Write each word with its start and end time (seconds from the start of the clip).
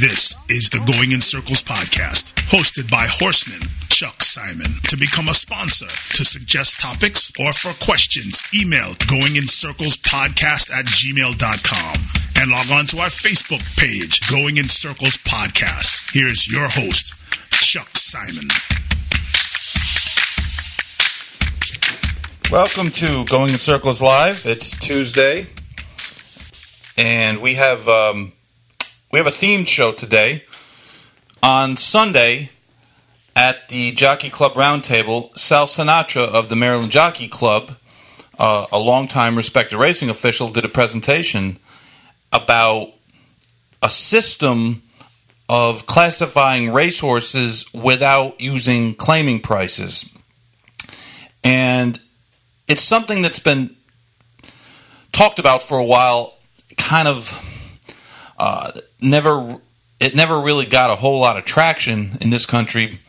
This 0.00 0.32
is 0.48 0.70
the 0.70 0.80
Going 0.90 1.12
in 1.12 1.20
Circles 1.20 1.62
podcast, 1.62 2.32
hosted 2.48 2.90
by 2.90 3.04
Horseman 3.04 3.60
Chuck 3.90 4.22
Simon. 4.22 4.80
To 4.84 4.96
become 4.96 5.28
a 5.28 5.34
sponsor, 5.34 5.88
to 6.16 6.24
suggest 6.24 6.80
topics, 6.80 7.30
or 7.38 7.52
for 7.52 7.76
questions, 7.84 8.40
email 8.56 8.94
goingincirclespodcast 9.12 10.72
at 10.72 10.86
gmail.com 10.86 11.94
and 12.40 12.50
log 12.50 12.70
on 12.72 12.86
to 12.86 12.96
our 13.00 13.12
Facebook 13.12 13.60
page, 13.76 14.26
Going 14.30 14.56
in 14.56 14.68
Circles 14.68 15.18
Podcast. 15.18 16.14
Here's 16.14 16.50
your 16.50 16.70
host, 16.70 17.12
Chuck 17.60 17.88
Simon. 17.92 18.48
Welcome 22.50 22.90
to 23.04 23.26
Going 23.26 23.52
in 23.52 23.58
Circles 23.58 24.00
Live. 24.00 24.46
It's 24.46 24.70
Tuesday, 24.70 25.46
and 26.96 27.42
we 27.42 27.56
have 27.56 27.86
um, 27.86 28.32
we 29.10 29.18
have 29.18 29.26
a 29.26 29.30
themed 29.30 29.66
show 29.66 29.92
today. 29.92 30.44
On 31.42 31.76
Sunday, 31.76 32.50
at 33.34 33.68
the 33.68 33.90
Jockey 33.92 34.30
Club 34.30 34.54
Roundtable, 34.54 35.36
Sal 35.36 35.66
Sinatra 35.66 36.28
of 36.28 36.48
the 36.48 36.56
Maryland 36.56 36.92
Jockey 36.92 37.26
Club, 37.26 37.72
uh, 38.38 38.66
a 38.70 38.78
longtime 38.78 39.36
respected 39.36 39.78
racing 39.78 40.10
official, 40.10 40.48
did 40.50 40.64
a 40.64 40.68
presentation 40.68 41.58
about 42.32 42.92
a 43.82 43.90
system 43.90 44.82
of 45.48 45.86
classifying 45.86 46.72
racehorses 46.72 47.72
without 47.74 48.40
using 48.40 48.94
claiming 48.94 49.40
prices. 49.40 50.08
And 51.42 51.98
it's 52.68 52.82
something 52.82 53.22
that's 53.22 53.40
been 53.40 53.74
talked 55.10 55.40
about 55.40 55.62
for 55.62 55.78
a 55.78 55.84
while, 55.84 56.38
kind 56.76 57.08
of 57.08 57.46
uh, 58.38 58.70
never 59.02 59.60
it 60.00 60.16
never 60.16 60.40
really 60.40 60.66
got 60.66 60.90
a 60.90 60.96
whole 60.96 61.20
lot 61.20 61.36
of 61.36 61.44
traction 61.44 62.16
in 62.20 62.30
this 62.30 62.46
country. 62.46 63.00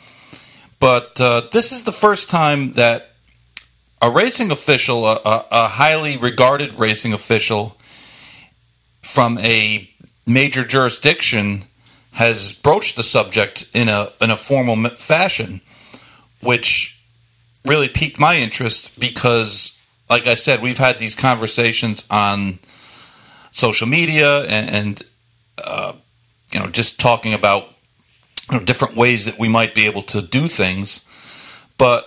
But 0.79 1.19
uh, 1.21 1.43
this 1.51 1.71
is 1.71 1.83
the 1.83 1.91
first 1.91 2.29
time 2.29 2.73
that 2.73 3.11
a 4.01 4.09
racing 4.11 4.51
official, 4.51 5.05
a, 5.05 5.15
a, 5.23 5.45
a 5.51 5.67
highly 5.67 6.17
regarded 6.17 6.77
racing 6.77 7.13
official 7.13 7.77
from 9.01 9.37
a 9.37 9.89
major 10.27 10.65
jurisdiction, 10.65 11.63
has 12.13 12.51
broached 12.51 12.95
the 12.95 13.03
subject 13.03 13.69
in 13.73 13.87
a 13.87 14.11
in 14.21 14.31
a 14.31 14.37
formal 14.37 14.89
fashion, 14.89 15.61
which 16.41 17.01
really 17.65 17.87
piqued 17.87 18.19
my 18.19 18.35
interest 18.35 18.99
because, 18.99 19.79
like 20.09 20.27
I 20.27 20.35
said, 20.35 20.61
we've 20.61 20.77
had 20.77 20.99
these 20.99 21.15
conversations 21.15 22.05
on 22.09 22.59
social 23.51 23.87
media 23.87 24.41
and, 24.45 24.69
and 24.69 25.03
uh, 25.63 25.93
you 26.51 26.59
know, 26.59 26.67
just 26.67 26.99
talking 26.99 27.33
about 27.33 27.67
you 28.49 28.57
know, 28.57 28.63
different 28.63 28.95
ways 28.95 29.25
that 29.25 29.39
we 29.39 29.47
might 29.47 29.73
be 29.73 29.85
able 29.85 30.01
to 30.03 30.21
do 30.21 30.47
things, 30.47 31.07
but 31.77 32.05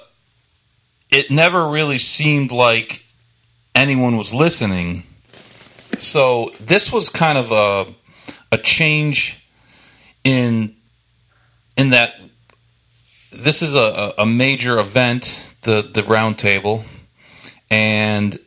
it 1.11 1.31
never 1.31 1.69
really 1.69 1.99
seemed 1.99 2.53
like 2.53 3.05
anyone 3.75 4.17
was 4.17 4.33
listening. 4.33 5.05
So 5.99 6.53
this 6.61 6.93
was 6.93 7.09
kind 7.09 7.39
of 7.39 7.53
a 7.53 7.95
a 8.53 8.59
change 8.59 9.45
in 10.23 10.77
in 11.77 11.91
that 11.91 12.15
this 13.33 13.63
is 13.63 13.75
a, 13.75 14.15
a 14.19 14.27
major 14.27 14.79
event, 14.79 15.53
the 15.63 15.83
the 15.83 16.03
roundtable, 16.03 16.85
and 17.71 18.39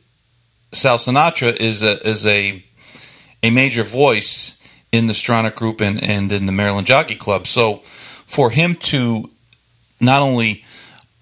Sal 0.71 0.97
Sinatra 0.97 1.55
is 1.55 1.83
a 1.83 2.07
is 2.07 2.25
a 2.25 2.63
a 3.43 3.51
major 3.51 3.83
voice 3.83 4.56
in 4.91 5.07
the 5.07 5.13
Stronach 5.13 5.55
Group 5.55 5.81
and, 5.81 6.03
and 6.03 6.31
in 6.31 6.45
the 6.45 6.51
Maryland 6.51 6.87
Jockey 6.87 7.15
Club. 7.15 7.47
So 7.47 7.77
for 8.25 8.49
him 8.51 8.75
to 8.75 9.29
not 9.99 10.21
only 10.21 10.63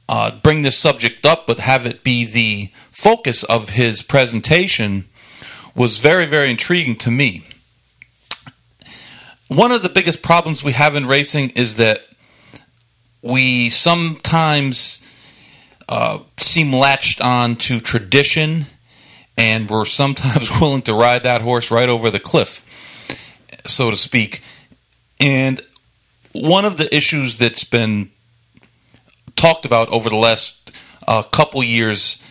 uh, 0.08 0.32
bring 0.42 0.62
this 0.62 0.78
subject 0.78 1.26
up, 1.26 1.48
but 1.48 1.60
have 1.60 1.86
it 1.86 2.04
be 2.04 2.26
the 2.26 2.70
focus 2.92 3.44
of 3.44 3.70
his 3.70 4.02
presentation 4.02 5.06
was 5.76 6.00
very, 6.00 6.26
very 6.26 6.50
intriguing 6.50 6.96
to 6.96 7.12
me. 7.12 7.44
One 9.48 9.72
of 9.72 9.84
the 9.84 9.90
biggest 9.90 10.22
problems 10.22 10.64
we 10.64 10.72
have 10.72 10.96
in 10.96 11.06
racing 11.06 11.52
is 11.52 11.76
that 11.76 12.02
we 13.22 13.70
sometimes 13.70 15.06
uh, 15.88 16.20
seem 16.38 16.74
latched 16.74 17.22
on 17.22 17.56
to 17.56 17.80
tradition 17.80 18.66
and 19.38 19.70
we're 19.70 19.86
sometimes 19.86 20.50
willing 20.62 20.82
to 20.84 20.94
ride 20.94 21.24
that 21.24 21.42
horse 21.42 21.70
right 21.70 21.90
over 21.90 22.10
the 22.10 22.20
cliff 22.20 22.65
so 23.68 23.92
to 23.92 23.98
speak. 23.98 24.44
And 25.20 25.62
one 26.34 26.66
of 26.66 26.78
the 26.78 26.94
issues 26.96 27.38
that's 27.38 27.64
been 27.64 28.12
talked 29.36 29.66
about 29.66 29.90
over 29.90 30.10
the 30.10 30.16
last 30.16 30.72
uh, 31.08 31.24
couple 31.24 31.64
years, 31.64 32.22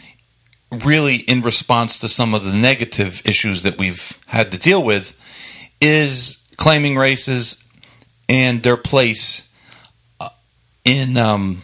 really 0.84 1.16
in 1.16 1.40
response 1.42 1.98
to 1.98 2.08
some 2.08 2.34
of 2.34 2.44
the 2.44 2.52
negative 2.52 3.22
issues 3.24 3.62
that 3.62 3.78
we've 3.78 4.18
had 4.26 4.52
to 4.52 4.58
deal 4.58 4.82
with, 4.82 5.18
is 5.80 6.46
claiming 6.56 6.96
races 6.96 7.64
and 8.28 8.62
their 8.62 8.76
place 8.76 9.52
uh, 10.20 10.28
in 10.84 11.16
um, 11.16 11.62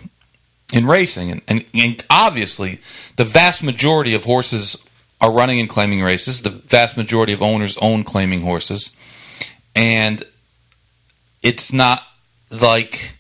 in 0.73 0.87
racing. 0.87 1.31
And, 1.31 1.43
and, 1.49 1.65
and 1.75 2.05
obviously, 2.09 2.81
the 3.17 3.25
vast 3.25 3.63
majority 3.63 4.15
of 4.15 4.25
horses 4.25 4.87
are 5.21 5.33
running 5.33 5.61
and 5.61 5.69
claiming 5.69 6.01
races. 6.03 6.43
The 6.43 6.51
vast 6.51 6.97
majority 6.97 7.33
of 7.33 7.43
owners 7.43 7.77
own 7.79 8.05
claiming 8.05 8.43
horses 8.43 8.97
and 9.75 10.23
it's 11.43 11.73
not 11.73 12.03
like 12.51 13.15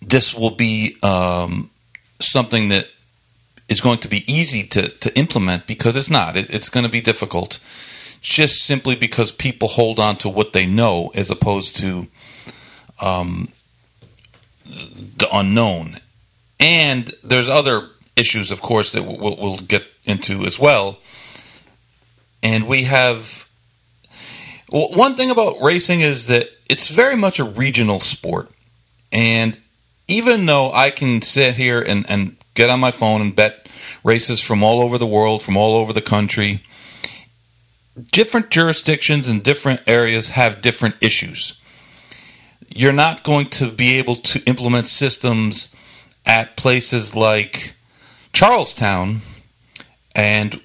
this 0.00 0.34
will 0.34 0.50
be 0.50 0.96
um, 1.02 1.70
something 2.20 2.68
that 2.68 2.88
is 3.68 3.80
going 3.80 3.98
to 4.00 4.08
be 4.08 4.24
easy 4.32 4.62
to, 4.62 4.88
to 4.88 5.16
implement 5.18 5.66
because 5.66 5.96
it's 5.96 6.10
not. 6.10 6.36
It, 6.36 6.50
it's 6.50 6.68
going 6.68 6.84
to 6.84 6.90
be 6.90 7.00
difficult 7.00 7.60
just 8.20 8.64
simply 8.64 8.96
because 8.96 9.30
people 9.30 9.68
hold 9.68 9.98
on 9.98 10.16
to 10.16 10.28
what 10.28 10.52
they 10.52 10.66
know 10.66 11.10
as 11.14 11.30
opposed 11.30 11.76
to 11.76 12.08
um, 13.00 13.48
the 14.64 15.28
unknown. 15.32 15.96
And 16.60 17.14
there's 17.22 17.48
other 17.48 17.88
issues, 18.16 18.50
of 18.50 18.60
course, 18.60 18.92
that 18.92 19.04
we'll, 19.04 19.36
we'll 19.36 19.58
get 19.58 19.84
into 20.04 20.44
as 20.44 20.58
well. 20.58 20.98
And 22.42 22.66
we 22.66 22.84
have 22.84 23.47
one 24.70 25.14
thing 25.14 25.30
about 25.30 25.62
racing 25.62 26.00
is 26.00 26.26
that 26.26 26.48
it's 26.68 26.88
very 26.88 27.16
much 27.16 27.38
a 27.38 27.44
regional 27.44 28.00
sport. 28.00 28.50
And 29.10 29.58
even 30.06 30.46
though 30.46 30.72
I 30.72 30.90
can 30.90 31.22
sit 31.22 31.56
here 31.56 31.80
and, 31.80 32.08
and 32.10 32.36
get 32.54 32.70
on 32.70 32.80
my 32.80 32.90
phone 32.90 33.20
and 33.20 33.34
bet 33.34 33.68
races 34.04 34.40
from 34.40 34.62
all 34.62 34.82
over 34.82 34.98
the 34.98 35.06
world, 35.06 35.42
from 35.42 35.56
all 35.56 35.76
over 35.76 35.92
the 35.92 36.02
country, 36.02 36.62
different 38.12 38.50
jurisdictions 38.50 39.28
and 39.28 39.42
different 39.42 39.80
areas 39.86 40.30
have 40.30 40.62
different 40.62 40.96
issues. 41.02 41.60
You're 42.74 42.92
not 42.92 43.22
going 43.22 43.48
to 43.50 43.70
be 43.70 43.98
able 43.98 44.16
to 44.16 44.40
implement 44.44 44.86
systems 44.86 45.74
at 46.26 46.56
places 46.56 47.16
like 47.16 47.74
Charles 48.34 48.74
Town 48.74 49.22
and 50.14 50.60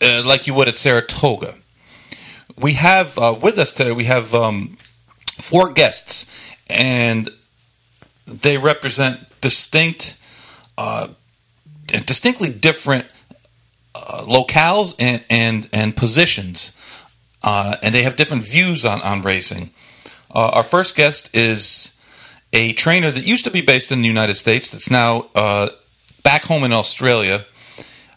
uh, 0.00 0.22
like 0.24 0.46
you 0.46 0.54
would 0.54 0.68
at 0.68 0.76
Saratoga 0.76 1.56
we 2.60 2.72
have 2.74 3.18
uh, 3.18 3.36
with 3.40 3.58
us 3.58 3.72
today, 3.72 3.92
we 3.92 4.04
have 4.04 4.34
um, 4.34 4.76
four 5.38 5.72
guests, 5.72 6.30
and 6.68 7.30
they 8.26 8.58
represent 8.58 9.20
distinct, 9.40 10.18
uh, 10.76 11.08
distinctly 11.86 12.50
different 12.50 13.06
uh, 13.94 14.22
locales 14.26 14.94
and, 14.98 15.24
and, 15.30 15.68
and 15.72 15.96
positions, 15.96 16.76
uh, 17.42 17.76
and 17.82 17.94
they 17.94 18.02
have 18.02 18.16
different 18.16 18.42
views 18.42 18.84
on, 18.84 19.00
on 19.02 19.22
racing. 19.22 19.70
Uh, 20.34 20.50
our 20.50 20.64
first 20.64 20.96
guest 20.96 21.34
is 21.34 21.96
a 22.52 22.72
trainer 22.72 23.10
that 23.10 23.26
used 23.26 23.44
to 23.44 23.50
be 23.50 23.60
based 23.60 23.92
in 23.92 24.02
the 24.02 24.08
United 24.08 24.34
States, 24.34 24.70
that's 24.70 24.90
now 24.90 25.28
uh, 25.34 25.68
back 26.22 26.44
home 26.44 26.64
in 26.64 26.72
Australia, 26.72 27.44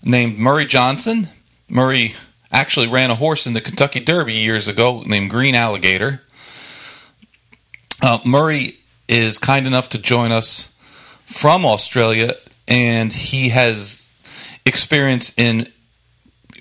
named 0.03 0.37
Murray 0.37 0.65
Johnson. 0.65 1.29
Murray 1.69 2.15
actually 2.51 2.87
ran 2.87 3.11
a 3.11 3.15
horse 3.15 3.47
in 3.47 3.53
the 3.53 3.61
Kentucky 3.61 3.99
Derby 3.99 4.33
years 4.33 4.67
ago 4.67 5.03
named 5.05 5.29
Green 5.29 5.55
Alligator. 5.55 6.21
Uh, 8.01 8.19
Murray 8.25 8.77
is 9.07 9.37
kind 9.37 9.67
enough 9.67 9.89
to 9.89 9.97
join 9.97 10.31
us 10.31 10.75
from 11.25 11.65
Australia, 11.65 12.35
and 12.67 13.13
he 13.13 13.49
has 13.49 14.11
experience 14.65 15.33
in 15.37 15.67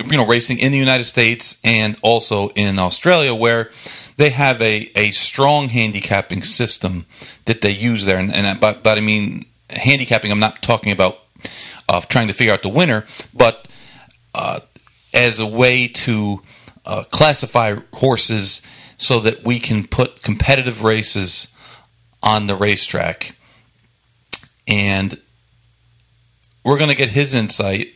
you 0.04 0.16
know 0.16 0.26
racing 0.26 0.58
in 0.58 0.72
the 0.72 0.78
United 0.78 1.04
States 1.04 1.60
and 1.64 1.96
also 2.02 2.48
in 2.50 2.78
Australia, 2.78 3.34
where 3.34 3.70
they 4.16 4.30
have 4.30 4.60
a, 4.60 4.90
a 4.96 5.10
strong 5.12 5.70
handicapping 5.70 6.42
system 6.42 7.06
that 7.46 7.62
they 7.62 7.70
use 7.70 8.04
there. 8.04 8.18
And, 8.18 8.34
and 8.34 8.60
but, 8.60 8.82
but 8.82 8.98
I 8.98 9.00
mean 9.00 9.46
handicapping. 9.70 10.30
I'm 10.30 10.40
not 10.40 10.62
talking 10.62 10.92
about 10.92 11.18
uh, 11.88 12.00
trying 12.02 12.28
to 12.28 12.34
figure 12.34 12.52
out 12.52 12.62
the 12.62 12.68
winner, 12.68 13.06
but 13.32 13.66
uh, 14.34 14.60
as 15.14 15.40
a 15.40 15.46
way 15.46 15.88
to 15.88 16.42
uh, 16.84 17.04
classify 17.10 17.76
horses 17.94 18.62
so 18.96 19.20
that 19.20 19.44
we 19.44 19.58
can 19.58 19.86
put 19.86 20.22
competitive 20.22 20.82
races 20.84 21.54
on 22.22 22.46
the 22.46 22.54
racetrack. 22.54 23.34
And 24.68 25.20
we're 26.64 26.78
going 26.78 26.90
to 26.90 26.96
get 26.96 27.10
his 27.10 27.34
insight 27.34 27.88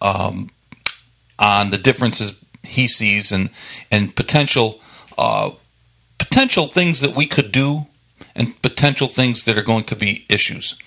um, 0.00 0.50
on 1.38 1.70
the 1.70 1.78
differences 1.78 2.42
he 2.62 2.86
sees 2.86 3.32
and 3.32 3.50
and 3.90 4.14
potential 4.14 4.80
uh, 5.18 5.50
potential 6.18 6.66
things 6.66 7.00
that 7.00 7.16
we 7.16 7.26
could 7.26 7.50
do 7.50 7.86
and 8.34 8.60
potential 8.62 9.08
things 9.08 9.44
that 9.44 9.58
are 9.58 9.62
going 9.62 9.84
to 9.84 9.96
be 9.96 10.24
issues. 10.30 10.78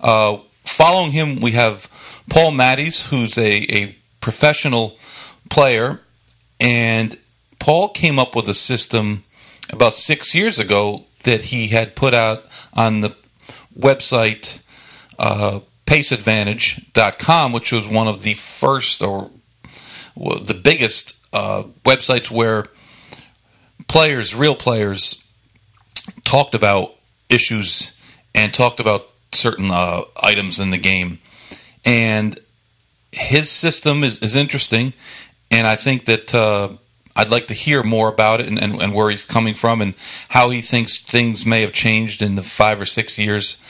Uh, 0.00 0.38
following 0.64 1.12
him, 1.12 1.40
we 1.40 1.52
have 1.52 1.88
Paul 2.30 2.52
Matties, 2.52 3.08
who's 3.08 3.36
a, 3.36 3.74
a 3.74 3.96
professional 4.20 4.96
player, 5.50 6.00
and 6.60 7.16
Paul 7.58 7.88
came 7.88 8.18
up 8.18 8.34
with 8.34 8.48
a 8.48 8.54
system 8.54 9.24
about 9.70 9.96
six 9.96 10.34
years 10.34 10.58
ago 10.58 11.04
that 11.24 11.42
he 11.42 11.68
had 11.68 11.96
put 11.96 12.14
out 12.14 12.44
on 12.74 13.00
the 13.00 13.16
website 13.78 14.62
uh, 15.18 15.60
paceadvantage.com, 15.86 17.52
which 17.52 17.72
was 17.72 17.88
one 17.88 18.08
of 18.08 18.22
the 18.22 18.34
first 18.34 19.02
or 19.02 19.30
the 20.16 20.58
biggest 20.62 21.24
uh, 21.32 21.64
websites 21.84 22.30
where 22.30 22.66
players, 23.88 24.34
real 24.34 24.54
players, 24.54 25.26
talked 26.24 26.54
about 26.54 26.94
issues 27.28 27.98
and 28.34 28.52
talked 28.52 28.80
about 28.80 29.08
certain 29.32 29.70
uh, 29.70 30.02
items 30.22 30.60
in 30.60 30.70
the 30.70 30.78
game. 30.78 31.18
And 31.84 32.38
his 33.12 33.50
system 33.50 34.04
is, 34.04 34.18
is 34.20 34.36
interesting, 34.36 34.92
and 35.50 35.66
I 35.66 35.76
think 35.76 36.06
that 36.06 36.34
uh, 36.34 36.70
I'd 37.16 37.30
like 37.30 37.46
to 37.48 37.54
hear 37.54 37.82
more 37.82 38.08
about 38.08 38.40
it 38.40 38.48
and, 38.48 38.60
and, 38.60 38.80
and, 38.80 38.94
where 38.94 39.10
he's 39.10 39.24
coming 39.24 39.54
from 39.54 39.80
and 39.80 39.94
how 40.30 40.50
he 40.50 40.60
thinks 40.60 41.00
things 41.00 41.46
may 41.46 41.60
have 41.60 41.72
changed 41.72 42.22
in 42.22 42.34
the 42.34 42.42
five 42.42 42.80
or 42.80 42.86
six 42.86 43.18
years 43.18 43.62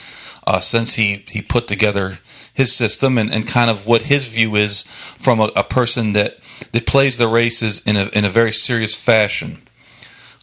uh, 0.47 0.59
since 0.59 0.95
he, 0.95 1.25
he 1.29 1.41
put 1.41 1.67
together 1.67 2.19
his 2.53 2.73
system 2.73 3.17
and, 3.17 3.31
and 3.31 3.47
kind 3.47 3.69
of 3.69 3.85
what 3.85 4.03
his 4.03 4.27
view 4.27 4.55
is 4.55 4.83
from 4.83 5.39
a, 5.39 5.51
a 5.55 5.63
person 5.63 6.13
that, 6.13 6.39
that 6.71 6.87
plays 6.87 7.17
the 7.17 7.27
races 7.27 7.81
in 7.85 7.95
a, 7.95 8.05
in 8.13 8.25
a 8.25 8.29
very 8.29 8.51
serious 8.51 8.95
fashion. 8.95 9.61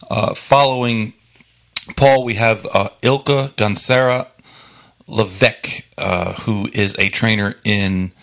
Uh, 0.09 0.33
following 0.33 1.13
Paul, 1.97 2.23
we 2.23 2.35
have 2.35 2.65
uh, 2.73 2.89
Ilka 3.01 3.53
Gansera 3.57 4.27
Levesque, 5.07 5.85
uh, 5.97 6.33
who 6.41 6.69
is 6.71 6.95
a 6.97 7.09
trainer 7.09 7.55
in 7.65 8.13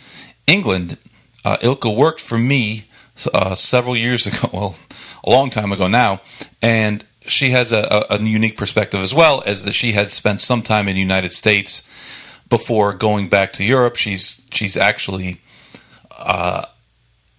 England. 0.46 0.96
Uh, 1.44 1.58
Ilka 1.62 1.90
worked 1.90 2.20
for 2.20 2.38
me 2.38 2.86
uh, 3.26 3.54
several 3.54 3.96
years 3.96 4.26
ago, 4.26 4.48
well, 4.52 4.76
a 5.24 5.30
long 5.30 5.50
time 5.50 5.72
ago 5.72 5.88
now, 5.88 6.20
and 6.62 7.04
she 7.22 7.50
has 7.50 7.72
a, 7.72 8.06
a, 8.10 8.16
a, 8.16 8.22
unique 8.22 8.56
perspective 8.56 9.00
as 9.00 9.14
well 9.14 9.42
as 9.46 9.64
that 9.64 9.74
she 9.74 9.92
had 9.92 10.10
spent 10.10 10.40
some 10.40 10.62
time 10.62 10.88
in 10.88 10.94
the 10.94 11.00
United 11.00 11.32
States 11.32 11.88
before 12.48 12.94
going 12.94 13.28
back 13.28 13.52
to 13.54 13.64
Europe. 13.64 13.96
She's 13.96 14.42
she's 14.50 14.76
actually 14.76 15.40
uh, 16.18 16.64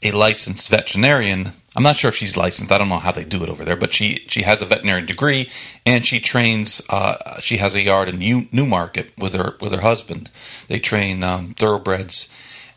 a 0.04 0.12
licensed 0.12 0.69
veterinarian. 0.69 1.54
I'm 1.75 1.83
not 1.83 1.95
sure 1.95 2.10
if 2.10 2.16
she's 2.16 2.36
licensed. 2.36 2.72
I 2.72 2.78
don't 2.78 2.89
know 2.89 3.00
how 3.00 3.12
they 3.12 3.24
do 3.24 3.44
it 3.44 3.50
over 3.50 3.63
there, 3.63 3.75
but 3.75 3.94
she 3.94 4.25
she 4.28 4.44
has 4.44 4.62
a 4.62 4.66
veterinary 4.66 5.04
degree 5.04 5.50
and 5.86 6.06
she 6.06 6.19
trains. 6.19 6.81
Uh, 6.89 7.39
she 7.39 7.57
has 7.57 7.75
a 7.75 7.81
yard 7.81 8.10
in 8.10 8.19
New, 8.19 8.48
Newmarket 8.51 9.13
with 9.18 9.33
her 9.33 9.56
with 9.62 9.74
her 9.74 9.81
husband. 9.81 10.30
They 10.68 10.80
train 10.80 11.24
um, 11.24 11.54
thoroughbreds 11.54 12.30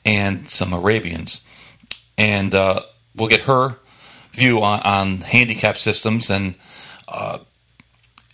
and 0.04 0.48
some 0.48 0.72
Arabians, 0.72 1.46
and 2.18 2.54
uh, 2.54 2.82
we'll 3.14 3.28
get 3.28 3.42
her 3.42 3.76
view 4.32 4.62
on, 4.62 4.80
on 4.80 5.16
handicap 5.18 5.76
systems. 5.76 6.30
And 6.30 6.54
uh, 7.08 7.38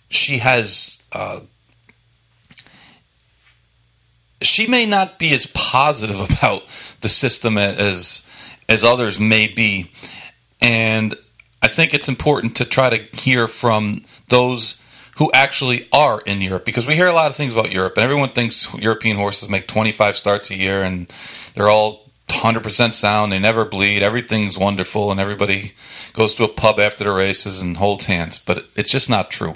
she 0.09 0.39
has 0.39 1.03
uh, 1.11 1.41
she 4.41 4.67
may 4.67 4.85
not 4.85 5.19
be 5.19 5.33
as 5.33 5.45
positive 5.45 6.19
about 6.37 6.63
the 7.01 7.09
system 7.09 7.57
as 7.57 8.27
as 8.67 8.83
others 8.83 9.19
may 9.19 9.47
be, 9.47 9.91
and 10.61 11.15
I 11.61 11.67
think 11.67 11.93
it's 11.93 12.09
important 12.09 12.55
to 12.57 12.65
try 12.65 12.89
to 12.89 13.17
hear 13.17 13.47
from 13.47 14.05
those 14.29 14.81
who 15.17 15.29
actually 15.33 15.87
are 15.91 16.21
in 16.21 16.41
Europe 16.41 16.65
because 16.65 16.87
we 16.87 16.95
hear 16.95 17.07
a 17.07 17.13
lot 17.13 17.29
of 17.29 17.35
things 17.35 17.53
about 17.53 17.71
Europe 17.71 17.93
and 17.97 18.03
everyone 18.03 18.29
thinks 18.29 18.73
European 18.73 19.17
horses 19.17 19.49
make 19.49 19.67
25 19.67 20.15
starts 20.17 20.49
a 20.49 20.55
year 20.55 20.83
and 20.83 21.13
they're 21.53 21.69
all 21.69 22.09
100% 22.31 22.93
sound. 22.93 23.31
They 23.31 23.39
never 23.39 23.65
bleed. 23.65 24.01
Everything's 24.01 24.57
wonderful 24.57 25.11
and 25.11 25.19
everybody 25.19 25.73
goes 26.13 26.33
to 26.35 26.43
a 26.43 26.47
pub 26.47 26.79
after 26.79 27.03
the 27.03 27.11
races 27.11 27.61
and 27.61 27.77
holds 27.77 28.05
hands. 28.05 28.37
But 28.37 28.65
it's 28.75 28.91
just 28.91 29.09
not 29.09 29.31
true. 29.31 29.55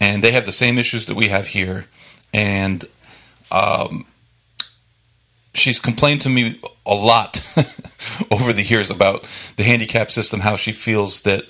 And 0.00 0.22
they 0.22 0.32
have 0.32 0.46
the 0.46 0.52
same 0.52 0.78
issues 0.78 1.06
that 1.06 1.16
we 1.16 1.28
have 1.28 1.48
here. 1.48 1.86
And 2.32 2.84
um, 3.50 4.06
she's 5.54 5.80
complained 5.80 6.22
to 6.22 6.28
me 6.28 6.60
a 6.84 6.94
lot 6.94 7.40
over 8.30 8.52
the 8.52 8.64
years 8.64 8.90
about 8.90 9.22
the 9.56 9.62
handicap 9.62 10.10
system, 10.10 10.40
how 10.40 10.56
she 10.56 10.72
feels 10.72 11.22
that 11.22 11.44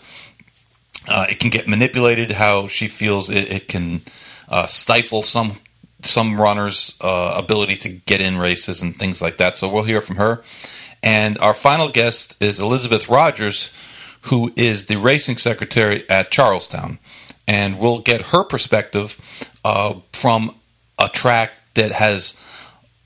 uh, 1.08 1.26
it 1.28 1.40
can 1.40 1.50
get 1.50 1.68
manipulated, 1.68 2.30
how 2.30 2.68
she 2.68 2.86
feels 2.86 3.30
it, 3.30 3.50
it 3.50 3.68
can 3.68 4.02
uh, 4.48 4.66
stifle 4.66 5.22
some 5.22 5.56
some 6.04 6.40
runners' 6.40 6.98
uh, 7.00 7.34
ability 7.36 7.76
to 7.76 7.88
get 7.88 8.20
in 8.20 8.38
races 8.38 8.82
and 8.82 8.96
things 8.96 9.22
like 9.22 9.38
that. 9.38 9.56
So 9.56 9.68
we'll 9.68 9.84
hear 9.84 10.00
from 10.00 10.16
her. 10.16 10.42
And 11.02 11.38
our 11.38 11.54
final 11.54 11.90
guest 11.90 12.42
is 12.42 12.62
Elizabeth 12.62 13.08
Rogers, 13.08 13.72
who 14.22 14.52
is 14.56 14.86
the 14.86 14.96
racing 14.96 15.36
secretary 15.36 16.08
at 16.08 16.30
Charles 16.30 16.66
Town, 16.66 16.98
and 17.46 17.78
we'll 17.78 17.98
get 17.98 18.22
her 18.28 18.42
perspective 18.42 19.20
uh, 19.64 19.96
from 20.12 20.54
a 20.98 21.08
track 21.08 21.52
that 21.74 21.92
has 21.92 22.40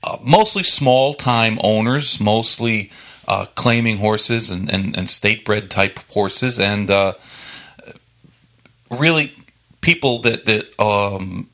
uh, 0.03 0.17
mostly 0.23 0.63
small 0.63 1.13
time 1.13 1.59
owners, 1.61 2.21
mostly 2.21 2.89
uh, 3.27 3.45
claiming 3.55 3.97
horses 3.97 4.49
and, 4.49 4.71
and, 4.71 4.97
and, 4.97 5.09
state 5.09 5.43
bred 5.43 5.69
type 5.69 5.99
horses, 6.09 6.57
and 6.57 6.89
uh, 6.89 7.13
really 8.89 9.33
people 9.81 10.19
that 10.19 10.45
that 10.45 10.79
um, 10.79 11.49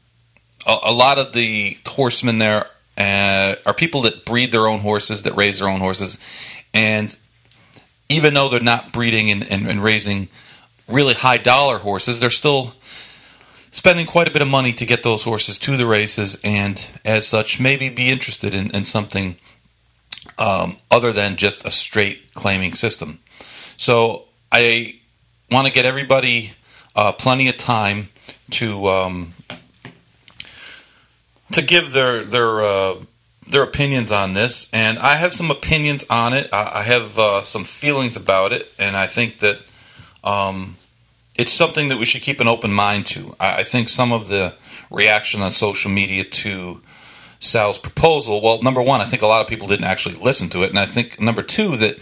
a, 0.66 0.78
a, 0.86 0.94
lot 0.94 1.18
of 1.18 1.34
the 1.34 1.78
horsemen 1.86 2.38
there 2.40 2.66
uh, 2.98 3.56
are 3.66 3.74
people 3.74 4.02
that 4.04 4.26
breed 4.26 4.52
their 4.52 4.68
own 4.68 4.80
horses, 4.80 5.24
that 5.24 5.36
raise 5.36 5.60
their 5.60 5.70
own 5.70 5.80
horses, 5.80 6.18
and 6.74 7.16
even 8.10 8.34
though 8.34 8.50
they're 8.50 8.60
not 8.60 8.94
breeding 8.94 9.32
and, 9.32 9.50
and, 9.52 9.68
and 9.68 9.84
raising 9.84 10.28
really 10.88 11.14
high 11.14 11.38
dollar 11.38 11.78
horses, 11.78 12.20
they're 12.20 12.30
still 12.30 12.74
spending 13.72 14.06
quite 14.06 14.28
a 14.28 14.32
bit 14.32 14.42
of 14.42 14.48
money 14.48 14.72
to 14.72 14.86
get 14.86 15.04
those 15.04 15.24
horses 15.24 15.58
to 15.60 15.76
the 15.76 15.86
races, 15.86 16.40
and 16.44 16.90
as 17.04 17.28
such, 17.28 17.60
maybe 17.60 17.90
be 17.90 18.10
interested 18.10 18.54
in, 18.54 18.74
in 18.76 18.86
something 18.86 19.36
um, 20.38 20.78
other 20.90 21.12
than 21.12 21.36
just 21.36 21.66
a 21.66 21.72
straight 21.72 22.34
claiming 22.34 22.74
system. 22.74 23.20
So 23.78 24.26
I 24.52 25.00
want 25.52 25.68
to 25.68 25.74
get 25.74 25.86
everybody 25.86 26.54
uh, 26.96 27.12
plenty 27.12 27.50
of 27.50 27.58
time 27.58 28.10
to 28.52 28.88
um, 28.88 29.32
to 31.52 31.62
give 31.62 31.94
their 31.94 32.24
their 32.24 32.62
uh, 32.62 32.96
their 33.48 33.64
opinions 33.64 34.12
on 34.12 34.34
this, 34.34 34.70
and 34.74 34.98
I 35.00 35.16
have 35.16 35.34
some 35.34 35.52
opinions 35.52 36.06
on 36.10 36.34
it. 36.34 36.50
I, 36.52 36.80
I 36.80 36.82
have 36.84 37.18
uh, 37.20 37.44
some 37.44 37.64
feelings 37.64 38.16
about 38.16 38.54
it, 38.54 38.74
and 38.80 38.98
I 38.98 39.08
think 39.08 39.40
that 39.40 39.60
um, 40.24 40.78
it's 41.36 41.52
something 41.52 41.90
that 41.90 41.98
we 41.98 42.06
should 42.06 42.22
keep 42.22 42.40
an 42.40 42.48
open 42.48 42.74
mind 42.74 43.06
to. 43.08 43.36
I, 43.40 43.60
I 43.60 43.64
think 43.64 43.90
some 43.90 44.12
of 44.12 44.28
the 44.28 44.56
reaction 44.90 45.42
on 45.42 45.52
social 45.52 45.92
media 45.92 46.24
to 46.24 46.82
Sal's 47.40 47.78
proposal, 47.78 48.42
well, 48.42 48.62
number 48.62 48.82
one, 48.82 49.02
I 49.02 49.06
think 49.06 49.22
a 49.22 49.28
lot 49.28 49.42
of 49.42 49.48
people 49.48 49.68
didn't 49.68 49.86
actually 49.86 50.16
listen 50.16 50.50
to 50.50 50.64
it, 50.64 50.70
and 50.70 50.80
I 50.80 50.86
think 50.86 51.20
number 51.20 51.44
two 51.44 51.78
that 51.78 51.98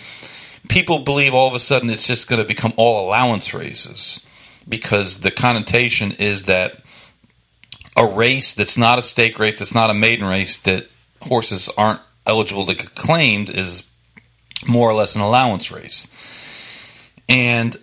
people 0.69 0.99
believe 0.99 1.33
all 1.33 1.47
of 1.47 1.55
a 1.55 1.59
sudden 1.59 1.89
it's 1.89 2.07
just 2.07 2.29
going 2.29 2.41
to 2.41 2.47
become 2.47 2.73
all 2.77 3.05
allowance 3.05 3.53
races 3.53 4.25
because 4.67 5.19
the 5.19 5.31
connotation 5.31 6.11
is 6.19 6.43
that 6.43 6.82
a 7.95 8.05
race 8.05 8.53
that's 8.53 8.77
not 8.77 8.99
a 8.99 9.01
stake 9.01 9.39
race, 9.39 9.59
that's 9.59 9.75
not 9.75 9.89
a 9.89 9.93
maiden 9.93 10.25
race, 10.25 10.57
that 10.59 10.87
horses 11.21 11.69
aren't 11.77 12.01
eligible 12.25 12.65
to 12.65 12.75
get 12.75 12.95
claimed 12.95 13.49
is 13.49 13.89
more 14.67 14.89
or 14.89 14.93
less 14.93 15.15
an 15.15 15.21
allowance 15.21 15.71
race. 15.71 16.07
And 17.29 17.75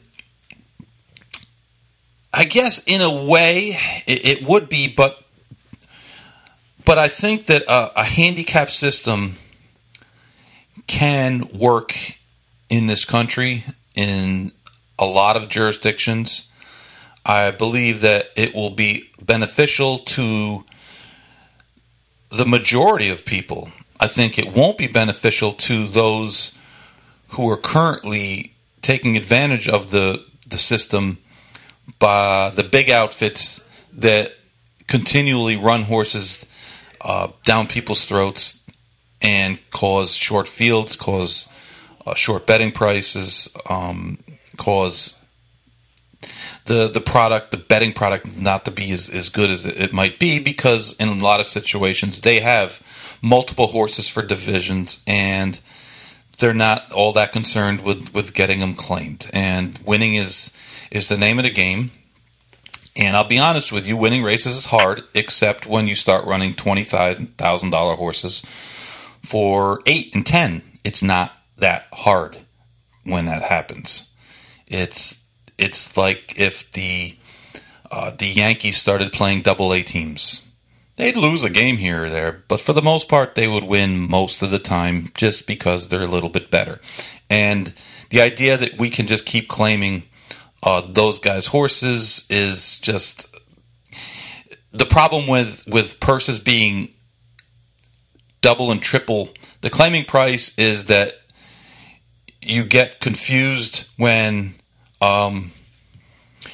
I 2.32 2.44
guess 2.44 2.82
in 2.86 3.00
a 3.00 3.24
way 3.26 3.76
it, 4.06 4.26
it 4.26 4.48
would 4.48 4.68
be, 4.68 4.88
but 4.88 5.22
but 6.84 6.98
I 6.98 7.08
think 7.08 7.46
that 7.46 7.62
a, 7.68 8.00
a 8.00 8.04
handicap 8.04 8.70
system 8.70 9.36
can 10.86 11.48
work 11.56 11.94
in 12.68 12.86
this 12.86 13.04
country 13.04 13.64
in 13.94 14.52
a 14.98 15.04
lot 15.04 15.36
of 15.36 15.48
jurisdictions. 15.48 16.49
I 17.24 17.50
believe 17.50 18.00
that 18.00 18.26
it 18.36 18.54
will 18.54 18.70
be 18.70 19.10
beneficial 19.20 19.98
to 19.98 20.64
the 22.30 22.46
majority 22.46 23.10
of 23.10 23.24
people. 23.24 23.70
I 23.98 24.06
think 24.06 24.38
it 24.38 24.54
won't 24.54 24.78
be 24.78 24.86
beneficial 24.86 25.52
to 25.52 25.86
those 25.86 26.56
who 27.30 27.50
are 27.50 27.56
currently 27.56 28.54
taking 28.82 29.16
advantage 29.16 29.68
of 29.68 29.90
the, 29.90 30.24
the 30.48 30.58
system 30.58 31.18
by 31.98 32.50
the 32.50 32.64
big 32.64 32.88
outfits 32.88 33.62
that 33.92 34.34
continually 34.86 35.56
run 35.56 35.82
horses 35.82 36.46
uh, 37.02 37.28
down 37.44 37.66
people's 37.66 38.04
throats 38.06 38.62
and 39.20 39.58
cause 39.70 40.14
short 40.14 40.48
fields, 40.48 40.96
cause 40.96 41.48
uh, 42.06 42.14
short 42.14 42.46
betting 42.46 42.72
prices, 42.72 43.54
um, 43.68 44.18
cause 44.56 45.19
the 46.70 46.86
the 46.86 47.00
product, 47.00 47.50
the 47.50 47.56
betting 47.56 47.92
product, 47.92 48.36
not 48.36 48.64
to 48.64 48.70
be 48.70 48.92
as, 48.92 49.10
as 49.10 49.28
good 49.28 49.50
as 49.50 49.66
it 49.66 49.92
might 49.92 50.20
be 50.20 50.38
because 50.38 50.94
in 51.00 51.08
a 51.08 51.14
lot 51.14 51.40
of 51.40 51.48
situations 51.48 52.20
they 52.20 52.38
have 52.38 52.80
multiple 53.20 53.66
horses 53.66 54.08
for 54.08 54.22
divisions 54.22 55.02
and 55.04 55.60
they're 56.38 56.54
not 56.54 56.92
all 56.92 57.12
that 57.12 57.32
concerned 57.32 57.80
with, 57.80 58.14
with 58.14 58.34
getting 58.34 58.60
them 58.60 58.74
claimed. 58.74 59.28
And 59.32 59.76
winning 59.84 60.14
is 60.14 60.54
is 60.92 61.08
the 61.08 61.18
name 61.18 61.40
of 61.40 61.44
the 61.44 61.50
game. 61.50 61.90
And 62.96 63.16
I'll 63.16 63.24
be 63.24 63.40
honest 63.40 63.72
with 63.72 63.88
you, 63.88 63.96
winning 63.96 64.22
races 64.22 64.56
is 64.56 64.66
hard, 64.66 65.02
except 65.12 65.66
when 65.66 65.88
you 65.88 65.96
start 65.96 66.24
running 66.24 66.54
twenty 66.54 66.84
thousand 66.84 67.70
dollar 67.70 67.96
horses 67.96 68.42
for 69.22 69.82
eight 69.86 70.14
and 70.14 70.24
ten. 70.24 70.62
It's 70.84 71.02
not 71.02 71.32
that 71.56 71.88
hard 71.92 72.36
when 73.06 73.26
that 73.26 73.42
happens. 73.42 74.14
It's 74.68 75.19
it's 75.60 75.96
like 75.96 76.38
if 76.38 76.70
the 76.72 77.16
uh, 77.90 78.12
the 78.16 78.26
Yankees 78.26 78.76
started 78.76 79.12
playing 79.12 79.42
double 79.42 79.72
A 79.72 79.82
teams. 79.82 80.48
They'd 80.96 81.16
lose 81.16 81.42
a 81.42 81.50
game 81.50 81.78
here 81.78 82.04
or 82.04 82.10
there, 82.10 82.44
but 82.46 82.60
for 82.60 82.72
the 82.72 82.82
most 82.82 83.08
part, 83.08 83.34
they 83.34 83.48
would 83.48 83.64
win 83.64 83.98
most 83.98 84.42
of 84.42 84.50
the 84.50 84.58
time 84.58 85.08
just 85.14 85.46
because 85.46 85.88
they're 85.88 86.02
a 86.02 86.06
little 86.06 86.28
bit 86.28 86.50
better. 86.50 86.78
And 87.30 87.72
the 88.10 88.20
idea 88.20 88.56
that 88.58 88.78
we 88.78 88.90
can 88.90 89.06
just 89.06 89.24
keep 89.24 89.48
claiming 89.48 90.02
uh, 90.62 90.82
those 90.86 91.18
guys' 91.18 91.46
horses 91.46 92.26
is 92.28 92.78
just 92.80 93.34
the 94.72 94.84
problem 94.84 95.26
with 95.26 95.64
with 95.66 96.00
purses 96.00 96.38
being 96.38 96.90
double 98.40 98.70
and 98.70 98.82
triple. 98.82 99.30
The 99.62 99.70
claiming 99.70 100.04
price 100.04 100.56
is 100.58 100.86
that 100.86 101.14
you 102.42 102.64
get 102.64 103.00
confused 103.00 103.88
when 103.96 104.54
um, 105.00 105.50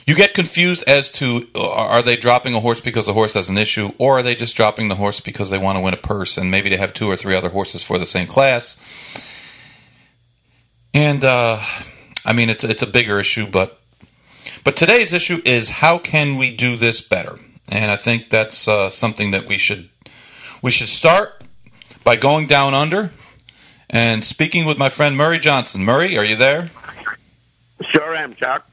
you 0.07 0.15
get 0.15 0.35
confused 0.35 0.85
as 0.89 1.11
to 1.13 1.47
are 1.55 2.03
they 2.03 2.17
dropping 2.17 2.55
a 2.55 2.61
horse 2.61 2.81
because 2.81 3.07
the 3.07 3.13
horse 3.13 3.35
has 3.35 3.49
an 3.49 3.59
issue, 3.59 3.91
or 3.99 4.19
are 4.19 4.23
they 4.23 4.35
just 4.35 4.57
dropping 4.57 4.89
the 4.89 4.95
horse 4.95 5.21
because 5.21 5.51
they 5.51 5.59
want 5.59 5.79
to 5.79 5.83
win 5.83 5.95
a 5.95 5.99
purse 5.99 6.39
and 6.39 6.51
maybe 6.51 6.71
they 6.71 6.77
have 6.77 6.93
two 6.93 7.09
or 7.09 7.17
three 7.17 7.35
other 7.35 7.49
horses 7.49 7.83
for 7.83 7.99
the 7.99 8.07
same 8.07 8.27
class. 8.27 8.81
And 10.95 11.23
uh, 11.25 11.61
I 12.25 12.33
mean, 12.33 12.51
it's 12.51 12.65
it's 12.65 12.83
a 12.83 12.87
bigger 12.87 13.21
issue, 13.21 13.47
but 13.47 13.81
but 14.65 14.77
today's 14.77 15.13
issue 15.13 15.41
is 15.45 15.69
how 15.69 15.99
can 15.99 16.37
we 16.37 16.55
do 16.55 16.77
this 16.77 17.01
better? 17.01 17.39
And 17.69 17.91
I 17.91 17.97
think 17.97 18.31
that's 18.31 18.69
uh, 18.69 18.89
something 18.91 19.33
that 19.33 19.47
we 19.47 19.59
should 19.59 19.89
we 20.63 20.71
should 20.71 20.89
start 20.89 21.43
by 22.05 22.17
going 22.17 22.47
down 22.47 22.75
under 22.75 23.11
and 23.91 24.25
speaking 24.25 24.67
with 24.67 24.79
my 24.79 24.89
friend 24.89 25.17
Murray 25.17 25.39
Johnson. 25.39 25.85
Murray, 25.85 26.17
are 26.17 26.25
you 26.25 26.37
there? 26.37 26.71
Sure 27.83 28.15
am, 28.15 28.35
Chuck. 28.35 28.67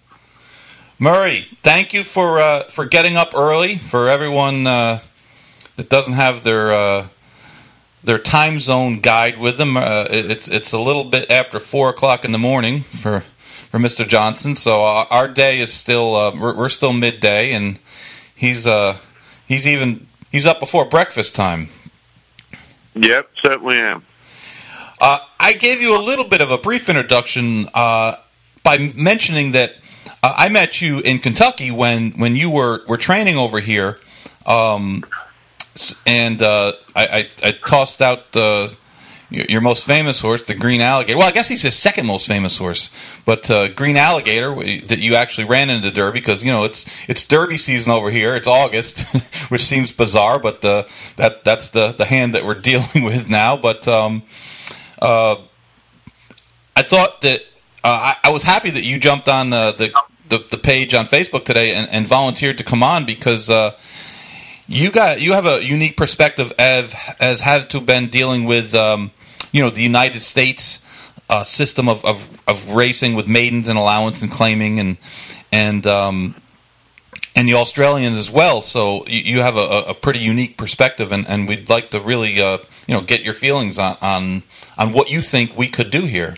Murray, 0.99 1.47
thank 1.57 1.93
you 1.93 2.03
for 2.03 2.39
uh, 2.39 2.63
for 2.63 2.85
getting 2.85 3.17
up 3.17 3.35
early. 3.35 3.75
For 3.75 4.07
everyone 4.07 4.65
uh, 4.65 4.99
that 5.75 5.89
doesn't 5.89 6.13
have 6.13 6.43
their 6.43 6.71
uh, 6.71 7.07
their 8.03 8.19
time 8.19 8.59
zone 8.59 8.99
guide 8.99 9.37
with 9.37 9.57
them, 9.57 9.75
uh, 9.75 10.07
it's 10.09 10.49
it's 10.49 10.71
a 10.71 10.79
little 10.79 11.03
bit 11.03 11.29
after 11.29 11.59
four 11.59 11.89
o'clock 11.89 12.23
in 12.23 12.31
the 12.31 12.37
morning 12.37 12.81
for 12.81 13.19
for 13.19 13.79
Mister 13.79 14.05
Johnson. 14.05 14.55
So 14.55 14.85
uh, 14.85 15.05
our 15.09 15.27
day 15.27 15.59
is 15.59 15.73
still 15.73 16.15
uh, 16.15 16.31
we're, 16.39 16.55
we're, 16.55 16.69
still 16.69 16.93
midday, 16.93 17.51
and 17.51 17.79
he's 18.33 18.65
he's 19.45 19.67
even 19.67 20.07
he's 20.31 20.47
up 20.47 20.61
before 20.61 20.85
breakfast 20.85 21.35
time. 21.35 21.67
Yep, 22.95 23.31
certainly 23.35 23.77
am. 23.77 24.05
I 25.01 25.51
gave 25.59 25.81
you 25.81 25.99
a 25.99 25.99
little 25.99 26.23
bit 26.23 26.39
of 26.39 26.51
a 26.51 26.57
brief 26.57 26.87
introduction 26.87 27.67
by 28.63 28.93
mentioning 28.95 29.51
that 29.51 29.75
uh, 30.23 30.33
I 30.37 30.49
met 30.49 30.81
you 30.81 30.99
in 30.99 31.19
Kentucky 31.19 31.69
when 31.69 32.11
when 32.11 32.35
you 32.35 32.49
were 32.49 32.81
were 32.87 32.97
training 32.97 33.37
over 33.37 33.59
here, 33.59 33.99
um, 34.45 35.03
and 36.07 36.41
uh, 36.41 36.73
I, 36.95 37.07
I, 37.07 37.29
I, 37.43 37.51
tossed 37.51 38.01
out 38.01 38.31
the. 38.31 38.75
Your, 39.29 39.45
your 39.49 39.61
most 39.61 39.87
famous 39.87 40.19
horse, 40.19 40.43
the 40.43 40.53
Green 40.53 40.79
Alligator. 40.79 41.17
Well, 41.17 41.27
I 41.27 41.31
guess 41.31 41.47
he's 41.47 41.63
his 41.63 41.75
second 41.75 42.05
most 42.05 42.27
famous 42.27 42.55
horse, 42.55 42.93
but 43.25 43.49
uh, 43.49 43.69
Green 43.69 43.97
Alligator 43.97 44.53
that 44.53 44.99
you 44.99 45.15
actually 45.15 45.45
ran 45.45 45.71
into 45.71 45.89
Derby 45.89 46.19
because 46.19 46.43
you 46.45 46.51
know 46.51 46.65
it's 46.65 46.85
it's 47.09 47.25
Derby 47.25 47.57
season 47.57 47.91
over 47.93 48.11
here. 48.11 48.35
It's 48.35 48.45
August, 48.47 49.01
which 49.49 49.63
seems 49.63 49.91
bizarre, 49.91 50.37
but 50.37 50.63
uh, 50.63 50.83
that 51.15 51.43
that's 51.43 51.69
the 51.69 51.93
the 51.93 52.05
hand 52.05 52.35
that 52.35 52.45
we're 52.45 52.53
dealing 52.59 53.03
with 53.03 53.27
now. 53.27 53.57
But 53.57 53.87
um, 53.87 54.21
uh, 55.01 55.37
I 56.75 56.83
thought 56.83 57.21
that 57.21 57.41
uh, 57.83 58.13
I, 58.23 58.29
I, 58.29 58.31
was 58.31 58.43
happy 58.43 58.69
that 58.69 58.85
you 58.85 58.97
jumped 58.97 59.27
on 59.27 59.49
the, 59.49 59.73
the 59.73 59.93
the, 60.29 60.45
the 60.51 60.57
page 60.57 60.93
on 60.93 61.05
Facebook 61.05 61.45
today 61.45 61.75
and, 61.75 61.89
and 61.89 62.07
volunteered 62.07 62.57
to 62.57 62.63
come 62.63 62.81
on 62.81 63.05
because 63.05 63.49
uh, 63.49 63.77
you 64.67 64.91
got 64.91 65.21
you 65.21 65.33
have 65.33 65.45
a 65.45 65.63
unique 65.63 65.97
perspective 65.97 66.53
as 66.57 66.95
as 67.19 67.41
have 67.41 67.67
to 67.69 67.81
been 67.81 68.07
dealing 68.07 68.45
with 68.45 68.73
um, 68.73 69.11
you 69.51 69.61
know 69.61 69.69
the 69.69 69.81
United 69.81 70.21
States 70.21 70.85
uh, 71.29 71.43
system 71.43 71.87
of, 71.87 72.03
of, 72.05 72.41
of 72.47 72.69
racing 72.73 73.15
with 73.15 73.27
maidens 73.27 73.67
and 73.67 73.77
allowance 73.77 74.21
and 74.21 74.31
claiming 74.31 74.79
and 74.79 74.97
and 75.51 75.85
um, 75.85 76.35
and 77.35 77.47
the 77.47 77.55
Australians 77.55 78.17
as 78.17 78.29
well. 78.29 78.61
So 78.61 79.05
you, 79.07 79.35
you 79.35 79.41
have 79.41 79.57
a, 79.57 79.85
a, 79.89 79.93
pretty 79.93 80.19
unique 80.19 80.57
perspective, 80.57 81.11
and, 81.11 81.27
and 81.27 81.47
we'd 81.47 81.69
like 81.69 81.91
to 81.91 81.99
really 81.99 82.41
uh, 82.41 82.59
you 82.87 82.93
know 82.93 83.01
get 83.01 83.21
your 83.21 83.33
feelings 83.33 83.77
on, 83.77 83.97
on 84.01 84.43
on 84.77 84.93
what 84.93 85.09
you 85.09 85.21
think 85.21 85.57
we 85.57 85.67
could 85.67 85.91
do 85.91 86.01
here. 86.01 86.35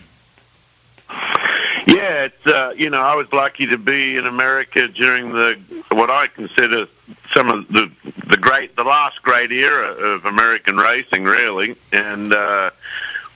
Yeah, 2.45 2.53
uh, 2.53 2.73
you 2.75 2.89
know 2.89 3.01
I 3.01 3.15
was 3.15 3.31
lucky 3.33 3.67
to 3.67 3.77
be 3.77 4.17
in 4.17 4.25
America 4.25 4.87
during 4.87 5.31
the 5.31 5.59
what 5.91 6.09
I 6.09 6.27
consider 6.27 6.87
some 7.33 7.49
of 7.49 7.67
the 7.67 7.91
the 8.27 8.37
great 8.37 8.75
the 8.75 8.83
last 8.83 9.21
great 9.21 9.51
era 9.51 9.89
of 9.89 10.25
American 10.25 10.77
racing, 10.77 11.23
really, 11.23 11.75
and 11.91 12.33
uh, 12.33 12.71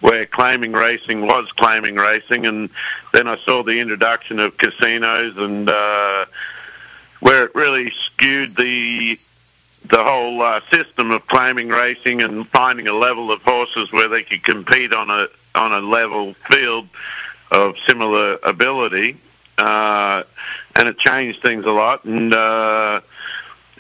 where 0.02 0.26
claiming 0.26 0.74
racing 0.74 1.22
was 1.22 1.52
claiming 1.52 1.96
racing, 1.96 2.46
and 2.46 2.70
then 3.14 3.28
I 3.28 3.38
saw 3.38 3.64
the 3.64 3.80
introduction 3.80 4.40
of 4.40 4.58
casinos 4.58 5.38
and 5.38 5.70
uh, 5.70 6.26
where 7.20 7.46
it 7.46 7.56
really 7.56 7.92
skewed 7.92 8.56
the 8.56 9.20
the 9.86 10.04
whole 10.04 10.42
uh, 10.42 10.62
system 10.72 11.12
of 11.12 11.26
claiming 11.28 11.70
racing 11.70 12.22
and 12.22 12.48
finding 12.50 12.88
a 12.88 12.94
level 12.94 13.32
of 13.32 13.42
horses 13.42 13.92
where 13.92 14.08
they 14.08 14.24
could 14.24 14.44
compete 14.44 14.94
on 14.94 15.10
a 15.10 15.28
on 15.56 15.72
a 15.74 15.80
level 15.80 16.34
field 16.50 16.88
of 17.52 17.78
similar 17.80 18.38
ability, 18.44 19.18
uh, 19.58 20.24
and 20.76 20.88
it 20.88 20.98
changed 20.98 21.42
things 21.42 21.66
a 21.66 21.72
lot, 21.72 22.06
and 22.06 22.34
uh, 22.34 23.02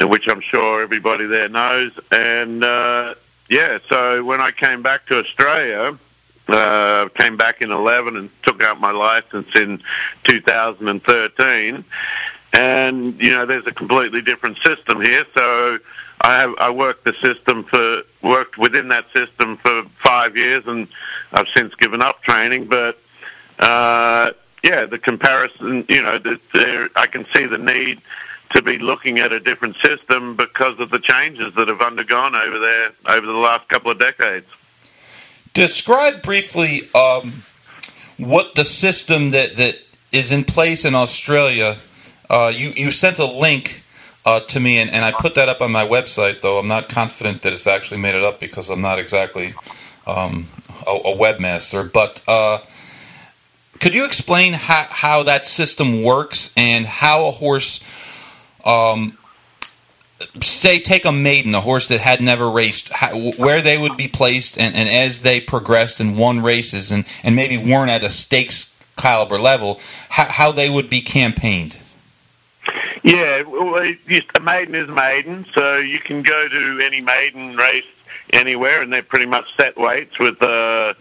which 0.02 0.28
I'm 0.28 0.42
sure 0.42 0.82
everybody 0.82 1.26
there 1.26 1.50
knows. 1.50 1.92
And 2.12 2.64
uh, 2.64 3.16
yeah, 3.50 3.80
so 3.88 4.24
when 4.24 4.42
I 4.42 4.52
came 4.52 4.82
back 4.82 5.06
to 5.08 5.20
Australia, 5.20 5.98
uh, 6.48 7.10
came 7.10 7.38
back 7.38 7.62
in 7.62 7.72
11 7.72 8.18
and 8.18 8.30
took 8.44 8.64
out 8.64 8.80
my 8.80 8.92
license 8.92 9.56
in 9.56 9.82
2013. 10.24 11.84
And 12.54 13.22
you 13.22 13.30
know, 13.32 13.46
there's 13.46 13.68
a 13.68 13.72
completely 13.72 14.22
different 14.22 14.58
system 14.58 15.02
here. 15.02 15.26
So 15.36 15.80
I 16.22 16.40
have 16.40 16.56
I 16.58 16.70
worked 16.72 17.04
the 17.04 17.14
system 17.14 17.64
for 17.64 18.02
worked 18.24 18.58
within 18.58 18.88
that 18.90 19.12
system 19.14 19.58
for 19.58 19.84
five 19.98 20.36
years, 20.36 20.66
and 20.66 20.88
I've 21.32 21.48
since 21.50 21.76
given 21.76 22.02
up 22.02 22.24
training. 22.24 22.66
But 22.66 23.00
uh, 23.60 24.32
yeah, 24.64 24.86
the 24.86 24.98
comparison, 24.98 25.86
you 25.88 26.02
know, 26.02 26.20
I 26.96 27.08
can 27.08 27.26
see 27.34 27.46
the 27.46 27.58
need 27.58 28.02
to 28.52 28.62
be 28.62 28.80
looking 28.80 29.20
at 29.20 29.32
a 29.32 29.40
different 29.40 29.76
system 29.78 30.36
because 30.36 30.80
of 30.80 30.90
the 30.90 31.00
changes 31.00 31.54
that 31.56 31.68
have 31.68 31.82
undergone 31.82 32.36
over 32.36 32.60
there 32.60 32.92
over 33.08 33.26
the 33.26 33.34
last 33.34 33.68
couple 33.70 33.92
of 33.92 34.00
decades. 34.00 34.48
Describe 35.54 36.22
briefly 36.24 36.90
um, 36.94 37.44
what 38.18 38.56
the 38.56 38.66
system 38.66 39.32
that, 39.32 39.56
that 39.58 39.76
is 40.12 40.32
in 40.32 40.44
place 40.44 40.86
in 40.86 40.96
Australia. 40.96 41.78
Uh, 42.30 42.52
you, 42.54 42.72
you 42.76 42.92
sent 42.92 43.20
a 43.20 43.26
link 43.26 43.84
uh, 44.26 44.40
to 44.42 44.60
me, 44.60 44.80
and, 44.80 44.92
and, 44.92 45.04
I 45.04 45.12
put 45.12 45.36
that 45.36 45.50
up 45.50 45.62
on 45.62 45.72
my 45.72 45.88
website, 45.88 46.42
though 46.42 46.60
I'm 46.60 46.68
not 46.68 46.90
confident 46.90 47.42
that 47.44 47.54
it's 47.54 47.66
actually 47.66 48.00
made 48.02 48.16
it 48.16 48.24
up 48.24 48.40
because 48.40 48.70
I'm 48.70 48.82
not 48.82 49.00
exactly 49.00 49.54
um, 50.06 50.48
a, 50.86 50.92
a, 50.92 51.18
webmaster. 51.18 51.92
But 51.92 52.24
uh, 52.28 52.60
could 53.80 53.94
you 53.94 54.06
explain 54.06 54.54
how, 54.54 54.86
how 54.90 55.24
that 55.24 55.46
system 55.46 56.04
works 56.04 56.54
and 56.58 56.86
how 56.86 57.28
a 57.28 57.32
horse, 57.32 57.84
um, 58.66 59.18
say, 60.42 60.80
take 60.80 61.06
a 61.06 61.12
maiden, 61.12 61.56
a 61.56 61.62
horse 61.62 61.88
that 61.88 62.00
had 62.00 62.22
never 62.22 62.50
raced, 62.50 62.90
how, 62.90 63.18
where 63.38 63.62
they 63.62 63.78
would 63.78 63.96
be 63.96 64.08
placed, 64.08 64.60
and, 64.60 64.76
and 64.76 64.90
as 64.90 65.22
they 65.22 65.40
progressed 65.40 66.00
and 66.00 66.18
won 66.18 66.42
races 66.42 66.92
and, 66.92 67.06
and 67.24 67.36
maybe 67.36 67.58
weren't 67.58 67.90
at 67.90 68.04
a 68.04 68.10
stakes 68.10 68.76
caliber 68.98 69.40
level, 69.40 69.80
how, 70.10 70.26
how 70.26 70.52
they 70.52 70.70
would 70.70 70.90
be 70.90 71.02
campaigned? 71.02 71.78
Yeah, 73.02 73.42
well, 73.44 73.82
a 73.82 74.40
maiden 74.42 74.76
is 74.76 74.90
maiden, 74.90 75.46
so 75.54 75.78
you 75.78 76.00
can 76.00 76.22
go 76.22 76.50
to 76.50 76.82
any 76.84 77.00
maiden 77.00 77.56
race 77.56 77.86
anywhere, 78.34 78.82
and 78.82 78.92
they're 78.92 79.02
pretty 79.02 79.26
much 79.26 79.56
set 79.56 79.78
weights. 79.78 80.20
With 80.20 80.42
uh, 80.44 80.94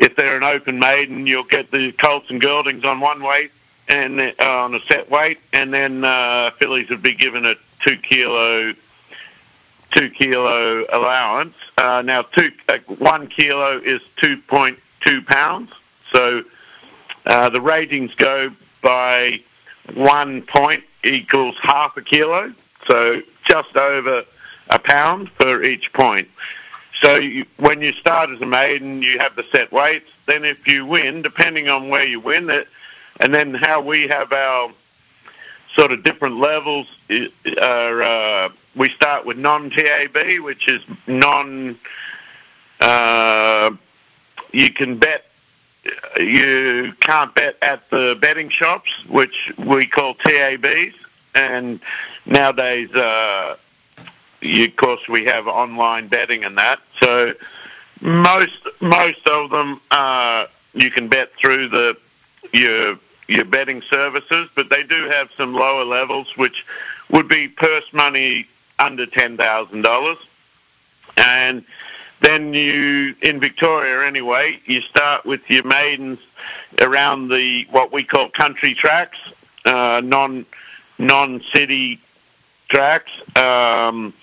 if 0.00 0.16
they're 0.16 0.36
an 0.36 0.42
open 0.42 0.78
maiden, 0.78 1.26
you'll 1.26 1.44
get 1.44 1.70
the 1.70 1.92
colts 1.92 2.30
and 2.30 2.40
geldings 2.40 2.84
on 2.84 3.00
one 3.00 3.22
weight 3.22 3.52
and 3.86 4.18
uh, 4.18 4.32
on 4.40 4.74
a 4.74 4.80
set 4.80 5.10
weight, 5.10 5.38
and 5.52 5.72
then 5.72 6.04
uh, 6.04 6.50
fillies 6.52 6.88
would 6.88 7.02
be 7.02 7.14
given 7.14 7.44
a 7.44 7.54
two 7.80 7.96
kilo 7.96 8.72
two 9.90 10.08
kilo 10.10 10.84
allowance. 10.90 11.54
Uh, 11.76 12.02
now, 12.02 12.22
two 12.22 12.50
uh, 12.68 12.78
one 12.98 13.26
kilo 13.28 13.78
is 13.78 14.00
two 14.16 14.38
point 14.38 14.78
two 15.00 15.20
pounds, 15.20 15.70
so 16.10 16.42
uh, 17.26 17.50
the 17.50 17.60
ratings 17.60 18.14
go 18.14 18.50
by 18.80 19.40
one 19.94 20.40
point 20.42 20.82
equals 21.04 21.58
half 21.60 21.96
a 21.98 22.02
kilo, 22.02 22.52
so 22.86 23.20
just 23.44 23.76
over 23.76 24.24
a 24.70 24.78
pound 24.78 25.28
for 25.30 25.62
each 25.62 25.92
point. 25.92 26.28
So 27.00 27.16
you, 27.16 27.46
when 27.56 27.80
you 27.80 27.92
start 27.92 28.30
as 28.30 28.40
a 28.42 28.46
maiden, 28.46 29.02
you 29.02 29.18
have 29.18 29.34
the 29.34 29.44
set 29.44 29.72
weights. 29.72 30.10
Then 30.26 30.44
if 30.44 30.68
you 30.68 30.84
win, 30.84 31.22
depending 31.22 31.68
on 31.68 31.88
where 31.88 32.04
you 32.04 32.20
win 32.20 32.50
it, 32.50 32.68
and 33.20 33.32
then 33.34 33.54
how 33.54 33.80
we 33.80 34.06
have 34.08 34.32
our 34.32 34.70
sort 35.72 35.92
of 35.92 36.02
different 36.02 36.38
levels 36.38 36.86
are 37.60 38.02
uh, 38.02 38.48
we 38.76 38.88
start 38.90 39.24
with 39.24 39.38
non-TAB, 39.38 40.40
which 40.40 40.68
is 40.68 40.82
non. 41.06 41.78
Uh, 42.80 43.70
you 44.52 44.70
can 44.70 44.96
bet. 44.98 45.26
You 46.18 46.92
can't 47.00 47.34
bet 47.34 47.56
at 47.62 47.88
the 47.88 48.16
betting 48.20 48.50
shops, 48.50 49.06
which 49.06 49.50
we 49.56 49.86
call 49.86 50.14
TABs, 50.14 50.94
and 51.34 51.80
nowadays, 52.26 52.92
uh, 52.94 53.56
of 54.42 54.76
course, 54.76 55.08
we 55.08 55.24
have 55.24 55.46
online 55.46 56.08
betting 56.08 56.44
and 56.44 56.56
that. 56.58 56.80
So 57.02 57.34
most 58.00 58.66
most 58.80 59.26
of 59.28 59.50
them 59.50 59.80
uh, 59.90 60.46
you 60.74 60.90
can 60.90 61.08
bet 61.08 61.34
through 61.34 61.68
the 61.68 61.96
your 62.52 62.98
your 63.28 63.44
betting 63.44 63.82
services, 63.82 64.48
but 64.54 64.68
they 64.70 64.82
do 64.82 65.08
have 65.08 65.30
some 65.32 65.54
lower 65.54 65.84
levels, 65.84 66.36
which 66.36 66.66
would 67.10 67.28
be 67.28 67.48
purse 67.48 67.92
money 67.92 68.46
under 68.78 69.06
ten 69.06 69.36
thousand 69.36 69.82
dollars, 69.82 70.18
and 71.16 71.64
then 72.20 72.54
you 72.54 73.14
in 73.22 73.40
Victoria 73.40 74.06
anyway. 74.06 74.60
You 74.64 74.80
start 74.80 75.24
with 75.24 75.48
your 75.50 75.64
maidens 75.64 76.18
around 76.80 77.28
the 77.28 77.66
what 77.70 77.92
we 77.92 78.04
call 78.04 78.28
country 78.30 78.74
tracks, 78.74 79.18
uh, 79.64 80.00
non 80.04 80.46
non 80.98 81.42
city 81.42 82.00
tracks, 82.70 83.12
um, 83.36 84.14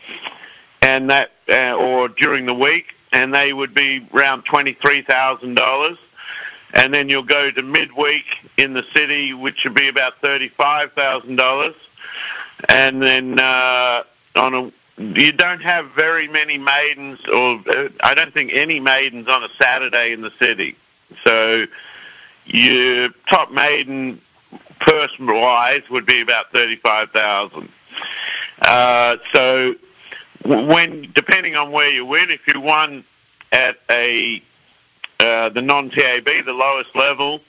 and 0.81 1.09
that 1.11 1.31
uh, 1.49 1.75
or 1.75 2.09
during 2.09 2.45
the 2.47 2.53
week, 2.53 2.95
and 3.11 3.33
they 3.33 3.53
would 3.53 3.73
be 3.73 4.05
around 4.13 4.45
twenty 4.45 4.73
three 4.73 5.01
thousand 5.01 5.55
dollars. 5.55 5.97
And 6.73 6.93
then 6.93 7.07
you'll 7.07 7.23
go 7.23 7.49
to 7.49 7.61
midweek 7.61 8.25
in 8.57 8.73
the 8.73 8.83
city, 8.83 9.33
which 9.33 9.63
would 9.63 9.73
be 9.73 9.87
about 9.87 10.17
thirty-five 10.17 10.91
thousand 10.93 11.37
dollars, 11.37 11.75
and 12.67 13.01
then 13.01 13.39
uh, 13.39 14.03
on 14.35 14.53
a 14.53 14.71
you 14.99 15.31
don't 15.31 15.61
have 15.61 15.91
very 15.91 16.27
many 16.27 16.57
maidens, 16.57 17.25
or 17.27 17.61
uh, 17.69 17.89
I 18.01 18.15
don't 18.15 18.33
think 18.33 18.51
any 18.53 18.79
maidens 18.79 19.27
on 19.27 19.43
a 19.43 19.49
Saturday 19.49 20.11
in 20.11 20.21
the 20.21 20.31
city. 20.31 20.75
So 21.23 21.67
your 22.45 23.09
top 23.27 23.51
maiden 23.51 24.19
person 24.79 25.27
wise 25.27 25.89
would 25.89 26.05
be 26.05 26.21
about 26.21 26.51
thirty-five 26.51 27.11
thousand. 27.11 27.69
Uh, 28.61 29.17
so 29.31 29.75
when 30.45 31.11
depending 31.13 31.55
on 31.55 31.71
where 31.71 31.89
you 31.89 32.05
win, 32.05 32.29
if 32.29 32.47
you 32.47 32.59
won 32.59 33.03
at 33.51 33.77
a 33.89 34.41
uh, 35.19 35.49
the 35.49 35.61
non-TAB, 35.61 36.45
the 36.45 36.53
lowest 36.53 36.95
level, 36.95 37.41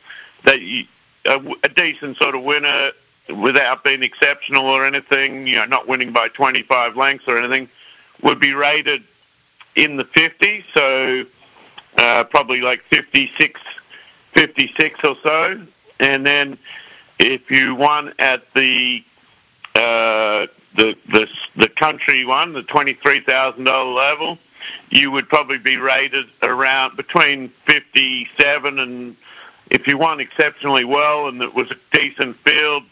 that 0.44 0.60
you, 0.62 0.86
a, 1.26 1.38
a 1.64 1.68
decent 1.68 2.16
sort 2.16 2.34
of 2.34 2.42
winner 2.42 2.90
without 3.28 3.84
being 3.84 4.02
exceptional 4.02 4.64
or 4.64 4.86
anything, 4.86 5.46
you 5.46 5.56
know, 5.56 5.66
not 5.66 5.86
winning 5.86 6.10
by 6.12 6.28
25 6.28 6.96
lengths 6.96 7.28
or 7.28 7.38
anything, 7.38 7.68
would 8.22 8.40
be 8.40 8.54
rated 8.54 9.02
in 9.76 9.96
the 9.96 10.04
50s, 10.04 10.64
so 10.72 11.26
uh, 11.98 12.24
probably 12.24 12.60
like 12.60 12.80
56, 12.84 13.60
56 14.32 15.04
or 15.04 15.16
so. 15.22 15.60
And 16.00 16.26
then 16.26 16.58
if 17.18 17.50
you 17.50 17.74
won 17.74 18.14
at 18.18 18.52
the 18.54 19.04
uh, 19.74 20.46
the 20.78 20.96
the 21.08 21.28
the 21.56 21.68
country 21.68 22.24
one, 22.24 22.52
the 22.52 22.62
twenty 22.62 22.94
three 22.94 23.20
thousand 23.20 23.64
dollar 23.64 23.90
level, 23.92 24.38
you 24.90 25.10
would 25.10 25.28
probably 25.28 25.58
be 25.58 25.76
rated 25.76 26.26
around 26.42 26.96
between 26.96 27.48
fifty 27.48 28.28
seven 28.38 28.78
and 28.78 29.16
if 29.70 29.86
you 29.86 29.98
won 29.98 30.20
exceptionally 30.20 30.84
well 30.84 31.28
and 31.28 31.42
it 31.42 31.54
was 31.54 31.70
a 31.70 31.76
decent 31.92 32.36
field, 32.36 32.84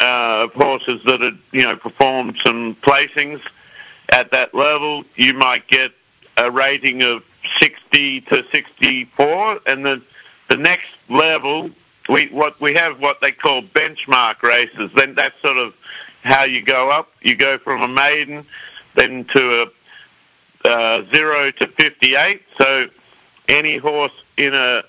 uh, 0.00 0.44
of 0.44 0.54
horses 0.54 1.02
that 1.04 1.20
had 1.20 1.38
you 1.52 1.62
know 1.62 1.76
performed 1.76 2.36
some 2.38 2.74
placings 2.76 3.42
at 4.12 4.30
that 4.32 4.54
level, 4.54 5.04
you 5.14 5.34
might 5.34 5.66
get 5.68 5.92
a 6.36 6.50
rating 6.50 7.02
of 7.02 7.22
60 7.60 8.22
to 8.22 8.44
64, 8.50 9.60
and 9.66 9.84
the 9.84 10.02
the 10.48 10.56
next 10.56 10.96
level 11.10 11.70
we 12.08 12.26
what 12.28 12.60
we 12.60 12.74
have 12.74 13.00
what 13.00 13.20
they 13.20 13.30
call 13.30 13.62
benchmark 13.62 14.42
races. 14.42 14.90
Then 14.94 15.14
that's 15.14 15.40
sort 15.40 15.58
of 15.58 15.74
how 16.22 16.44
you 16.44 16.62
go 16.62 16.90
up. 16.90 17.10
You 17.22 17.34
go 17.36 17.58
from 17.58 17.82
a 17.82 17.88
maiden, 17.88 18.44
then 18.94 19.24
to 19.26 19.62
a 19.62 20.68
uh, 20.68 21.04
zero 21.10 21.50
to 21.52 21.66
58. 21.66 22.42
So 22.58 22.88
any 23.48 23.76
horse 23.76 24.12
in 24.36 24.54
a 24.54 24.84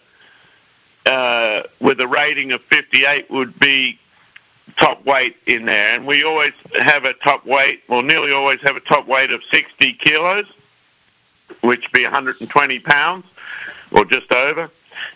uh, 1.05 1.63
with 1.79 1.99
a 1.99 2.07
rating 2.07 2.51
of 2.51 2.61
58 2.61 3.31
would 3.31 3.57
be 3.59 3.97
top 4.77 5.03
weight 5.05 5.35
in 5.47 5.65
there, 5.65 5.95
and 5.95 6.05
we 6.05 6.23
always 6.23 6.53
have 6.79 7.05
a 7.05 7.13
top 7.13 7.45
weight, 7.45 7.81
well, 7.87 8.03
nearly 8.03 8.31
always 8.31 8.61
have 8.61 8.75
a 8.75 8.79
top 8.79 9.07
weight 9.07 9.31
of 9.31 9.43
60 9.43 9.93
kilos, 9.93 10.45
which 11.61 11.91
be 11.91 12.03
120 12.03 12.79
pounds, 12.79 13.25
or 13.91 14.05
just 14.05 14.31
over. 14.31 14.69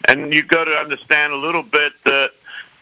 And 0.07 0.33
you've 0.33 0.47
got 0.47 0.65
to 0.65 0.71
understand 0.71 1.33
a 1.33 1.37
little 1.37 1.63
bit 1.63 1.93
that 2.03 2.31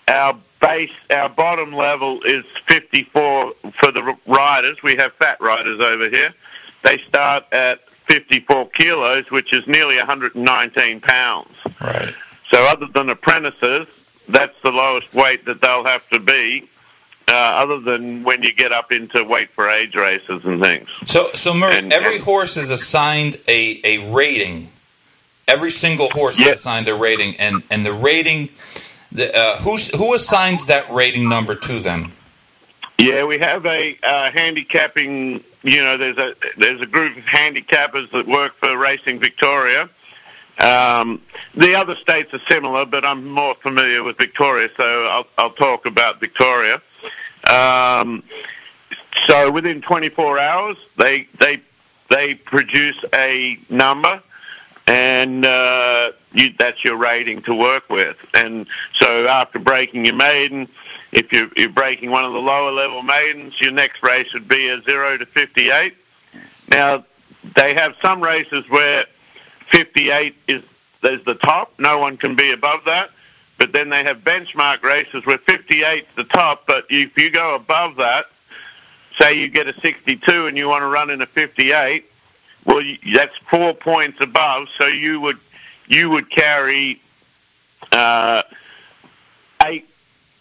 our 0.07 0.37
base, 0.61 0.91
our 1.11 1.29
bottom 1.29 1.73
level 1.73 2.21
is 2.23 2.45
54 2.65 3.53
for 3.73 3.91
the 3.91 4.15
riders. 4.27 4.81
We 4.83 4.95
have 4.95 5.13
fat 5.13 5.39
riders 5.41 5.79
over 5.79 6.09
here. 6.09 6.33
They 6.83 6.97
start 6.99 7.45
at 7.51 7.87
54 8.07 8.69
kilos, 8.69 9.31
which 9.31 9.53
is 9.53 9.65
nearly 9.67 9.97
119 9.97 11.01
pounds. 11.01 11.49
Right. 11.81 12.13
So, 12.49 12.63
other 12.65 12.87
than 12.87 13.09
apprentices, 13.09 13.87
that's 14.27 14.55
the 14.61 14.71
lowest 14.71 15.13
weight 15.13 15.45
that 15.45 15.61
they'll 15.61 15.85
have 15.85 16.07
to 16.09 16.19
be. 16.19 16.67
Uh, 17.29 17.31
other 17.35 17.79
than 17.79 18.21
when 18.23 18.43
you 18.43 18.53
get 18.53 18.73
up 18.73 18.91
into 18.91 19.23
weight 19.23 19.49
for 19.51 19.69
age 19.69 19.95
races 19.95 20.43
and 20.43 20.61
things. 20.61 20.89
So, 21.05 21.27
so 21.33 21.53
Murray, 21.53 21.77
And- 21.77 21.93
every 21.93 22.15
and- 22.15 22.23
horse 22.25 22.57
is 22.57 22.69
assigned 22.69 23.39
a, 23.47 23.79
a 23.85 24.11
rating. 24.11 24.69
Every 25.47 25.71
single 25.71 26.09
horse 26.09 26.37
is 26.39 26.47
assigned 26.47 26.87
a 26.89 26.95
rating, 26.95 27.35
and 27.39 27.63
and 27.71 27.85
the 27.85 27.93
rating, 27.93 28.49
the 29.13 29.35
uh, 29.35 29.57
who 29.59 30.13
assigns 30.13 30.65
that 30.65 30.89
rating 30.89 31.29
number 31.29 31.55
to 31.55 31.79
them? 31.79 32.11
Yeah, 32.97 33.25
we 33.25 33.37
have 33.39 33.65
a 33.65 33.97
uh, 34.03 34.31
handicapping. 34.31 35.43
You 35.63 35.81
know, 35.81 35.97
there's 35.97 36.17
a 36.17 36.35
there's 36.57 36.81
a 36.81 36.85
group 36.85 37.17
of 37.17 37.23
handicappers 37.23 38.11
that 38.11 38.27
work 38.27 38.55
for 38.55 38.77
Racing 38.77 39.19
Victoria. 39.19 39.89
Um, 40.59 41.21
the 41.55 41.75
other 41.75 41.95
states 41.95 42.33
are 42.33 42.39
similar, 42.39 42.85
but 42.85 43.05
I'm 43.05 43.29
more 43.29 43.55
familiar 43.55 44.03
with 44.03 44.17
Victoria, 44.17 44.69
so 44.77 45.05
I'll, 45.05 45.27
I'll 45.37 45.49
talk 45.49 45.87
about 45.87 46.19
Victoria. 46.19 46.79
Um, 47.51 48.23
so 49.25 49.51
within 49.51 49.81
24 49.81 50.39
hours, 50.39 50.77
they 50.97 51.27
they 51.39 51.61
they 52.09 52.35
produce 52.35 53.03
a 53.13 53.57
number, 53.69 54.21
and 54.87 55.45
uh, 55.45 56.11
you, 56.33 56.53
that's 56.57 56.83
your 56.83 56.97
rating 56.97 57.41
to 57.43 57.53
work 57.53 57.89
with. 57.89 58.17
And 58.33 58.67
so 58.93 59.27
after 59.27 59.59
breaking 59.59 60.05
your 60.05 60.15
maiden, 60.15 60.67
if 61.11 61.31
you're, 61.31 61.49
you're 61.55 61.69
breaking 61.69 62.11
one 62.11 62.25
of 62.25 62.33
the 62.33 62.39
lower 62.39 62.71
level 62.71 63.03
maidens, 63.03 63.59
your 63.61 63.71
next 63.71 64.01
race 64.03 64.33
would 64.33 64.47
be 64.47 64.69
a 64.69 64.81
zero 64.81 65.17
to 65.17 65.25
58. 65.25 65.95
Now 66.69 67.05
they 67.55 67.73
have 67.73 67.95
some 68.01 68.21
races 68.21 68.69
where 68.69 69.05
58 69.67 70.35
is 70.47 70.63
there's 71.01 71.23
the 71.25 71.35
top. 71.35 71.73
No 71.77 71.99
one 71.99 72.17
can 72.17 72.35
be 72.35 72.51
above 72.51 72.85
that. 72.85 73.11
But 73.59 73.71
then 73.73 73.89
they 73.89 74.03
have 74.03 74.23
benchmark 74.23 74.81
races 74.81 75.25
where 75.25 75.37
58 75.37 76.03
is 76.03 76.15
the 76.15 76.23
top. 76.23 76.65
But 76.65 76.85
if 76.89 77.15
you 77.17 77.29
go 77.29 77.55
above 77.55 77.97
that, 77.97 78.25
say 79.15 79.39
you 79.39 79.49
get 79.49 79.67
a 79.67 79.79
62 79.79 80.47
and 80.47 80.57
you 80.57 80.67
want 80.67 80.81
to 80.81 80.87
run 80.87 81.09
in 81.11 81.21
a 81.21 81.25
58, 81.25 82.05
well, 82.65 82.81
that's 83.13 83.37
four 83.49 83.73
points 83.73 84.21
above. 84.21 84.69
So 84.69 84.87
you 84.87 85.19
would 85.21 85.37
you 85.87 86.09
would 86.09 86.29
carry 86.29 87.01
uh, 87.91 88.43
eight 89.63 89.87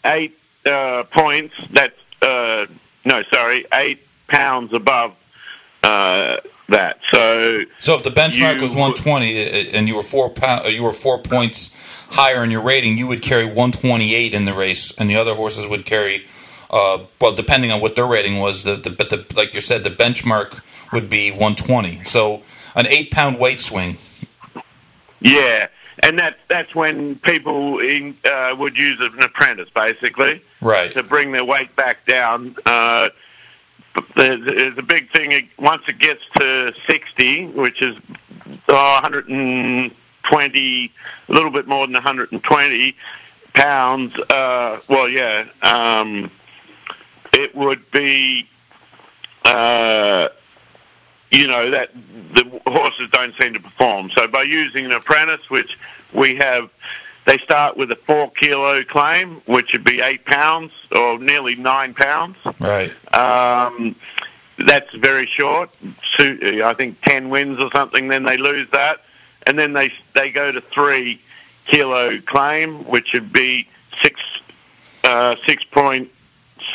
eight 0.05 0.38
uh, 0.66 1.05
points. 1.05 1.55
That's 1.70 1.98
Uh, 2.20 2.66
no, 3.05 3.22
sorry, 3.24 3.66
eight 3.72 4.07
pounds 4.28 4.72
above 4.72 5.16
uh, 5.83 6.37
that. 6.68 7.00
So, 7.11 7.64
so 7.81 7.96
if 7.96 8.05
the 8.05 8.11
benchmark 8.11 8.61
was 8.61 8.76
120 8.76 9.70
and 9.72 9.88
you 9.88 9.96
were 9.96 10.05
four 10.05 10.31
pound, 10.31 10.72
you 10.72 10.85
were 10.85 10.92
four 10.92 11.18
points 11.18 11.74
higher 12.11 12.44
in 12.44 12.50
your 12.50 12.62
rating, 12.62 12.98
you 12.98 13.07
would 13.07 13.22
carry 13.22 13.44
128 13.44 14.35
in 14.35 14.44
the 14.44 14.55
race, 14.55 14.94
and 14.98 15.09
the 15.09 15.16
other 15.16 15.35
horses 15.35 15.66
would 15.66 15.85
carry. 15.85 16.26
Uh, 16.70 17.05
well, 17.20 17.35
depending 17.35 17.70
on 17.70 17.81
what 17.81 17.96
their 17.96 18.07
rating 18.07 18.38
was, 18.38 18.64
the, 18.64 18.76
the 18.76 18.90
but 18.90 19.11
the 19.11 19.26
like 19.37 19.52
you 19.55 19.61
said, 19.61 19.85
the 19.85 19.90
benchmark 19.90 20.62
would 20.92 21.11
be 21.11 21.31
120. 21.31 22.05
So 22.05 22.42
an 22.74 22.87
eight 22.87 23.11
pound 23.11 23.38
weight 23.38 23.61
swing. 23.61 23.98
Yeah, 25.24 25.68
and 26.02 26.18
that's 26.18 26.38
that's 26.48 26.74
when 26.74 27.16
people 27.16 27.78
in, 27.78 28.16
uh, 28.24 28.54
would 28.58 28.76
use 28.76 29.00
an 29.00 29.22
apprentice, 29.22 29.70
basically, 29.70 30.42
right, 30.61 30.92
to 30.92 31.02
bring 31.02 31.32
their 31.32 31.44
weight 31.44 31.74
back 31.76 32.04
down. 32.06 32.56
Uh, 32.66 33.11
there's 34.14 34.78
a 34.78 34.82
big 34.82 35.11
thing 35.11 35.48
once 35.58 35.82
it 35.87 35.98
gets 35.98 36.24
to 36.37 36.72
60, 36.87 37.48
which 37.48 37.82
is 37.82 37.96
oh, 38.68 38.98
120, 39.02 40.92
a 41.28 41.32
little 41.32 41.50
bit 41.50 41.66
more 41.66 41.87
than 41.87 41.92
120 41.94 42.96
pounds. 43.52 44.18
Uh, 44.18 44.80
well, 44.88 45.08
yeah, 45.08 45.46
um, 45.62 46.30
it 47.32 47.54
would 47.54 47.90
be. 47.90 48.48
Uh, 49.44 50.28
you 51.33 51.47
know 51.49 51.71
that 51.71 51.90
the 51.95 52.45
horses 52.66 53.11
don't 53.11 53.35
seem 53.37 53.55
to 53.55 53.61
perform. 53.61 54.11
So 54.11 54.29
by 54.29 54.42
using 54.42 54.85
an 54.85 54.92
apprentice, 54.92 55.49
which 55.51 55.79
we 56.12 56.37
have, 56.37 56.71
they 57.25 57.38
start 57.38 57.77
with 57.77 57.90
a 57.90 57.97
four 57.97 58.31
kilo 58.31 58.85
claim, 58.85 59.40
which 59.47 59.73
would 59.73 59.85
be 59.85 60.01
eight 60.01 60.25
pounds 60.27 60.73
or 60.95 61.18
nearly 61.18 61.57
nine 61.57 61.95
pounds. 61.95 62.37
Right. 62.61 62.92
Um, 63.14 63.97
that's 64.59 64.95
very 64.95 65.27
short. 65.27 65.71
I 66.18 66.75
think 66.77 67.01
ten 67.01 67.31
wins 67.31 67.59
or 67.59 67.71
something. 67.71 68.09
Then 68.09 68.25
they 68.25 68.37
lose 68.37 68.68
that, 68.71 69.01
and 69.47 69.59
then 69.59 69.73
they 69.73 69.92
they 70.12 70.31
go 70.31 70.53
to 70.53 70.61
three 70.61 71.21
kilo 71.64 72.18
claim, 72.21 72.85
which 72.85 73.14
would 73.14 73.33
be 73.33 73.66
six 74.03 74.21
uh, 75.05 75.37
six 75.47 75.64
point 75.64 76.11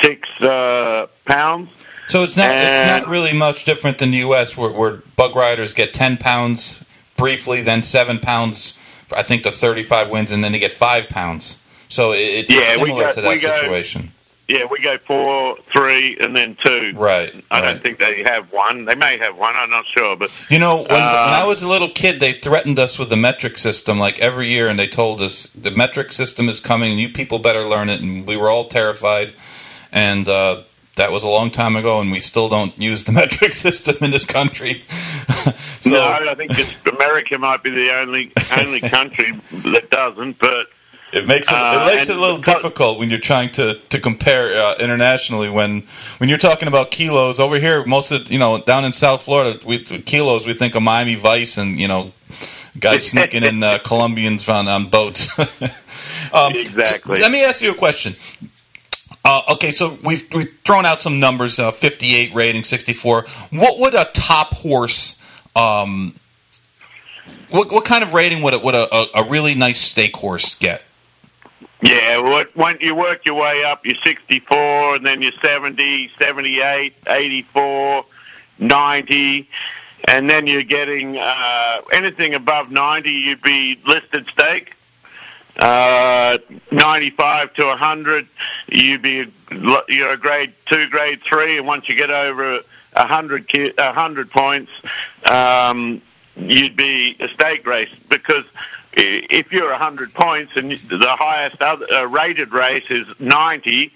six 0.02 0.30
uh, 0.42 1.08
pounds. 1.26 1.70
So 2.08 2.24
it's 2.24 2.38
not 2.38 2.50
it's 2.52 3.04
not 3.04 3.10
really 3.10 3.34
much 3.34 3.66
different 3.66 3.98
than 3.98 4.12
the 4.12 4.18
U.S. 4.18 4.56
where, 4.56 4.72
where 4.72 4.98
bug 5.16 5.36
riders 5.36 5.74
get 5.74 5.94
ten 5.94 6.18
pounds 6.18 6.84
briefly, 7.18 7.62
then 7.62 7.84
seven 7.84 8.20
pounds. 8.20 8.78
I 9.16 9.24
think 9.24 9.44
the 9.44 9.52
thirty-five 9.52 10.10
wins, 10.10 10.32
and 10.32 10.44
then 10.44 10.54
they 10.54 10.60
get 10.60 10.72
five 10.72 11.10
pounds. 11.10 11.62
So 11.90 12.12
it's 12.14 12.50
yeah, 12.50 12.76
similar 12.76 13.06
go, 13.06 13.14
to 13.14 13.22
that 13.22 13.42
situation. 13.42 14.02
Go, 14.04 14.10
yeah, 14.48 14.66
we 14.66 14.80
go 14.80 14.98
four, 15.00 15.58
three, 15.70 16.18
and 16.20 16.34
then 16.34 16.56
two. 16.56 16.94
Right. 16.96 17.34
I 17.52 17.60
right. 17.60 17.72
don't 17.72 17.84
think 17.84 18.00
they 18.00 18.24
have 18.24 18.52
one. 18.54 18.86
They 18.86 18.96
may 18.96 19.18
have 19.18 19.38
one. 19.38 19.54
I'm 19.58 19.70
not 19.70 19.86
sure, 19.86 20.16
but 20.16 20.32
you 20.50 20.60
know, 20.60 20.78
when, 20.78 20.92
uh, 20.92 21.28
when 21.28 21.34
I 21.34 21.46
was 21.46 21.62
a 21.64 21.68
little 21.68 21.90
kid, 21.90 22.22
they 22.22 22.32
threatened 22.32 22.80
us 22.80 22.98
with 22.98 23.10
the 23.10 23.18
metric 23.18 23.58
system 23.58 24.00
like 24.00 24.20
every 24.20 24.48
year, 24.48 24.70
and 24.70 24.80
they 24.80 24.88
told 24.88 25.22
us 25.22 25.48
the 25.48 25.72
metric 25.72 26.14
system 26.14 26.48
is 26.48 26.62
coming, 26.62 26.92
and 26.92 27.00
you 27.00 27.10
people 27.10 27.40
better 27.40 27.64
learn 27.64 27.90
it. 27.90 28.00
And 28.00 28.26
we 28.26 28.38
were 28.38 28.50
all 28.50 28.64
terrified. 28.64 29.34
And 29.92 30.30
uh, 30.30 30.64
that 30.98 31.12
was 31.12 31.24
a 31.24 31.30
long 31.30 31.50
time 31.50 31.76
ago, 31.76 32.02
and 32.02 32.12
we 32.12 32.20
still 32.20 32.50
don't 32.50 32.78
use 32.80 33.06
the 33.06 33.12
metric 33.14 33.54
system 33.54 33.96
in 34.02 34.12
this 34.12 34.26
country. 34.26 34.74
so, 35.80 35.92
no, 35.92 36.02
I 36.02 36.36
think 36.36 36.52
America 36.94 37.38
might 37.38 37.64
be 37.64 37.72
the 37.72 37.94
only 37.96 38.32
only 38.60 38.82
country 38.82 39.32
that 39.72 39.90
doesn't, 39.90 40.38
but. 40.40 40.68
It 41.14 41.26
makes 41.26 41.50
it, 41.50 41.56
it 41.56 41.86
makes 41.86 42.10
uh, 42.10 42.14
it 42.14 42.18
a 42.18 42.22
little 42.22 42.42
difficult 42.42 43.00
when 43.00 43.10
you're 43.10 43.18
trying 43.18 43.50
to 43.54 43.76
to 43.76 44.00
compare 44.02 44.62
uh, 44.62 44.76
internationally. 44.78 45.50
When 45.50 45.84
when 46.18 46.28
you're 46.28 46.38
talking 46.38 46.68
about 46.68 46.92
kilos 46.92 47.40
over 47.40 47.58
here, 47.58 47.86
most 47.86 48.12
of 48.12 48.30
you 48.30 48.38
know 48.38 48.62
down 48.62 48.84
in 48.84 48.92
South 48.92 49.22
Florida, 49.22 49.58
we 49.66 49.80
kilos 49.86 50.46
we 50.46 50.54
think 50.54 50.76
of 50.76 50.84
Miami 50.84 51.16
Vice 51.16 51.58
and 51.58 51.80
you 51.80 51.88
know 51.88 52.12
guys 52.78 53.08
sneaking 53.12 53.44
in 53.44 53.64
uh, 53.64 53.80
Colombians 53.86 54.50
on 54.50 54.68
on 54.68 54.90
boats. 54.90 55.40
um, 56.34 56.54
exactly. 56.54 57.16
So 57.16 57.22
let 57.22 57.32
me 57.32 57.42
ask 57.46 57.62
you 57.62 57.72
a 57.72 57.76
question. 57.76 58.14
Uh, 59.28 59.42
okay, 59.52 59.74
so 59.74 60.00
we've 60.06 60.26
we've 60.34 60.58
thrown 60.64 60.86
out 60.86 61.02
some 61.02 61.20
numbers: 61.20 61.60
uh, 61.60 61.70
fifty-eight 61.70 62.34
rating, 62.34 62.64
sixty-four. 62.64 63.26
What 63.50 63.78
would 63.78 63.94
a 63.94 64.06
top 64.14 64.54
horse? 64.54 65.22
Um, 65.54 66.14
what 67.50 67.70
what 67.70 67.84
kind 67.84 68.04
of 68.04 68.14
rating 68.14 68.42
would 68.44 68.54
it 68.54 68.64
would 68.64 68.74
a, 68.74 68.88
a, 68.96 69.06
a 69.16 69.30
really 69.30 69.54
nice 69.54 69.82
stake 69.82 70.16
horse 70.16 70.56
get? 70.56 70.82
Yeah, 71.82 72.22
what 72.22 72.56
when 72.56 72.78
you 72.80 72.96
work 72.96 73.26
your 73.26 73.36
way 73.36 73.66
up, 73.66 73.86
you're 73.86 73.96
64, 73.96 74.96
and 74.96 75.06
then 75.06 75.22
you're 75.22 75.34
70, 75.34 76.10
78, 76.18 76.94
84, 77.06 78.06
90, 78.60 79.50
and 80.08 80.30
then 80.30 80.48
you're 80.48 80.64
getting 80.64 81.18
uh, 81.18 81.82
anything 81.92 82.34
above 82.34 82.72
90, 82.72 83.12
you'd 83.12 83.42
be 83.42 83.78
listed 83.86 84.26
stake. 84.30 84.77
Uh, 85.58 86.38
95 86.72 87.54
to 87.56 87.66
100, 87.66 88.28
you'd 88.68 89.02
be 89.02 89.32
you're 89.88 90.12
a 90.12 90.18
grade 90.18 90.54
two, 90.66 90.88
grade 90.90 91.22
three, 91.24 91.58
and 91.58 91.66
once 91.66 91.90
you 91.90 91.96
get 91.96 92.12
over 92.12 92.60
100, 92.94 93.74
100 93.78 94.32
points, 94.32 94.72
um, 95.30 96.02
you'd 96.36 96.76
be 96.76 97.16
a 97.20 97.28
stake 97.28 97.66
race 97.66 97.90
because 98.10 98.46
if 98.94 99.52
you're 99.52 99.70
100 99.70 100.14
points 100.14 100.58
and 100.58 100.72
the 100.72 101.16
highest 101.18 101.62
other, 101.62 101.86
uh, 101.92 102.04
rated 102.04 102.52
race 102.52 102.90
is 102.90 103.08
90, 103.20 103.92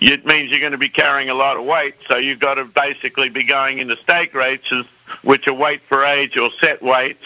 it 0.00 0.24
means 0.26 0.50
you're 0.50 0.60
going 0.60 0.72
to 0.72 0.78
be 0.78 0.88
carrying 0.88 1.30
a 1.30 1.34
lot 1.34 1.56
of 1.56 1.64
weight. 1.64 1.94
So 2.06 2.16
you've 2.16 2.40
got 2.40 2.54
to 2.54 2.64
basically 2.64 3.28
be 3.28 3.44
going 3.44 3.78
into 3.78 3.96
stake 3.96 4.34
races, 4.34 4.86
which 5.22 5.46
are 5.46 5.54
weight 5.54 5.82
for 5.82 6.04
age 6.04 6.36
or 6.36 6.50
set 6.52 6.82
weights. 6.82 7.24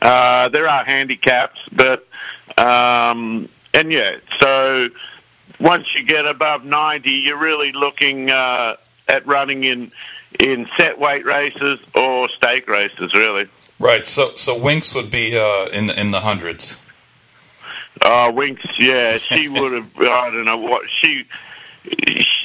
Uh, 0.00 0.48
there 0.48 0.68
are 0.68 0.84
handicaps, 0.84 1.60
but 1.72 2.06
um, 2.58 3.48
and 3.74 3.92
yeah, 3.92 4.16
so 4.40 4.88
once 5.60 5.94
you 5.94 6.04
get 6.04 6.26
above 6.26 6.64
90, 6.64 7.10
you're 7.10 7.38
really 7.38 7.72
looking 7.72 8.30
uh, 8.30 8.76
at 9.08 9.26
running 9.26 9.64
in 9.64 9.92
in 10.40 10.66
set 10.76 10.98
weight 10.98 11.24
races 11.24 11.78
or 11.94 12.28
stake 12.28 12.68
races, 12.68 13.14
really. 13.14 13.48
Right. 13.78 14.06
So 14.06 14.34
so 14.36 14.58
Winx 14.58 14.94
would 14.94 15.10
be 15.10 15.36
uh, 15.36 15.66
in 15.66 15.90
in 15.90 16.10
the 16.10 16.20
hundreds. 16.20 16.78
Uh, 18.00 18.30
Winx, 18.32 18.78
yeah, 18.78 19.18
she 19.18 19.48
would 19.48 19.72
have. 19.72 19.90
I 19.98 20.30
don't 20.30 20.44
know 20.44 20.58
what 20.58 20.88
she. 20.88 21.26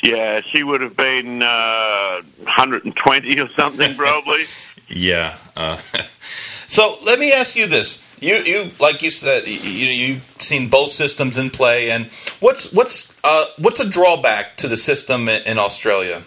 Yeah, 0.02 0.42
she 0.42 0.64
would 0.64 0.82
have 0.82 0.98
been 0.98 1.44
uh, 1.44 2.22
120 2.44 3.40
or 3.40 3.50
something, 3.50 3.96
probably. 3.96 4.46
yeah. 4.88 5.38
Uh, 5.56 5.78
so 6.68 6.96
let 7.06 7.20
me 7.20 7.32
ask 7.32 7.56
you 7.56 7.68
this: 7.68 8.07
you, 8.20 8.36
you, 8.36 8.72
like 8.80 9.02
you 9.02 9.12
said, 9.12 9.48
you, 9.48 9.54
you've 9.54 10.24
seen 10.40 10.70
both 10.70 10.92
systems 10.92 11.38
in 11.38 11.50
play, 11.50 11.92
and 11.92 12.06
what's 12.40 12.72
what's 12.74 13.16
uh, 13.24 13.46
what's 13.60 13.80
a 13.80 13.88
drawback 13.88 14.58
to 14.58 14.68
the 14.68 14.78
system 14.78 15.30
in, 15.30 15.44
in 15.44 15.58
Australia? 15.60 16.24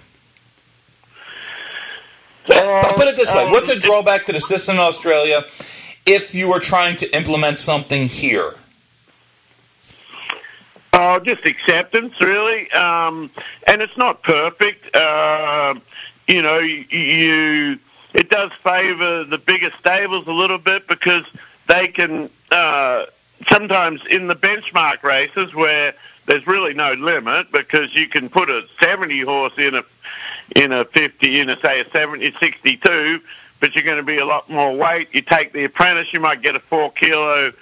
Uh, 2.48 2.92
put 2.94 3.08
it 3.08 3.16
this 3.16 3.28
way: 3.30 3.50
What's 3.50 3.68
a 3.68 3.74
um, 3.74 3.80
drawback 3.80 4.26
to 4.26 4.32
the 4.32 4.40
system 4.40 4.76
in 4.76 4.80
Australia 4.80 5.44
if 6.06 6.34
you 6.34 6.48
were 6.48 6.60
trying 6.60 6.96
to 6.96 7.16
implement 7.16 7.58
something 7.58 8.06
here? 8.06 8.54
Oh, 10.92 11.18
just 11.20 11.44
acceptance, 11.46 12.20
really. 12.20 12.70
Um, 12.72 13.30
and 13.66 13.80
it's 13.80 13.96
not 13.96 14.22
perfect. 14.22 14.94
Uh, 14.94 15.74
you 16.28 16.42
know, 16.42 16.58
you 16.58 17.78
it 18.12 18.28
does 18.28 18.52
favour 18.62 19.24
the 19.24 19.38
bigger 19.38 19.70
stables 19.78 20.26
a 20.26 20.32
little 20.32 20.58
bit 20.58 20.86
because 20.88 21.24
they 21.70 21.88
can 21.88 22.28
uh, 22.50 23.06
sometimes 23.48 24.04
in 24.06 24.26
the 24.26 24.34
benchmark 24.34 25.02
races 25.02 25.54
where 25.54 25.94
there's 26.26 26.46
really 26.46 26.74
no 26.74 26.92
limit 26.94 27.50
because 27.52 27.94
you 27.94 28.08
can 28.08 28.28
put 28.28 28.50
a 28.50 28.66
70 28.80 29.20
horse 29.20 29.56
in 29.56 29.76
a 29.76 29.84
in 30.56 30.72
a 30.72 30.84
50 30.84 31.40
in 31.40 31.48
a 31.48 31.58
say 31.60 31.80
a 31.80 31.88
70 31.90 32.32
62 32.32 33.20
but 33.60 33.74
you're 33.74 33.84
going 33.84 33.98
to 33.98 34.02
be 34.02 34.16
a 34.16 34.24
lot 34.24 34.48
more 34.48 34.74
weight. 34.74 35.08
You 35.12 35.20
take 35.20 35.52
the 35.52 35.64
apprentice 35.64 36.12
you 36.12 36.20
might 36.20 36.42
get 36.42 36.56
a 36.56 36.60
4 36.60 36.90
kilo 36.92 37.52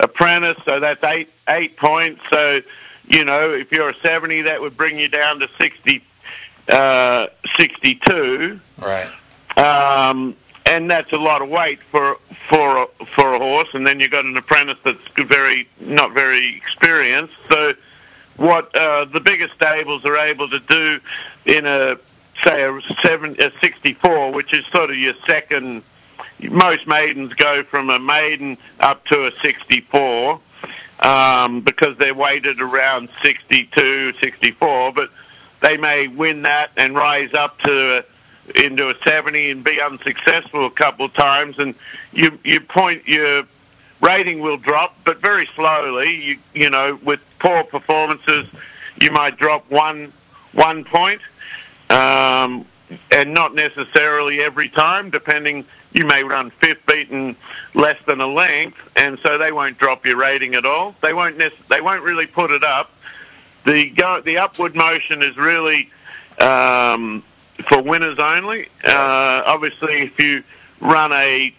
apprentice 0.00 0.56
so 0.64 0.80
that's 0.80 1.04
8 1.04 1.28
8 1.48 1.76
points. 1.76 2.22
So 2.30 2.60
you 3.06 3.24
know 3.24 3.50
if 3.52 3.70
you're 3.70 3.90
a 3.90 3.94
70 3.94 4.42
that 4.42 4.60
would 4.60 4.76
bring 4.76 4.98
you 4.98 5.08
down 5.08 5.40
to 5.40 5.48
60 5.58 6.02
uh, 6.70 7.26
62 7.56 8.60
right. 8.80 9.10
Um, 9.56 10.36
and 10.68 10.90
that's 10.90 11.12
a 11.12 11.16
lot 11.16 11.42
of 11.42 11.48
weight 11.48 11.82
for 11.82 12.18
for 12.48 12.82
a, 12.82 12.86
for 13.06 13.34
a 13.34 13.38
horse. 13.38 13.74
And 13.74 13.86
then 13.86 14.00
you've 14.00 14.10
got 14.10 14.24
an 14.24 14.36
apprentice 14.36 14.78
that's 14.84 15.00
very 15.16 15.68
not 15.80 16.12
very 16.12 16.56
experienced. 16.56 17.34
So, 17.50 17.74
what 18.36 18.74
uh, 18.76 19.06
the 19.06 19.20
bigger 19.20 19.48
stables 19.48 20.04
are 20.04 20.16
able 20.16 20.48
to 20.50 20.60
do 20.60 21.00
in 21.46 21.66
a 21.66 21.98
say 22.44 22.62
a 22.62 22.80
seven 23.02 23.36
a 23.40 23.50
sixty 23.60 23.94
four, 23.94 24.32
which 24.32 24.52
is 24.52 24.66
sort 24.66 24.90
of 24.90 24.96
your 24.96 25.14
second. 25.26 25.82
Most 26.40 26.86
maidens 26.86 27.34
go 27.34 27.64
from 27.64 27.90
a 27.90 27.98
maiden 27.98 28.58
up 28.78 29.04
to 29.06 29.26
a 29.26 29.32
sixty 29.40 29.80
four 29.80 30.40
um, 31.00 31.60
because 31.62 31.96
they're 31.96 32.14
weighted 32.14 32.60
around 32.60 33.08
62, 33.22 34.14
64. 34.14 34.92
But 34.92 35.10
they 35.60 35.76
may 35.76 36.08
win 36.08 36.42
that 36.42 36.70
and 36.76 36.94
rise 36.94 37.34
up 37.34 37.58
to 37.60 38.04
into 38.56 38.88
a 38.88 38.94
70 39.02 39.50
and 39.50 39.64
be 39.64 39.80
unsuccessful 39.80 40.66
a 40.66 40.70
couple 40.70 41.06
of 41.06 41.14
times, 41.14 41.58
and 41.58 41.74
you 42.12 42.38
you 42.44 42.60
point 42.60 43.06
your 43.06 43.44
rating 44.00 44.40
will 44.40 44.56
drop, 44.56 44.96
but 45.04 45.20
very 45.20 45.46
slowly. 45.46 46.14
You 46.14 46.38
you 46.54 46.70
know 46.70 46.98
with 47.02 47.20
poor 47.38 47.64
performances, 47.64 48.46
you 49.00 49.10
might 49.10 49.36
drop 49.36 49.70
one 49.70 50.12
one 50.52 50.84
point, 50.84 51.20
um, 51.90 52.64
and 53.10 53.34
not 53.34 53.54
necessarily 53.54 54.40
every 54.40 54.68
time, 54.68 55.10
depending. 55.10 55.64
You 55.94 56.04
may 56.04 56.22
run 56.22 56.50
fifth 56.50 56.84
beaten 56.86 57.34
less 57.72 57.96
than 58.04 58.20
a 58.20 58.26
length, 58.26 58.76
and 58.96 59.18
so 59.20 59.38
they 59.38 59.52
won't 59.52 59.78
drop 59.78 60.04
your 60.04 60.16
rating 60.16 60.54
at 60.54 60.66
all. 60.66 60.94
They 61.00 61.14
won't. 61.14 61.38
Nec- 61.38 61.66
they 61.68 61.80
won't 61.80 62.02
really 62.02 62.26
put 62.26 62.50
it 62.50 62.62
up. 62.62 62.92
The 63.64 63.88
go- 63.90 64.20
the 64.20 64.36
upward 64.38 64.76
motion 64.76 65.22
is 65.22 65.36
really 65.38 65.88
um, 66.38 67.22
for 67.66 67.82
winners 67.82 68.18
only. 68.18 68.68
Uh, 68.84 69.42
obviously, 69.46 70.02
if 70.02 70.18
you 70.18 70.42
run 70.80 71.12
a 71.12 71.52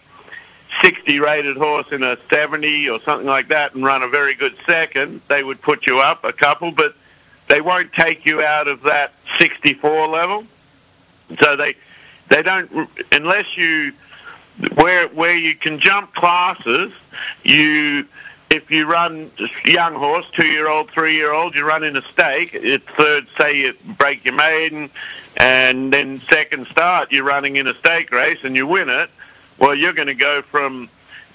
60 0.82 1.20
rated 1.20 1.56
horse 1.56 1.90
in 1.92 2.02
a 2.02 2.16
70 2.28 2.88
or 2.88 3.00
something 3.00 3.26
like 3.26 3.48
that 3.48 3.74
and 3.74 3.84
run 3.84 4.02
a 4.02 4.08
very 4.08 4.34
good 4.34 4.56
second, 4.64 5.20
they 5.28 5.42
would 5.42 5.60
put 5.60 5.86
you 5.86 6.00
up 6.00 6.24
a 6.24 6.32
couple, 6.32 6.70
but 6.70 6.94
they 7.48 7.60
won't 7.60 7.92
take 7.92 8.24
you 8.24 8.42
out 8.42 8.68
of 8.68 8.82
that 8.82 9.12
64 9.38 10.08
level. 10.08 10.44
So 11.40 11.56
they 11.56 11.74
they 12.28 12.42
don't 12.42 12.88
unless 13.12 13.56
you 13.56 13.92
where 14.74 15.08
where 15.08 15.36
you 15.36 15.54
can 15.54 15.78
jump 15.78 16.14
classes, 16.14 16.92
you 17.44 18.06
if 18.50 18.70
you 18.70 18.86
run 18.86 19.30
young 19.64 19.94
horse, 19.94 20.26
two 20.32 20.46
year 20.46 20.68
old, 20.68 20.90
three 20.90 21.14
year 21.14 21.32
old, 21.32 21.54
you 21.54 21.64
run 21.64 21.84
in 21.84 21.96
a 21.96 22.02
stake. 22.02 22.50
It's 22.52 22.84
third, 22.90 23.28
say 23.38 23.60
you 23.60 23.74
break 23.96 24.24
your 24.24 24.34
maiden, 24.34 24.90
and 25.36 25.92
then 25.92 26.20
second 26.20 26.66
start, 26.66 27.12
you're 27.12 27.24
running 27.24 27.56
in 27.56 27.66
a 27.68 27.74
stake 27.74 28.10
race 28.10 28.40
and 28.42 28.56
you 28.56 28.66
win 28.66 28.88
it. 28.88 29.08
Well, 29.58 29.74
you're 29.74 29.92
going 29.92 30.08
to 30.08 30.14
go 30.14 30.42
from 30.42 30.88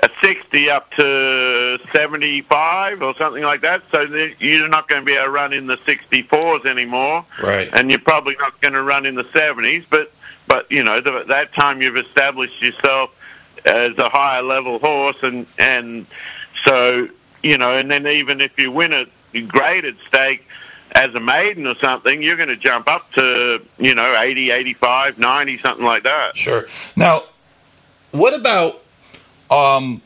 a 0.04 0.10
60 0.22 0.70
up 0.70 0.92
to 0.96 1.80
75 1.94 3.02
or 3.02 3.16
something 3.16 3.44
like 3.44 3.62
that. 3.62 3.84
So 3.92 4.02
you're 4.02 4.68
not 4.68 4.90
going 4.90 5.02
to 5.02 5.06
be 5.06 5.14
able 5.14 5.26
to 5.26 5.32
run 5.32 5.54
in 5.54 5.68
the 5.68 5.78
64s 5.78 6.66
anymore, 6.66 7.26
Right. 7.42 7.70
and 7.72 7.90
you're 7.90 8.00
probably 8.00 8.36
not 8.40 8.60
going 8.60 8.74
to 8.74 8.84
run 8.84 9.06
in 9.06 9.16
the 9.16 9.24
70s. 9.24 9.86
But 9.90 10.12
but 10.48 10.70
you 10.72 10.84
know 10.84 11.00
the, 11.02 11.24
that 11.28 11.54
time 11.54 11.82
you've 11.82 11.98
established 11.98 12.62
yourself 12.62 13.10
as 13.66 13.98
a 13.98 14.10
higher 14.10 14.42
level 14.44 14.80
horse, 14.80 15.18
and 15.24 15.46
and 15.58 16.06
so 16.64 17.10
you 17.44 17.58
know, 17.58 17.78
and 17.78 17.92
then 17.92 18.08
even 18.08 18.42
if 18.42 18.58
you 18.58 18.72
win 18.72 18.92
a 18.92 19.06
graded 19.42 19.98
stake 20.08 20.48
as 20.94 21.14
a 21.14 21.20
maiden 21.20 21.68
or 21.68 21.76
something, 21.76 22.24
you're 22.24 22.38
going 22.38 22.50
to 22.50 22.56
jump 22.56 22.88
up 22.88 23.12
to 23.14 23.62
you 23.78 23.94
know 23.94 24.16
80, 24.20 24.52
85, 24.52 25.20
90, 25.20 25.58
something 25.60 25.86
like 25.86 26.04
that. 26.04 26.36
Sure. 26.36 26.68
Now, 26.96 27.24
what 28.12 28.34
about 28.34 28.82
um, 29.52 30.02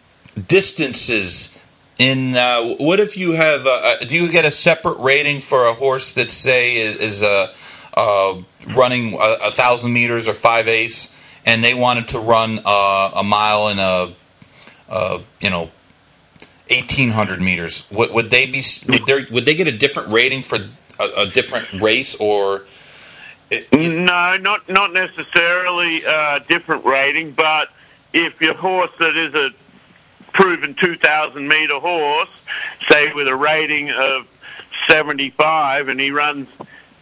distances? 0.48 1.56
In 1.98 2.34
uh, 2.34 2.76
what 2.76 3.02
if 3.02 3.18
you 3.18 3.34
have? 3.34 3.66
Uh, 3.66 3.98
do 4.00 4.16
you 4.16 4.32
get 4.32 4.46
a 4.46 4.52
separate 4.52 5.00
rating 5.00 5.42
for 5.42 5.66
a 5.66 5.74
horse 5.74 6.14
that 6.14 6.32
say 6.32 6.78
is, 6.78 6.96
is 6.96 7.24
uh, 7.24 7.54
uh, 7.94 8.42
running 8.70 9.16
a, 9.16 9.38
a 9.48 9.52
thousand 9.52 9.92
meters 9.92 10.30
or 10.30 10.34
five 10.34 10.70
ace, 10.70 11.14
and 11.46 11.62
they 11.62 11.74
wanted 11.74 12.08
to 12.10 12.20
run 12.20 12.60
uh, 12.66 13.12
a 13.16 13.24
mile 13.24 13.68
in 13.68 13.80
a, 13.80 14.14
uh, 14.88 15.20
you 15.42 15.50
know, 15.50 15.70
eighteen 16.70 17.10
hundred 17.10 17.42
meters? 17.42 17.86
Would, 17.92 18.12
would 18.12 18.30
they 18.30 18.46
be? 18.46 18.64
Would, 18.88 19.30
would 19.30 19.46
they 19.46 19.56
get 19.56 19.68
a 19.68 19.78
different 19.78 20.10
rating 20.10 20.44
for 20.44 20.58
a, 21.00 21.10
a 21.18 21.26
different 21.26 21.82
race 21.82 22.16
or? 22.16 22.64
No, 23.74 24.38
not 24.38 24.70
not 24.70 24.94
necessarily 24.94 26.06
uh, 26.06 26.40
different 26.48 26.86
rating, 26.86 27.32
but 27.32 27.70
if 28.14 28.40
your 28.42 28.54
horse 28.54 28.92
that 29.00 29.16
is 29.16 29.34
a 29.34 29.52
proven 30.34 30.74
2,000 30.76 31.48
meter 31.48 31.80
horse, 31.80 32.30
say 32.90 33.12
with 33.14 33.28
a 33.28 33.36
rating 33.36 33.92
of 33.92 34.28
75, 34.88 35.88
and 35.88 36.00
he 36.00 36.12
runs 36.12 36.48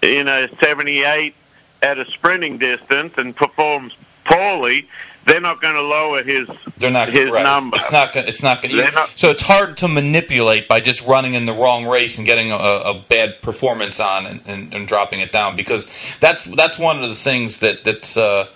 in 0.01 0.27
a 0.27 0.49
78 0.57 1.35
at 1.81 1.99
a 1.99 2.05
sprinting 2.05 2.57
distance 2.57 3.13
and 3.17 3.35
performs 3.35 3.95
poorly, 4.23 4.87
they're 5.27 5.41
not 5.41 5.61
going 5.61 5.75
to 5.75 5.81
lower 5.81 6.23
his 6.23 6.47
They're 6.77 6.89
not 6.89 7.09
his 7.09 7.29
right. 7.29 7.43
number. 7.43 7.77
It's 7.77 7.91
not. 7.91 8.13
gonna- 8.13 8.27
It's 8.27 8.41
not. 8.41 8.63
Not- 8.63 9.09
so 9.15 9.29
it's 9.29 9.41
hard 9.41 9.77
to 9.77 9.87
manipulate 9.87 10.67
by 10.67 10.79
just 10.79 11.05
running 11.05 11.33
in 11.35 11.45
the 11.45 11.53
wrong 11.53 11.85
race 11.85 12.17
and 12.17 12.25
getting 12.25 12.51
a, 12.51 12.55
a 12.55 13.03
bad 13.07 13.41
performance 13.41 13.99
on 13.99 14.25
and, 14.25 14.41
and, 14.47 14.73
and 14.73 14.87
dropping 14.87 15.19
it 15.19 15.31
down 15.31 15.55
because 15.55 15.85
that's 16.19 16.43
that's 16.43 16.79
one 16.79 17.01
of 17.03 17.07
the 17.09 17.15
things 17.15 17.59
that 17.59 17.83
that's 17.83 18.17
uh, 18.17 18.47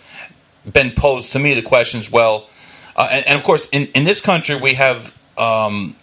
been 0.71 0.91
posed 0.91 1.33
to 1.33 1.39
me. 1.39 1.53
The 1.53 1.61
questions, 1.61 2.11
well, 2.11 2.47
uh, 2.95 3.07
and, 3.11 3.27
and 3.27 3.37
of 3.37 3.43
course, 3.43 3.67
in 3.69 3.87
in 3.93 4.03
this 4.03 4.21
country 4.21 4.55
we 4.55 4.73
have 4.75 5.19
um, 5.37 5.95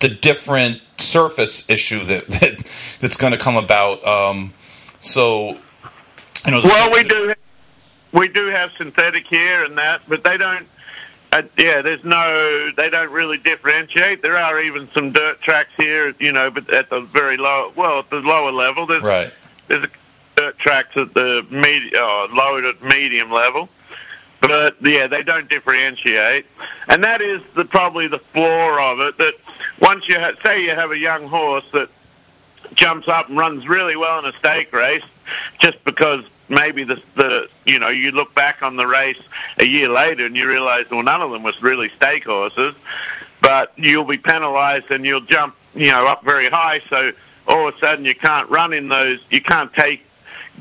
the 0.00 0.08
different 0.08 0.80
surface 0.98 1.68
issue 1.70 2.04
that, 2.04 2.26
that 2.26 2.66
that's 3.00 3.16
going 3.16 3.32
to 3.32 3.38
come 3.38 3.56
about. 3.56 4.04
Um, 4.04 4.52
so, 5.00 5.56
you 6.44 6.50
know, 6.50 6.60
Well, 6.62 6.92
we 6.92 7.04
do 7.04 7.34
we 8.12 8.28
do 8.28 8.46
have 8.46 8.72
synthetic 8.76 9.26
here 9.26 9.64
and 9.64 9.76
that, 9.78 10.02
but 10.08 10.24
they 10.24 10.36
don't. 10.36 10.66
Uh, 11.30 11.42
yeah, 11.58 11.82
there's 11.82 12.04
no. 12.04 12.70
They 12.76 12.88
don't 12.88 13.10
really 13.10 13.36
differentiate. 13.38 14.22
There 14.22 14.36
are 14.36 14.60
even 14.60 14.88
some 14.92 15.12
dirt 15.12 15.40
tracks 15.40 15.70
here, 15.76 16.14
you 16.18 16.32
know, 16.32 16.50
but 16.50 16.70
at 16.70 16.88
the 16.88 17.00
very 17.00 17.36
low. 17.36 17.72
Well, 17.76 17.98
at 17.98 18.10
the 18.10 18.20
lower 18.20 18.50
level, 18.50 18.86
there's 18.86 19.02
right. 19.02 19.32
there's 19.66 19.84
a 19.84 19.90
dirt 20.36 20.58
tracks 20.58 20.96
at 20.96 21.12
the 21.12 21.46
med- 21.50 21.94
uh, 21.94 22.28
low 22.32 22.60
to 22.60 22.74
medium 22.82 23.30
level. 23.30 23.68
But 24.40 24.76
yeah, 24.80 25.06
they 25.06 25.22
don't 25.22 25.50
differentiate, 25.50 26.46
and 26.88 27.04
that 27.04 27.20
is 27.20 27.42
the 27.54 27.64
probably 27.64 28.06
the 28.06 28.20
flaw 28.20 28.92
of 28.92 29.00
it. 29.00 29.18
That 29.18 29.34
once 29.80 30.08
you 30.08 30.18
ha- 30.18 30.32
say 30.42 30.62
you 30.62 30.70
have 30.70 30.92
a 30.92 30.98
young 30.98 31.26
horse 31.26 31.64
that 31.72 31.90
jumps 32.74 33.08
up 33.08 33.28
and 33.28 33.36
runs 33.36 33.68
really 33.68 33.96
well 33.96 34.18
in 34.20 34.24
a 34.24 34.32
stake 34.38 34.72
race, 34.72 35.02
just 35.58 35.84
because 35.84 36.24
maybe 36.48 36.84
the 36.84 37.00
the 37.14 37.48
you 37.64 37.78
know 37.78 37.88
you 37.88 38.10
look 38.12 38.34
back 38.34 38.62
on 38.62 38.76
the 38.76 38.86
race 38.86 39.20
a 39.58 39.66
year 39.66 39.88
later 39.88 40.26
and 40.26 40.36
you 40.36 40.48
realize 40.48 40.86
well 40.90 41.02
none 41.02 41.22
of 41.22 41.30
them 41.30 41.42
was 41.42 41.62
really 41.62 41.88
stake 41.90 42.24
horses, 42.24 42.74
but 43.40 43.72
you'll 43.76 44.04
be 44.04 44.18
penalised 44.18 44.90
and 44.90 45.04
you'll 45.04 45.20
jump 45.20 45.54
you 45.74 45.90
know 45.90 46.06
up 46.06 46.24
very 46.24 46.48
high, 46.48 46.80
so 46.88 47.12
all 47.46 47.68
of 47.68 47.74
a 47.74 47.78
sudden 47.78 48.04
you 48.04 48.14
can't 48.14 48.48
run 48.50 48.72
in 48.72 48.88
those 48.88 49.20
you 49.30 49.40
can't 49.40 49.72
take 49.72 50.04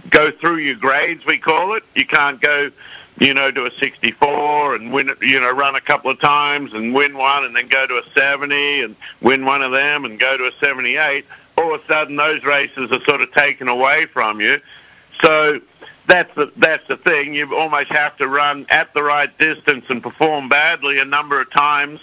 go 0.09 0.31
through 0.31 0.57
your 0.57 0.75
grades 0.75 1.25
we 1.25 1.37
call 1.37 1.73
it. 1.75 1.83
You 1.95 2.05
can't 2.05 2.39
go 2.39 2.71
you 3.19 3.33
know 3.33 3.49
to 3.51 3.65
a 3.65 3.71
64 3.71 4.75
and 4.75 4.93
win 4.93 5.11
you 5.21 5.39
know 5.39 5.51
run 5.51 5.75
a 5.75 5.81
couple 5.81 6.11
of 6.11 6.19
times 6.19 6.73
and 6.73 6.93
win 6.93 7.17
one 7.17 7.45
and 7.45 7.55
then 7.55 7.67
go 7.67 7.87
to 7.87 7.95
a 7.97 8.03
70 8.11 8.81
and 8.81 8.95
win 9.21 9.43
one 9.43 9.63
of 9.63 9.71
them 9.71 10.05
and 10.05 10.19
go 10.19 10.37
to 10.37 10.45
a 10.45 10.51
78 10.53 11.25
all 11.57 11.73
of 11.73 11.81
a 11.81 11.85
sudden 11.87 12.15
those 12.15 12.43
races 12.43 12.91
are 12.91 13.01
sort 13.01 13.21
of 13.21 13.31
taken 13.31 13.67
away 13.67 14.05
from 14.05 14.39
you. 14.39 14.61
So 15.21 15.59
that's 16.07 16.33
the 16.35 16.51
that's 16.57 16.87
the 16.87 16.97
thing 16.97 17.33
you 17.33 17.55
almost 17.55 17.89
have 17.91 18.17
to 18.17 18.27
run 18.27 18.65
at 18.69 18.93
the 18.93 19.03
right 19.03 19.35
distance 19.37 19.85
and 19.89 20.01
perform 20.01 20.49
badly 20.49 20.99
a 20.99 21.05
number 21.05 21.39
of 21.39 21.49
times 21.51 21.99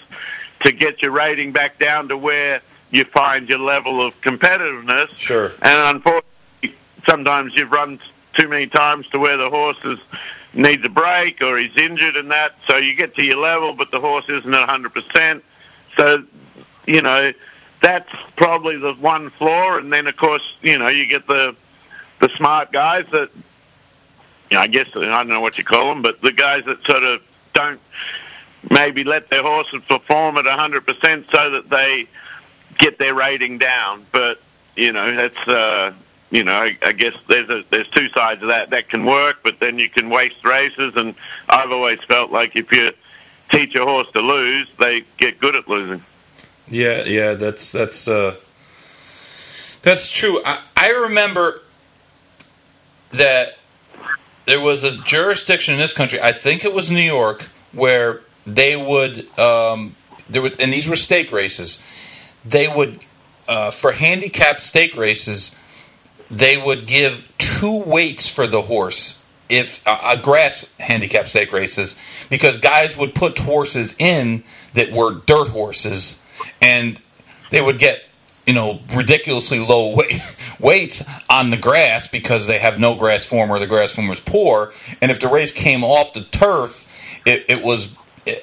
to 0.61 0.71
get 0.71 1.01
your 1.01 1.11
rating 1.11 1.51
back 1.51 1.77
down 1.79 2.07
to 2.07 2.17
where 2.17 2.61
you 2.91 3.03
find 3.03 3.49
your 3.49 3.59
level 3.59 4.01
of 4.05 4.19
competitiveness 4.21 5.09
Sure. 5.15 5.47
and 5.61 5.95
unfortunately, 5.95 6.77
sometimes 7.07 7.55
you've 7.55 7.71
run 7.71 7.99
too 8.33 8.47
many 8.47 8.67
times 8.67 9.07
to 9.09 9.19
where 9.19 9.37
the 9.37 9.49
horse 9.49 9.77
is, 9.85 9.99
needs 10.53 10.85
a 10.85 10.89
break 10.89 11.41
or 11.41 11.57
he's 11.57 11.75
injured 11.77 12.15
and 12.15 12.29
that. 12.31 12.53
So 12.67 12.77
you 12.77 12.95
get 12.95 13.15
to 13.15 13.23
your 13.23 13.37
level, 13.37 13.73
but 13.73 13.91
the 13.91 13.99
horse 13.99 14.27
isn't 14.29 14.53
at 14.53 14.67
100%. 14.67 15.41
So, 15.97 16.23
you 16.85 17.01
know, 17.01 17.31
that's 17.81 18.09
probably 18.35 18.77
the 18.77 18.93
one 18.95 19.29
flaw. 19.29 19.77
And 19.77 19.91
then, 19.91 20.05
of 20.07 20.17
course, 20.17 20.55
you 20.61 20.77
know, 20.77 20.87
you 20.89 21.07
get 21.07 21.27
the 21.27 21.55
the 22.19 22.29
smart 22.29 22.71
guys 22.71 23.05
that, 23.11 23.29
you 24.49 24.57
know, 24.57 24.61
I 24.61 24.67
guess, 24.67 24.87
I 24.95 25.01
don't 25.01 25.27
know 25.27 25.41
what 25.41 25.57
you 25.57 25.63
call 25.63 25.89
them, 25.89 26.01
but 26.01 26.21
the 26.21 26.31
guys 26.31 26.65
that 26.65 26.85
sort 26.85 27.03
of 27.03 27.21
don't 27.53 27.79
maybe 28.69 29.03
let 29.03 29.29
their 29.29 29.41
horses 29.43 29.83
perform 29.87 30.37
at 30.37 30.45
100% 30.45 31.31
so 31.31 31.49
that 31.51 31.69
they 31.69 32.07
get 32.77 32.97
their 32.99 33.13
rating 33.13 33.57
down. 33.57 34.05
But, 34.11 34.41
you 34.75 34.91
know, 34.91 35.15
that's, 35.15 35.47
uh, 35.47 35.93
you 36.31 36.43
know, 36.43 36.53
I, 36.53 36.77
I 36.83 36.91
guess 36.91 37.15
there's 37.27 37.49
a, 37.49 37.63
there's 37.69 37.87
two 37.89 38.09
sides 38.09 38.41
of 38.41 38.49
that. 38.49 38.71
That 38.71 38.89
can 38.89 39.05
work, 39.05 39.39
but 39.43 39.59
then 39.59 39.79
you 39.79 39.89
can 39.89 40.09
waste 40.09 40.43
races. 40.43 40.93
And 40.95 41.15
I've 41.49 41.71
always 41.71 42.03
felt 42.03 42.31
like 42.31 42.55
if 42.55 42.71
you 42.71 42.91
teach 43.49 43.75
a 43.75 43.85
horse 43.85 44.11
to 44.13 44.19
lose, 44.19 44.67
they 44.79 45.03
get 45.17 45.39
good 45.39 45.55
at 45.55 45.67
losing. 45.67 46.03
Yeah, 46.67 47.03
yeah, 47.03 47.35
that's 47.35 47.71
that's 47.71 48.07
uh, 48.07 48.35
that's 49.83 50.11
true. 50.11 50.41
I, 50.43 50.61
I 50.75 50.89
remember 51.07 51.61
that 53.11 53.59
there 54.45 54.59
was 54.61 54.83
a 54.83 54.97
jurisdiction 54.97 55.73
in 55.73 55.79
this 55.79 55.93
country. 55.93 56.21
I 56.21 56.31
think 56.31 56.63
it 56.65 56.73
was 56.73 56.89
New 56.89 56.99
York, 56.99 57.43
where 57.71 58.21
they 58.45 58.75
would 58.75 59.37
um, 59.39 59.95
there 60.29 60.41
would, 60.41 60.59
and 60.61 60.71
these 60.71 60.87
were 60.87 60.95
stake 60.95 61.31
races. 61.31 61.83
They 62.43 62.67
would 62.67 63.05
uh, 63.47 63.71
for 63.71 63.91
handicap 63.91 64.61
stake 64.61 64.95
races. 64.97 65.55
they 66.29 66.57
would 66.57 66.87
give 66.87 67.31
two 67.37 67.83
weights 67.85 68.29
for 68.29 68.47
the 68.47 68.63
horse 68.63 69.21
if 69.49 69.87
uh, 69.87 70.17
a 70.17 70.21
grass 70.21 70.75
handicap 70.79 71.27
stake 71.27 71.51
races 71.51 71.95
because 72.29 72.57
guys 72.57 72.97
would 72.97 73.13
put 73.13 73.37
horses 73.37 73.95
in 73.99 74.43
that 74.73 74.91
were 74.91 75.13
dirt 75.25 75.49
horses 75.49 76.23
and 76.61 76.99
they 77.51 77.61
would 77.61 77.77
get 77.77 78.03
you 78.45 78.53
know 78.53 78.79
ridiculously 78.93 79.59
low 79.59 79.95
weight, 79.95 80.21
weights 80.59 81.03
on 81.29 81.49
the 81.49 81.57
grass 81.57 82.07
because 82.07 82.47
they 82.47 82.59
have 82.59 82.79
no 82.79 82.95
grass 82.95 83.25
form 83.25 83.51
or 83.51 83.59
the 83.59 83.67
grass 83.67 83.93
form 83.93 84.07
was 84.07 84.19
poor 84.19 84.71
and 85.01 85.11
if 85.11 85.19
the 85.19 85.27
race 85.27 85.51
came 85.51 85.83
off 85.83 86.13
the 86.13 86.23
turf 86.23 86.91
it, 87.25 87.45
it 87.49 87.63
was 87.63 87.95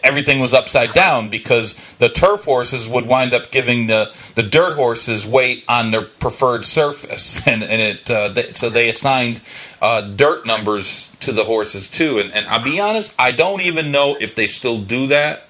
everything 0.03 0.41
was 0.41 0.55
upside 0.55 0.93
down 0.93 1.29
because 1.29 1.75
the 1.99 2.09
turf 2.09 2.45
horses 2.45 2.89
would 2.89 3.07
wind 3.07 3.35
up 3.35 3.51
giving 3.51 3.87
the, 3.87 4.15
the 4.35 4.43
dirt 4.43 4.75
horses 4.75 5.27
weight 5.27 5.65
on 5.69 5.91
their 5.91 6.03
preferred 6.03 6.65
surface, 6.65 7.47
and, 7.47 7.63
and 7.63 7.81
it 7.81 8.11
uh, 8.11 8.29
they, 8.29 8.53
so 8.53 8.71
they 8.71 8.89
assigned 8.89 9.41
uh, 9.81 10.01
dirt 10.01 10.47
numbers 10.47 11.15
to 11.21 11.33
the 11.33 11.45
horses 11.45 11.91
too. 11.91 12.19
And, 12.19 12.33
and 12.33 12.47
I'll 12.47 12.63
be 12.63 12.81
honest, 12.81 13.15
I 13.19 13.33
don't 13.33 13.63
even 13.63 13.91
know 13.91 14.17
if 14.21 14.35
they 14.35 14.47
still 14.47 14.79
do 14.79 15.09
that. 15.09 15.45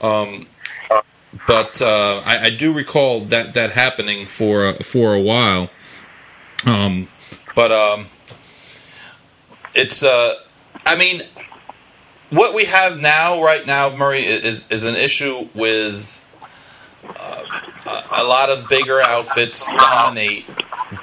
Um, 0.00 0.46
but 1.46 1.80
uh, 1.82 2.22
I, 2.24 2.46
I, 2.46 2.50
do 2.50 2.72
recall 2.72 3.20
that 3.26 3.54
that 3.54 3.72
happening 3.72 4.26
for 4.26 4.74
for 4.74 5.14
a 5.14 5.20
while. 5.20 5.70
Um, 6.64 7.08
but 7.54 7.72
um, 7.72 8.06
it's 9.74 10.02
uh, 10.02 10.34
I 10.84 10.96
mean 10.96 11.22
what 12.30 12.54
we 12.54 12.64
have 12.64 13.00
now, 13.00 13.42
right 13.42 13.66
now, 13.66 13.94
Murray, 13.94 14.24
is 14.24 14.70
is 14.70 14.84
an 14.84 14.96
issue 14.96 15.48
with 15.54 16.22
uh, 17.08 18.02
a 18.12 18.24
lot 18.24 18.50
of 18.50 18.68
bigger 18.68 19.00
outfits 19.00 19.66
dominate 19.66 20.46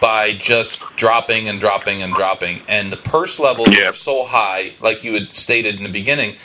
by 0.02 0.34
just 0.34 0.82
dropping 0.96 1.48
and 1.48 1.60
dropping 1.60 2.02
and 2.02 2.14
dropping, 2.14 2.62
and 2.68 2.92
the 2.92 2.98
purse 2.98 3.40
levels 3.40 3.78
yeah. 3.78 3.90
are 3.90 3.94
so 3.94 4.26
high, 4.26 4.74
like 4.82 5.04
you 5.04 5.14
had 5.14 5.34
stated 5.34 5.76
in 5.76 5.84
the 5.84 5.92
beginning, 5.92 6.36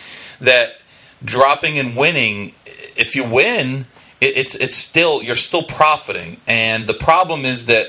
that 0.40 0.81
dropping 1.25 1.79
and 1.79 1.97
winning, 1.97 2.53
if 2.97 3.16
you 3.16 3.25
win, 3.25 3.87
it, 4.21 4.37
it's 4.37 4.55
it's 4.55 4.77
still 4.77 5.23
you're 5.23 5.37
still 5.37 5.64
profiting, 5.64 6.37
and 6.47 6.87
the 6.87 6.94
problem 6.94 7.44
is 7.44 7.66
that 7.66 7.88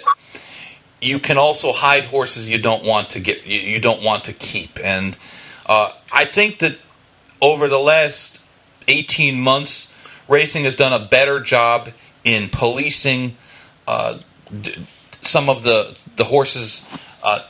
you 1.02 1.20
can 1.20 1.38
also 1.38 1.72
hide 1.72 2.04
horses 2.04 2.50
you 2.50 2.58
don't 2.58 2.84
want 2.84 3.12
to 3.12 3.20
get 3.20 3.46
you, 3.46 3.60
you 3.60 3.80
don't 3.80 4.04
want 4.04 4.26
to 4.26 4.34
keep 4.34 4.80
and 4.84 5.18
uh, 5.70 5.94
I 6.12 6.26
think 6.26 6.60
that 6.60 6.78
over 7.42 7.68
the 7.68 7.78
last 7.78 8.44
18 8.88 9.40
months, 9.40 9.94
racing 10.28 10.64
has 10.64 10.76
done 10.76 10.94
a 10.94 11.06
better 11.06 11.40
job 11.40 11.90
in 12.24 12.50
policing 12.50 13.38
uh, 13.88 14.18
some 15.22 15.48
of 15.48 15.64
the 15.64 15.98
the 16.16 16.24
horses 16.24 16.88
uh, 17.24 17.48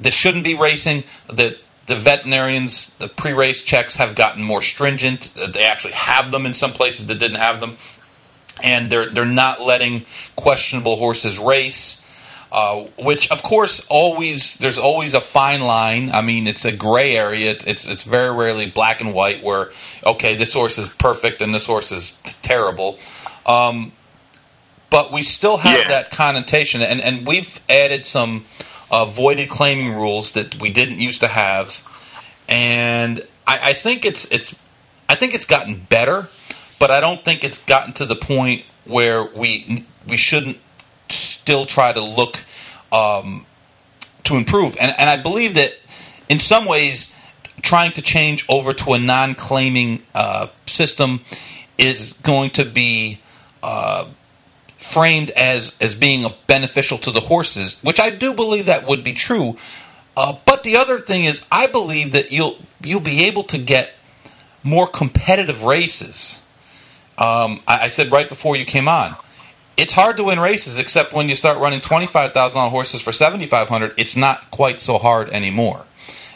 that 0.00 0.12
shouldn't 0.12 0.44
be 0.44 0.54
racing. 0.54 1.04
That 1.28 1.56
the 1.86 1.96
veterinarians, 1.96 2.94
the 2.98 3.08
pre-race 3.08 3.64
checks 3.64 3.96
have 3.96 4.14
gotten 4.14 4.42
more 4.42 4.62
stringent. 4.62 5.34
They 5.34 5.64
actually 5.64 5.94
have 5.94 6.30
them 6.30 6.46
in 6.46 6.54
some 6.54 6.72
places 6.72 7.06
that 7.08 7.18
didn't 7.18 7.38
have 7.38 7.60
them, 7.60 7.78
and 8.62 8.90
they're 8.90 9.10
they're 9.10 9.24
not 9.24 9.62
letting 9.62 10.04
questionable 10.36 10.96
horses 10.96 11.38
race. 11.38 11.99
Uh, 12.52 12.84
which 12.98 13.30
of 13.30 13.44
course 13.44 13.86
always 13.88 14.56
there's 14.58 14.78
always 14.78 15.14
a 15.14 15.20
fine 15.20 15.60
line. 15.60 16.10
I 16.10 16.20
mean, 16.20 16.48
it's 16.48 16.64
a 16.64 16.74
gray 16.74 17.16
area. 17.16 17.52
It's 17.52 17.86
it's 17.86 18.02
very 18.02 18.34
rarely 18.34 18.66
black 18.66 19.00
and 19.00 19.14
white 19.14 19.40
where 19.42 19.70
okay, 20.04 20.34
this 20.34 20.52
horse 20.52 20.76
is 20.76 20.88
perfect 20.88 21.42
and 21.42 21.54
this 21.54 21.66
horse 21.66 21.92
is 21.92 22.16
terrible. 22.42 22.98
Um, 23.46 23.92
but 24.90 25.12
we 25.12 25.22
still 25.22 25.56
have 25.56 25.78
yeah. 25.78 25.88
that 25.88 26.10
connotation, 26.10 26.82
and 26.82 27.00
and 27.00 27.26
we've 27.26 27.60
added 27.70 28.04
some 28.04 28.44
uh, 28.90 29.04
voided 29.04 29.48
claiming 29.48 29.94
rules 29.94 30.32
that 30.32 30.60
we 30.60 30.70
didn't 30.70 30.98
used 30.98 31.20
to 31.20 31.28
have, 31.28 31.86
and 32.48 33.20
I, 33.46 33.70
I 33.70 33.72
think 33.72 34.04
it's 34.04 34.30
it's 34.32 34.54
I 35.08 35.14
think 35.14 35.34
it's 35.34 35.46
gotten 35.46 35.76
better, 35.88 36.28
but 36.80 36.90
I 36.90 37.00
don't 37.00 37.24
think 37.24 37.44
it's 37.44 37.58
gotten 37.58 37.92
to 37.94 38.06
the 38.06 38.16
point 38.16 38.64
where 38.84 39.24
we 39.24 39.86
we 40.08 40.16
shouldn't 40.16 40.58
still 41.12 41.66
try 41.66 41.92
to 41.92 42.00
look 42.00 42.42
um, 42.92 43.46
to 44.24 44.36
improve. 44.36 44.76
And, 44.80 44.94
and 44.98 45.08
I 45.10 45.16
believe 45.16 45.54
that 45.54 45.72
in 46.28 46.38
some 46.38 46.66
ways, 46.66 47.16
trying 47.62 47.92
to 47.92 48.02
change 48.02 48.44
over 48.48 48.72
to 48.72 48.92
a 48.92 48.98
non 48.98 49.34
claiming 49.34 50.02
uh, 50.14 50.48
system 50.66 51.20
is 51.78 52.14
going 52.14 52.50
to 52.50 52.64
be. 52.64 53.18
Uh, 53.62 54.06
framed 54.80 55.28
as 55.32 55.76
as 55.82 55.94
being 55.94 56.24
beneficial 56.46 56.96
to 56.96 57.10
the 57.10 57.20
horses, 57.20 57.82
which 57.82 58.00
I 58.00 58.08
do 58.08 58.32
believe 58.32 58.64
that 58.66 58.86
would 58.86 59.04
be 59.04 59.12
true. 59.12 59.56
Uh, 60.16 60.36
but 60.44 60.62
the 60.62 60.76
other 60.76 60.98
thing 60.98 61.24
is, 61.24 61.46
I 61.52 61.66
believe 61.66 62.12
that 62.12 62.32
you'll 62.32 62.56
you'll 62.82 63.00
be 63.00 63.24
able 63.24 63.44
to 63.44 63.58
get 63.58 63.92
more 64.62 64.86
competitive 64.86 65.64
races. 65.64 66.42
Um, 67.18 67.60
I, 67.66 67.84
I, 67.84 67.88
said 67.88 68.10
right 68.10 68.28
before 68.28 68.56
you 68.56 68.64
came 68.64 68.88
on, 68.88 69.14
it's 69.76 69.94
hard 69.94 70.16
to 70.18 70.24
win 70.24 70.38
races 70.38 70.78
except 70.78 71.12
when 71.12 71.28
you 71.28 71.36
start 71.36 71.58
running 71.58 71.80
$25,000 71.80 72.70
horses 72.70 73.00
for 73.02 73.12
7500 73.12 73.94
it's 73.96 74.16
not 74.16 74.50
quite 74.50 74.80
so 74.80 74.98
hard 74.98 75.30
anymore. 75.30 75.84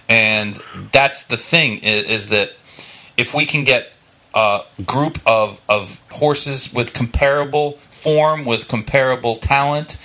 And 0.08 0.58
that's 0.92 1.24
the 1.24 1.36
thing 1.36 1.78
is, 1.82 2.08
is 2.08 2.28
that 2.28 2.52
if 3.16 3.34
we 3.34 3.46
can 3.46 3.64
get 3.64 3.90
a 4.34 4.62
group 4.84 5.18
of, 5.26 5.60
of 5.68 6.02
horses 6.10 6.72
with 6.72 6.92
comparable 6.92 7.72
form, 7.88 8.44
with 8.44 8.68
comparable 8.68 9.36
talent 9.36 9.96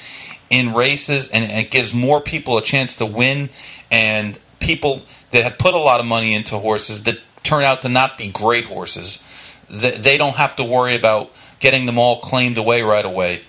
in 0.49 0.73
races, 0.73 1.29
and 1.29 1.51
it 1.51 1.71
gives 1.71 1.93
more 1.93 2.21
people 2.21 2.57
a 2.57 2.61
chance 2.61 2.95
to 2.97 3.05
win, 3.05 3.49
and 3.91 4.39
people 4.59 5.01
that 5.31 5.43
have 5.43 5.57
put 5.57 5.73
a 5.73 5.79
lot 5.79 5.99
of 5.99 6.05
money 6.05 6.33
into 6.33 6.57
horses 6.57 7.03
that 7.03 7.19
turn 7.43 7.63
out 7.63 7.81
to 7.81 7.89
not 7.89 8.17
be 8.17 8.27
great 8.29 8.65
horses, 8.65 9.23
they 9.69 10.17
don't 10.17 10.35
have 10.35 10.55
to 10.55 10.63
worry 10.63 10.95
about 10.95 11.31
getting 11.60 11.86
them 11.86 11.98
all 11.98 12.19
claimed 12.19 12.58
away 12.58 12.82
right 12.82 13.06
away. 13.06 13.41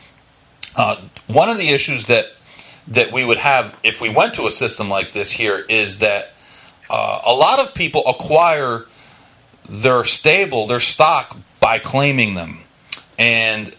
Uh, 0.77 0.96
one 1.27 1.49
of 1.49 1.59
the 1.59 1.68
issues 1.68 2.07
that 2.07 2.27
that 2.88 3.12
we 3.12 3.25
would 3.25 3.38
have 3.38 3.79
if 3.85 4.01
we 4.01 4.09
went 4.09 4.35
to 4.35 4.46
a 4.46 4.51
system 4.51 4.88
like 4.88 5.12
this 5.12 5.31
here 5.33 5.64
is 5.68 5.99
that 5.99 6.33
uh, 6.88 7.20
a 7.25 7.33
lot 7.33 7.61
of 7.61 7.75
people 7.75 8.03
acquire 8.07 8.87
their 9.68 10.05
stable, 10.05 10.66
their 10.66 10.81
stock 10.81 11.37
by 11.61 11.79
claiming 11.79 12.35
them, 12.35 12.61
and 13.18 13.77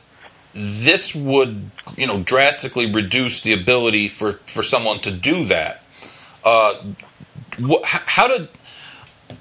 this 0.54 1.14
would 1.14 1.72
you 1.98 2.08
know 2.08 2.22
drastically 2.24 2.92
reduce 2.92 3.42
the 3.42 3.54
ability 3.54 4.08
for 4.08 4.34
for 4.46 4.64
someone 4.64 5.00
to 5.00 5.12
do 5.12 5.46
that. 5.46 5.86
Uh, 6.44 6.82
wh- 7.60 7.84
how 7.84 8.28
did 8.28 8.48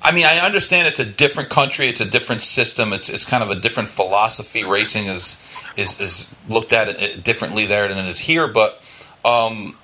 I 0.03 0.13
mean, 0.13 0.27
I 0.27 0.39
understand 0.39 0.89
it's 0.89 1.01
a 1.01 1.05
different 1.05 1.51
country, 1.51 1.87
it's 1.87 2.01
a 2.01 2.09
different 2.09 2.43
system, 2.43 2.93
it's 2.93 3.09
it's 3.09 3.25
kind 3.25 3.43
of 3.43 3.51
a 3.51 3.55
different 3.55 3.89
philosophy. 3.89 4.65
Racing 4.65 5.07
is 5.07 5.43
is, 5.77 6.01
is 6.01 6.35
looked 6.49 6.73
at 6.73 7.23
differently 7.23 7.67
there 7.67 7.89
than 7.89 7.99
it 7.99 8.07
is 8.07 8.19
here, 8.21 8.49
but 8.49 8.83
um, 9.25 9.77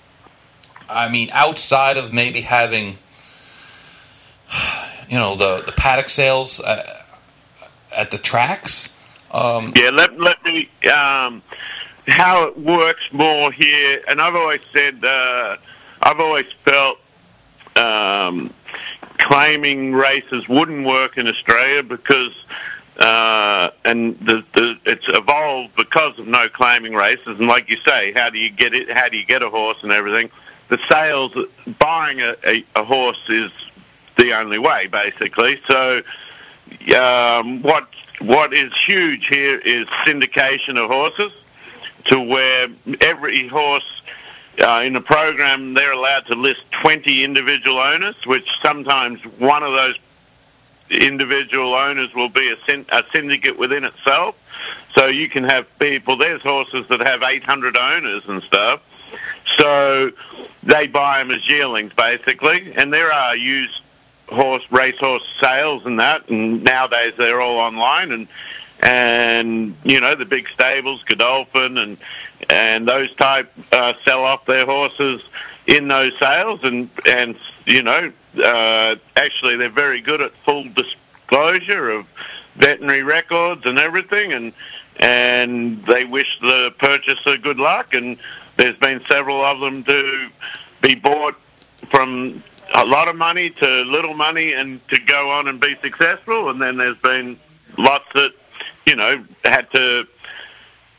I 0.89 1.11
mean, 1.11 1.29
outside 1.33 1.97
of 1.97 2.13
maybe 2.13 2.41
having 2.43 2.99
you 5.09 5.19
know 5.19 5.35
the 5.37 5.63
the 5.63 5.73
paddock 5.73 6.09
sales 6.09 6.61
at, 6.61 6.87
at 7.95 8.11
the 8.11 8.19
tracks. 8.19 8.99
Um, 9.33 9.73
yeah, 9.77 9.91
let 9.91 10.19
let 10.19 10.43
me 10.45 10.69
um, 10.91 11.43
how 12.07 12.45
it 12.45 12.59
works 12.59 13.13
more 13.13 13.51
here, 13.53 14.03
and 14.09 14.21
I've 14.21 14.37
always 14.37 14.61
said 14.73 15.05
uh, 15.05 15.57
I've 16.03 16.21
always 16.21 16.53
felt. 16.65 16.99
Claiming 19.27 19.93
races 19.93 20.49
wouldn't 20.49 20.87
work 20.87 21.19
in 21.19 21.27
Australia 21.27 21.83
because 21.83 22.33
uh, 23.01 23.71
and 23.85 24.17
the, 24.21 24.45
the, 24.55 24.79
it's 24.87 25.09
evolved 25.09 25.75
because 25.75 26.17
of 26.21 26.29
no 26.29 26.49
claiming 26.49 26.95
races. 26.95 27.39
And 27.41 27.49
like 27.49 27.69
you 27.69 27.77
say, 27.79 28.13
how 28.13 28.31
do 28.31 28.39
you 28.39 28.51
get 28.51 28.73
it? 28.73 28.89
How 28.89 29.09
do 29.09 29.17
you 29.17 29.27
get 29.27 29.43
a 29.43 29.51
horse 29.51 29.83
and 29.83 29.91
everything? 29.91 30.31
The 30.69 30.79
sales, 30.89 31.33
buying 31.81 32.21
a, 32.21 32.37
a, 32.47 32.65
a 32.77 32.85
horse 32.85 33.29
is 33.29 33.51
the 34.17 34.33
only 34.39 34.59
way, 34.59 34.87
basically. 34.87 35.61
So, 35.67 36.03
um, 36.97 37.63
what 37.63 37.89
what 38.21 38.55
is 38.55 38.73
huge 38.77 39.27
here 39.27 39.59
is 39.59 39.89
syndication 40.07 40.79
of 40.79 40.89
horses, 40.89 41.33
to 42.05 42.21
where 42.21 42.69
every 43.01 43.49
horse 43.49 44.03
uh, 44.61 44.83
in 44.85 44.93
the 44.93 45.01
program, 45.01 45.75
they're 45.75 45.93
allowed 45.93 46.27
to 46.27 46.35
list 46.35 46.63
20 46.73 47.25
individual 47.25 47.79
owners, 47.79 48.15
which 48.27 48.61
sometimes 48.61 49.23
one 49.39 49.63
of 49.63 49.73
those 49.73 49.99
individual 50.91 51.75
owners 51.75 52.15
will 52.15 52.29
be 52.29 52.51
a, 52.51 52.57
syn- 52.65 52.87
a 52.91 53.05
syndicate 53.13 53.59
within 53.59 53.85
itself. 53.85 54.37
So 54.95 55.07
you 55.07 55.29
can 55.29 55.45
have 55.45 55.67
people, 55.79 56.17
there's 56.17 56.43
horses 56.43 56.87
that 56.89 57.01
have 57.01 57.23
800 57.23 57.77
owners 57.77 58.27
and 58.29 58.43
stuff. 58.43 58.83
So 59.59 60.13
they 60.63 60.87
buy 60.87 61.19
them 61.19 61.31
as 61.31 61.49
yearlings, 61.49 61.93
basically. 61.93 62.73
And 62.75 62.93
there 62.93 63.13
are 63.13 63.37
used 63.37 63.83
horse 64.29 64.71
racehorse 64.71 65.27
sales 65.41 65.87
and 65.87 66.01
that. 66.01 66.29
And 66.29 66.63
nowadays 66.63 67.15
they're 67.17 67.41
all 67.41 67.59
online. 67.59 68.13
And 68.13 68.29
and 68.81 69.75
you 69.85 70.01
know 70.01 70.15
the 70.15 70.25
big 70.25 70.49
stables, 70.49 71.03
Godolphin, 71.05 71.79
and 71.79 71.97
and 72.51 72.87
those 72.87 73.15
type 73.15 73.53
uh, 73.73 73.95
sell 74.05 74.25
off 74.25 74.45
their 74.47 74.67
horses 74.67 75.23
in 75.67 75.89
those 75.89 76.17
sales, 76.19 76.63
and 76.65 76.89
and 77.09 77.37
you 77.65 77.83
know 77.83 78.13
uh, 78.45 78.97
actually 79.17 79.57
they're 79.57 79.69
very 79.69 80.01
good 80.01 80.21
at 80.21 80.33
full 80.33 80.65
disclosure 80.75 81.91
of 81.91 82.07
veterinary 82.57 83.03
records 83.03 83.67
and 83.67 83.79
everything, 83.79 84.33
and 84.33 84.53
and 85.01 85.83
they 85.85 86.05
wish 86.05 86.39
the 86.41 86.75
purchaser 86.79 87.37
good 87.37 87.59
luck, 87.59 87.95
and 87.95 88.19
there's 88.57 88.79
been 88.79 89.05
several 89.07 89.45
of 89.45 89.61
them 89.61 89.85
to 89.85 90.29
be 90.81 90.95
bought 90.95 91.35
from 91.89 92.43
a 92.75 92.85
lot 92.85 93.09
of 93.09 93.17
money 93.17 93.51
to 93.51 93.67
little 93.83 94.15
money 94.15 94.53
and 94.53 94.87
to 94.89 95.01
go 95.01 95.31
on 95.31 95.49
and 95.49 95.61
be 95.61 95.77
successful, 95.83 96.49
and 96.51 96.61
then 96.61 96.77
there's 96.77 96.99
been 96.99 97.39
lots 97.79 98.11
that 98.15 98.33
you 98.87 98.97
know 98.97 99.25
had 99.45 99.71
to 99.73 100.07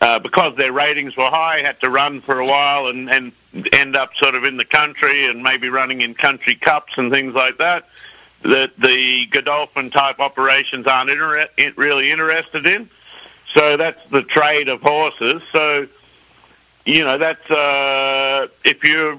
uh, 0.02 0.20
because 0.20 0.56
their 0.56 0.72
ratings 0.72 1.18
were 1.18 1.30
high, 1.30 1.62
had 1.62 1.80
to 1.80 1.90
run 1.90 2.22
for 2.22 2.40
a 2.40 2.46
while 2.46 2.88
and, 2.88 3.10
and 3.10 3.32
end 3.74 3.96
up 3.96 4.16
sort 4.16 4.36
of 4.36 4.44
in 4.44 4.58
the 4.58 4.66
country 4.66 5.26
and 5.28 5.42
maybe 5.42 5.70
running 5.70 6.02
in 6.02 6.14
country 6.14 6.56
cups 6.56 6.98
and 6.98 7.12
things 7.12 7.34
like 7.34 7.58
that. 7.58 7.88
That 8.44 8.78
the 8.78 9.26
Godolphin 9.28 9.90
type 9.90 10.20
operations 10.20 10.86
aren't 10.86 11.10
inter- 11.10 11.48
really 11.76 12.12
interested 12.12 12.68
in. 12.68 12.90
So 13.48 13.76
that's 13.78 14.08
the 14.10 14.22
trade 14.22 14.70
of 14.70 14.82
horses. 14.82 15.42
So, 15.52 15.88
you 16.86 17.04
know, 17.04 17.18
that's 17.18 17.50
uh, 17.50 18.48
if 18.64 18.84
you're 18.84 19.18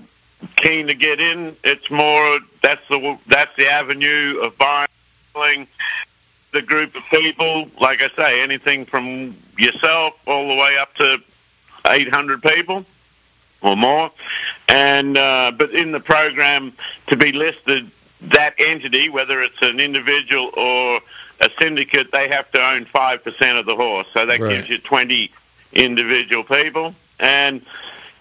keen 0.54 0.86
to 0.86 0.94
get 0.94 1.20
in, 1.20 1.56
it's 1.64 1.90
more 1.90 2.38
that's 2.62 2.86
the 2.88 3.18
that's 3.26 3.54
the 3.56 3.66
avenue 3.66 4.38
of 4.40 4.56
buying 4.58 5.66
the 6.52 6.62
group 6.62 6.94
of 6.96 7.02
people. 7.10 7.68
Like 7.80 8.02
I 8.02 8.08
say, 8.10 8.42
anything 8.42 8.84
from 8.84 9.36
yourself 9.56 10.14
all 10.26 10.48
the 10.48 10.54
way 10.54 10.76
up 10.78 10.94
to 10.96 11.18
800 11.88 12.42
people 12.42 12.84
or 13.60 13.76
more. 13.76 14.10
And 14.68 15.16
uh, 15.16 15.52
but 15.56 15.70
in 15.70 15.92
the 15.92 16.00
program 16.00 16.72
to 17.08 17.16
be 17.16 17.32
listed, 17.32 17.90
that 18.22 18.54
entity, 18.58 19.08
whether 19.08 19.42
it's 19.42 19.60
an 19.62 19.80
individual 19.80 20.50
or 20.56 21.00
a 21.40 21.50
syndicate, 21.60 22.10
they 22.12 22.28
have 22.28 22.50
to 22.52 22.60
own 22.60 22.84
five 22.84 23.22
percent 23.24 23.58
of 23.58 23.66
the 23.66 23.76
horse. 23.76 24.06
So 24.12 24.26
that 24.26 24.40
Right. 24.40 24.50
gives 24.56 24.68
you 24.68 24.78
20 24.78 25.30
individual 25.72 26.42
people, 26.44 26.94
and 27.20 27.62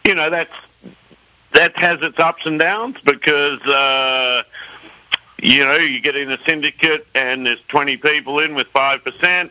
you 0.05 0.13
know 0.15 0.30
that's 0.30 0.53
that 1.53 1.75
has 1.78 2.01
its 2.01 2.19
ups 2.19 2.45
and 2.45 2.59
downs 2.59 2.97
because. 3.03 3.61
Uh, 3.61 4.43
you 5.41 5.59
know, 5.63 5.75
you 5.77 5.99
get 5.99 6.15
in 6.15 6.31
a 6.31 6.38
syndicate 6.43 7.07
and 7.15 7.45
there's 7.45 7.61
20 7.63 7.97
people 7.97 8.39
in 8.39 8.55
with 8.55 8.71
5%. 8.73 9.49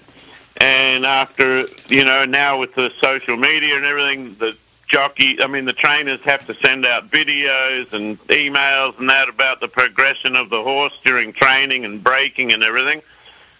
And 0.59 1.05
after, 1.07 1.67
you 1.89 2.05
know, 2.05 2.25
now 2.25 2.59
with 2.59 2.75
the 2.75 2.91
social 2.99 3.37
media 3.37 3.77
and 3.77 3.85
everything, 3.85 4.35
the 4.39 4.57
jockey, 4.89 5.43
I 5.43 5.47
mean, 5.49 5.65
the 5.67 5.73
trainers 5.73 6.21
have 6.23 6.47
to 6.47 6.55
send 6.55 6.87
out 6.87 7.11
videos 7.11 7.93
and 7.93 8.19
emails 8.29 8.99
and 8.99 9.11
that 9.11 9.29
about 9.29 9.61
the 9.61 9.69
progression 9.69 10.35
of 10.35 10.49
the 10.51 10.63
horse 10.63 10.99
during 11.05 11.33
training 11.33 11.85
and 11.85 12.03
breaking 12.03 12.53
and 12.53 12.63
everything, 12.63 13.03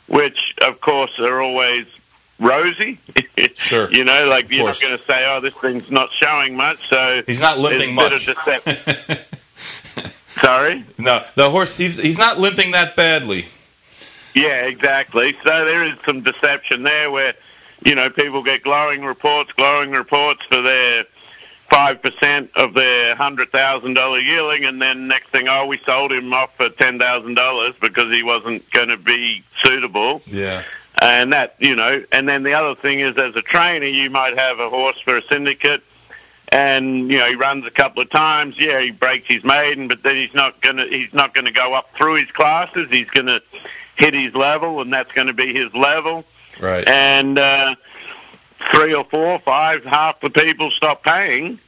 which, 0.09 0.55
of 0.63 0.81
course, 0.81 1.19
are 1.21 1.41
always 1.41 1.87
rosy. 2.39 2.99
Sure. 3.55 3.91
you 3.91 4.05
know, 4.05 4.27
like 4.29 4.45
Of 4.47 4.53
you're 4.53 4.65
course. 4.67 4.81
not 4.83 4.89
going 4.89 4.99
to 4.99 5.05
say, 5.07 5.27
oh, 5.35 5.41
this 5.41 5.55
thing's 5.55 5.91
not 5.91 6.13
showing 6.13 6.57
much. 6.57 6.89
So 6.89 7.23
He's 7.27 7.41
not 7.41 7.59
limping 7.59 7.95
much. 7.95 8.29
bit 10.41 10.49
of 10.49 10.57
deception. 10.71 10.85
Sorry? 10.97 11.05
no, 11.05 11.23
the 11.35 11.51
horse 11.51 11.77
he's 11.77 11.99
he's 11.99 12.19
not 12.19 12.39
limping 12.39 12.73
that 12.73 12.97
badly. 12.97 13.47
Yeah, 14.35 14.67
exactly. 14.67 15.35
So 15.45 15.65
there 15.65 15.83
is 15.83 15.95
some 16.05 16.21
deception 16.21 16.83
there 16.83 17.11
where, 17.11 17.35
you 17.87 17.95
know, 17.95 18.11
people 18.11 18.43
get 18.43 18.63
glowing 18.63 19.03
reports, 19.03 19.53
glowing 19.55 19.93
reports 19.93 20.45
for 20.45 20.61
their 20.61 21.05
five 21.71 22.03
percent 22.03 22.51
of 22.55 22.75
their 22.75 23.15
hundred 23.17 23.51
thousand 23.51 23.95
dollar 23.95 24.19
yearling, 24.19 24.65
and 24.67 24.81
then 24.81 25.09
next 25.09 25.29
thing, 25.31 25.49
oh, 25.49 25.67
we 25.67 25.79
sold 25.79 26.13
him 26.13 26.33
off 26.35 26.55
for 26.57 26.69
ten 26.69 26.99
thousand 26.99 27.35
dollars 27.35 27.75
because 27.81 28.13
he 28.13 28.23
wasn't 28.23 28.69
going 28.71 28.89
to 28.89 28.99
be 28.99 29.43
suitable, 29.57 30.21
Yeah. 30.27 30.63
and 31.01 31.33
that 31.33 31.55
you 31.59 31.75
know. 31.75 32.05
And 32.13 32.29
then 32.29 32.43
the 32.43 32.53
other 32.53 32.75
thing 32.75 33.01
is, 33.01 33.17
as 33.17 33.35
a 33.37 33.43
trainer, 33.43 33.87
you 33.87 34.11
might 34.11 34.37
have 34.37 34.61
a 34.61 34.69
horse 34.69 35.01
for 35.01 35.17
a 35.17 35.23
syndicate. 35.23 35.83
And 36.53 37.11
you 37.11 37.19
know 37.19 37.27
he 37.27 37.35
runs 37.35 37.67
a 37.67 37.71
couple 37.71 38.03
of 38.03 38.11
times. 38.11 38.59
Yeah, 38.59 38.81
he 38.81 38.91
breaks 38.91 39.29
his 39.29 39.43
maiden, 39.43 39.89
but 39.89 40.03
then 40.03 40.17
he's 40.17 40.33
not 40.33 40.61
gonna 40.61 40.87
he's 40.87 41.13
not 41.13 41.35
gonna 41.35 41.51
go 41.51 41.75
up 41.75 41.93
through 41.95 42.15
his 42.15 42.31
classes. 42.31 42.89
He's 42.91 43.11
gonna 43.11 43.41
hit 43.97 44.15
his 44.15 44.35
level, 44.35 44.81
and 44.81 44.93
that's 44.93 45.13
going 45.13 45.27
to 45.27 45.33
be 45.33 45.53
his 45.53 45.75
level. 45.75 46.25
Right. 46.61 46.87
And 46.89 47.39
uh, 47.39 47.75
three 48.75 48.95
or 48.95 49.05
four, 49.05 49.39
five, 49.41 49.85
half 49.85 50.21
the 50.21 50.31
people 50.31 50.71
stop 50.71 51.03
paying, 51.03 51.59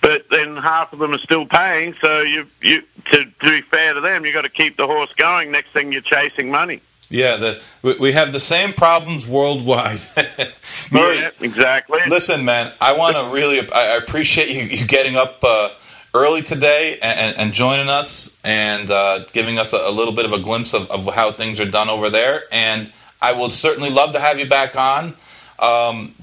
but 0.00 0.28
then 0.30 0.56
half 0.56 0.92
of 0.92 0.98
them 0.98 1.12
are 1.12 1.18
still 1.18 1.46
paying. 1.46 1.94
So 1.94 2.20
you, 2.20 2.46
you 2.62 2.82
to, 3.06 3.24
to 3.24 3.48
be 3.48 3.60
fair 3.62 3.94
to 3.94 4.00
them, 4.00 4.24
you 4.24 4.32
have 4.32 4.42
got 4.42 4.48
to 4.48 4.54
keep 4.54 4.76
the 4.76 4.86
horse 4.86 5.12
going. 5.14 5.50
Next 5.50 5.72
thing 5.72 5.92
you're 5.92 6.00
chasing 6.02 6.50
money. 6.50 6.80
Yeah, 7.10 7.36
the, 7.36 7.60
we, 7.82 7.96
we 7.98 8.12
have 8.12 8.32
the 8.32 8.40
same 8.40 8.72
problems 8.72 9.26
worldwide. 9.26 9.98
Murray, 10.92 11.16
Yeah, 11.16 11.30
exactly. 11.40 12.00
listen, 12.08 12.44
man, 12.44 12.72
I 12.80 12.96
want 12.96 13.16
to 13.16 13.30
really, 13.34 13.60
I 13.72 13.96
appreciate 14.00 14.48
you, 14.48 14.62
you 14.62 14.86
getting 14.86 15.16
up 15.16 15.42
uh, 15.42 15.70
early 16.14 16.42
today 16.42 16.98
and, 17.02 17.18
and, 17.18 17.38
and 17.38 17.52
joining 17.52 17.88
us 17.88 18.38
and 18.44 18.88
uh, 18.90 19.24
giving 19.32 19.58
us 19.58 19.72
a, 19.72 19.78
a 19.78 19.90
little 19.90 20.14
bit 20.14 20.24
of 20.24 20.32
a 20.32 20.38
glimpse 20.38 20.72
of, 20.72 20.88
of 20.90 21.12
how 21.12 21.32
things 21.32 21.58
are 21.58 21.68
done 21.68 21.88
over 21.88 22.10
there. 22.10 22.44
And 22.52 22.92
I 23.20 23.32
would 23.32 23.50
certainly 23.52 23.90
love 23.90 24.12
to 24.12 24.20
have 24.20 24.38
you 24.38 24.46
back 24.48 24.76
on. 24.76 25.14
Um, 25.58 26.14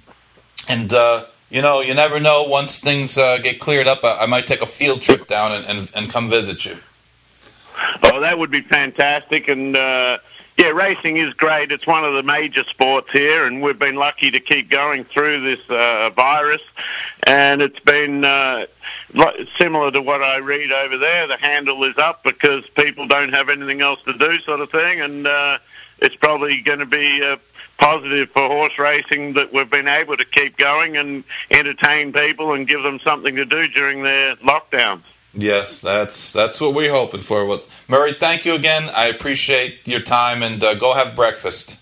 and, 0.70 0.92
uh, 0.94 1.26
you 1.50 1.62
know, 1.62 1.82
you 1.82 1.94
never 1.94 2.20
know, 2.20 2.44
once 2.44 2.80
things 2.80 3.18
uh, 3.18 3.40
get 3.40 3.60
cleared 3.60 3.88
up, 3.88 4.06
I, 4.06 4.20
I 4.20 4.26
might 4.26 4.48
take 4.48 4.62
a 4.62 4.66
field 4.66 5.02
trip 5.02 5.28
down 5.28 5.52
and, 5.52 5.66
and, 5.66 5.92
and 5.96 6.10
come 6.10 6.30
visit 6.30 6.66
you. 6.66 6.78
Oh, 8.04 8.22
that 8.22 8.40
would 8.40 8.52
be 8.52 8.62
fantastic. 8.62 9.48
And 9.50 9.76
uh, 9.78 10.18
yeah, 10.58 10.70
racing 10.70 11.18
is 11.18 11.36
great. 11.36 11.72
It's 11.72 11.86
one 11.86 12.04
of 12.04 12.16
the 12.16 12.24
major 12.24 12.64
sports 12.64 13.12
here, 13.12 13.46
and 13.46 13.62
we've 13.62 13.78
been 13.78 13.96
lucky 13.96 14.32
to 14.32 14.40
keep 14.40 14.70
going 14.70 15.04
through 15.04 15.42
this 15.42 15.70
uh, 15.70 16.10
virus. 16.16 16.64
And 17.28 17.62
it's 17.62 17.80
been 17.80 18.26
uh, 18.26 18.66
similar 19.56 19.92
to 19.92 20.02
what 20.02 20.24
I 20.24 20.38
read 20.38 20.72
over 20.72 20.98
there. 20.98 21.28
The 21.28 21.38
handle 21.38 21.84
is 21.84 22.00
up 22.00 22.24
because 22.24 22.68
people 22.70 23.08
don't 23.08 23.34
have 23.34 23.50
anything 23.50 23.82
else 23.82 24.02
to 24.06 24.14
do, 24.14 24.40
sort 24.40 24.62
of 24.62 24.72
thing. 24.72 25.00
And 25.02 25.28
uh, 25.28 25.60
it's 26.00 26.16
probably 26.16 26.62
going 26.62 26.80
to 26.80 26.88
be 26.88 27.24
uh, 27.24 27.38
positive 27.78 28.32
for 28.32 28.48
horse 28.48 28.80
racing 28.80 29.34
that 29.34 29.54
we've 29.54 29.70
been 29.70 29.88
able 29.88 30.18
to 30.18 30.26
keep 30.26 30.58
going 30.58 30.98
and 30.98 31.24
entertain 31.52 32.12
people 32.12 32.54
and 32.54 32.68
give 32.68 32.82
them 32.82 33.00
something 33.00 33.36
to 33.36 33.46
do 33.46 33.68
during 33.68 34.02
their 34.02 34.36
lockdowns. 34.38 35.04
Yes, 35.40 35.80
that's 35.82 36.34
that's 36.34 36.60
what 36.60 36.74
we're 36.74 36.92
hoping 36.92 37.22
for. 37.22 37.46
Well, 37.46 37.62
Murray, 37.88 38.14
thank 38.14 38.44
you 38.44 38.56
again. 38.56 38.90
I 38.96 39.06
appreciate 39.06 39.88
your 39.88 40.00
time, 40.00 40.42
and 40.42 40.62
uh, 40.64 40.74
go 40.74 40.94
have 40.94 41.16
breakfast. 41.16 41.80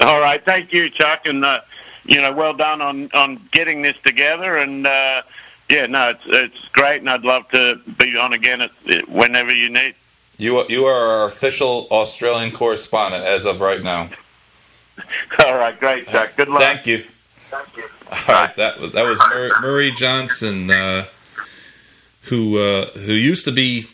All 0.00 0.18
right, 0.20 0.44
thank 0.44 0.72
you, 0.72 0.90
Chuck, 0.90 1.26
and 1.26 1.44
uh, 1.44 1.60
you 2.04 2.20
know, 2.20 2.32
well 2.32 2.52
done 2.54 2.80
on 2.82 3.08
on 3.14 3.40
getting 3.52 3.82
this 3.82 3.96
together. 4.02 4.56
And 4.56 4.84
uh, 4.84 5.22
yeah, 5.68 5.86
no, 5.86 6.08
it's 6.10 6.22
it's 6.26 6.68
great, 6.70 7.00
and 7.02 7.08
I'd 7.08 7.22
love 7.22 7.48
to 7.50 7.76
be 7.98 8.16
on 8.16 8.32
again 8.32 8.62
at, 8.62 8.72
whenever 9.08 9.52
you 9.54 9.70
need. 9.70 9.94
You 10.36 10.58
are- 10.58 10.66
you 10.68 10.86
are 10.86 11.20
our 11.20 11.26
official 11.28 11.86
Australian 11.92 12.50
correspondent 12.50 13.22
as 13.24 13.44
of 13.46 13.60
right 13.60 13.82
now. 13.82 14.08
All 15.46 15.54
right, 15.56 15.78
great, 15.78 16.08
Chuck. 16.08 16.30
Good 16.36 16.48
luck. 16.48 16.62
Thank 16.62 16.86
you. 16.88 17.04
Thank 17.50 17.76
you. 17.76 17.84
All 18.10 18.34
right, 18.34 18.56
that 18.56 18.80
was- 18.80 18.92
that 18.92 19.04
was 19.04 19.20
Murray, 19.28 19.50
Murray 19.60 19.92
Johnson, 19.92 20.68
uh, 20.70 21.06
who 22.22 22.58
uh, 22.58 22.86
who 22.90 23.12
used 23.12 23.44
to 23.44 23.52
be 23.52 23.86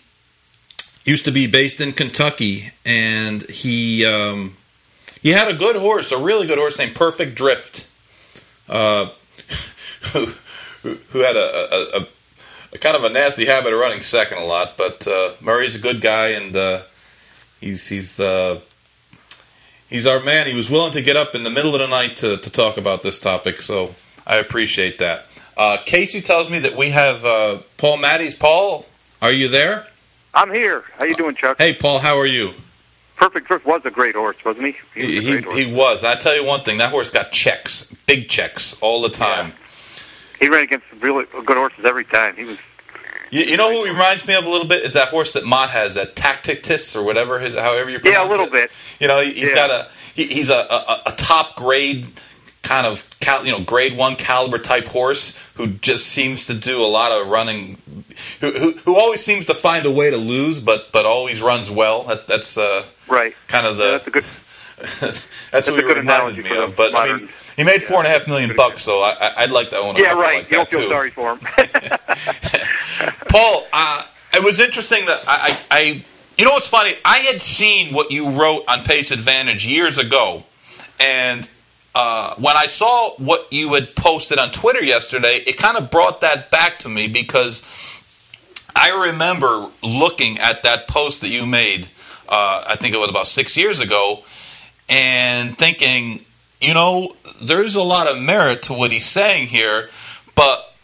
used 1.05 1.24
to 1.24 1.33
be 1.33 1.47
based 1.47 1.81
in 1.81 1.93
Kentucky, 1.93 2.72
and 2.85 3.49
he 3.51 4.05
um, 4.05 4.57
he 5.22 5.31
had 5.31 5.49
a 5.49 5.55
good 5.55 5.77
horse, 5.77 6.12
a 6.12 6.18
really 6.18 6.47
good 6.47 6.59
horse 6.59 6.79
named 6.79 6.95
Perfect 6.95 7.35
Drift, 7.35 7.89
uh, 8.68 9.11
who, 10.12 10.27
who 11.11 11.18
had 11.20 11.37
a, 11.37 11.74
a, 11.74 12.01
a, 12.01 12.09
a 12.72 12.79
kind 12.79 12.97
of 12.97 13.05
a 13.05 13.09
nasty 13.09 13.47
habit 13.47 13.72
of 13.72 13.79
running 13.79 14.03
second 14.03 14.39
a 14.39 14.45
lot. 14.45 14.77
But 14.77 15.07
uh, 15.07 15.33
Murray's 15.41 15.77
a 15.77 15.81
good 15.81 16.01
guy, 16.01 16.29
and 16.29 16.57
uh, 16.57 16.83
he's 17.61 17.89
he's. 17.89 18.20
Uh, 18.20 18.61
He's 19.89 20.05
our 20.05 20.18
man. 20.18 20.49
He 20.49 20.55
was 20.55 20.68
willing 20.68 20.91
to 20.93 21.01
get 21.01 21.14
up 21.14 21.37
in 21.37 21.45
the 21.45 21.51
middle 21.51 21.72
of 21.74 21.81
the 21.81 21.87
night 21.87 22.16
to, 22.16 22.37
to 22.39 22.51
talk 22.51 22.77
about 22.77 23.05
this 23.05 23.20
topic, 23.20 23.62
so 23.62 23.95
I 24.27 24.39
appreciate 24.39 24.99
that. 24.99 25.26
Uh, 25.57 25.78
Casey 25.86 26.20
tells 26.20 26.50
me 26.50 26.59
that 26.61 26.76
we 26.76 26.90
have 26.90 27.24
uh, 27.24 27.59
Paul 27.78 27.98
Matties. 27.98 28.38
Paul, 28.38 28.86
are 29.22 29.32
you 29.32 29.48
there? 29.48 29.86
I'm 30.34 30.52
here. 30.52 30.84
How 30.98 31.04
you 31.04 31.14
doing, 31.16 31.34
Chuck? 31.34 31.57
Hey, 31.59 31.72
Paul, 31.74 31.98
how 32.00 32.18
are 32.18 32.26
you? 32.26 32.52
Perfect 33.16 33.48
Drift 33.48 33.64
was 33.64 33.80
a 33.86 33.90
great 33.90 34.14
horse, 34.14 34.36
wasn't 34.44 34.66
he? 34.66 34.76
He 34.94 35.07
was 35.07 35.16
a 35.16 35.20
He, 35.20 35.40
horse. 35.40 35.57
he 35.57 35.72
was. 35.74 36.04
I 36.04 36.16
tell 36.16 36.36
you 36.36 36.44
one 36.44 36.61
thing: 36.61 36.76
that 36.78 36.90
horse 36.90 37.09
got 37.09 37.32
checks, 37.32 37.94
big 38.07 38.28
checks, 38.28 38.78
all 38.82 39.00
the 39.00 39.09
time. 39.09 39.54
He 40.38 40.50
ran 40.50 40.64
against 40.64 40.84
really 41.00 41.24
good 41.46 41.57
horses 41.57 41.86
every 41.86 42.04
time. 42.04 42.36
He 42.36 42.44
was 42.44 42.59
You, 43.30 43.40
you 43.44 43.57
know 43.57 43.72
who 43.72 43.84
he 43.86 43.90
reminds 43.90 44.26
me 44.26 44.34
of 44.34 44.44
a 44.44 44.50
little 44.50 44.66
bit 44.66 44.82
is 44.84 44.92
that 44.92 45.09
horse 45.09 45.32
that 45.32 45.46
Mott 45.46 45.70
has, 45.70 45.94
that 45.94 46.14
Tacticus 46.14 46.94
or 46.94 47.02
whatever 47.02 47.38
his, 47.38 47.54
however 47.54 47.88
you 47.88 47.98
pronounce 48.00 48.16
it. 48.18 48.20
Yeah, 48.20 48.28
a 48.28 48.30
little 48.30 48.46
it. 48.46 48.52
bit. 48.52 48.70
You 49.00 49.09
know, 49.09 49.22
he, 49.22 49.32
he's 49.32 49.48
Yeah. 49.48 49.54
got 49.54 49.70
a 49.70 49.88
he, 50.14 50.26
he's 50.26 50.50
a, 50.50 50.54
a, 50.59 51.02
a 51.07 51.12
top 51.12 51.57
grade 51.57 52.07
kind 52.66 52.86
of 52.86 53.08
cal, 53.20 53.46
you 53.46 53.52
know 53.52 53.60
grade 53.64 53.96
one 53.96 54.16
caliber 54.16 54.58
type 54.58 54.86
horse 54.86 55.38
who 55.54 55.68
just 55.68 56.06
seems 56.08 56.46
to 56.46 56.54
do 56.54 56.82
a 56.84 56.86
lot 56.86 57.12
of 57.12 57.28
running, 57.28 57.78
who 58.40 58.50
who, 58.50 58.72
who 58.84 58.96
always 58.96 59.24
seems 59.24 59.46
to 59.46 59.54
find 59.54 59.86
a 59.86 59.90
way 59.90 60.10
to 60.10 60.16
lose, 60.16 60.58
but 60.60 60.90
but 60.92 61.06
always 61.06 61.40
runs 61.40 61.70
well. 61.70 62.02
That, 62.04 62.26
that's 62.26 62.58
uh, 62.58 62.84
Right. 63.08 63.34
kind 63.46 63.66
of 63.66 63.76
the 63.76 63.84
Yeah, 63.84 63.90
that's 63.92 64.06
a 64.08 64.10
good. 64.10 64.24
that's, 65.52 65.68
a 65.68 65.72
what 65.72 65.80
good 65.84 65.96
reminded 65.96 66.44
me 66.44 66.56
of. 66.58 66.74
But 66.76 66.94
I 66.94 67.16
mean, 67.16 67.28
he 67.56 67.62
made 67.64 67.82
four 67.82 67.98
and 67.98 68.06
a 68.06 68.10
half 68.10 68.26
million 68.26 68.54
bucks, 68.56 68.82
so 68.82 68.98
I, 69.00 69.32
I'd 69.38 69.50
like 69.50 69.70
to 69.70 69.78
own 69.78 69.96
a 69.96 70.00
Yeah, 70.00 70.12
right. 70.12 70.38
like 70.42 70.50
you 70.50 70.56
don't 70.58 70.70
feel 70.70 70.80
too. 70.82 70.88
sorry 70.88 71.10
for 71.10 71.36
him. 71.36 71.38
Paul, 73.28 73.66
uh, 73.72 74.04
it 74.34 74.44
was 74.44 74.60
interesting 74.60 75.06
that 75.06 75.22
I, 75.26 75.56
I, 75.70 75.78
I, 75.78 76.04
you 76.36 76.44
know 76.44 76.50
what's 76.52 76.68
funny? 76.68 76.90
I 77.04 77.18
had 77.18 77.40
seen 77.40 77.94
what 77.94 78.10
you 78.10 78.28
wrote 78.30 78.64
on 78.68 78.82
Pace 78.84 79.10
Advantage 79.10 79.66
years 79.66 79.96
ago, 79.98 80.44
and 81.00 81.48
uh, 81.99 82.34
when 82.36 82.55
I 82.55 82.66
saw 82.66 83.12
what 83.16 83.51
you 83.51 83.72
had 83.72 83.97
posted 83.97 84.38
on 84.38 84.51
Twitter 84.51 84.84
yesterday, 84.84 85.38
it 85.47 85.57
kind 85.57 85.78
of 85.78 85.90
brought 85.90 86.20
that 86.20 86.51
back 86.51 86.78
to 86.80 86.90
me 86.90 87.09
because 87.09 87.64
I 88.76 89.09
remember 89.09 89.70
looking 89.82 90.38
at 90.38 90.62
that 90.64 90.88
post 90.88 91.22
that 91.22 91.28
you 91.28 91.47
made. 91.47 91.88
Uh, 92.28 92.64
I 92.66 92.76
think 92.76 92.94
it 92.94 92.99
was 92.99 93.09
about 93.09 93.26
six 93.26 93.57
years 93.57 93.80
ago, 93.80 94.22
and 94.90 95.57
thinking, 95.57 96.20
you 96.61 96.74
know, 96.74 97.16
there's 97.42 97.76
a 97.76 97.82
lot 97.82 98.07
of 98.09 98.20
merit 98.20 98.64
to 98.64 98.74
what 98.74 98.90
he's 98.92 99.07
saying 99.07 99.47
here, 99.47 99.88
but 100.34 100.76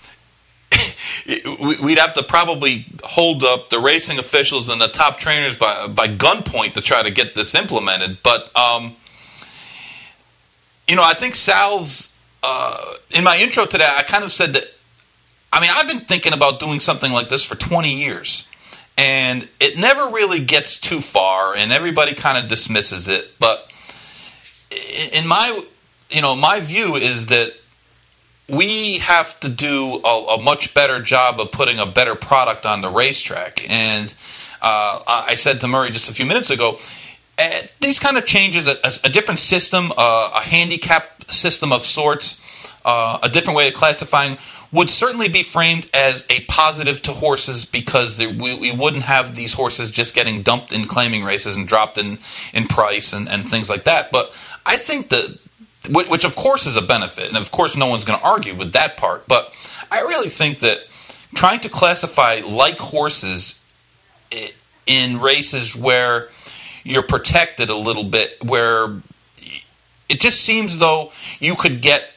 we- 1.61 1.77
we'd 1.83 1.99
have 1.99 2.15
to 2.15 2.23
probably 2.23 2.87
hold 3.05 3.45
up 3.45 3.69
the 3.69 3.81
racing 3.81 4.19
officials 4.19 4.71
and 4.71 4.81
the 4.81 4.89
top 4.89 5.19
trainers 5.19 5.57
by 5.57 5.89
by 5.89 6.09
gunpoint 6.09 6.73
to 6.73 6.81
try 6.81 7.03
to 7.03 7.11
get 7.11 7.35
this 7.35 7.55
implemented. 7.55 8.23
But 8.23 8.51
um, 8.57 8.97
you 10.93 10.97
know, 10.97 11.03
I 11.03 11.15
think 11.15 11.37
Sal's 11.37 12.15
uh, 12.43 12.95
in 13.17 13.25
my 13.25 13.39
intro 13.39 13.65
today. 13.65 13.89
I 13.91 14.03
kind 14.03 14.25
of 14.25 14.31
said 14.31 14.53
that. 14.53 14.65
I 15.51 15.59
mean, 15.59 15.71
I've 15.73 15.89
been 15.89 16.01
thinking 16.01 16.35
about 16.35 16.61
doing 16.61 16.81
something 16.81 17.11
like 17.11 17.31
this 17.31 17.43
for 17.43 17.55
20 17.55 17.95
years, 17.95 18.47
and 18.99 19.49
it 19.59 19.79
never 19.79 20.15
really 20.15 20.45
gets 20.45 20.79
too 20.79 21.01
far, 21.01 21.57
and 21.57 21.73
everybody 21.73 22.13
kind 22.13 22.37
of 22.37 22.47
dismisses 22.47 23.09
it. 23.09 23.31
But 23.39 23.73
in 25.15 25.27
my, 25.27 25.63
you 26.11 26.21
know, 26.21 26.37
my 26.37 26.61
view 26.61 26.97
is 26.97 27.29
that 27.29 27.55
we 28.51 28.99
have 28.99 29.41
to 29.41 29.49
do 29.49 29.99
a, 30.05 30.37
a 30.37 30.43
much 30.43 30.75
better 30.75 31.01
job 31.01 31.41
of 31.41 31.53
putting 31.53 31.79
a 31.79 31.87
better 31.87 32.15
product 32.15 32.67
on 32.67 32.83
the 32.83 32.91
racetrack. 32.91 33.67
And 33.71 34.13
uh, 34.61 35.01
I 35.07 35.25
I 35.29 35.35
said 35.37 35.63
to 35.63 35.69
Murray 35.69 35.91
just 35.91 36.11
a 36.11 36.13
few 36.13 36.27
minutes 36.27 36.51
ago, 36.51 36.79
uh, 37.39 37.63
these 37.81 37.99
kind 37.99 38.17
of 38.17 38.27
changes, 38.27 38.67
a, 38.67 38.77
a- 39.05 39.09
different 39.09 39.41
system, 39.41 39.93
uh, 39.97 40.33
a 40.35 40.41
handicap 40.41 41.31
system 41.31 41.73
of 41.73 41.85
sorts, 41.85 42.41
uh, 42.85 43.19
a 43.23 43.29
different 43.29 43.57
way 43.57 43.69
of 43.69 43.75
classifying, 43.75 44.37
would 44.73 44.89
certainly 44.91 45.29
be 45.29 45.43
framed 45.43 45.89
as 45.93 46.27
a 46.31 46.41
positive 46.45 47.03
to 47.03 47.13
horses 47.13 47.65
because 47.65 48.17
there, 48.17 48.31
we, 48.31 48.59
we 48.59 48.73
wouldn't 48.73 49.03
have 49.03 49.37
these 49.37 49.53
horses 49.53 49.91
just 49.91 50.15
getting 50.15 50.43
dumped 50.43 50.73
in 50.73 50.85
claiming 50.85 51.25
races 51.25 51.57
and 51.57 51.69
dropped 51.69 51.99
in, 51.99 52.19
in 52.55 52.67
price 52.67 53.13
and, 53.13 53.29
and 53.29 53.49
things 53.49 53.69
like 53.69 53.85
that. 53.85 54.11
But 54.11 54.35
I 54.65 54.77
think 54.77 55.11
that 55.11 55.39
which, 55.91 56.09
which 56.09 56.25
of 56.25 56.37
course 56.37 56.67
is 56.67 56.77
a 56.77 56.83
benefit, 56.83 57.29
and 57.29 57.37
of 57.37 57.51
course 57.51 57.77
no 57.77 57.87
one's 57.87 58.05
going 58.05 58.19
to 58.19 58.25
argue 58.25 58.55
with 58.55 58.73
that 58.73 58.97
part. 58.97 59.27
But 59.29 59.53
I 59.91 60.01
really 60.01 60.29
think 60.29 60.61
that 60.61 60.79
trying 61.35 61.61
to 61.61 61.69
classify 61.69 62.41
like 62.45 62.79
horses 62.79 63.59
in 64.87 65.21
races 65.21 65.77
where 65.77 66.29
you're 66.85 67.03
protected 67.03 67.69
a 67.69 67.77
little 67.77 68.05
bit, 68.05 68.43
where 68.45 68.97
it 70.09 70.21
just 70.21 70.41
seems 70.43 70.79
though 70.79 71.13
you 71.41 71.55
could 71.55 71.81
get 71.81 72.11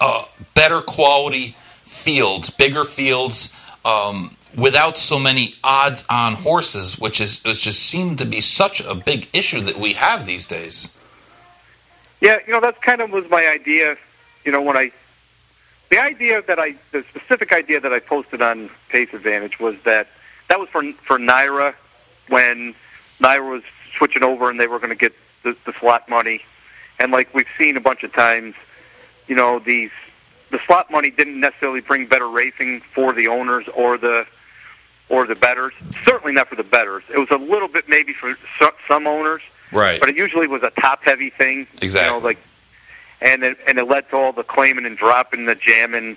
uh, 0.00 0.24
better 0.54 0.80
quality 0.80 1.56
fields, 1.84 2.50
bigger 2.50 2.84
fields. 2.84 3.56
Um, 3.84 4.36
without 4.56 4.98
so 4.98 5.18
many 5.18 5.54
odds 5.62 6.04
on 6.10 6.34
horses, 6.34 6.98
which 6.98 7.20
is 7.20 7.42
which 7.44 7.62
just 7.62 7.80
seemed 7.80 8.18
to 8.18 8.26
be 8.26 8.40
such 8.40 8.80
a 8.80 8.94
big 8.94 9.28
issue 9.32 9.60
that 9.60 9.76
we 9.76 9.92
have 9.94 10.26
these 10.26 10.46
days. 10.46 10.94
Yeah, 12.20 12.38
you 12.46 12.52
know, 12.52 12.60
that's 12.60 12.78
kind 12.78 13.00
of 13.00 13.10
was 13.10 13.28
my 13.30 13.46
idea. 13.46 13.96
You 14.44 14.52
know, 14.52 14.62
when 14.62 14.76
I, 14.76 14.92
the 15.90 15.98
idea 15.98 16.42
that 16.42 16.58
I, 16.58 16.74
the 16.92 17.02
specific 17.04 17.52
idea 17.52 17.80
that 17.80 17.92
I 17.92 17.98
posted 17.98 18.42
on 18.42 18.70
Pace 18.88 19.12
Advantage 19.12 19.58
was 19.58 19.80
that 19.82 20.08
that 20.48 20.58
was 20.58 20.68
for 20.68 20.82
for 20.92 21.18
NYRA 21.18 21.74
when 22.28 22.74
NYRA 23.20 23.50
was 23.50 23.62
switching 23.96 24.22
over 24.22 24.50
and 24.50 24.58
they 24.58 24.66
were 24.66 24.78
going 24.78 24.90
to 24.90 24.96
get 24.96 25.12
the, 25.42 25.56
the 25.64 25.72
slot 25.72 26.08
money, 26.08 26.42
and 26.98 27.12
like 27.12 27.32
we've 27.34 27.48
seen 27.56 27.76
a 27.76 27.80
bunch 27.80 28.02
of 28.02 28.12
times, 28.12 28.54
you 29.26 29.34
know, 29.34 29.58
these 29.58 29.90
the 30.50 30.58
slot 30.58 30.90
money 30.90 31.10
didn't 31.10 31.38
necessarily 31.38 31.80
bring 31.80 32.06
better 32.06 32.28
racing 32.28 32.80
for 32.80 33.12
the 33.12 33.28
owners 33.28 33.66
or 33.68 33.96
the 33.96 34.26
or 35.08 35.26
the 35.26 35.34
betters. 35.34 35.72
Certainly 36.04 36.32
not 36.34 36.48
for 36.48 36.56
the 36.56 36.64
betters. 36.64 37.02
It 37.12 37.18
was 37.18 37.30
a 37.30 37.36
little 37.36 37.68
bit 37.68 37.88
maybe 37.88 38.12
for 38.12 38.36
some 38.88 39.06
owners 39.06 39.42
Right. 39.72 40.00
but 40.00 40.08
it 40.08 40.16
usually 40.16 40.46
was 40.46 40.62
a 40.62 40.70
top 40.70 41.04
heavy 41.04 41.30
thing. 41.30 41.66
Exactly. 41.80 42.14
You 42.14 42.20
know, 42.20 42.24
like, 42.26 42.38
and 43.20 43.42
it, 43.44 43.58
and 43.68 43.78
it 43.78 43.84
led 43.84 44.08
to 44.10 44.16
all 44.16 44.32
the 44.32 44.42
claiming 44.42 44.86
and 44.86 44.96
dropping, 44.96 45.44
the 45.44 45.54
jamming, 45.54 46.16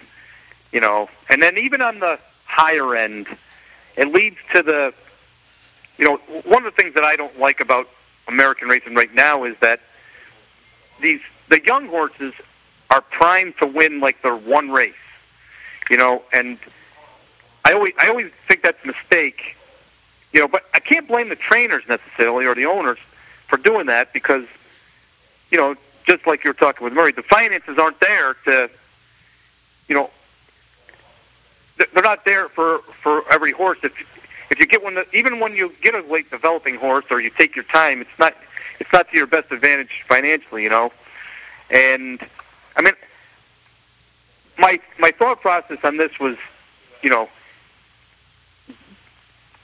you 0.71 0.79
know, 0.79 1.09
and 1.29 1.41
then 1.41 1.57
even 1.57 1.81
on 1.81 1.99
the 1.99 2.17
higher 2.45 2.95
end, 2.95 3.27
it 3.95 4.11
leads 4.11 4.37
to 4.53 4.63
the, 4.63 4.93
you 5.97 6.05
know, 6.05 6.17
one 6.43 6.65
of 6.65 6.75
the 6.75 6.81
things 6.81 6.95
that 6.95 7.03
I 7.03 7.15
don't 7.15 7.37
like 7.39 7.59
about 7.59 7.89
American 8.27 8.67
racing 8.67 8.95
right 8.95 9.13
now 9.13 9.43
is 9.43 9.55
that 9.59 9.81
these 11.01 11.21
the 11.49 11.63
young 11.63 11.87
horses 11.87 12.33
are 12.89 13.01
primed 13.01 13.57
to 13.57 13.65
win 13.65 13.99
like 13.99 14.21
their 14.21 14.35
one 14.35 14.71
race, 14.71 14.93
you 15.89 15.97
know, 15.97 16.23
and 16.31 16.57
I 17.65 17.73
always 17.73 17.93
I 17.99 18.07
always 18.07 18.31
think 18.47 18.63
that's 18.63 18.83
a 18.83 18.87
mistake, 18.87 19.57
you 20.31 20.39
know, 20.39 20.47
but 20.47 20.63
I 20.73 20.79
can't 20.79 21.07
blame 21.07 21.29
the 21.29 21.35
trainers 21.35 21.83
necessarily 21.87 22.45
or 22.45 22.55
the 22.55 22.65
owners 22.65 22.99
for 23.47 23.57
doing 23.57 23.87
that 23.87 24.13
because, 24.13 24.45
you 25.51 25.57
know, 25.57 25.75
just 26.05 26.25
like 26.25 26.43
you 26.43 26.49
were 26.49 26.55
talking 26.55 26.83
with 26.83 26.93
Murray, 26.93 27.11
the 27.11 27.23
finances 27.23 27.77
aren't 27.77 27.99
there 27.99 28.35
to, 28.45 28.69
you 29.87 29.95
know, 29.95 30.09
they're 31.77 32.03
not 32.03 32.25
there 32.25 32.49
for 32.49 32.79
for 33.01 33.23
every 33.31 33.51
horse. 33.51 33.79
If 33.83 33.93
if 34.53 34.59
you 34.59 34.67
get 34.67 34.83
one, 34.83 34.93
that, 34.93 35.07
even 35.13 35.39
when 35.39 35.55
you 35.55 35.73
get 35.81 35.95
a 35.95 36.01
late 36.01 36.29
developing 36.29 36.75
horse 36.75 37.05
or 37.09 37.19
you 37.19 37.31
take 37.31 37.55
your 37.55 37.65
time, 37.65 38.01
it's 38.01 38.19
not 38.19 38.35
it's 38.79 38.93
not 38.93 39.09
to 39.09 39.17
your 39.17 39.25
best 39.25 39.51
advantage 39.51 40.03
financially, 40.07 40.61
you 40.61 40.69
know. 40.69 40.91
And 41.71 42.21
I 42.75 42.83
mean, 42.83 42.93
my 44.59 44.79
my 44.99 45.09
thought 45.09 45.41
process 45.41 45.79
on 45.83 45.97
this 45.97 46.19
was, 46.19 46.37
you 47.01 47.09
know, 47.09 47.29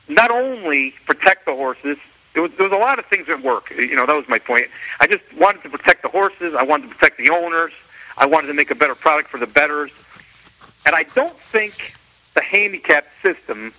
not 0.08 0.32
only 0.32 0.92
protect 1.06 1.46
the 1.46 1.54
horses. 1.54 2.00
There 2.34 2.42
was, 2.44 2.52
there 2.54 2.68
was 2.68 2.74
a 2.74 2.78
lot 2.78 2.98
of 2.98 3.06
things 3.06 3.30
at 3.30 3.44
work. 3.44 3.70
You 3.72 3.96
know, 3.96 4.08
that 4.08 4.16
was 4.16 4.28
my 4.28 4.40
point. 4.40 4.68
I 5.00 5.06
just 5.06 5.24
wanted 5.36 5.62
to 5.64 5.70
protect 5.70 6.02
the 6.02 6.10
horses. 6.10 6.56
I 6.56 6.64
wanted 6.64 6.90
to 6.90 6.96
protect 6.96 7.18
the 7.18 7.30
owners. 7.30 7.74
I 8.18 8.26
wanted 8.26 8.48
to 8.48 8.54
make 8.54 8.72
a 8.72 8.76
better 8.76 8.96
product 8.96 9.30
for 9.30 9.40
the 9.40 9.48
betters. 9.48 9.92
And 10.86 10.96
I 10.96 11.04
don't 11.04 11.36
think 11.36 11.96
the 12.34 12.42
handicap 12.42 13.08
system 13.22 13.74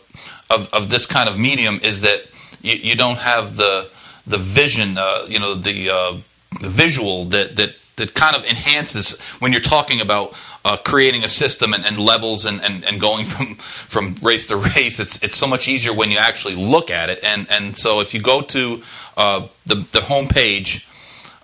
of, 0.54 0.74
of 0.74 0.90
this 0.90 1.06
kind 1.06 1.30
of 1.30 1.38
medium 1.38 1.80
is 1.84 2.02
that 2.02 2.26
you, 2.62 2.74
you 2.74 2.96
don't 2.96 3.20
have 3.20 3.56
the 3.56 3.90
the 4.28 4.38
vision, 4.38 4.98
uh, 4.98 5.26
you 5.28 5.40
know, 5.40 5.54
the, 5.54 5.90
uh, 5.90 6.18
the 6.62 6.70
visual 6.70 7.26
that 7.26 7.56
that 7.58 7.76
that 7.98 8.14
kind 8.14 8.36
of 8.36 8.44
enhances 8.46 9.22
when 9.40 9.52
you're 9.52 9.62
talking 9.62 10.02
about 10.02 10.34
uh, 10.66 10.76
creating 10.78 11.24
a 11.24 11.30
system 11.30 11.74
and, 11.74 11.86
and 11.86 11.98
levels 11.98 12.44
and, 12.44 12.60
and, 12.62 12.84
and, 12.86 13.00
going 13.00 13.24
from 13.34 13.56
from 13.56 14.16
race 14.22 14.48
to 14.48 14.58
race. 14.58 15.00
It's 15.00 15.24
it's 15.24 15.36
so 15.36 15.48
much 15.48 15.68
easier 15.68 15.94
when 15.94 16.12
you 16.12 16.18
actually 16.18 16.56
look 16.56 16.90
at 16.90 17.10
it. 17.10 17.24
And 17.24 17.48
and 17.50 17.78
so 17.78 18.02
if 18.02 18.14
you 18.14 18.20
go 18.20 18.42
to 18.42 18.82
uh, 19.16 19.48
the 19.66 19.76
the 19.76 20.00
homepage 20.00 20.88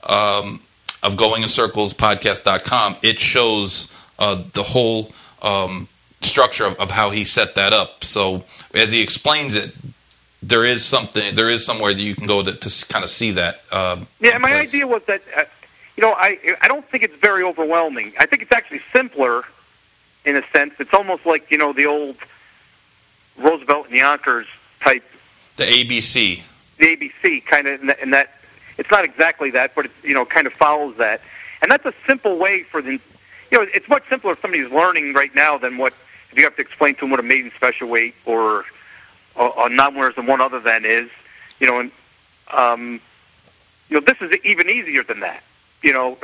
um, 0.09 0.59
of 1.03 1.15
Going 1.15 1.43
in 1.43 1.49
Circles 1.49 1.93
podcast.com, 1.93 2.97
it 3.03 3.19
shows 3.19 3.93
uh, 4.17 4.43
the 4.53 4.63
whole 4.63 5.11
um, 5.43 5.87
structure 6.21 6.65
of, 6.65 6.75
of 6.77 6.89
how 6.89 7.11
he 7.11 7.23
set 7.23 7.55
that 7.55 7.73
up. 7.73 8.03
So 8.03 8.43
as 8.73 8.91
he 8.91 9.01
explains 9.01 9.55
it, 9.55 9.71
there 10.41 10.65
is 10.65 10.83
something 10.83 11.35
there 11.35 11.49
is 11.49 11.63
somewhere 11.63 11.93
that 11.93 12.01
you 12.01 12.15
can 12.15 12.25
go 12.25 12.41
to, 12.41 12.53
to 12.53 12.85
kind 12.87 13.03
of 13.03 13.09
see 13.11 13.31
that. 13.31 13.61
Uh, 13.71 13.99
yeah, 14.19 14.39
my 14.39 14.49
place. 14.49 14.69
idea 14.69 14.87
was 14.87 15.03
that 15.03 15.21
uh, 15.37 15.43
you 16.01 16.07
know 16.07 16.13
I 16.13 16.39
I 16.61 16.67
don't 16.67 16.87
think 16.89 17.03
it's 17.03 17.15
very 17.15 17.43
overwhelming. 17.43 18.13
I 18.19 18.25
think 18.25 18.41
it's 18.41 18.51
actually 18.51 18.81
simpler 18.91 19.43
in 20.25 20.35
a 20.35 20.41
sense. 20.47 20.73
It's 20.79 20.95
almost 20.95 21.27
like 21.27 21.51
you 21.51 21.59
know 21.59 21.73
the 21.73 21.85
old 21.85 22.15
Roosevelt 23.37 23.87
and 23.87 23.95
Yonkers 23.95 24.47
type. 24.79 25.03
The 25.57 25.65
ABC. 25.65 26.41
The 26.79 26.97
ABC 26.97 27.45
kind 27.45 27.67
of 27.67 27.87
and 28.01 28.13
that 28.13 28.31
it's 28.79 28.89
not 28.89 29.05
exactly 29.05 29.51
that, 29.51 29.75
but 29.75 29.85
it 29.85 29.91
you 30.03 30.15
know 30.15 30.25
kind 30.25 30.47
of 30.47 30.53
follows 30.53 30.97
that, 30.97 31.21
and 31.61 31.69
that's 31.69 31.85
a 31.85 31.93
simple 32.07 32.39
way 32.39 32.63
for 32.63 32.81
the 32.81 32.93
you 33.51 33.57
know 33.59 33.67
it's 33.71 33.87
much 33.87 34.09
simpler 34.09 34.31
if 34.31 34.41
somebody's 34.41 34.71
learning 34.71 35.13
right 35.13 35.35
now 35.35 35.59
than 35.59 35.77
what 35.77 35.93
if 36.31 36.37
you 36.37 36.43
have 36.45 36.55
to 36.55 36.63
explain 36.63 36.95
to 36.95 37.01
them 37.01 37.11
what 37.11 37.19
a 37.19 37.23
maiden 37.23 37.51
special 37.55 37.87
weight 37.87 38.15
or 38.25 38.65
or, 39.35 39.69
non-winners 39.69 40.15
and 40.17 40.27
one 40.27 40.41
other 40.41 40.59
than 40.59 40.83
is, 40.83 41.09
you 41.59 41.67
know, 41.67 41.79
and 41.79 41.91
um, 42.51 42.99
you 43.87 43.95
know, 43.95 44.01
this 44.01 44.17
is 44.19 44.37
even 44.43 44.67
easier 44.67 45.03
than 45.03 45.19
that. 45.19 45.41
You 45.81 45.93
know, 45.93 46.17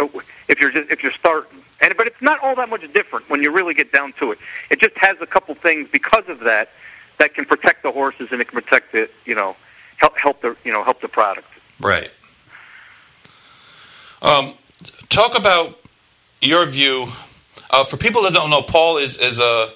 if 0.47 0.59
you're 0.59 0.71
just, 0.71 0.91
if 0.91 1.01
you're 1.01 1.11
starting, 1.11 1.59
and 1.81 1.95
but 1.97 2.07
it's 2.07 2.21
not 2.21 2.39
all 2.43 2.55
that 2.55 2.69
much 2.69 2.81
different 2.93 3.29
when 3.29 3.41
you 3.41 3.51
really 3.51 3.73
get 3.73 3.91
down 3.91 4.13
to 4.13 4.31
it. 4.31 4.39
It 4.69 4.79
just 4.79 4.95
has 4.97 5.17
a 5.21 5.25
couple 5.25 5.55
things 5.55 5.89
because 5.91 6.27
of 6.27 6.41
that 6.41 6.69
that 7.17 7.33
can 7.33 7.45
protect 7.45 7.83
the 7.83 7.91
horses 7.91 8.29
and 8.31 8.41
it 8.41 8.47
can 8.47 8.61
protect 8.61 8.91
the, 8.91 9.09
you 9.25 9.35
know, 9.35 9.55
help 9.97 10.17
help 10.17 10.41
the, 10.41 10.55
you 10.63 10.71
know, 10.71 10.83
help 10.83 11.01
the 11.01 11.07
product. 11.07 11.47
Right. 11.79 12.11
Um, 14.21 14.53
talk 15.09 15.37
about 15.37 15.79
your 16.41 16.65
view 16.65 17.07
uh, 17.71 17.83
for 17.83 17.97
people 17.97 18.23
that 18.23 18.33
don't 18.33 18.49
know. 18.49 18.61
Paul 18.61 18.97
is 18.97 19.17
is 19.17 19.39
a 19.39 19.71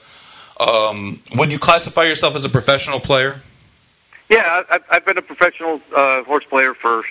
um, 0.60 1.22
would 1.36 1.52
you 1.52 1.60
classify 1.60 2.04
yourself 2.04 2.36
as 2.36 2.46
a 2.46 2.50
professional 2.50 3.00
player? 3.00 3.42
Yeah, 4.30 4.64
I've, 4.70 4.84
I've 4.90 5.06
been 5.06 5.18
a 5.18 5.22
professional 5.22 5.82
uh, 5.96 6.24
horse 6.24 6.46
player 6.46 6.74
for 6.74 7.04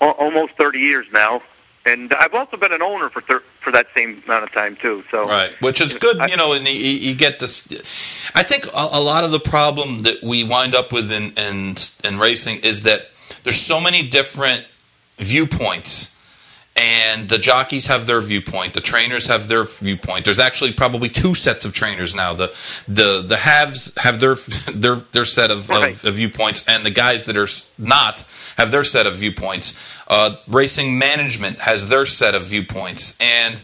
almost 0.00 0.54
30 0.54 0.78
years 0.78 1.06
now, 1.12 1.42
and 1.86 2.12
I've 2.12 2.34
also 2.34 2.56
been 2.56 2.72
an 2.72 2.82
owner 2.82 3.08
for 3.08 3.20
thir- 3.20 3.42
for 3.60 3.70
that 3.72 3.86
same 3.94 4.22
amount 4.26 4.44
of 4.44 4.52
time 4.52 4.76
too. 4.76 5.02
So 5.10 5.26
right, 5.26 5.52
which 5.60 5.80
is 5.80 5.94
good, 5.94 6.30
you 6.30 6.36
know. 6.36 6.52
And 6.52 6.66
you, 6.66 6.74
you 6.74 7.14
get 7.14 7.40
this. 7.40 7.66
I 8.34 8.42
think 8.42 8.66
a, 8.66 8.88
a, 8.92 9.00
lot 9.00 9.24
of 9.24 9.32
the 9.32 9.40
problem 9.40 10.02
that 10.02 10.22
we 10.22 10.44
wind 10.44 10.74
up 10.74 10.92
with 10.92 11.10
in, 11.10 11.32
in 11.32 11.76
in 12.04 12.18
racing 12.18 12.60
is 12.62 12.82
that 12.82 13.08
there's 13.44 13.60
so 13.60 13.80
many 13.80 14.08
different 14.08 14.66
viewpoints 15.16 16.16
and 16.76 17.28
the 17.28 17.38
jockeys 17.38 17.86
have 17.86 18.06
their 18.06 18.20
viewpoint 18.20 18.74
the 18.74 18.80
trainers 18.80 19.26
have 19.26 19.48
their 19.48 19.64
viewpoint 19.64 20.24
there's 20.24 20.38
actually 20.38 20.72
probably 20.72 21.08
two 21.08 21.34
sets 21.34 21.64
of 21.64 21.72
trainers 21.72 22.14
now 22.14 22.32
the 22.32 22.54
the 22.86 23.22
the 23.22 23.36
haves 23.36 23.92
have 23.98 24.20
their 24.20 24.34
their 24.74 24.96
their 25.12 25.24
set 25.24 25.50
of, 25.50 25.68
right. 25.68 25.92
of, 25.92 26.04
of, 26.04 26.14
viewpoints 26.14 26.66
and 26.68 26.86
the 26.86 26.90
guys 26.90 27.26
that 27.26 27.36
are 27.36 27.48
not 27.76 28.24
have 28.60 28.70
their 28.70 28.84
set 28.84 29.06
of 29.06 29.14
viewpoints 29.14 29.78
uh, 30.08 30.36
racing 30.46 30.98
management 30.98 31.58
has 31.60 31.88
their 31.88 32.04
set 32.04 32.34
of 32.34 32.44
viewpoints 32.44 33.16
and 33.20 33.62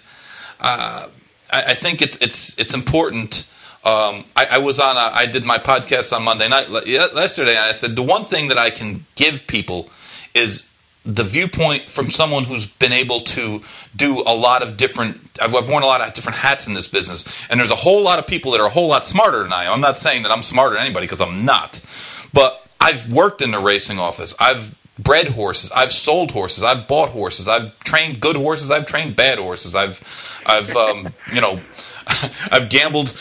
uh, 0.59 1.07
I, 1.53 1.63
I, 1.73 1.75
think 1.75 2.01
it's 2.01 2.17
it's 2.19 2.59
it's 2.59 2.75
important 2.75 3.51
um, 3.85 4.25
I, 4.35 4.47
I, 4.53 4.59
was 4.59 4.81
on 4.81 4.97
a, 4.97 5.15
I 5.15 5.27
did 5.27 5.45
my 5.45 5.59
podcast 5.59 6.17
on 6.17 6.25
Monday 6.25 6.49
night 6.49 6.69
yesterday 6.87 7.51
and 7.51 7.67
I 7.67 7.73
said 7.73 7.95
the 7.95 8.03
one 8.03 8.25
thing 8.25 8.49
that 8.49 8.57
I 8.57 8.71
can 8.71 9.05
give 9.17 9.47
people 9.47 9.91
is 10.35 10.73
the 11.05 11.23
viewpoint 11.23 11.83
from 11.83 12.09
someone 12.09 12.45
who's 12.45 12.67
been 12.67 12.93
able 12.93 13.21
to 13.21 13.61
do 13.95 14.23
a 14.23 14.35
lot 14.35 14.63
of 14.63 14.79
different 14.79 15.21
I've, 15.43 15.53
worn 15.53 15.83
a 15.83 15.87
lot 15.87 16.01
of 16.01 16.15
different 16.15 16.39
hats 16.39 16.67
in 16.67 16.73
this 16.73 16.89
business 16.89 17.25
and 17.51 17.61
there's 17.61 17.71
a 17.71 17.77
whole 17.77 18.03
lot 18.03 18.19
of 18.19 18.27
people 18.27 18.53
that 18.53 18.61
are 18.63 18.67
a 18.67 18.71
whole 18.71 18.89
lot 18.89 19.05
smarter 19.05 19.43
than 19.43 19.53
I 19.53 19.65
am. 19.65 19.75
I'm 19.75 19.81
not 19.83 19.99
saying 19.99 20.23
that 20.23 20.33
I'm 20.33 20.43
smarter 20.43 20.77
than 20.77 20.85
anybody 20.85 21.07
because 21.07 21.21
I'm 21.21 21.45
not. 21.45 21.85
But 22.33 22.63
I've 22.81 23.13
worked 23.13 23.43
in 23.43 23.51
the 23.51 23.59
racing 23.59 23.99
office. 23.99 24.35
I've 24.39 24.75
bred 24.99 25.29
horses. 25.29 25.71
I've 25.73 25.93
sold 25.93 26.31
horses. 26.31 26.63
I've 26.63 26.89
bought 26.89 27.11
horses. 27.11 27.49
I've 27.49 27.79
trained 27.81 28.21
good 28.21 28.37
horses. 28.37 28.71
I've 28.71 28.87
trained 28.87 29.17
bad 29.17 29.39
horses. 29.39 29.75
I've 29.75 30.43
I've 30.47 30.75
um, 30.77 31.13
you 31.33 31.41
know 31.41 31.61
I've 32.51 32.69
gambled 32.69 33.19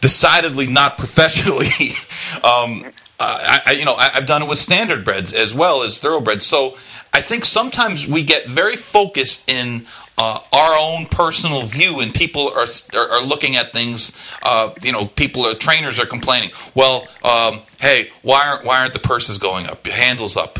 decidedly 0.00 0.66
not 0.66 0.98
professionally. 0.98 1.66
um, 2.44 2.84
uh, 3.22 3.60
I, 3.66 3.72
you 3.78 3.84
know, 3.84 3.94
I, 3.94 4.08
have 4.08 4.24
done 4.24 4.42
it 4.42 4.48
with 4.48 4.58
standard 4.58 5.04
breds 5.04 5.34
as 5.34 5.52
well 5.52 5.82
as 5.82 5.98
thoroughbreds. 5.98 6.46
So 6.46 6.78
I 7.12 7.20
think 7.20 7.44
sometimes 7.44 8.06
we 8.06 8.22
get 8.22 8.46
very 8.46 8.76
focused 8.76 9.50
in 9.50 9.84
uh, 10.16 10.40
our 10.52 10.78
own 10.78 11.06
personal 11.06 11.62
view, 11.62 12.00
and 12.00 12.14
people 12.14 12.48
are 12.48 12.66
are, 12.94 13.10
are 13.10 13.22
looking 13.22 13.56
at 13.56 13.72
things. 13.72 14.16
Uh, 14.42 14.72
you 14.82 14.92
know, 14.92 15.06
people, 15.06 15.46
are, 15.46 15.54
trainers 15.54 15.98
are 15.98 16.06
complaining. 16.06 16.50
Well, 16.74 17.08
um, 17.22 17.60
hey, 17.78 18.10
why 18.22 18.48
aren't 18.48 18.64
why 18.64 18.80
aren't 18.80 18.94
the 18.94 19.00
purses 19.00 19.38
going 19.38 19.66
up? 19.66 19.86
Handles 19.86 20.36
up. 20.36 20.58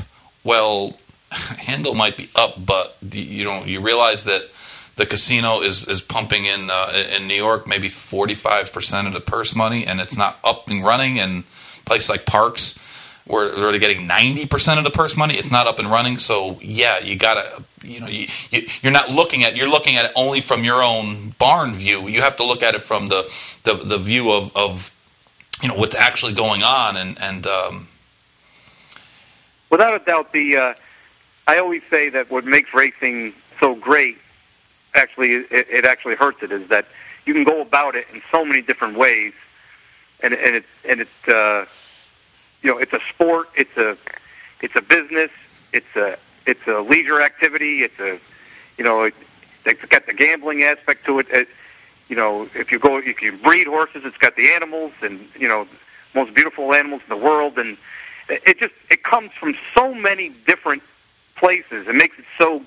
Well, 0.51 0.99
handle 1.31 1.95
might 1.95 2.17
be 2.17 2.29
up, 2.35 2.55
but 2.67 2.97
you 3.13 3.45
know, 3.45 3.63
you 3.65 3.81
realize 3.81 4.25
that 4.25 4.43
the 4.97 5.07
casino 5.07 5.63
is 5.63 5.87
is 5.87 6.01
pumping 6.01 6.45
in 6.45 6.69
uh, 6.69 7.07
in 7.17 7.29
New 7.29 7.37
York 7.37 7.69
maybe 7.69 7.89
forty 7.89 8.35
five 8.35 8.73
percent 8.73 9.07
of 9.07 9.13
the 9.13 9.21
purse 9.21 9.55
money, 9.55 9.87
and 9.87 10.01
it's 10.01 10.17
not 10.17 10.41
up 10.43 10.69
and 10.69 10.85
running, 10.85 11.21
and 11.21 11.45
places 11.85 12.11
like 12.11 12.25
Parx, 12.25 12.81
where 13.27 13.49
they're 13.49 13.79
getting 13.79 14.09
90% 14.09 14.79
of 14.79 14.83
the 14.83 14.91
purse 14.91 15.17
money. 15.17 15.35
It's 15.35 15.53
not 15.53 15.69
up 15.69 15.79
and 15.79 15.89
running. 15.89 16.19
So 16.19 16.59
yeah 16.61 16.99
you 16.99 17.15
gotta 17.15 17.63
you 17.85 18.01
know 18.01 18.09
you, 18.09 18.27
you, 18.51 18.89
are 18.89 18.91
not 18.91 19.09
looking 19.09 19.45
at 19.45 19.57
you're 19.57 19.71
looking 19.71 19.95
at 19.95 20.07
it 20.07 20.13
only 20.17 20.41
from 20.41 20.65
your 20.65 20.83
own 20.83 21.31
barn 21.39 21.75
view. 21.75 22.09
You 22.09 22.23
have 22.23 22.39
to 22.39 22.45
look 22.45 22.65
at 22.65 22.75
it 22.75 22.83
from 22.83 23.07
the 23.07 23.23
the, 23.63 23.75
the 23.75 23.99
view 23.99 24.33
of, 24.33 24.57
of 24.57 24.93
you 25.63 25.69
know 25.69 25.77
what's 25.77 25.95
actually 25.95 26.35
going 26.35 26.65
on 26.65 26.97
and 26.97 27.17
and 27.21 27.47
um, 27.47 27.87
without 29.71 30.01
a 30.01 30.05
doubt 30.05 30.33
the 30.33 30.57
uh, 30.57 30.75
i 31.47 31.59
always 31.59 31.83
say 31.91 32.09
that 32.09 32.31
what 32.31 32.45
makes 32.45 32.75
racing 32.75 33.33
so 33.59 33.75
great 33.75 34.19
actually 34.95 35.33
it, 35.33 35.67
it 35.71 35.85
actually 35.85 36.15
hurts 36.15 36.43
it 36.43 36.53
is 36.53 36.69
that 36.69 36.87
you 37.27 37.35
can 37.35 37.45
go 37.45 37.61
about 37.61 37.95
it 37.95 38.07
in 38.13 38.23
so 38.31 38.45
many 38.45 38.61
different 38.61 38.97
ways 38.97 39.33
and 40.23 40.35
and 40.35 40.57
it 40.57 40.65
and 40.89 41.01
it 41.01 41.09
uh 41.29 41.65
you 42.63 42.71
know, 42.71 42.79
it's 42.79 42.93
a 42.93 43.01
sport, 43.01 43.49
it's 43.55 43.77
a 43.77 43.97
it's 44.61 44.77
a 44.77 44.83
business, 44.83 45.31
it's 45.73 45.97
a 45.97 46.19
it's 46.47 46.67
a 46.67 46.81
leisure 46.81 47.21
activity, 47.21 47.83
it's 47.83 47.99
a 48.01 48.19
you 48.77 48.85
know, 48.85 49.05
it, 49.05 49.15
it's 49.65 49.85
got 49.87 50.07
the 50.07 50.15
gambling 50.15 50.63
aspect 50.63 51.05
to 51.07 51.19
it. 51.19 51.27
it. 51.31 51.49
You 52.09 52.17
know, 52.17 52.49
if 52.55 52.73
you 52.73 52.79
go 52.79 52.99
if 52.99 53.23
you 53.23 53.33
breed 53.33 53.67
horses, 53.67 54.05
it's 54.05 54.19
got 54.19 54.37
the 54.37 54.53
animals 54.53 54.93
and 55.03 55.21
you 55.39 55.49
know, 55.49 55.67
most 56.15 56.35
beautiful 56.35 56.75
animals 56.75 57.03
in 57.09 57.19
the 57.19 57.25
world, 57.25 57.59
and 57.59 57.77
it 58.31 58.59
just 58.59 58.75
it 58.91 59.03
comes 59.03 59.33
from 59.33 59.57
so 59.75 59.95
many 59.95 60.31
different 60.47 60.83
places. 61.37 61.87
It 61.89 61.95
makes 61.95 62.19
it 62.19 62.25
so 62.39 62.63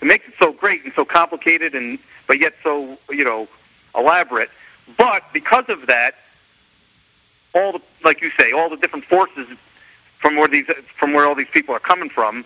it 0.00 0.06
makes 0.06 0.28
it 0.28 0.34
so 0.38 0.52
great 0.52 0.84
and 0.84 0.92
so 0.92 1.04
complicated, 1.04 1.74
and 1.74 1.98
but 2.26 2.38
yet 2.38 2.54
so 2.62 2.98
you 3.10 3.24
know 3.24 3.48
elaborate. 3.96 4.50
But 4.96 5.24
because 5.32 5.68
of 5.68 5.86
that, 5.86 6.16
all 7.54 7.72
the 7.72 7.80
like 8.04 8.20
you 8.20 8.30
say, 8.30 8.52
all 8.52 8.68
the 8.68 8.76
different 8.76 9.04
forces 9.04 9.48
from 10.18 10.36
where 10.36 10.48
these 10.48 10.66
from 10.96 11.12
where 11.12 11.26
all 11.26 11.34
these 11.34 11.48
people 11.48 11.74
are 11.74 11.80
coming 11.80 12.10
from, 12.10 12.44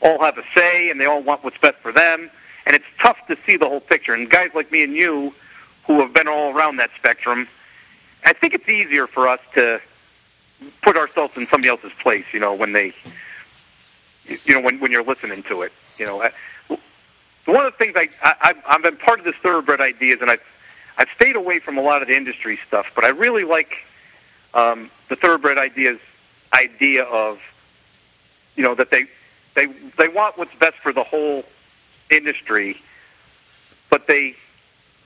all 0.00 0.20
have 0.20 0.38
a 0.38 0.44
say, 0.54 0.90
and 0.90 1.00
they 1.00 1.06
all 1.06 1.22
want 1.22 1.42
what's 1.44 1.58
best 1.58 1.78
for 1.78 1.92
them. 1.92 2.30
And 2.66 2.74
it's 2.74 2.84
tough 2.98 3.18
to 3.26 3.36
see 3.44 3.56
the 3.56 3.68
whole 3.68 3.80
picture. 3.80 4.14
And 4.14 4.30
guys 4.30 4.50
like 4.54 4.72
me 4.72 4.82
and 4.82 4.94
you, 4.94 5.34
who 5.86 6.00
have 6.00 6.14
been 6.14 6.28
all 6.28 6.56
around 6.56 6.76
that 6.76 6.90
spectrum, 6.96 7.46
I 8.24 8.32
think 8.32 8.54
it's 8.54 8.68
easier 8.68 9.06
for 9.06 9.28
us 9.28 9.40
to 9.52 9.80
put 10.82 10.96
ourselves 10.96 11.36
in 11.36 11.46
somebody 11.46 11.68
else's 11.68 11.92
place. 11.92 12.24
You 12.32 12.40
know, 12.40 12.54
when 12.54 12.72
they, 12.72 12.92
you 14.44 14.54
know, 14.54 14.60
when 14.60 14.80
when 14.80 14.90
you're 14.90 15.04
listening 15.04 15.42
to 15.44 15.62
it. 15.62 15.72
You 15.98 16.06
know, 16.06 16.28
one 17.46 17.66
of 17.66 17.72
the 17.72 17.78
things 17.78 17.94
I, 17.96 18.08
I 18.22 18.54
I've 18.66 18.82
been 18.82 18.96
part 18.96 19.18
of 19.18 19.24
this 19.24 19.36
thoroughbred 19.36 19.80
ideas, 19.80 20.20
and 20.20 20.30
I've 20.30 20.42
I've 20.96 21.10
stayed 21.10 21.36
away 21.36 21.58
from 21.58 21.78
a 21.78 21.82
lot 21.82 22.02
of 22.02 22.08
the 22.08 22.16
industry 22.16 22.58
stuff, 22.66 22.92
but 22.94 23.04
I 23.04 23.08
really 23.08 23.44
like 23.44 23.84
um, 24.54 24.90
the 25.08 25.16
thoroughbred 25.16 25.58
ideas 25.58 25.98
idea 26.54 27.02
of, 27.04 27.40
you 28.56 28.62
know, 28.62 28.74
that 28.74 28.90
they 28.90 29.06
they 29.54 29.66
they 29.66 30.08
want 30.08 30.38
what's 30.38 30.54
best 30.54 30.76
for 30.76 30.92
the 30.92 31.04
whole 31.04 31.44
industry, 32.10 32.80
but 33.90 34.06
they 34.06 34.36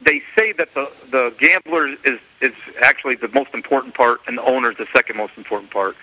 they 0.01 0.22
say 0.36 0.53
that 0.53 0.74
the 0.74 0.90
the 1.11 1.34
gambler 1.38 1.88
is 2.05 2.20
is 2.40 2.55
actually 2.80 3.16
the 3.16 3.28
most 3.28 3.53
important 3.55 3.94
part, 3.94 4.20
and 4.26 4.38
the 4.38 4.44
owner 4.44 4.70
is 4.70 4.78
the 4.78 4.86
second 4.86 5.16
most 5.16 5.36
important 5.36 5.70
part. 5.70 5.96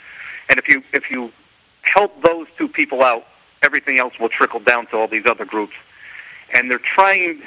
And 0.49 0.59
if 0.59 0.67
you 0.67 0.83
if 0.93 1.09
you 1.09 1.31
help 1.81 2.21
those 2.21 2.47
two 2.57 2.67
people 2.67 3.03
out, 3.03 3.25
everything 3.63 3.97
else 3.97 4.19
will 4.19 4.29
trickle 4.29 4.59
down 4.59 4.87
to 4.87 4.97
all 4.97 5.07
these 5.07 5.25
other 5.25 5.45
groups. 5.45 5.75
And 6.53 6.69
they're 6.69 6.77
trying, 6.77 7.41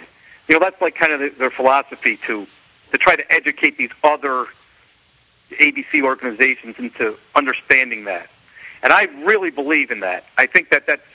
you 0.49 0.55
know, 0.55 0.61
that's 0.61 0.81
like 0.81 0.95
kind 0.95 1.13
of 1.13 1.39
their 1.39 1.51
philosophy 1.51 2.17
to 2.19 2.47
to 2.93 2.99
try 2.99 3.17
to 3.17 3.33
educate 3.33 3.77
these 3.77 3.91
other 4.03 4.47
ABC 5.51 6.03
organizations 6.03 6.79
into 6.79 7.17
understanding 7.35 8.05
that. 8.05 8.29
And 8.83 8.93
I 8.93 9.05
really 9.25 9.51
believe 9.51 9.91
in 9.91 10.01
that. 10.01 10.25
I 10.37 10.47
think 10.47 10.71
that 10.71 10.87
that's 10.87 11.07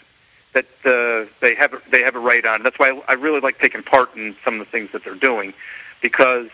that 0.53 0.65
uh, 0.85 1.29
they 1.39 1.55
have 1.55 1.81
they 1.89 2.03
have 2.03 2.15
a 2.15 2.19
right 2.19 2.45
on. 2.45 2.63
That's 2.63 2.79
why 2.79 3.01
I, 3.07 3.13
really 3.13 3.39
like 3.39 3.59
taking 3.59 3.83
part 3.83 4.15
in 4.15 4.35
some 4.43 4.55
of 4.55 4.59
the 4.59 4.65
things 4.65 4.91
that 4.91 5.03
they're 5.03 5.15
doing, 5.15 5.53
because 6.01 6.49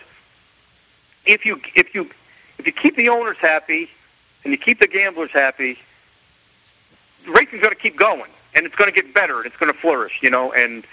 if 1.26 1.46
you 1.46 1.62
if 1.76 1.94
you 1.94 2.10
if 2.58 2.66
you 2.66 2.72
keep 2.72 2.96
the 2.96 3.10
owners 3.10 3.38
happy 3.38 3.90
and 4.44 4.52
you 4.52 4.58
keep 4.58 4.80
the 4.80 4.88
gamblers 4.88 5.32
happy, 5.32 5.78
racing's 7.28 7.62
going 7.62 7.74
to 7.74 7.80
keep 7.80 7.98
going 7.98 8.30
and 8.56 8.66
it's 8.66 8.76
going 8.76 8.92
to 8.92 8.96
get 8.96 9.14
better 9.14 9.38
and 9.38 9.46
it's 9.46 9.58
going 9.58 9.72
to 9.72 9.78
flourish. 9.78 10.20
You 10.22 10.30
know, 10.30 10.54
and 10.54 10.86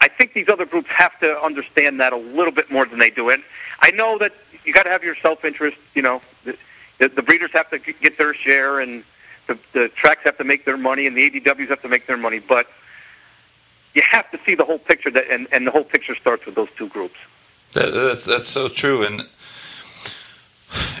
I 0.00 0.08
think 0.08 0.34
these 0.34 0.48
other 0.48 0.66
groups 0.66 0.90
have 0.90 1.18
to 1.20 1.40
understand 1.42 2.00
that 2.00 2.12
a 2.12 2.16
little 2.16 2.52
bit 2.52 2.70
more 2.70 2.84
than 2.84 2.98
they 2.98 3.10
do. 3.10 3.30
And 3.30 3.42
I 3.80 3.90
know 3.90 4.18
that 4.18 4.32
you 4.64 4.72
got 4.72 4.82
to 4.84 4.90
have 4.90 5.02
your 5.02 5.14
self 5.14 5.44
interest. 5.44 5.78
You 5.94 6.02
know, 6.02 6.20
the, 6.44 6.56
the, 6.98 7.08
the 7.08 7.22
breeders 7.22 7.52
have 7.52 7.70
to 7.70 7.78
get 7.78 8.18
their 8.18 8.34
share, 8.34 8.80
and 8.80 9.02
the, 9.46 9.58
the 9.72 9.88
tracks 9.88 10.24
have 10.24 10.38
to 10.38 10.44
make 10.44 10.64
their 10.64 10.76
money, 10.76 11.06
and 11.06 11.16
the 11.16 11.30
ADWs 11.30 11.68
have 11.68 11.82
to 11.82 11.88
make 11.88 12.06
their 12.06 12.16
money. 12.16 12.38
But 12.38 12.66
you 13.94 14.02
have 14.02 14.30
to 14.30 14.38
see 14.44 14.54
the 14.54 14.64
whole 14.64 14.78
picture, 14.78 15.10
that, 15.10 15.30
and, 15.30 15.46
and 15.52 15.66
the 15.66 15.70
whole 15.70 15.84
picture 15.84 16.14
starts 16.14 16.46
with 16.46 16.54
those 16.54 16.70
two 16.76 16.88
groups. 16.88 17.16
That, 17.72 17.92
that's, 17.92 18.24
that's 18.24 18.48
so 18.48 18.68
true, 18.68 19.04
and 19.04 19.22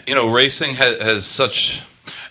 you 0.06 0.14
know, 0.14 0.30
racing 0.30 0.74
has, 0.74 1.00
has 1.00 1.26
such 1.26 1.82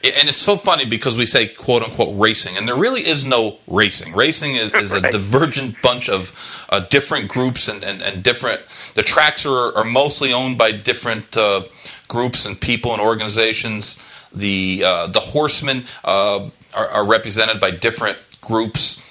and 0.05 0.29
it's 0.29 0.37
so 0.37 0.55
funny 0.55 0.85
because 0.85 1.17
we 1.17 1.25
say 1.25 1.47
quote 1.47 1.81
unquote 1.81 2.17
racing, 2.19 2.57
and 2.57 2.67
there 2.67 2.75
really 2.75 3.01
is 3.01 3.25
no 3.25 3.57
racing. 3.67 4.13
Racing 4.13 4.55
is, 4.55 4.73
is 4.73 4.91
a 4.91 5.01
divergent 5.01 5.81
bunch 5.81 6.09
of 6.09 6.65
uh, 6.69 6.81
different 6.81 7.27
groups 7.27 7.67
and, 7.67 7.83
and, 7.83 8.01
and, 8.01 8.21
different. 8.23 8.61
The 8.93 9.03
tracks 9.03 9.45
are, 9.45 9.75
are 9.75 9.83
mostly 9.83 10.31
owned 10.31 10.57
by 10.57 10.71
different 10.71 11.35
uh, 11.35 11.63
groups 12.07 12.45
and 12.45 12.59
people 12.59 12.93
and 12.93 13.01
organizations. 13.01 13.99
The 14.35 14.83
uh, 14.85 15.07
the 15.07 15.21
horsemen 15.21 15.85
uh, 16.03 16.49
are, 16.75 16.87
are, 16.87 17.05
represented 17.05 17.59
by 17.59 17.71
different 17.71 18.17
groups. 18.41 19.01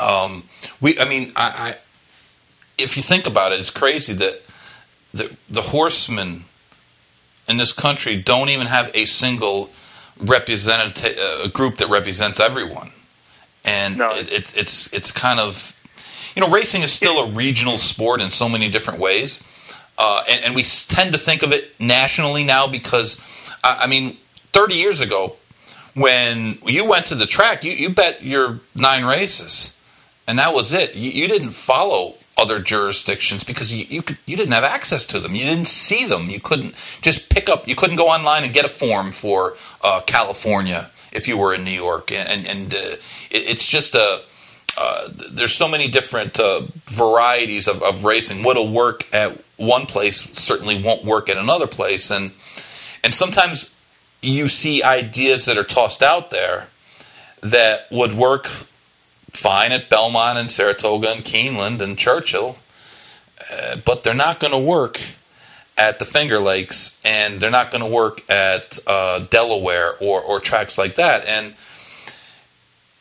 Um, 0.00 0.44
we, 0.80 0.98
I 0.98 1.08
mean, 1.08 1.32
I, 1.36 1.46
I, 1.70 1.76
if 2.76 2.96
you 2.96 3.02
think 3.02 3.26
about 3.26 3.52
it, 3.52 3.60
it's 3.60 3.70
crazy 3.70 4.12
that 4.14 4.42
the 5.14 5.34
the 5.48 5.62
horsemen 5.62 6.44
in 7.48 7.56
this 7.56 7.72
country 7.72 8.16
don't 8.16 8.48
even 8.48 8.66
have 8.66 8.90
a 8.94 9.04
single 9.04 9.70
representative 10.18 11.16
a 11.44 11.48
group 11.48 11.76
that 11.78 11.88
represents 11.88 12.40
everyone, 12.40 12.90
and 13.64 13.98
no. 13.98 14.08
it, 14.16 14.32
it, 14.32 14.56
it's 14.56 14.92
it's 14.92 15.10
kind 15.10 15.40
of 15.40 15.76
you 16.34 16.40
know 16.40 16.48
racing 16.48 16.82
is 16.82 16.92
still 16.92 17.18
a 17.18 17.30
regional 17.30 17.78
sport 17.78 18.20
in 18.20 18.30
so 18.30 18.48
many 18.48 18.68
different 18.68 19.00
ways, 19.00 19.46
uh, 19.98 20.24
and, 20.30 20.44
and, 20.44 20.54
we 20.54 20.62
tend 20.62 21.12
to 21.12 21.18
think 21.18 21.42
of 21.42 21.52
it 21.52 21.78
nationally 21.80 22.44
now 22.44 22.66
because 22.66 23.22
I, 23.64 23.80
I 23.82 23.86
mean 23.86 24.16
thirty 24.52 24.74
years 24.74 25.00
ago 25.00 25.36
when 25.94 26.56
you 26.64 26.84
went 26.84 27.06
to 27.06 27.14
the 27.14 27.26
track 27.26 27.64
you, 27.64 27.72
you 27.72 27.90
bet 27.90 28.22
your 28.22 28.60
nine 28.74 29.04
races 29.04 29.76
and 30.28 30.38
that 30.38 30.54
was 30.54 30.72
it 30.72 30.94
you, 30.94 31.10
you 31.10 31.28
didn't 31.28 31.50
follow 31.50 32.14
other 32.40 32.58
jurisdictions 32.58 33.44
because 33.44 33.72
you 33.72 33.84
you, 33.88 34.02
could, 34.02 34.16
you 34.26 34.36
didn't 34.36 34.52
have 34.52 34.64
access 34.64 35.04
to 35.06 35.20
them. 35.20 35.34
You 35.34 35.44
didn't 35.44 35.68
see 35.68 36.06
them. 36.06 36.30
You 36.30 36.40
couldn't 36.40 36.74
just 37.02 37.28
pick 37.28 37.48
up. 37.48 37.68
You 37.68 37.76
couldn't 37.76 37.96
go 37.96 38.08
online 38.08 38.44
and 38.44 38.52
get 38.52 38.64
a 38.64 38.68
form 38.68 39.12
for 39.12 39.56
uh, 39.84 40.00
California 40.06 40.90
if 41.12 41.28
you 41.28 41.36
were 41.36 41.54
in 41.54 41.64
New 41.64 41.70
York. 41.70 42.10
And 42.10 42.46
and 42.46 42.72
uh, 42.72 42.78
it, 42.78 42.98
it's 43.30 43.68
just 43.68 43.94
a 43.94 44.22
uh, 44.78 45.08
there's 45.30 45.54
so 45.54 45.68
many 45.68 45.88
different 45.88 46.40
uh, 46.40 46.62
varieties 46.86 47.68
of, 47.68 47.82
of 47.82 48.04
racing. 48.04 48.42
What'll 48.42 48.72
work 48.72 49.12
at 49.12 49.38
one 49.56 49.84
place 49.84 50.20
certainly 50.38 50.82
won't 50.82 51.04
work 51.04 51.28
at 51.28 51.36
another 51.36 51.66
place, 51.66 52.10
and 52.10 52.30
and 53.04 53.14
sometimes 53.14 53.79
you 54.22 54.48
see 54.48 54.82
ideas 54.82 55.44
that 55.46 55.56
are 55.56 55.64
tossed 55.64 56.02
out 56.02 56.30
there 56.30 56.68
that 57.40 57.90
would 57.90 58.12
work 58.12 58.46
fine 59.32 59.72
at 59.72 59.88
Belmont 59.88 60.38
and 60.38 60.50
Saratoga 60.50 61.12
and 61.12 61.24
Keeneland 61.24 61.80
and 61.80 61.96
Churchill, 61.96 62.56
uh, 63.50 63.76
but 63.76 64.02
they're 64.02 64.14
not 64.14 64.40
going 64.40 64.52
to 64.52 64.58
work 64.58 65.00
at 65.78 65.98
the 65.98 66.04
Finger 66.04 66.38
Lakes 66.38 67.00
and 67.04 67.40
they're 67.40 67.50
not 67.50 67.70
going 67.70 67.82
to 67.82 67.88
work 67.88 68.28
at 68.28 68.78
uh, 68.86 69.20
Delaware 69.30 69.94
or, 70.00 70.20
or 70.20 70.38
tracks 70.38 70.76
like 70.76 70.96
that. 70.96 71.24
And 71.24 71.54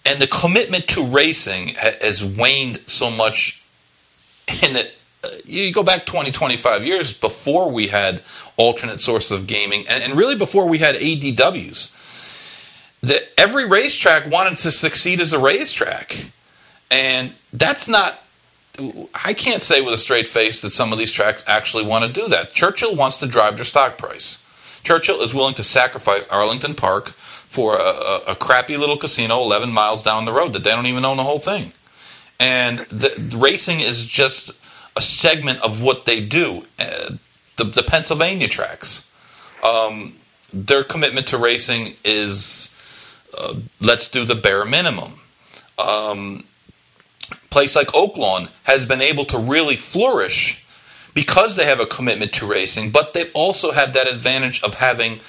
and 0.05 0.22
the 0.22 0.28
commitment 0.28 0.88
to 0.89 1.05
racing 1.05 1.70
has 1.76 2.24
waned 2.24 2.80
so 2.88 3.11
much 3.11 3.63
in 4.63 4.74
that 4.74 4.93
uh, 5.24 5.28
you 5.45 5.74
go 5.74 5.84
back 5.84 6.05
20, 6.05 6.32
25 6.32 6.86
years 6.86 7.13
before 7.13 7.70
we 7.70 7.88
had 7.88 8.22
alternate 8.60 8.99
sources 8.99 9.32
of 9.32 9.47
gaming 9.47 9.86
and, 9.88 10.03
and 10.03 10.16
really 10.16 10.36
before 10.36 10.68
we 10.68 10.78
had 10.78 10.95
ADWs 10.95 11.95
that 13.01 13.24
every 13.38 13.66
racetrack 13.66 14.30
wanted 14.30 14.57
to 14.57 14.72
succeed 14.72 15.22
as 15.22 15.32
a 15.32 15.39
racetrack. 15.39 16.30
And 16.91 17.34
that's 17.53 17.88
not, 17.88 18.22
I 19.16 19.34
can't 19.34 19.62
say 19.62 19.82
with 19.82 19.93
a 19.93 19.97
straight 19.97 20.28
face 20.28 20.62
that 20.62 20.74
some 20.74 20.91
of 20.91 20.99
these 20.99 21.14
tracks 21.14 21.43
actually 21.47 21.86
want 21.86 22.05
to 22.05 22.22
do 22.22 22.28
that. 22.28 22.51
Churchill 22.51 22.95
wants 22.95 23.18
to 23.20 23.28
drive 23.28 23.55
their 23.55 23.66
stock 23.66 23.97
price. 23.97 24.45
Churchill 24.84 25.22
is 25.22 25.34
willing 25.34 25.55
to 25.55 25.64
sacrifice 25.64 26.28
Arlington 26.28 26.76
Park 26.76 27.10
for 27.10 27.78
a, 27.78 27.80
a, 27.80 28.18
a 28.30 28.36
crappy 28.36 28.76
little 28.76 28.97
casino 28.97 29.39
11 29.39 29.72
miles 29.72 30.03
down 30.03 30.26
the 30.26 30.34
road 30.34 30.51
that 30.53 30.66
they 30.66 30.72
don't 30.72 30.86
even 30.86 31.05
own 31.05 31.18
the 31.18 31.24
whole 31.24 31.39
thing. 31.39 31.72
And 32.39 32.80
the, 32.89 33.14
the 33.18 33.38
racing 33.38 33.80
is 33.80 34.05
just 34.05 34.51
a 34.97 35.01
segment 35.01 35.62
of 35.62 35.82
what 35.82 36.05
they 36.05 36.26
do. 36.26 36.66
Uh, 36.78 37.12
the, 37.60 37.66
the 37.66 37.84
Pennsylvania 37.84 38.47
tracks. 38.47 39.10
Um, 39.64 40.14
their 40.51 40.84
commitment 40.84 41.28
to 41.28 41.38
racing 41.38 41.93
is 42.03 42.76
uh, 43.38 43.55
let's 43.80 44.10
do 44.10 44.26
the 44.26 44.36
bare 44.36 44.66
minimum. 44.66 45.14
Um, 45.78 46.43
place 47.51 47.76
like 47.76 47.89
Oaklawn 47.89 48.49
has 48.64 48.86
been 48.86 49.01
able 49.01 49.26
to 49.26 49.38
really 49.38 49.76
flourish 49.76 50.66
because 51.14 51.55
they 51.55 51.66
have 51.66 51.80
a 51.80 51.86
commitment 51.86 52.34
to 52.34 52.47
racing, 52.47 52.91
but 52.91 53.14
they 53.14 53.30
also 53.34 53.72
have 53.72 53.93
that 53.93 54.07
advantage 54.07 54.64
of 54.64 54.76
having 54.76 55.20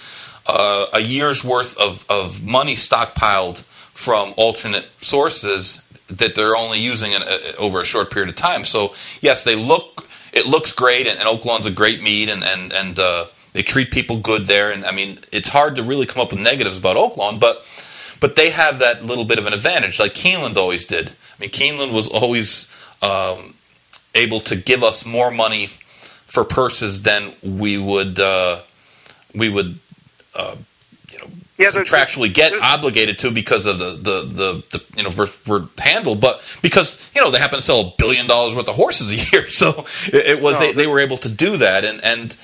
uh, 0.47 0.87
a 0.93 1.01
year's 1.01 1.45
worth 1.45 1.79
of, 1.79 2.07
of 2.09 2.45
money 2.45 2.75
stockpiled 2.75 3.63
from 3.93 4.33
alternate 4.37 4.87
sources 5.01 5.87
that 6.07 6.35
they're 6.35 6.57
only 6.57 6.79
using 6.79 7.13
in, 7.13 7.23
over 7.59 7.81
a 7.81 7.85
short 7.85 8.11
period 8.11 8.31
of 8.31 8.37
time. 8.37 8.65
So 8.65 8.95
yes, 9.21 9.45
they 9.45 9.57
look 9.57 10.09
it 10.33 10.47
looks 10.47 10.73
great, 10.73 11.07
and, 11.07 11.19
and 11.19 11.29
Oaklawn's 11.29 11.67
a 11.67 11.71
great 11.71 12.03
meet, 12.03 12.29
and 12.29 12.43
and 12.43 12.73
and 12.73 12.99
uh, 12.99 13.27
they 13.53 13.63
treat 13.63 13.91
people 13.91 14.19
good 14.19 14.47
there. 14.47 14.71
And 14.71 14.85
I 14.85 14.93
mean, 14.93 15.19
it's 15.33 15.49
hard 15.49 15.77
to 15.77 15.83
really 15.83 16.07
come 16.07 16.23
up 16.23 16.31
with 16.31 16.41
negatives 16.41 16.79
about 16.79 16.97
Oaklawn, 16.97 17.41
but 17.41 17.65
but 18.21 18.37
they 18.37 18.51
have 18.51 18.79
that 18.81 19.05
little 19.05 19.25
bit 19.25 19.39
of 19.39 19.47
an 19.47 19.53
advantage, 19.53 19.99
like 19.99 20.15
Keeneland 20.15 20.57
always 20.57 20.87
did. 20.87 21.09
I 21.09 21.41
mean, 21.41 21.51
Keeneland 21.51 21.93
was 21.93 22.09
always 22.09 22.75
um, 23.03 23.55
able 24.15 24.41
to 24.41 24.57
give 24.57 24.83
us 24.83 25.07
more 25.07 25.31
money 25.31 25.69
for 26.27 26.45
purses 26.45 27.03
than 27.03 27.33
we 27.43 27.79
would 27.79 28.21
uh, 28.21 28.61
we 29.35 29.49
would 29.49 29.79
uh, 30.37 30.57
yeah, 31.61 31.71
contractually 31.71 32.33
get 32.33 32.53
obligated 32.61 33.19
to 33.21 33.31
because 33.31 33.67
of 33.67 33.79
the 33.79 33.91
the 33.91 34.23
the, 34.23 34.65
the 34.71 34.85
you 34.97 35.05
know 35.05 35.11
for 35.11 35.69
handle, 35.79 36.15
but 36.15 36.43
because 36.63 37.11
you 37.15 37.21
know 37.21 37.31
they 37.31 37.39
happen 37.39 37.59
to 37.59 37.63
sell 37.63 37.81
a 37.81 37.95
billion 37.99 38.27
dollars 38.27 38.55
worth 38.55 38.69
of 38.69 38.75
horses 38.75 39.13
a 39.13 39.37
year, 39.37 39.49
so 39.51 39.85
it, 40.07 40.39
it 40.39 40.43
was 40.43 40.59
no, 40.59 40.67
they, 40.67 40.73
they 40.73 40.87
were 40.87 41.01
able 41.01 41.19
to 41.19 41.29
do 41.29 41.57
that, 41.59 41.85
and 41.85 42.03
and 42.03 42.37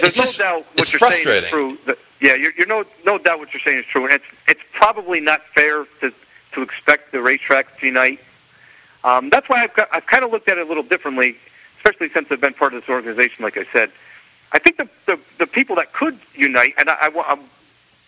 there's 0.00 0.10
it's 0.10 0.16
just, 0.16 0.38
no 0.38 0.44
doubt 0.44 0.66
what 0.74 0.92
you're 0.92 0.98
frustrating. 0.98 1.50
saying 1.50 1.70
is 1.70 1.84
true. 1.84 1.96
Yeah, 2.20 2.34
you're, 2.34 2.52
you're 2.56 2.66
no 2.66 2.84
no 3.04 3.18
doubt 3.18 3.38
what 3.38 3.52
you're 3.52 3.60
saying 3.60 3.78
is 3.78 3.86
true, 3.86 4.04
and 4.04 4.14
it's 4.14 4.24
it's 4.48 4.62
probably 4.72 5.20
not 5.20 5.42
fair 5.54 5.84
to 6.00 6.12
to 6.52 6.62
expect 6.62 7.12
the 7.12 7.18
racetracks 7.18 7.76
to 7.80 7.86
unite. 7.86 8.20
Um, 9.02 9.28
that's 9.28 9.48
why 9.48 9.62
I've 9.62 9.74
got, 9.74 9.88
I've 9.92 10.06
kind 10.06 10.24
of 10.24 10.30
looked 10.32 10.48
at 10.48 10.56
it 10.56 10.64
a 10.64 10.68
little 10.68 10.82
differently, 10.82 11.36
especially 11.76 12.08
since 12.08 12.30
I've 12.30 12.40
been 12.40 12.54
part 12.54 12.72
of 12.72 12.80
this 12.80 12.88
organization. 12.88 13.44
Like 13.44 13.58
I 13.58 13.64
said, 13.64 13.90
I 14.52 14.58
think 14.58 14.78
the 14.78 14.88
the, 15.06 15.20
the 15.38 15.46
people 15.46 15.76
that 15.76 15.92
could 15.92 16.18
unite, 16.34 16.74
and 16.78 16.88
I, 16.88 16.94
I, 16.94 17.24
I'm 17.28 17.40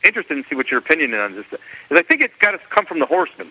interested 0.07 0.37
in 0.37 0.45
see 0.45 0.55
what 0.55 0.71
your 0.71 0.79
opinion 0.79 1.15
is 1.15 1.21
on 1.21 1.35
this 1.35 1.47
is. 1.53 1.59
I 1.91 2.03
think 2.03 2.21
it's 2.23 2.37
got 2.37 2.53
to 2.53 2.59
come 2.59 2.87
from 2.87 2.99
the 2.99 3.07
horsemen. 3.07 3.49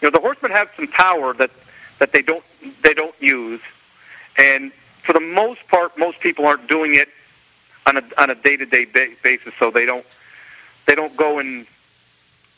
You 0.00 0.06
know, 0.06 0.10
the 0.10 0.20
horsemen 0.20 0.50
have 0.52 0.70
some 0.76 0.88
power 0.88 1.34
that 1.34 1.50
that 1.98 2.12
they 2.12 2.22
don't 2.22 2.44
they 2.82 2.94
don't 2.94 3.14
use, 3.20 3.60
and 4.38 4.72
for 5.02 5.12
the 5.12 5.20
most 5.20 5.66
part, 5.68 5.96
most 5.96 6.20
people 6.20 6.46
aren't 6.46 6.68
doing 6.68 6.94
it 6.94 7.08
on 7.86 7.96
a 7.96 8.02
on 8.18 8.30
a 8.30 8.34
day 8.34 8.56
to 8.56 8.66
day 8.66 8.84
basis, 8.84 9.54
so 9.58 9.70
they 9.70 9.86
don't 9.86 10.06
they 10.86 10.94
don't 10.94 11.16
go 11.16 11.38
and 11.38 11.66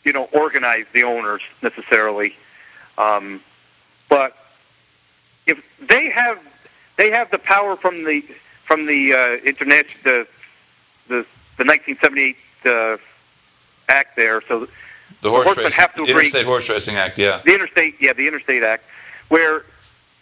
you 0.04 0.12
know 0.12 0.28
organize 0.32 0.86
the 0.92 1.04
owners 1.04 1.42
necessarily. 1.62 2.36
Um, 2.96 3.40
but 4.08 4.36
if 5.46 5.62
they 5.78 6.10
have 6.10 6.40
they 6.96 7.10
have 7.10 7.30
the 7.30 7.38
power 7.38 7.76
from 7.76 8.04
the 8.04 8.20
from 8.64 8.86
the 8.86 9.12
uh, 9.12 9.44
international 9.44 10.02
the 10.04 10.26
the 11.08 11.26
the 11.56 11.64
1978 11.64 12.36
uh, 12.66 12.96
act 13.88 14.16
there, 14.16 14.42
so 14.42 14.68
The 15.22 15.30
horse 15.30 15.46
horsemen 15.46 15.64
racing, 15.66 15.80
have 15.80 15.94
to 15.94 16.02
agree. 16.02 16.14
Interstate 16.14 16.46
Horse 16.46 16.68
Racing 16.68 16.96
Act, 16.96 17.18
yeah. 17.18 17.40
the 17.44 17.54
interstate 17.54 17.96
yeah 18.00 18.12
the 18.12 18.26
interstate 18.26 18.62
act 18.62 18.84
where 19.28 19.64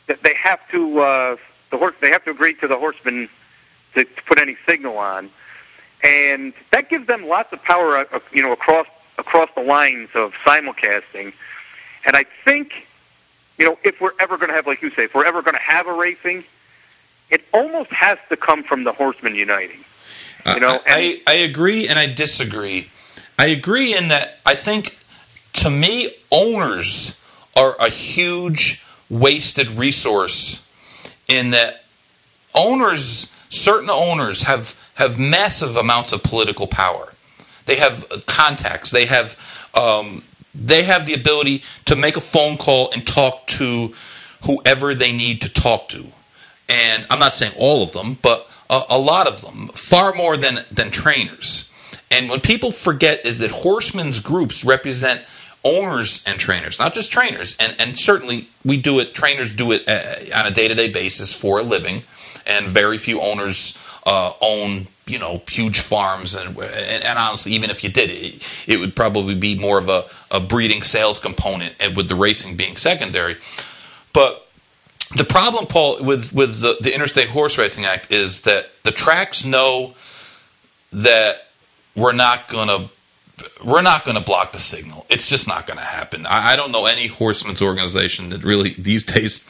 they 0.06 0.34
have 0.34 0.66
to 0.70 1.00
uh, 1.00 1.36
the 1.70 1.78
horse 1.78 1.94
they 2.00 2.10
have 2.10 2.24
to 2.24 2.30
agree 2.30 2.54
to 2.54 2.68
the 2.68 2.76
horseman 2.76 3.28
to, 3.94 4.04
to 4.04 4.22
put 4.24 4.40
any 4.40 4.56
signal 4.66 4.98
on, 4.98 5.30
and 6.02 6.52
that 6.70 6.88
gives 6.88 7.06
them 7.06 7.26
lots 7.26 7.52
of 7.52 7.62
power 7.62 7.98
uh, 7.98 8.20
you 8.32 8.42
know 8.42 8.52
across 8.52 8.86
across 9.18 9.48
the 9.54 9.62
lines 9.62 10.10
of 10.14 10.32
simulcasting, 10.44 11.32
and 12.04 12.16
I 12.16 12.24
think 12.44 12.86
you 13.58 13.64
know 13.64 13.78
if 13.84 14.00
we're 14.00 14.12
ever 14.20 14.36
going 14.36 14.48
to 14.48 14.54
have 14.54 14.66
like 14.66 14.82
you 14.82 14.90
say 14.90 15.04
if 15.04 15.14
we're 15.14 15.26
ever 15.26 15.42
going 15.42 15.56
to 15.56 15.62
have 15.62 15.86
a 15.86 15.92
racing, 15.92 16.44
it 17.30 17.44
almost 17.52 17.90
has 17.90 18.18
to 18.28 18.36
come 18.36 18.62
from 18.62 18.84
the 18.84 18.92
horsemen 18.92 19.34
uniting. 19.34 19.84
You 20.54 20.60
know, 20.60 20.80
I, 20.86 21.20
I, 21.26 21.32
I 21.32 21.34
agree 21.34 21.88
and 21.88 21.98
I 21.98 22.12
disagree. 22.12 22.90
I 23.38 23.46
agree 23.46 23.96
in 23.96 24.08
that 24.08 24.38
I 24.46 24.54
think, 24.54 24.96
to 25.54 25.70
me, 25.70 26.08
owners 26.30 27.20
are 27.56 27.76
a 27.80 27.88
huge 27.88 28.84
wasted 29.08 29.70
resource 29.70 30.66
in 31.28 31.50
that 31.50 31.84
owners, 32.54 33.32
certain 33.48 33.90
owners, 33.90 34.42
have, 34.42 34.80
have 34.94 35.18
massive 35.18 35.76
amounts 35.76 36.12
of 36.12 36.22
political 36.22 36.66
power. 36.66 37.12
They 37.66 37.76
have 37.76 38.24
contacts. 38.26 38.90
They 38.90 39.06
have 39.06 39.36
um, 39.74 40.22
they 40.54 40.84
have 40.84 41.04
the 41.04 41.14
ability 41.14 41.62
to 41.84 41.96
make 41.96 42.16
a 42.16 42.20
phone 42.20 42.56
call 42.56 42.90
and 42.92 43.06
talk 43.06 43.46
to 43.48 43.94
whoever 44.44 44.94
they 44.94 45.12
need 45.12 45.42
to 45.42 45.52
talk 45.52 45.88
to. 45.90 46.06
And 46.68 47.06
I'm 47.10 47.18
not 47.18 47.34
saying 47.34 47.52
all 47.58 47.82
of 47.82 47.92
them, 47.92 48.16
but 48.22 48.48
a, 48.70 48.82
a 48.90 48.98
lot 48.98 49.26
of 49.26 49.40
them, 49.42 49.68
far 49.68 50.14
more 50.14 50.36
than 50.36 50.58
than 50.70 50.90
trainers. 50.90 51.70
And 52.10 52.28
what 52.28 52.42
people 52.42 52.70
forget 52.70 53.26
is 53.26 53.38
that 53.38 53.50
horsemen's 53.50 54.20
groups 54.20 54.64
represent 54.64 55.22
owners 55.64 56.22
and 56.26 56.38
trainers, 56.38 56.78
not 56.78 56.94
just 56.94 57.12
trainers. 57.12 57.56
And 57.58 57.74
and 57.78 57.98
certainly 57.98 58.48
we 58.64 58.76
do 58.76 59.00
it. 59.00 59.14
Trainers 59.14 59.54
do 59.54 59.72
it 59.72 59.88
uh, 59.88 60.38
on 60.38 60.46
a 60.46 60.50
day 60.50 60.68
to 60.68 60.74
day 60.74 60.90
basis 60.92 61.38
for 61.38 61.58
a 61.58 61.62
living, 61.62 62.02
and 62.46 62.66
very 62.66 62.98
few 62.98 63.20
owners 63.20 63.78
uh, 64.06 64.32
own 64.40 64.86
you 65.06 65.18
know 65.18 65.42
huge 65.48 65.80
farms. 65.80 66.34
And, 66.34 66.56
and 66.56 67.04
and 67.04 67.18
honestly, 67.18 67.52
even 67.52 67.70
if 67.70 67.82
you 67.82 67.90
did, 67.90 68.10
it, 68.10 68.64
it 68.68 68.80
would 68.80 68.94
probably 68.94 69.34
be 69.34 69.58
more 69.58 69.78
of 69.78 69.88
a, 69.88 70.04
a 70.30 70.40
breeding 70.40 70.82
sales 70.82 71.18
component, 71.18 71.74
with 71.96 72.08
the 72.08 72.14
racing 72.14 72.56
being 72.56 72.76
secondary. 72.76 73.36
But 74.12 74.45
the 75.14 75.24
problem, 75.24 75.66
Paul, 75.66 76.02
with 76.02 76.32
with 76.32 76.60
the, 76.60 76.76
the 76.80 76.94
Interstate 76.94 77.28
Horse 77.28 77.58
Racing 77.58 77.84
Act 77.84 78.12
is 78.12 78.42
that 78.42 78.70
the 78.82 78.90
tracks 78.90 79.44
know 79.44 79.94
that 80.92 81.48
we're 81.94 82.12
not 82.12 82.48
going 82.48 82.68
to 82.68 82.88
we're 83.64 83.82
not 83.82 84.04
going 84.04 84.16
to 84.16 84.22
block 84.22 84.52
the 84.52 84.58
signal. 84.58 85.06
It's 85.10 85.28
just 85.28 85.46
not 85.46 85.66
going 85.66 85.78
to 85.78 85.84
happen. 85.84 86.26
I, 86.26 86.52
I 86.52 86.56
don't 86.56 86.72
know 86.72 86.86
any 86.86 87.06
horsemen's 87.06 87.62
organization 87.62 88.30
that 88.30 88.42
really 88.42 88.74
these 88.78 89.04
days, 89.04 89.46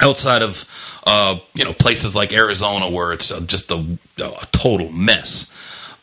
outside 0.00 0.42
of 0.42 0.68
uh, 1.06 1.38
you 1.54 1.64
know 1.64 1.72
places 1.72 2.14
like 2.14 2.32
Arizona 2.32 2.90
where 2.90 3.12
it's 3.12 3.32
uh, 3.32 3.40
just 3.40 3.70
a, 3.70 3.98
a 4.18 4.46
total 4.52 4.90
mess. 4.90 5.52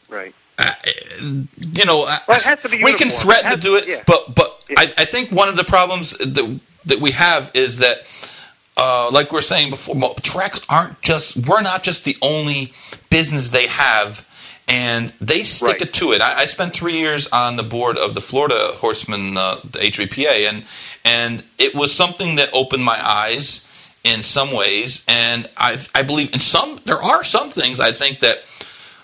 Right. 0.09 0.33
Uh, 0.57 0.73
you 1.19 1.85
know, 1.85 2.05
Well, 2.27 2.37
it 2.37 2.43
has 2.43 2.61
to 2.61 2.69
be 2.69 2.83
we 2.83 2.93
can 2.93 3.09
threaten 3.09 3.51
to 3.51 3.57
do 3.57 3.75
it, 3.75 3.87
yeah. 3.87 4.03
but 4.05 4.33
but 4.35 4.63
Yeah. 4.69 4.75
I, 4.79 4.93
I 4.99 5.05
think 5.05 5.31
one 5.31 5.49
of 5.49 5.57
the 5.57 5.63
problems 5.63 6.11
that 6.17 6.59
that 6.85 6.99
we 6.99 7.11
have 7.11 7.51
is 7.53 7.77
that, 7.77 7.99
uh, 8.77 9.09
like 9.11 9.31
we 9.31 9.39
are 9.39 9.43
saying 9.43 9.69
before, 9.69 10.15
tracks 10.21 10.65
aren't 10.69 11.01
just 11.01 11.37
we're 11.37 11.61
not 11.61 11.83
just 11.83 12.05
the 12.05 12.17
only 12.21 12.73
business 13.09 13.49
they 13.49 13.67
have, 13.67 14.27
and 14.67 15.09
they 15.21 15.43
stick 15.43 15.67
Right. 15.67 15.81
it 15.81 15.93
to 15.95 16.13
it. 16.13 16.21
I, 16.21 16.41
I 16.41 16.45
spent 16.45 16.73
three 16.73 16.97
years 16.97 17.27
on 17.27 17.55
the 17.55 17.63
board 17.63 17.97
of 17.97 18.15
the 18.15 18.21
Florida 18.21 18.71
Horseman, 18.77 19.37
uh, 19.37 19.55
the 19.63 19.79
HBPA, 19.79 20.49
and 20.49 20.63
and 21.05 21.43
it 21.59 21.75
was 21.75 21.93
something 21.93 22.35
that 22.35 22.49
opened 22.53 22.83
my 22.83 22.99
eyes 23.05 23.69
in 24.03 24.23
some 24.23 24.51
ways, 24.53 25.05
and 25.07 25.49
I 25.57 25.77
I 25.95 26.03
believe 26.03 26.33
in 26.33 26.39
some 26.39 26.79
there 26.85 27.01
are 27.01 27.23
some 27.23 27.49
things 27.51 27.79
I 27.79 27.91
think 27.91 28.19
that 28.19 28.39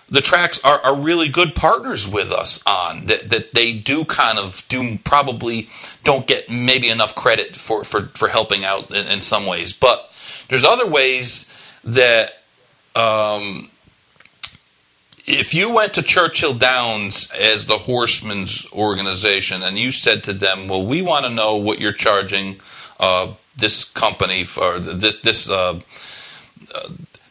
the 0.10 0.22
tracks 0.22 0.64
are, 0.64 0.80
are 0.82 0.96
really 0.96 1.30
good 1.30 1.56
partners 1.56 2.08
with 2.08 2.32
us 2.32 2.64
on 2.66 3.06
that, 3.06 3.30
that 3.30 3.54
they 3.54 3.74
do 3.74 4.06
kind 4.06 4.40
of 4.40 4.66
do 4.70 4.98
probably 5.04 5.70
don't 6.04 6.28
get 6.28 6.50
maybe 6.50 6.90
enough 6.90 7.16
credit 7.16 7.56
for, 7.56 7.84
for, 7.84 8.04
for 8.08 8.28
helping 8.28 8.66
out 8.66 8.90
in, 8.92 9.08
in 9.08 9.22
some 9.22 9.46
ways. 9.46 9.74
But 9.74 10.12
there's 10.48 10.64
other 10.64 10.88
ways 10.88 11.46
that 11.84 12.42
um, 12.96 13.70
if 15.26 15.54
you 15.54 15.74
went 15.74 15.94
to 15.94 16.02
Churchill 16.02 16.56
Downs 16.56 17.32
as 17.40 17.68
the 17.68 17.78
horsemen's 17.78 18.72
organization 18.74 19.62
and 19.62 19.78
you 19.78 19.92
said 19.92 20.24
to 20.24 20.34
them 20.34 20.68
well 20.68 20.86
we 20.86 21.02
want 21.02 21.26
to 21.26 21.32
know 21.32 21.56
what 21.56 21.80
you're 21.80 21.94
charging 21.94 22.60
uh, 23.00 23.34
this 23.56 23.84
company 23.84 24.44
for 24.44 24.80
this, 24.80 25.50
uh, 25.50 25.80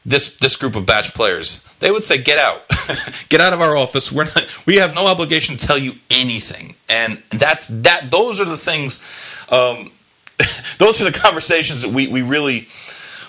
this 0.09 0.37
this 0.39 0.57
group 0.57 0.75
of 0.75 0.87
batch 0.87 1.15
players. 1.15 1.65
They 1.81 1.91
would 1.91 2.05
say, 2.05 2.19
"Get 2.19 2.39
out, 2.39 2.63
get 3.29 3.41
out 3.41 3.53
of 3.53 3.61
our 3.61 3.77
office. 3.77 4.11
We're 4.11 4.25
not. 4.25 4.47
We 4.67 4.77
have 4.77 4.95
no 4.95 5.07
obligation 5.07 5.57
to 5.57 5.67
tell 5.67 5.79
you 5.79 5.93
anything." 6.11 6.75
And 6.89 7.23
that's 7.31 7.69
that. 7.69 8.11
Those 8.11 8.41
are 8.41 8.47
the 8.47 8.57
things. 8.57 9.07
Um, 9.51 9.91
those 10.79 11.01
are 11.01 11.05
the 11.05 11.13
conversations 11.13 11.83
that 11.83 11.91
we 11.91 12.09
we 12.09 12.23
really 12.23 12.69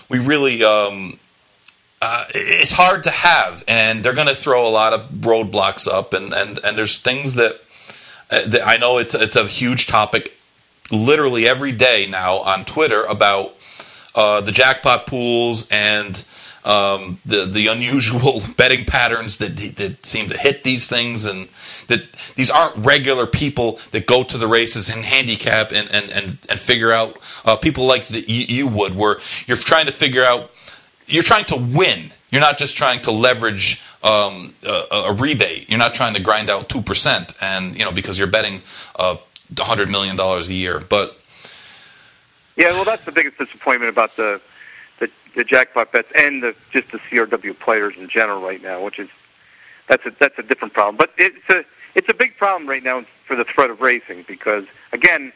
we 0.10 0.20
really. 0.20 0.64
Um, 0.64 1.20
uh, 2.02 2.24
it's 2.34 2.72
hard 2.72 3.04
to 3.04 3.10
have, 3.10 3.62
and 3.68 4.06
they're 4.06 4.14
going 4.14 4.30
to 4.30 4.36
throw 4.36 4.66
a 4.66 4.70
lot 4.70 4.94
of 4.94 5.10
roadblocks 5.10 5.86
up, 5.86 6.14
and 6.14 6.34
and 6.34 6.58
and 6.64 6.78
there's 6.78 7.00
things 7.00 7.34
that, 7.34 7.60
uh, 8.32 8.48
that 8.48 8.66
I 8.66 8.78
know 8.78 9.00
it's 9.00 9.14
it's 9.14 9.36
a 9.36 9.46
huge 9.46 9.88
topic, 9.88 10.32
literally 10.92 11.46
every 11.46 11.74
day 11.74 12.08
now 12.10 12.38
on 12.38 12.64
Twitter 12.64 13.04
about 13.04 13.54
uh, 14.16 14.40
the 14.40 14.54
jackpot 14.54 15.08
pools 15.08 15.68
and 15.70 16.24
um, 16.66 17.20
the 17.26 17.46
the 17.46 17.68
unusual 17.68 18.42
betting 18.58 18.86
patterns 18.86 19.38
that 19.38 19.58
that 19.78 20.06
seem 20.06 20.30
to 20.30 20.38
hit 20.38 20.64
these 20.64 20.88
things, 20.88 21.26
and 21.26 21.48
that 21.88 22.12
these 22.36 22.50
aren't 22.50 22.76
regular 22.78 23.26
people 23.26 23.80
that 23.92 24.06
go 24.06 24.24
to 24.24 24.38
the 24.38 24.48
races 24.48 24.90
and 24.90 25.04
handicap 25.04 25.72
and 25.72 25.90
and 25.92 26.12
and, 26.12 26.38
and 26.50 26.60
figure 26.60 26.92
out 26.92 27.18
uh, 27.46 27.56
people 27.56 27.86
like 27.86 28.08
the, 28.08 28.20
you, 28.22 28.46
you 28.58 28.68
would, 28.68 28.96
where 28.96 29.18
you're 29.48 29.58
trying 29.58 29.86
to 29.86 29.92
figure 29.92 30.24
out 30.24 30.52
you're 31.08 31.24
trying 31.24 31.46
to 31.46 31.56
win. 31.56 32.12
You're 32.32 32.42
not 32.42 32.60
just 32.60 32.78
trying 32.78 33.02
to 33.04 33.12
leverage 33.12 33.84
um, 34.04 34.54
a, 34.66 34.86
a 34.92 35.14
rebate. 35.14 35.70
You're 35.70 35.80
not 35.80 35.96
trying 35.96 36.14
to 36.14 36.22
grind 36.22 36.50
out 36.50 36.70
two 36.70 36.82
percent, 36.82 37.36
and 37.42 37.78
you 37.78 37.84
know 37.84 37.92
because 37.92 38.18
you're 38.18 38.28
betting 38.28 38.62
uh, 38.96 39.18
hundred 39.58 39.90
million 39.90 40.16
dollars 40.16 40.50
a 40.50 40.54
year. 40.54 40.80
But 40.80 41.18
Yeah, 42.56 42.72
well, 42.72 42.86
that's 42.86 43.06
the 43.06 43.12
biggest 43.12 43.38
disappointment 43.38 43.90
about 43.90 44.16
the 44.16 44.42
the, 45.36 45.44
jackpot 45.44 45.92
bets 45.92 46.12
and 46.16 46.42
the 46.42 46.56
just 46.72 46.92
the 46.92 47.00
CAW 47.00 47.54
players 47.54 47.98
in 47.98 48.08
general 48.08 48.42
right 48.42 48.62
now, 48.62 48.84
which 48.84 49.00
is 49.00 49.10
that's 49.88 50.06
a 50.06 50.12
that's 50.12 50.38
a 50.40 50.44
different 50.44 50.74
problem. 50.74 50.96
But 50.98 51.12
it's 51.18 51.50
a 51.50 51.66
it's 51.96 52.10
a 52.10 52.14
big 52.14 52.38
problem 52.38 52.70
right 52.70 52.84
now 52.84 53.02
for 53.26 53.36
the 53.36 53.44
threat 53.44 53.70
of 53.70 53.82
racing 53.82 54.26
because 54.28 54.66
again, 54.92 55.34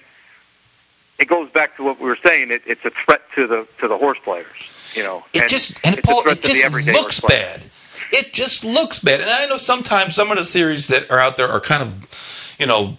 it 1.19 1.27
goes 1.27 1.49
back 1.51 1.75
to 1.77 1.83
what 1.83 1.99
we 1.99 2.07
were 2.07 2.15
saying. 2.15 2.51
It, 2.51 2.61
it's 2.65 2.85
a 2.85 2.89
threat 2.89 3.21
to 3.35 3.47
the 3.47 3.67
to 3.79 3.87
the 3.87 3.97
horse 3.97 4.19
players. 4.19 4.47
You 4.93 5.03
know, 5.03 5.25
It 5.33 5.41
and 5.41 5.49
just 5.49 5.85
and 5.85 5.97
it's 5.97 6.07
a 6.07 6.11
Paul, 6.11 6.23
threat 6.23 6.37
it 6.37 6.43
to 6.43 6.47
the 6.49 6.53
just 6.53 6.65
everyday 6.65 6.93
looks 6.93 7.19
bad. 7.19 7.63
It 8.11 8.31
just 8.31 8.63
looks 8.63 8.99
bad, 8.99 9.21
and 9.21 9.29
I 9.29 9.45
know 9.47 9.57
sometimes 9.57 10.13
some 10.13 10.31
of 10.31 10.37
the 10.37 10.45
theories 10.45 10.87
that 10.87 11.09
are 11.09 11.19
out 11.19 11.35
there 11.35 11.49
are 11.49 11.59
kind 11.59 11.81
of, 11.81 12.55
you 12.59 12.67
know, 12.67 12.97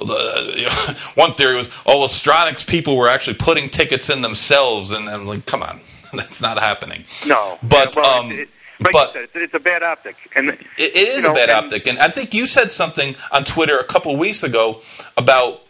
uh, 0.00 0.52
you 0.54 0.64
know, 0.64 0.70
one 1.14 1.32
theory 1.32 1.56
was 1.56 1.70
oh, 1.86 2.00
well, 2.00 2.54
people 2.66 2.96
were 2.96 3.08
actually 3.08 3.36
putting 3.36 3.68
tickets 3.68 4.10
in 4.10 4.22
themselves, 4.22 4.90
and 4.90 5.08
I'm 5.08 5.26
like, 5.26 5.46
come 5.46 5.62
on, 5.62 5.80
that's 6.14 6.40
not 6.40 6.58
happening. 6.58 7.04
No, 7.26 7.58
But, 7.62 7.94
Yeah, 7.96 8.02
well, 8.02 8.20
um, 8.20 8.32
it, 8.32 8.48
like 8.80 8.92
but- 8.92 9.12
said, 9.12 9.28
it's, 9.34 9.54
a 9.54 9.58
bad 9.60 9.82
optic, 9.82 10.16
and 10.34 10.48
It, 10.50 10.60
it 10.78 10.96
is 10.96 11.24
You 11.24 11.30
a 11.30 11.32
know, 11.32 11.34
bad 11.34 11.50
and- 11.50 11.64
optic, 11.66 11.86
and 11.86 11.98
I 11.98 12.08
think 12.08 12.32
you 12.34 12.46
said 12.46 12.70
something 12.72 13.16
on 13.32 13.44
Twitter 13.44 13.78
a 13.78 13.84
couple 13.84 14.14
weeks 14.16 14.42
ago 14.42 14.80
about 15.16 15.62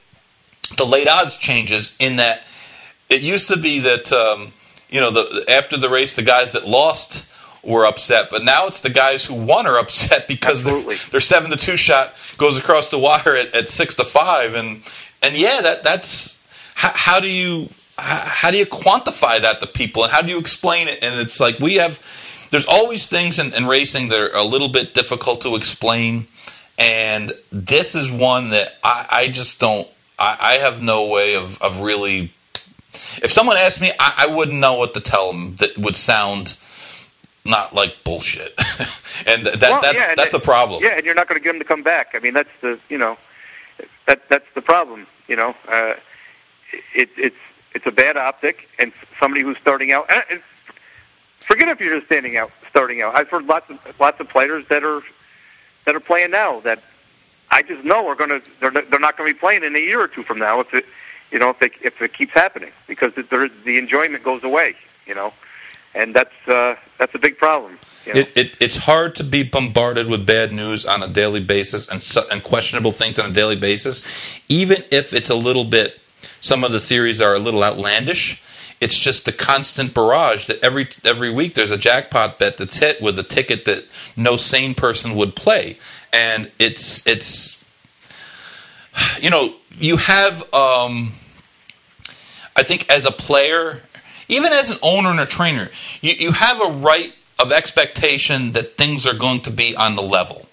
the 0.76 0.84
late 0.84 1.08
odds 1.08 1.38
changes. 1.38 1.96
In 2.00 2.16
that, 2.16 2.42
it 3.08 3.22
used 3.22 3.48
to 3.48 3.56
be 3.56 3.78
that 3.80 4.12
um, 4.12 4.52
you 4.90 5.00
know 5.00 5.10
the 5.10 5.44
after 5.48 5.76
the 5.78 5.88
race, 5.88 6.14
the 6.14 6.22
guys 6.22 6.52
that 6.52 6.66
lost 6.66 7.24
were 7.64 7.86
upset, 7.86 8.28
but 8.30 8.44
now 8.44 8.66
it's 8.66 8.80
the 8.80 8.90
guys 8.90 9.24
who 9.24 9.34
won 9.34 9.66
are 9.66 9.78
upset 9.84 10.28
because 10.28 10.62
their, 10.64 10.80
their 11.10 11.20
seven 11.20 11.50
to 11.50 11.56
two 11.56 11.76
shot 11.76 12.12
goes 12.36 12.56
across 12.58 12.90
the 12.90 12.98
wire 12.98 13.36
at, 13.36 13.54
at 13.54 13.70
six 13.70 13.94
to 13.94 14.04
five, 14.04 14.54
and 14.54 14.82
and 15.22 15.34
yeah, 15.34 15.60
that 15.62 15.82
that's 15.82 16.46
how, 16.74 16.92
how 16.94 17.20
do 17.20 17.26
you 17.28 17.70
how, 17.98 18.50
do 18.50 18.58
you 18.58 18.66
quantify 18.66 19.40
that 19.40 19.60
to 19.60 19.66
people, 19.66 20.04
and 20.04 20.12
how 20.12 20.22
do 20.22 20.30
you 20.30 20.38
explain 20.38 20.88
it? 20.88 21.02
And 21.02 21.20
it's 21.20 21.40
like 21.40 21.58
we 21.58 21.74
have 21.74 22.00
there's 22.50 22.66
always 22.66 23.06
things 23.06 23.38
in, 23.38 23.52
in 23.54 23.66
racing 23.66 24.08
that 24.08 24.20
are 24.20 24.34
a 24.34 24.44
little 24.44 24.68
bit 24.68 24.94
difficult 24.94 25.42
to 25.42 25.56
explain 25.56 26.26
And 26.78 27.32
this 27.50 27.94
is 27.94 28.10
one 28.10 28.50
that 28.50 28.78
I, 28.82 29.06
I 29.10 29.28
just 29.28 29.58
don't. 29.60 29.88
I, 30.18 30.36
I, 30.40 30.52
have 30.54 30.80
no 30.80 31.06
way 31.06 31.34
of, 31.34 31.60
of 31.60 31.80
really. 31.80 32.32
If 33.22 33.32
someone 33.32 33.56
asked 33.56 33.80
me, 33.80 33.90
I, 33.98 34.26
I 34.28 34.34
wouldn't 34.34 34.58
know 34.58 34.74
what 34.74 34.94
to 34.94 35.00
tell 35.00 35.32
them 35.32 35.56
that 35.56 35.76
would 35.76 35.96
sound 35.96 36.56
not 37.44 37.74
like 37.74 38.04
bullshit. 38.04 38.54
and 39.26 39.44
that 39.44 39.60
well, 39.60 39.80
that's 39.80 39.98
yeah, 39.98 40.10
and 40.10 40.18
that's 40.18 40.34
it, 40.34 40.40
a 40.40 40.44
problem. 40.44 40.82
Yeah, 40.82 40.96
and 40.96 41.04
you're 41.04 41.16
not 41.16 41.26
going 41.28 41.40
to 41.40 41.42
get 41.42 41.52
them 41.52 41.58
to 41.58 41.64
come 41.64 41.82
back. 41.82 42.12
I 42.14 42.20
mean, 42.20 42.34
that's 42.34 42.60
the 42.60 42.78
you 42.88 42.98
know, 42.98 43.18
that 44.06 44.28
that's 44.28 44.52
the 44.54 44.62
problem. 44.62 45.08
You 45.26 45.36
know, 45.36 45.56
uh, 45.68 45.94
it, 46.94 47.10
it's 47.16 47.36
it's 47.74 47.86
a 47.86 47.92
bad 47.92 48.16
optic, 48.16 48.68
and 48.78 48.92
somebody 49.18 49.42
who's 49.42 49.58
starting 49.58 49.92
out. 49.92 50.10
And 50.30 50.40
forget 51.40 51.68
if 51.68 51.80
you're 51.80 51.94
just 51.94 52.06
standing 52.06 52.36
out, 52.36 52.50
starting 52.68 53.02
out. 53.02 53.14
I've 53.14 53.28
heard 53.28 53.46
lots 53.46 53.70
of 53.70 54.00
lots 54.00 54.20
of 54.20 54.28
players 54.28 54.66
that 54.68 54.84
are 54.84 55.02
that 55.84 55.94
are 55.94 56.00
playing 56.00 56.30
now 56.30 56.60
that 56.60 56.82
I 57.50 57.62
just 57.62 57.84
know 57.84 58.06
are 58.08 58.14
going 58.14 58.30
to 58.30 58.42
they're 58.60 58.70
they're 58.70 59.00
not 59.00 59.16
going 59.16 59.28
to 59.28 59.34
be 59.34 59.38
playing 59.38 59.64
in 59.64 59.74
a 59.74 59.80
year 59.80 60.00
or 60.00 60.08
two 60.08 60.22
from 60.22 60.38
now 60.38 60.60
if 60.60 60.72
it 60.74 60.86
you 61.30 61.38
know 61.38 61.50
if 61.50 61.58
they, 61.58 61.70
if 61.82 62.00
it 62.02 62.12
keeps 62.12 62.32
happening 62.32 62.70
because 62.86 63.14
there, 63.14 63.48
the 63.48 63.78
enjoyment 63.78 64.22
goes 64.22 64.44
away. 64.44 64.74
You 65.06 65.14
know 65.14 65.32
and 65.94 66.14
that's 66.14 66.48
uh, 66.48 66.76
that's 66.98 67.14
a 67.14 67.18
big 67.18 67.38
problem. 67.38 67.78
You 68.06 68.14
know? 68.14 68.20
it, 68.20 68.36
it, 68.36 68.56
it's 68.60 68.76
hard 68.76 69.16
to 69.16 69.24
be 69.24 69.42
bombarded 69.42 70.08
with 70.08 70.26
bad 70.26 70.52
news 70.52 70.86
on 70.86 71.02
a 71.02 71.08
daily 71.08 71.40
basis 71.40 71.88
and, 71.88 72.26
and 72.30 72.42
questionable 72.42 72.92
things 72.92 73.18
on 73.18 73.30
a 73.30 73.34
daily 73.34 73.56
basis, 73.56 74.40
even 74.48 74.78
if 74.90 75.12
it's 75.12 75.30
a 75.30 75.34
little 75.34 75.64
bit. 75.64 76.00
Some 76.40 76.64
of 76.64 76.72
the 76.72 76.80
theories 76.80 77.20
are 77.20 77.34
a 77.34 77.38
little 77.38 77.64
outlandish. 77.64 78.42
It's 78.80 78.98
just 78.98 79.24
the 79.24 79.32
constant 79.32 79.92
barrage 79.92 80.46
that 80.46 80.62
every 80.62 80.88
every 81.04 81.30
week 81.30 81.54
there's 81.54 81.72
a 81.72 81.78
jackpot 81.78 82.38
bet 82.38 82.58
that's 82.58 82.76
hit 82.76 83.02
with 83.02 83.18
a 83.18 83.24
ticket 83.24 83.64
that 83.64 83.84
no 84.16 84.36
sane 84.36 84.74
person 84.74 85.16
would 85.16 85.34
play, 85.34 85.78
and 86.12 86.50
it's 86.60 87.04
it's 87.06 87.64
you 89.20 89.30
know 89.30 89.54
you 89.72 89.96
have 89.96 90.42
um, 90.54 91.12
I 92.54 92.62
think 92.62 92.88
as 92.88 93.04
a 93.04 93.10
player 93.10 93.82
even 94.28 94.52
as 94.52 94.70
an 94.70 94.78
owner 94.82 95.10
and 95.10 95.20
a 95.20 95.26
trainer, 95.26 95.70
you, 96.00 96.12
you 96.18 96.32
have 96.32 96.60
a 96.60 96.72
right 96.78 97.12
of 97.38 97.50
expectation 97.50 98.52
that 98.52 98.76
things 98.76 99.06
are 99.06 99.14
going 99.14 99.40
to 99.42 99.50
be 99.50 99.74
on 99.74 99.96
the 99.96 100.02
level. 100.02 100.46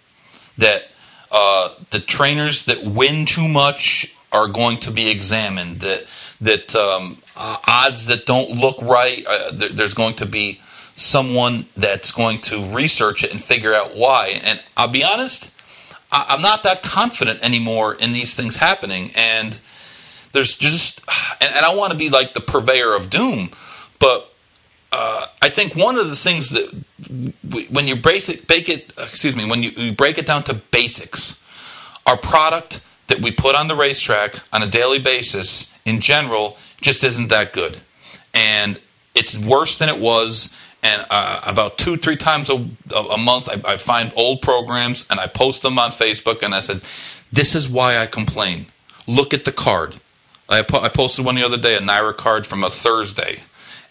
That 0.57 0.93
uh, 1.31 1.73
the 1.91 1.99
trainers 1.99 2.65
that 2.65 2.83
win 2.83 3.25
too 3.25 3.47
much 3.47 4.14
are 4.35 4.47
going 4.47 4.77
to 4.81 4.91
be 4.91 5.09
examined. 5.09 5.79
That 5.79 6.01
that 6.41 6.75
um, 6.75 7.17
uh, 7.35 7.57
odds 7.67 8.05
that 8.07 8.25
don't 8.25 8.51
look 8.51 8.77
right, 8.81 9.23
uh, 9.27 9.51
th- 9.51 9.71
there's 9.71 9.93
going 9.93 10.15
to 10.15 10.25
be 10.25 10.59
someone 10.95 11.65
that's 11.75 12.11
going 12.11 12.39
to 12.39 12.55
research 12.73 13.23
it 13.23 13.31
and 13.31 13.41
figure 13.41 13.73
out 13.73 13.95
why. 13.95 14.39
And 14.43 14.61
I'll 14.77 14.87
be 14.87 15.03
honest, 15.03 15.51
I- 16.11 16.27
I'm 16.29 16.41
not 16.41 16.63
that 16.63 16.83
confident 16.83 17.43
anymore 17.43 17.95
in 17.95 18.13
these 18.13 18.35
things 18.35 18.57
happening. 18.57 19.11
And 19.15 19.57
there's 20.31 20.57
just, 20.57 21.01
and, 21.41 21.51
and 21.55 21.65
I 21.65 21.75
want 21.75 21.91
to 21.91 21.97
be 21.97 22.09
like 22.09 22.33
the 22.33 22.41
purveyor 22.41 22.93
of 22.95 23.09
doom, 23.09 23.49
but 23.99 24.31
uh, 24.91 25.25
I 25.41 25.49
think 25.49 25.75
one 25.75 25.97
of 25.97 26.09
the 26.09 26.15
things 26.15 26.49
that 26.49 26.67
when 27.69 27.87
you 27.87 27.95
it, 28.29 28.47
bake 28.47 28.69
it, 28.69 28.93
excuse 28.97 29.35
me, 29.35 29.49
when 29.49 29.63
you, 29.63 29.71
you 29.71 29.91
break 29.91 30.17
it 30.17 30.25
down 30.25 30.43
to 30.43 30.53
basics, 30.53 31.43
our 32.05 32.17
product 32.17 32.85
that 33.07 33.21
we 33.21 33.31
put 33.31 33.55
on 33.55 33.67
the 33.67 33.75
racetrack 33.75 34.35
on 34.51 34.63
a 34.63 34.67
daily 34.67 34.99
basis 34.99 35.73
in 35.85 36.01
general 36.01 36.57
just 36.81 37.03
isn't 37.03 37.29
that 37.29 37.53
good, 37.53 37.79
and 38.33 38.79
it's 39.13 39.37
worse 39.37 39.77
than 39.77 39.89
it 39.89 39.99
was. 39.99 40.53
And 40.83 41.03
uh, 41.09 41.41
about 41.47 41.79
two, 41.79 41.97
three 41.97 42.15
times 42.15 42.47
a, 42.47 42.63
a 42.93 43.17
month, 43.17 43.49
I, 43.49 43.73
I 43.73 43.77
find 43.77 44.13
old 44.15 44.43
programs 44.43 45.07
and 45.09 45.19
I 45.19 45.25
post 45.25 45.63
them 45.63 45.79
on 45.79 45.89
Facebook. 45.89 46.43
And 46.43 46.53
I 46.53 46.59
said, 46.59 46.81
"This 47.31 47.55
is 47.55 47.67
why 47.67 47.97
I 47.97 48.05
complain. 48.05 48.67
Look 49.07 49.33
at 49.33 49.45
the 49.45 49.51
card." 49.51 49.95
I, 50.47 50.61
po- 50.61 50.81
I 50.81 50.89
posted 50.89 51.25
one 51.25 51.33
the 51.33 51.43
other 51.43 51.57
day, 51.57 51.75
a 51.75 51.79
NYRA 51.79 52.15
card 52.17 52.45
from 52.45 52.63
a 52.63 52.69
Thursday 52.69 53.41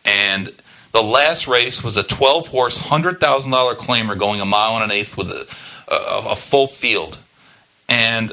and 0.05 0.53
the 0.93 1.03
last 1.03 1.49
race 1.49 1.83
was 1.83 1.97
a 1.97 2.03
12 2.03 2.49
horse, 2.49 2.79
$100,000 2.79 3.19
claimer 3.77 4.19
going 4.19 4.41
a 4.41 4.45
mile 4.45 4.75
and 4.75 4.85
an 4.85 4.91
eighth 4.91 5.17
with 5.17 5.31
a, 5.31 5.47
a, 5.93 6.31
a 6.31 6.37
full 6.37 6.67
field. 6.67 7.19
And 7.89 8.33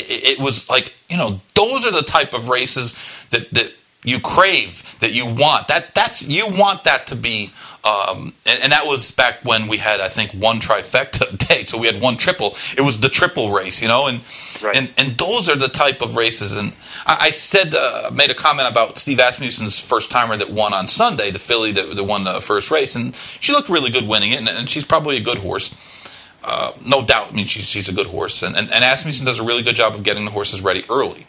it, 0.00 0.38
it 0.38 0.40
was 0.40 0.68
like, 0.68 0.94
you 1.08 1.16
know, 1.16 1.40
those 1.54 1.86
are 1.86 1.92
the 1.92 2.02
type 2.02 2.34
of 2.34 2.48
races 2.48 2.98
that, 3.30 3.50
that 3.50 3.72
you 4.04 4.18
crave, 4.20 4.96
that 5.00 5.12
you 5.12 5.26
want. 5.26 5.68
That 5.68 5.94
that's 5.94 6.22
you 6.22 6.46
want 6.48 6.84
that 6.84 7.06
to 7.08 7.16
be, 7.16 7.50
um, 7.84 8.32
and, 8.46 8.62
and, 8.62 8.72
that 8.72 8.86
was 8.86 9.10
back 9.10 9.44
when 9.44 9.68
we 9.68 9.76
had 9.76 10.00
I 10.00 10.08
think 10.08 10.32
one 10.32 10.58
trifecta 10.58 11.36
day, 11.48 11.64
so 11.64 11.78
we 11.78 11.86
had 11.86 12.00
one 12.00 12.16
triple. 12.16 12.56
It 12.76 12.80
was 12.80 13.00
the 13.00 13.10
triple 13.10 13.52
race, 13.52 13.82
you 13.82 13.88
know, 13.88 14.06
and 14.06 14.22
right. 14.62 14.74
and 14.74 14.90
and 14.96 15.18
those 15.18 15.48
are 15.50 15.56
the 15.56 15.68
type 15.68 16.00
of 16.00 16.16
races. 16.16 16.52
And 16.52 16.72
I, 17.04 17.26
I 17.26 17.30
said 17.30 17.74
uh, 17.74 18.10
made 18.12 18.30
a 18.30 18.34
comment 18.34 18.70
about 18.70 18.98
Steve 18.98 19.18
Asmussen's 19.18 19.78
first 19.78 20.10
timer 20.10 20.36
that 20.36 20.50
won 20.50 20.72
on 20.72 20.88
Sunday, 20.88 21.30
the 21.30 21.38
filly 21.38 21.72
that, 21.72 21.94
that 21.94 22.04
won 22.04 22.24
the 22.24 22.40
first 22.40 22.70
race, 22.70 22.94
and 22.94 23.14
she 23.14 23.52
looked 23.52 23.68
really 23.68 23.90
good 23.90 24.08
winning 24.08 24.32
it, 24.32 24.38
and, 24.38 24.48
and 24.48 24.68
she's 24.68 24.84
probably 24.84 25.18
a 25.18 25.22
good 25.22 25.38
horse. 25.38 25.76
Uh, 26.50 26.72
no 26.84 27.04
doubt. 27.04 27.28
I 27.28 27.32
mean, 27.32 27.46
she's, 27.46 27.68
she's 27.68 27.88
a 27.88 27.92
good 27.92 28.08
horse, 28.08 28.42
and, 28.42 28.56
and, 28.56 28.72
and 28.72 28.82
Asmussen 28.82 29.24
does 29.24 29.38
a 29.38 29.44
really 29.44 29.62
good 29.62 29.76
job 29.76 29.94
of 29.94 30.02
getting 30.02 30.24
the 30.24 30.32
horses 30.32 30.60
ready 30.60 30.84
early. 30.90 31.28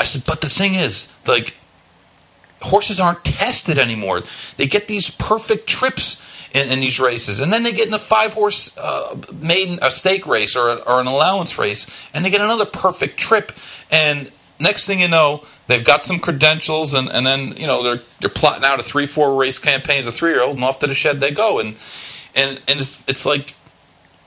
I 0.00 0.02
said, 0.02 0.24
but 0.26 0.40
the 0.40 0.48
thing 0.48 0.74
is, 0.74 1.14
like, 1.28 1.54
horses 2.60 2.98
aren't 2.98 3.22
tested 3.24 3.78
anymore. 3.78 4.22
They 4.56 4.66
get 4.66 4.88
these 4.88 5.10
perfect 5.10 5.68
trips 5.68 6.20
in, 6.52 6.72
in 6.72 6.80
these 6.80 6.98
races, 6.98 7.38
and 7.38 7.52
then 7.52 7.62
they 7.62 7.70
get 7.70 7.86
in 7.86 7.94
a 7.94 8.00
five 8.00 8.32
horse 8.32 8.76
uh, 8.76 9.16
maiden 9.40 9.78
a 9.80 9.92
stake 9.92 10.26
race 10.26 10.56
or, 10.56 10.70
a, 10.70 10.74
or 10.78 11.00
an 11.00 11.06
allowance 11.06 11.56
race, 11.56 11.88
and 12.12 12.24
they 12.24 12.30
get 12.30 12.40
another 12.40 12.66
perfect 12.66 13.18
trip. 13.18 13.52
And 13.92 14.28
next 14.58 14.88
thing 14.88 14.98
you 14.98 15.08
know, 15.08 15.44
they've 15.68 15.84
got 15.84 16.02
some 16.02 16.18
credentials, 16.18 16.94
and, 16.94 17.08
and 17.12 17.24
then 17.24 17.56
you 17.56 17.68
know 17.68 17.84
they're 17.84 18.02
they're 18.18 18.28
plotting 18.28 18.64
out 18.64 18.80
a 18.80 18.82
three 18.82 19.06
four 19.06 19.36
race 19.36 19.60
campaign 19.60 20.00
as 20.00 20.08
a 20.08 20.12
three 20.12 20.30
year 20.30 20.42
old, 20.42 20.56
and 20.56 20.64
off 20.64 20.80
to 20.80 20.88
the 20.88 20.94
shed 20.94 21.20
they 21.20 21.30
go. 21.30 21.60
And 21.60 21.76
and 22.34 22.60
and 22.66 22.80
it's, 22.80 23.08
it's 23.08 23.24
like 23.24 23.54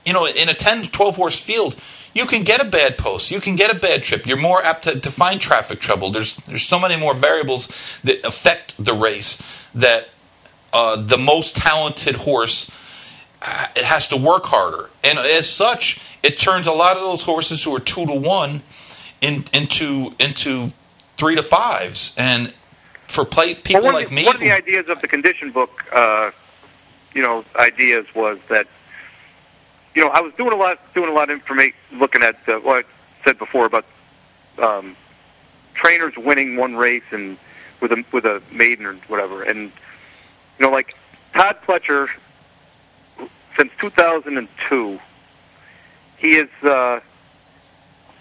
you 0.04 0.12
know 0.12 0.26
in 0.26 0.48
a 0.48 0.54
10 0.54 0.86
12 0.86 1.16
horse 1.16 1.38
field 1.38 1.76
you 2.12 2.26
can 2.26 2.42
get 2.42 2.60
a 2.60 2.64
bad 2.64 2.98
post, 2.98 3.30
you 3.30 3.40
can 3.40 3.56
get 3.56 3.70
a 3.70 3.78
bad 3.78 4.02
trip. 4.02 4.26
You're 4.26 4.36
more 4.36 4.62
apt 4.64 4.84
to, 4.84 4.98
to 4.98 5.10
find 5.10 5.40
traffic 5.40 5.80
trouble. 5.80 6.10
There's 6.10 6.36
there's 6.38 6.64
so 6.64 6.78
many 6.78 6.96
more 6.96 7.14
variables 7.14 7.68
that 8.02 8.24
affect 8.24 8.74
the 8.84 8.94
race 8.94 9.40
that 9.74 10.08
uh, 10.72 10.96
the 10.96 11.18
most 11.18 11.56
talented 11.56 12.16
horse 12.16 12.70
uh, 13.42 13.68
it 13.76 13.84
has 13.84 14.08
to 14.08 14.16
work 14.16 14.44
harder, 14.46 14.90
and 15.04 15.18
as 15.18 15.48
such, 15.48 16.00
it 16.22 16.38
turns 16.38 16.66
a 16.66 16.72
lot 16.72 16.96
of 16.96 17.02
those 17.02 17.22
horses 17.22 17.64
who 17.64 17.74
are 17.74 17.80
two 17.80 18.04
to 18.06 18.14
one 18.14 18.62
in, 19.20 19.44
into 19.54 20.12
into 20.18 20.72
three 21.16 21.36
to 21.36 21.42
fives, 21.42 22.14
and 22.18 22.52
for 23.06 23.24
play, 23.24 23.54
people 23.54 23.84
well, 23.84 23.92
like 23.94 24.08
the, 24.08 24.14
me. 24.14 24.24
One 24.26 24.34
of 24.34 24.40
the 24.40 24.52
ideas 24.52 24.88
of 24.88 25.00
the 25.00 25.08
condition 25.08 25.52
book, 25.52 25.86
uh, 25.92 26.32
you 27.14 27.22
know, 27.22 27.44
ideas 27.56 28.06
was 28.14 28.38
that 28.48 28.66
you 29.94 30.02
know, 30.04 30.08
I 30.10 30.20
was 30.20 30.32
doing 30.34 30.52
a 30.52 30.56
lot, 30.56 30.78
doing 30.94 31.08
a 31.08 31.12
lot 31.12 31.30
of 31.30 31.34
information, 31.34 31.76
looking 31.92 32.22
at 32.22 32.36
uh, 32.48 32.58
what 32.58 32.84
I 32.84 33.24
said 33.24 33.38
before 33.38 33.66
about 33.66 33.84
um, 34.58 34.96
trainers 35.74 36.16
winning 36.16 36.56
one 36.56 36.76
race 36.76 37.02
and 37.10 37.36
with 37.80 37.92
a 37.92 38.04
with 38.12 38.24
a 38.24 38.42
maiden 38.52 38.86
or 38.86 38.94
whatever, 39.08 39.42
and 39.42 39.72
you 40.58 40.66
know, 40.66 40.70
like 40.70 40.96
Todd 41.32 41.56
Pletcher, 41.66 42.08
since 43.56 43.72
2002, 43.80 45.00
he 46.18 46.32
is 46.32 46.48
uh, 46.62 47.00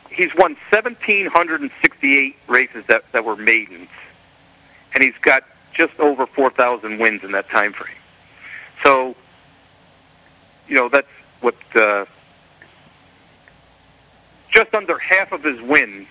he's 0.10 0.34
won 0.36 0.56
1,768 0.72 2.36
races 2.48 2.86
that 2.88 3.12
that 3.12 3.26
were 3.26 3.36
maidens, 3.36 3.90
and 4.94 5.04
he's 5.04 5.18
got 5.22 5.44
just 5.74 5.98
over 6.00 6.26
4,000 6.26 7.00
wins 7.00 7.24
in 7.24 7.32
that 7.32 7.50
time 7.50 7.72
frame. 7.72 7.96
So, 8.84 9.16
you 10.68 10.76
know, 10.76 10.90
that's 10.90 11.08
what 11.42 11.56
uh, 11.76 12.06
just 14.50 14.74
under 14.74 14.98
half 14.98 15.32
of 15.32 15.44
his 15.44 15.62
wins 15.62 16.08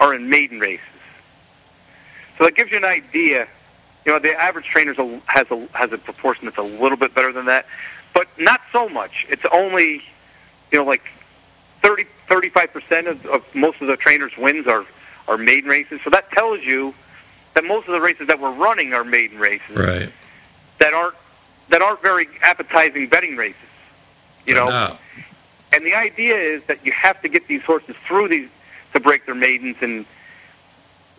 are 0.00 0.14
in 0.14 0.28
maiden 0.28 0.60
races. 0.60 0.84
So 2.36 2.44
that 2.44 2.54
gives 2.54 2.70
you 2.70 2.78
an 2.78 2.84
idea. 2.84 3.48
You 4.04 4.12
know, 4.12 4.18
the 4.18 4.32
average 4.32 4.66
trainer 4.66 4.94
has 5.26 5.50
a 5.50 5.68
has 5.72 5.92
a 5.92 5.98
proportion 5.98 6.46
that's 6.46 6.58
a 6.58 6.62
little 6.62 6.96
bit 6.96 7.14
better 7.14 7.32
than 7.32 7.46
that, 7.46 7.66
but 8.14 8.28
not 8.38 8.60
so 8.72 8.88
much. 8.88 9.26
It's 9.28 9.44
only, 9.52 10.02
you 10.70 10.78
know, 10.78 10.84
like 10.84 11.02
30 11.82 12.04
35 12.26 12.72
percent 12.72 13.06
of, 13.08 13.26
of 13.26 13.54
most 13.54 13.80
of 13.80 13.88
the 13.88 13.96
trainers' 13.96 14.36
wins 14.38 14.66
are 14.66 14.86
are 15.26 15.36
maiden 15.36 15.68
races. 15.68 16.00
So 16.02 16.10
that 16.10 16.30
tells 16.30 16.64
you 16.64 16.94
that 17.54 17.64
most 17.64 17.88
of 17.88 17.92
the 17.92 18.00
races 18.00 18.28
that 18.28 18.40
we're 18.40 18.52
running 18.52 18.94
are 18.94 19.04
maiden 19.04 19.38
races. 19.38 19.76
Right. 19.76 20.12
That 20.78 20.94
aren't 20.94 21.16
that 21.68 21.82
aren't 21.82 22.00
very 22.00 22.28
appetizing 22.40 23.08
betting 23.08 23.36
races. 23.36 23.67
You 24.48 24.54
know, 24.54 24.96
and 25.74 25.84
the 25.84 25.94
idea 25.94 26.34
is 26.34 26.64
that 26.64 26.84
you 26.84 26.92
have 26.92 27.20
to 27.20 27.28
get 27.28 27.46
these 27.46 27.62
horses 27.62 27.94
through 28.06 28.28
these 28.28 28.48
to 28.94 29.00
break 29.00 29.26
their 29.26 29.34
maidens 29.34 29.76
and 29.82 30.06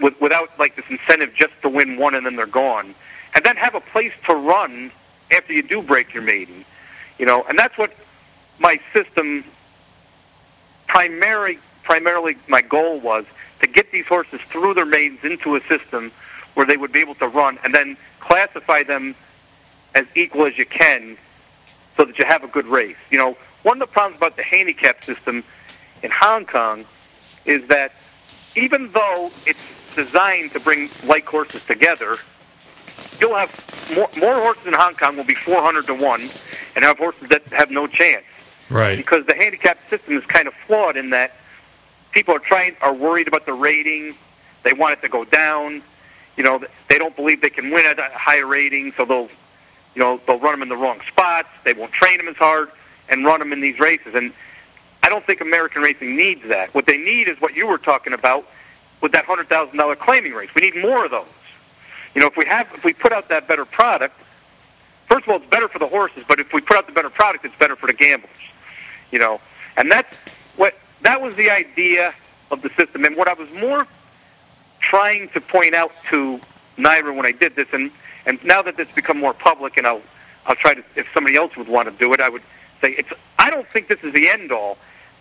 with, 0.02 0.20
without 0.20 0.58
like 0.58 0.76
this 0.76 0.86
incentive 0.90 1.36
just 1.36 1.54
to 1.62 1.70
win 1.70 1.98
one 1.98 2.16
and 2.16 2.26
then 2.26 2.36
they're 2.36 2.48
gone, 2.48 2.96
and 3.36 3.46
then 3.46 3.56
have 3.56 3.76
a 3.76 3.82
place 3.82 4.14
to 4.26 4.34
run 4.34 4.92
after 5.32 5.54
you 5.54 5.62
do 5.62 5.84
break 5.84 6.12
your 6.12 6.24
maiden. 6.24 6.66
You 7.20 7.28
know, 7.28 7.44
and 7.48 7.60
that's 7.60 7.78
what 7.78 7.94
my 8.58 8.80
system 8.94 9.44
primary, 10.88 11.60
primarily 11.84 12.36
my 12.48 12.62
goal 12.62 13.00
was 13.00 13.26
to 13.62 13.68
get 13.68 13.92
these 13.92 14.08
horses 14.08 14.42
through 14.42 14.74
their 14.74 14.86
maidens 14.86 15.24
into 15.24 15.56
a 15.56 15.62
system 15.62 16.12
where 16.56 16.66
they 16.66 16.78
would 16.78 16.92
be 16.92 17.00
able 17.00 17.16
to 17.16 17.28
run, 17.28 17.60
and 17.64 17.76
then 17.76 17.96
classify 18.20 18.82
them 18.82 19.14
as 19.94 20.08
equal 20.16 20.46
as 20.46 20.58
you 20.58 20.66
can, 20.66 21.16
so 22.00 22.06
that 22.06 22.18
you 22.18 22.24
have 22.24 22.46
a 22.46 22.48
good 22.48 22.66
race. 22.66 22.96
You 23.12 23.18
know, 23.18 23.38
one 23.64 23.82
of 23.82 23.90
the 23.90 23.92
problems 23.92 24.18
about 24.18 24.38
the 24.38 24.44
handicap 24.44 25.04
system 25.04 25.44
in 26.02 26.12
Hong 26.12 26.46
Kong 26.46 26.86
is 27.46 27.68
that 27.68 27.92
even 28.56 28.90
though 28.92 29.32
it's 29.46 29.60
designed 29.96 30.52
to 30.52 30.62
bring 30.62 30.90
like 31.04 31.26
horses 31.26 31.62
together, 31.66 32.16
you'll 33.20 33.36
have 33.36 33.52
more, 33.94 34.10
more 34.18 34.36
horses 34.36 34.68
in 34.68 34.74
Hong 34.74 34.96
Kong 34.96 35.18
will 35.18 35.26
be 35.26 35.36
400 35.36 35.88
to 35.88 35.94
1 35.94 36.22
and 36.78 36.86
have 36.86 36.98
horses 36.98 37.28
that 37.28 37.44
have 37.48 37.70
no 37.70 37.86
chance. 37.86 38.24
Right. 38.70 38.96
Because 38.96 39.26
the 39.26 39.36
handicap 39.36 39.78
system 39.90 40.16
is 40.16 40.26
kind 40.26 40.48
of 40.48 40.54
flawed 40.54 40.96
in 40.96 41.10
that 41.10 41.34
people 42.12 42.34
are 42.34 42.40
trying 42.40 42.78
are 42.80 42.94
worried 42.94 43.28
about 43.28 43.46
the 43.46 43.52
rating. 43.54 44.16
They 44.64 44.72
want 44.72 44.94
it 44.94 45.02
to 45.02 45.10
go 45.10 45.26
down. 45.26 45.82
You 46.38 46.44
know, 46.44 46.64
they 46.88 46.98
don't 46.98 47.16
believe 47.18 47.42
they 47.42 47.50
can 47.50 47.72
win 47.72 47.86
at 47.86 48.00
a 48.00 48.10
higher 48.14 48.46
rating, 48.46 48.94
so 48.94 49.04
they'll 49.04 49.30
you 49.96 50.02
know, 50.02 50.20
they'll 50.26 50.40
run 50.40 50.54
them 50.54 50.62
in 50.62 50.70
the 50.70 50.78
wrong 50.78 51.00
spots. 51.08 51.50
They 51.64 51.74
won't 51.74 51.92
train 51.92 52.18
them 52.18 52.28
as 52.28 52.38
hard 52.38 52.70
and 53.10 53.26
run 53.26 53.40
them 53.40 53.52
in 53.52 53.62
these 53.62 53.80
races. 53.80 54.16
And 54.16 54.32
I 55.04 55.10
don't 55.10 55.26
think 55.26 55.42
American 55.42 55.82
racing 55.82 56.16
needs 56.16 56.48
that. 56.48 56.74
What 56.74 56.86
they 56.86 56.98
need 56.98 57.28
is 57.28 57.40
what 57.42 57.56
you 57.56 57.68
were 57.68 57.78
talking 57.78 58.14
about 58.14 58.46
with 59.02 59.12
that 59.14 59.26
hundred 59.26 59.48
thousand 59.48 59.78
dollar 59.78 59.96
claiming 59.96 60.34
race. 60.34 60.50
We 60.56 60.62
need 60.62 60.76
more 60.76 61.06
of 61.06 61.12
those. 61.12 61.26
You 62.16 62.22
know, 62.22 62.28
if 62.28 62.38
we 62.38 62.46
have, 62.46 62.68
if 62.74 62.84
we 62.84 62.94
put 62.94 63.12
out 63.12 63.30
that 63.30 63.48
better 63.48 63.66
product, 63.66 64.20
first 65.08 65.26
of 65.26 65.30
all, 65.30 65.38
it's 65.38 65.50
better 65.50 65.68
for 65.68 65.80
the 65.80 65.88
horses. 65.88 66.24
But 66.28 66.40
if 66.40 66.54
we 66.54 66.62
put 66.62 66.78
out 66.78 66.86
the 66.86 66.92
better 66.94 67.10
product, 67.10 67.46
it's 67.46 67.56
better 67.56 67.76
for 67.76 67.88
the 67.88 67.94
gamblers. 67.94 68.32
You 69.12 69.20
know, 69.20 69.40
and 69.78 69.92
that's 69.92 70.14
what 70.56 70.76
that 71.02 71.22
was 71.22 71.36
the 71.36 71.50
idea 71.50 72.14
of 72.52 72.62
the 72.62 72.70
system. 72.70 73.06
And 73.06 73.16
what 73.16 73.28
I 73.28 73.34
was 73.34 73.50
more 73.52 73.88
trying 74.80 75.30
to 75.30 75.42
point 75.42 75.76
out 75.76 75.92
to 76.10 76.40
NYRA 76.78 77.16
when 77.16 77.26
I 77.26 77.32
did 77.32 77.56
this, 77.56 77.68
and 77.74 77.92
and 78.30 78.42
now 78.46 78.62
that 78.62 78.80
it's 78.80 78.94
become 78.94 79.18
more 79.18 79.34
public, 79.34 79.76
and 79.76 79.88
I'll 79.88 80.04
I'll 80.46 80.56
try 80.56 80.76
to 80.76 80.84
if 80.96 81.12
somebody 81.14 81.36
else 81.36 81.58
would 81.58 81.68
want 81.68 81.92
to 81.92 81.96
do 81.98 82.14
it, 82.14 82.22
I 82.22 82.30
would 82.30 82.44
say 82.80 82.92
it's. 82.92 83.12
I 83.40 83.50
don't 83.50 83.68
think 83.68 83.88
this 83.88 84.04
is 84.04 84.14
the 84.14 84.30
end 84.30 84.52
all. 84.52 84.78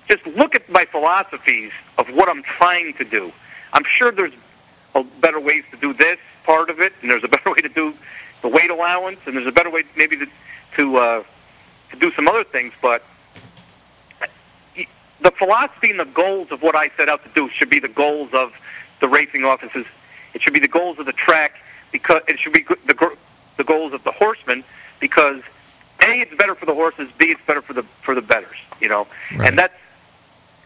Just 0.09 0.27
look 0.27 0.55
at 0.55 0.69
my 0.69 0.85
philosophies 0.85 1.73
of 1.97 2.09
what 2.15 2.29
I'm 2.29 2.43
trying 2.43 2.93
to 2.95 3.05
do. 3.05 3.33
I'm 3.73 3.85
sure 3.85 4.13
there's 4.13 4.35
better 5.21 5.41
ways 5.41 5.65
to 5.71 5.77
do 5.79 5.95
this 5.95 6.19
part 6.45 6.69
of 6.69 6.81
it, 6.81 6.93
and 7.01 7.11
there's 7.11 7.25
a 7.25 7.29
better 7.37 7.51
way 7.51 7.63
to 7.63 7.69
do 7.71 7.95
the 8.43 8.49
weight 8.49 8.71
allowance, 8.71 9.21
and 9.25 9.37
there's 9.37 9.47
a 9.47 9.53
better 9.53 9.71
way 9.71 9.85
maybe 9.97 10.19
to 10.19 10.27
to, 10.77 10.97
uh, 10.99 11.23
to 11.91 11.97
do 11.99 12.13
some 12.13 12.29
other 12.29 12.45
things. 12.45 12.75
But 12.83 13.03
the 14.75 15.31
philosophy 15.31 15.91
and 15.91 15.99
the 15.99 16.05
goals 16.05 16.53
of 16.53 16.61
what 16.61 16.77
I 16.77 16.91
set 16.91 17.09
out 17.09 17.25
to 17.25 17.31
do 17.31 17.49
should 17.49 17.71
be 17.71 17.81
the 17.81 17.89
goals 17.89 18.35
of 18.35 18.53
the 19.01 19.09
racing 19.09 19.47
offices. 19.47 19.87
It 20.35 20.43
should 20.43 20.53
be 20.53 20.61
the 20.61 20.69
goals 20.69 20.99
of 20.99 21.07
the 21.07 21.15
track 21.15 21.55
because 21.93 22.23
it 22.29 22.39
should 22.39 22.53
be 22.53 22.65
the 22.87 23.17
the 23.57 23.65
goals 23.65 23.93
of 23.93 24.05
the 24.05 24.13
horsemen 24.13 24.65
because 25.01 25.43
a 26.03 26.21
it's 26.21 26.35
better 26.37 26.55
for 26.55 26.67
the 26.67 26.75
horses, 26.75 27.09
b 27.19 27.27
it's 27.27 27.41
better 27.47 27.63
for 27.63 27.73
the 27.73 27.83
for 28.03 28.15
the 28.15 28.23
betters, 28.23 28.57
you 28.81 28.89
know, 28.89 29.07
Right. 29.37 29.49
and 29.49 29.59
that's 29.59 29.75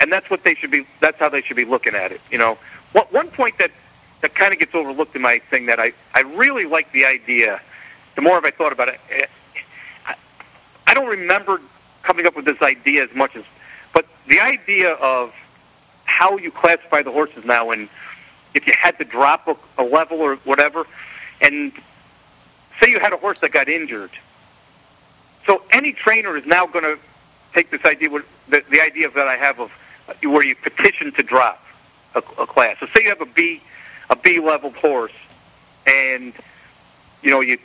and 0.00 0.12
that's 0.12 0.28
what 0.30 0.42
they 0.44 0.54
should 0.54 0.70
be. 0.70 0.86
That's 1.00 1.18
how 1.18 1.28
they 1.28 1.42
should 1.42 1.56
be 1.56 1.64
looking 1.64 1.94
at 1.94 2.12
it, 2.12 2.20
you 2.30 2.38
know. 2.38 2.58
One 2.92 3.06
one 3.10 3.28
point 3.28 3.58
that 3.58 3.70
that 4.20 4.34
kind 4.34 4.52
of 4.52 4.58
gets 4.58 4.74
overlooked 4.74 5.16
in 5.16 5.22
my 5.22 5.38
thing 5.50 5.66
that 5.66 5.80
I 5.80 5.92
I 6.14 6.20
really 6.22 6.64
like 6.64 6.92
the 6.92 7.04
idea. 7.06 7.60
The 8.14 8.20
more 8.22 8.34
have 8.34 8.44
I 8.44 8.50
thought 8.50 8.72
about 8.72 8.88
it, 8.88 9.00
eh, 9.10 9.24
I, 10.06 10.14
I 10.86 10.94
don't 10.94 11.08
remember 11.08 11.60
coming 12.02 12.26
up 12.26 12.36
with 12.36 12.44
this 12.44 12.60
idea 12.60 13.04
as 13.04 13.14
much 13.14 13.36
as, 13.36 13.44
but 13.94 14.04
the 14.26 14.38
idea 14.40 14.92
of 14.94 15.32
how 16.04 16.36
you 16.36 16.50
classify 16.50 17.00
the 17.02 17.10
horses 17.12 17.44
now 17.46 17.70
and 17.70 17.88
if 18.54 18.66
you 18.66 18.74
had 18.78 18.98
to 18.98 19.04
drop 19.04 19.48
a, 19.48 19.56
a 19.78 19.84
level 19.84 20.20
or 20.20 20.36
whatever, 20.44 20.84
and 21.42 21.72
say 22.80 22.90
you 22.90 23.00
had 23.00 23.12
a 23.12 23.16
horse 23.16 23.38
that 23.40 23.50
got 23.50 23.68
injured. 23.68 24.10
So 25.46 25.62
any 25.72 25.92
trainer 25.92 26.36
is 26.36 26.46
now 26.46 26.66
going 26.66 26.84
to 26.84 26.98
take 27.52 27.70
this 27.70 27.84
idea, 27.84 28.08
the, 28.48 28.64
the 28.70 28.80
idea 28.80 29.10
that 29.10 29.28
I 29.28 29.36
have 29.36 29.60
of 29.60 29.72
uh, 30.08 30.14
where 30.28 30.44
you 30.44 30.54
petition 30.54 31.12
to 31.12 31.22
drop 31.22 31.62
a, 32.14 32.18
a 32.18 32.46
class. 32.46 32.78
So 32.80 32.86
say 32.86 33.04
you 33.04 33.08
have 33.08 33.20
a 33.20 33.26
B, 33.26 33.60
a 34.08 34.16
B 34.16 34.40
level 34.40 34.70
horse, 34.70 35.12
and 35.86 36.32
you 37.22 37.30
know 37.30 37.40
you 37.40 37.58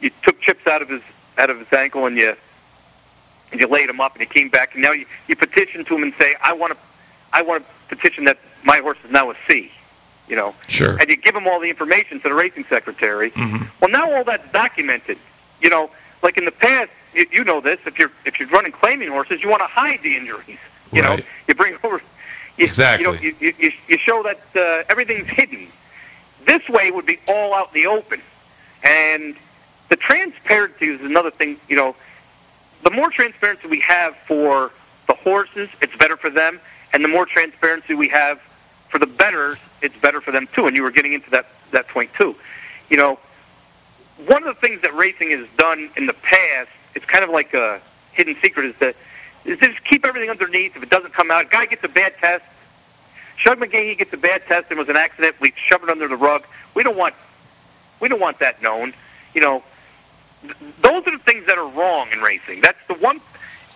you 0.00 0.10
took 0.22 0.40
chips 0.40 0.66
out 0.66 0.82
of 0.82 0.88
his 0.88 1.02
out 1.38 1.50
of 1.50 1.58
his 1.58 1.72
ankle 1.72 2.06
and 2.06 2.16
you 2.16 2.36
and 3.52 3.60
you 3.60 3.66
laid 3.66 3.88
him 3.88 4.00
up 4.00 4.12
and 4.12 4.20
he 4.20 4.26
came 4.26 4.48
back 4.48 4.74
and 4.74 4.82
now 4.82 4.92
you, 4.92 5.06
you 5.28 5.36
petition 5.36 5.84
to 5.84 5.94
him 5.94 6.02
and 6.02 6.14
say 6.14 6.34
I 6.42 6.52
want 6.52 6.72
to 6.72 6.78
I 7.32 7.42
want 7.42 7.64
to 7.64 7.96
petition 7.96 8.24
that 8.24 8.38
my 8.64 8.78
horse 8.78 8.98
is 9.04 9.10
now 9.10 9.30
a 9.30 9.34
C, 9.48 9.70
you 10.28 10.36
know 10.36 10.54
Sure. 10.68 10.96
and 10.98 11.08
you 11.08 11.16
give 11.16 11.34
them 11.34 11.46
all 11.46 11.60
the 11.60 11.68
information 11.70 12.20
to 12.20 12.28
the 12.28 12.34
racing 12.34 12.64
secretary. 12.64 13.30
Mhm. 13.32 13.68
Well, 13.80 13.90
now 13.90 14.10
all 14.12 14.24
that's 14.24 14.50
documented. 14.52 15.18
You 15.60 15.70
know, 15.70 15.90
like 16.22 16.36
in 16.38 16.44
the 16.44 16.50
past, 16.52 16.90
you, 17.14 17.26
you 17.30 17.44
know 17.44 17.60
this. 17.60 17.78
If 17.86 17.98
you're 17.98 18.10
if 18.24 18.38
you're 18.40 18.48
running 18.48 18.72
claiming 18.72 19.08
horses, 19.10 19.42
you 19.42 19.48
want 19.48 19.60
to 19.62 19.66
hide 19.66 20.00
the 20.02 20.16
injuries. 20.16 20.58
You 20.92 21.02
know, 21.02 21.18
you 21.48 21.54
bring 21.54 21.76
over. 21.82 22.00
You, 22.56 22.66
Exactly. 22.66 23.04
You, 23.04 23.12
know, 23.12 23.18
you, 23.40 23.52
you, 23.58 23.72
you 23.88 23.98
show 23.98 24.22
that 24.22 24.40
uh, 24.54 24.84
everything's 24.88 25.28
hidden. 25.28 25.66
This 26.46 26.68
way 26.68 26.90
would 26.92 27.04
be 27.06 27.18
all 27.26 27.52
out 27.52 27.74
in 27.74 27.82
the 27.82 27.88
open, 27.88 28.20
and 28.84 29.34
the 29.88 29.96
transparency 29.96 30.86
is 30.86 31.00
another 31.00 31.30
thing. 31.32 31.56
You 31.68 31.76
know, 31.76 31.96
the 32.84 32.90
more 32.92 33.10
transparency 33.10 33.66
we 33.66 33.80
have 33.80 34.14
for 34.26 34.70
the 35.08 35.14
horses, 35.14 35.68
it's 35.82 35.96
better 35.96 36.16
for 36.16 36.30
them, 36.30 36.60
and 36.92 37.02
the 37.02 37.08
more 37.08 37.26
transparency 37.26 37.94
we 37.94 38.08
have 38.08 38.40
for 38.88 38.98
the 39.00 39.06
betters, 39.06 39.58
it's 39.84 39.96
better 39.96 40.20
for 40.20 40.32
them 40.32 40.48
too. 40.52 40.66
And 40.66 40.74
you 40.74 40.82
were 40.82 40.90
getting 40.90 41.12
into 41.12 41.30
that 41.30 41.46
that 41.70 41.88
point 41.88 42.12
too. 42.14 42.34
You 42.88 42.96
know, 42.96 43.18
one 44.26 44.46
of 44.46 44.54
the 44.54 44.60
things 44.60 44.82
that 44.82 44.94
racing 44.94 45.30
has 45.30 45.46
done 45.56 45.90
in 45.96 46.06
the 46.06 46.12
past, 46.12 46.70
it's 46.94 47.04
kind 47.04 47.24
of 47.24 47.30
like 47.30 47.54
a 47.54 47.80
hidden 48.12 48.36
secret, 48.42 48.66
is 48.66 48.76
that 48.76 48.96
is 49.44 49.58
to 49.58 49.68
just 49.68 49.84
keep 49.84 50.04
everything 50.06 50.30
underneath. 50.30 50.76
If 50.76 50.82
it 50.82 50.90
doesn't 50.90 51.12
come 51.12 51.30
out, 51.30 51.50
guy 51.50 51.66
gets 51.66 51.84
a 51.84 51.88
bad 51.88 52.16
test. 52.18 52.44
Shug 53.36 53.58
McGaughey 53.58 53.98
gets 53.98 54.12
a 54.12 54.16
bad 54.16 54.46
test 54.46 54.66
and 54.70 54.78
was 54.78 54.88
an 54.88 54.96
accident. 54.96 55.36
We 55.40 55.52
shove 55.56 55.82
it 55.82 55.90
under 55.90 56.08
the 56.08 56.16
rug. 56.16 56.44
We 56.74 56.82
don't 56.82 56.96
want 56.96 57.14
we 58.00 58.08
don't 58.08 58.20
want 58.20 58.38
that 58.38 58.62
known. 58.62 58.94
You 59.34 59.40
know, 59.40 59.62
th- 60.42 60.56
those 60.80 61.06
are 61.06 61.10
the 61.10 61.22
things 61.24 61.46
that 61.46 61.58
are 61.58 61.68
wrong 61.68 62.10
in 62.12 62.20
racing. 62.20 62.60
That's 62.60 62.78
the 62.86 62.94
one, 62.94 63.20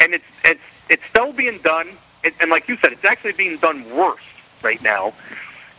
and 0.01 0.15
it's 0.15 0.25
it's 0.45 0.63
it's 0.89 1.05
still 1.07 1.33
being 1.33 1.59
done. 1.59 1.89
And, 2.25 2.35
and 2.41 2.51
like 2.51 2.69
you 2.69 2.77
said, 2.77 2.93
it's 2.93 3.05
actually 3.05 3.33
being 3.33 3.59
done 3.59 3.85
worse 3.95 4.25
right 4.63 4.83
now. 4.83 5.13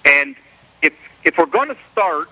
And 0.06 0.36
if 0.82 0.94
if 1.24 1.38
we're 1.38 1.46
going 1.46 1.70
to 1.70 1.78
start 1.92 2.30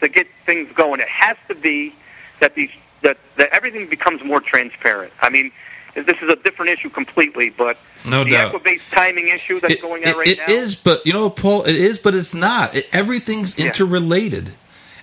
to 0.00 0.08
get 0.08 0.26
things 0.44 0.70
going, 0.72 1.00
it 1.00 1.08
has 1.08 1.36
to 1.48 1.54
be 1.54 1.94
that 2.40 2.54
these 2.54 2.70
that 3.02 3.18
that 3.36 3.50
everything 3.52 3.88
becomes 3.88 4.22
more 4.24 4.40
transparent. 4.40 5.12
I 5.20 5.30
mean, 5.30 5.52
this 5.94 6.20
is 6.22 6.28
a 6.28 6.36
different 6.36 6.70
issue 6.72 6.90
completely, 6.90 7.50
but 7.50 7.78
No 8.04 8.24
the 8.24 8.30
doubt. 8.32 8.52
Equibase 8.54 8.90
timing 8.90 9.28
issue 9.28 9.60
that's 9.60 9.74
It- 9.74 9.82
going 9.82 10.04
on 10.04 10.10
it- 10.10 10.16
right 10.16 10.28
it 10.28 10.38
now. 10.38 10.44
is, 10.54 10.74
but 10.74 11.06
you 11.06 11.12
know, 11.12 11.30
Paul, 11.30 11.64
it 11.64 11.76
is, 11.76 11.98
but 11.98 12.14
it's 12.14 12.34
not. 12.34 12.74
It, 12.76 12.86
everything's 12.92 13.58
Yeah. 13.58 13.66
interrelated. 13.66 14.52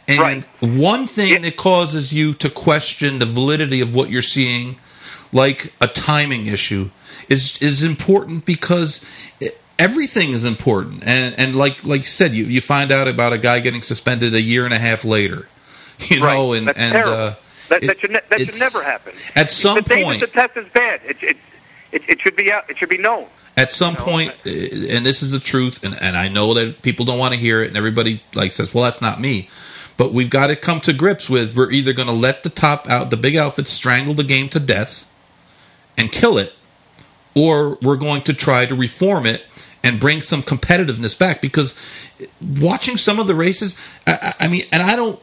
And 0.08 0.20
Right. 0.20 0.44
one 0.60 1.08
thing 1.08 1.28
Yeah. 1.32 1.40
that 1.40 1.56
causes 1.56 2.12
you 2.14 2.34
to 2.36 2.50
question 2.50 3.20
the 3.20 3.26
validity 3.26 3.80
of 3.80 3.96
what 3.96 4.10
you're 4.10 4.22
seeing, 4.22 4.76
like 5.32 5.72
a 5.82 5.88
timing 5.88 6.46
issue, 6.48 6.90
is 7.30 7.58
is 7.62 7.82
important 7.84 8.44
because 8.46 9.04
it, 9.40 9.58
everything 9.84 10.32
is 10.32 10.46
important. 10.46 11.04
And 11.06 11.36
and 11.38 11.56
like 11.56 11.84
like 11.84 12.02
you 12.02 12.08
said, 12.08 12.34
you 12.34 12.46
you 12.46 12.62
find 12.62 12.92
out 12.92 13.08
about 13.08 13.34
a 13.34 13.38
guy 13.38 13.60
getting 13.60 13.82
suspended 13.82 14.34
a 14.34 14.42
year 14.42 14.66
and 14.66 14.74
a 14.74 14.80
half 14.80 15.04
later. 15.06 15.48
You 16.10 16.24
Right. 16.24 16.34
know, 16.34 16.54
and 16.54 16.68
That's 16.68 16.80
and 16.80 16.96
uh, 16.96 17.36
That, 17.70 17.84
it- 17.84 17.88
that 17.88 18.00
should 18.00 18.12
ne- 18.12 18.28
that 18.30 18.40
should 18.40 18.60
never 18.60 18.84
happen. 18.84 19.14
At 19.36 19.50
some 19.50 19.76
the 19.76 19.84
point, 20.04 20.20
the 20.22 20.28
test 20.28 20.58
is 20.58 20.68
bad, 20.74 21.02
it, 21.06 21.18
it 21.22 21.38
it 21.92 22.02
it 22.10 22.22
should 22.22 22.36
be 22.36 22.52
out. 22.52 22.70
It 22.70 22.78
should 22.78 22.90
be 22.90 22.98
known. 22.98 23.28
at 23.56 23.70
some 23.72 23.94
You 23.94 24.26
know, 24.26 24.32
uh, 24.46 24.96
and 24.96 25.06
this 25.06 25.22
is 25.22 25.30
the 25.32 25.40
truth, 25.40 25.84
and, 25.86 25.96
and 26.02 26.18
I 26.18 26.28
know 26.28 26.54
that 26.56 26.82
people 26.82 27.06
don't 27.06 27.20
want 27.20 27.34
to 27.36 27.40
hear 27.40 27.62
it, 27.64 27.68
and 27.68 27.78
everybody 27.78 28.22
like 28.34 28.52
says, 28.54 28.74
"Well, 28.74 28.84
that's 28.84 29.02
not 29.02 29.22
me." 29.22 29.50
But 29.96 30.12
we've 30.12 30.30
got 30.32 30.48
to 30.48 30.56
come 30.56 30.80
to 30.82 30.92
grips 30.94 31.30
with 31.30 31.56
we're 31.56 31.72
either 31.72 31.94
going 31.94 32.08
to 32.08 32.14
let 32.28 32.42
the 32.42 32.50
top 32.50 32.90
out, 32.90 33.12
the 33.12 33.18
big 33.18 33.36
outfits 33.36 33.72
strangle 33.72 34.16
the 34.16 34.24
game 34.24 34.50
to 34.50 34.60
death 34.60 35.08
and 35.98 36.12
kill 36.12 36.40
it, 36.40 36.54
or 37.36 37.78
we're 37.82 37.98
going 38.08 38.24
to 38.24 38.34
try 38.34 38.66
to 38.66 38.74
reform 38.76 39.26
it 39.28 39.46
and 39.84 40.00
bring 40.00 40.22
some 40.22 40.42
competitiveness 40.42 41.18
back. 41.18 41.42
Because 41.42 41.80
watching 42.60 42.98
some 42.98 43.20
of 43.20 43.28
the 43.28 43.36
races, 43.36 43.80
I, 44.08 44.34
I 44.42 44.48
mean, 44.48 44.64
and 44.72 44.82
I 44.82 44.96
don't 44.96 45.22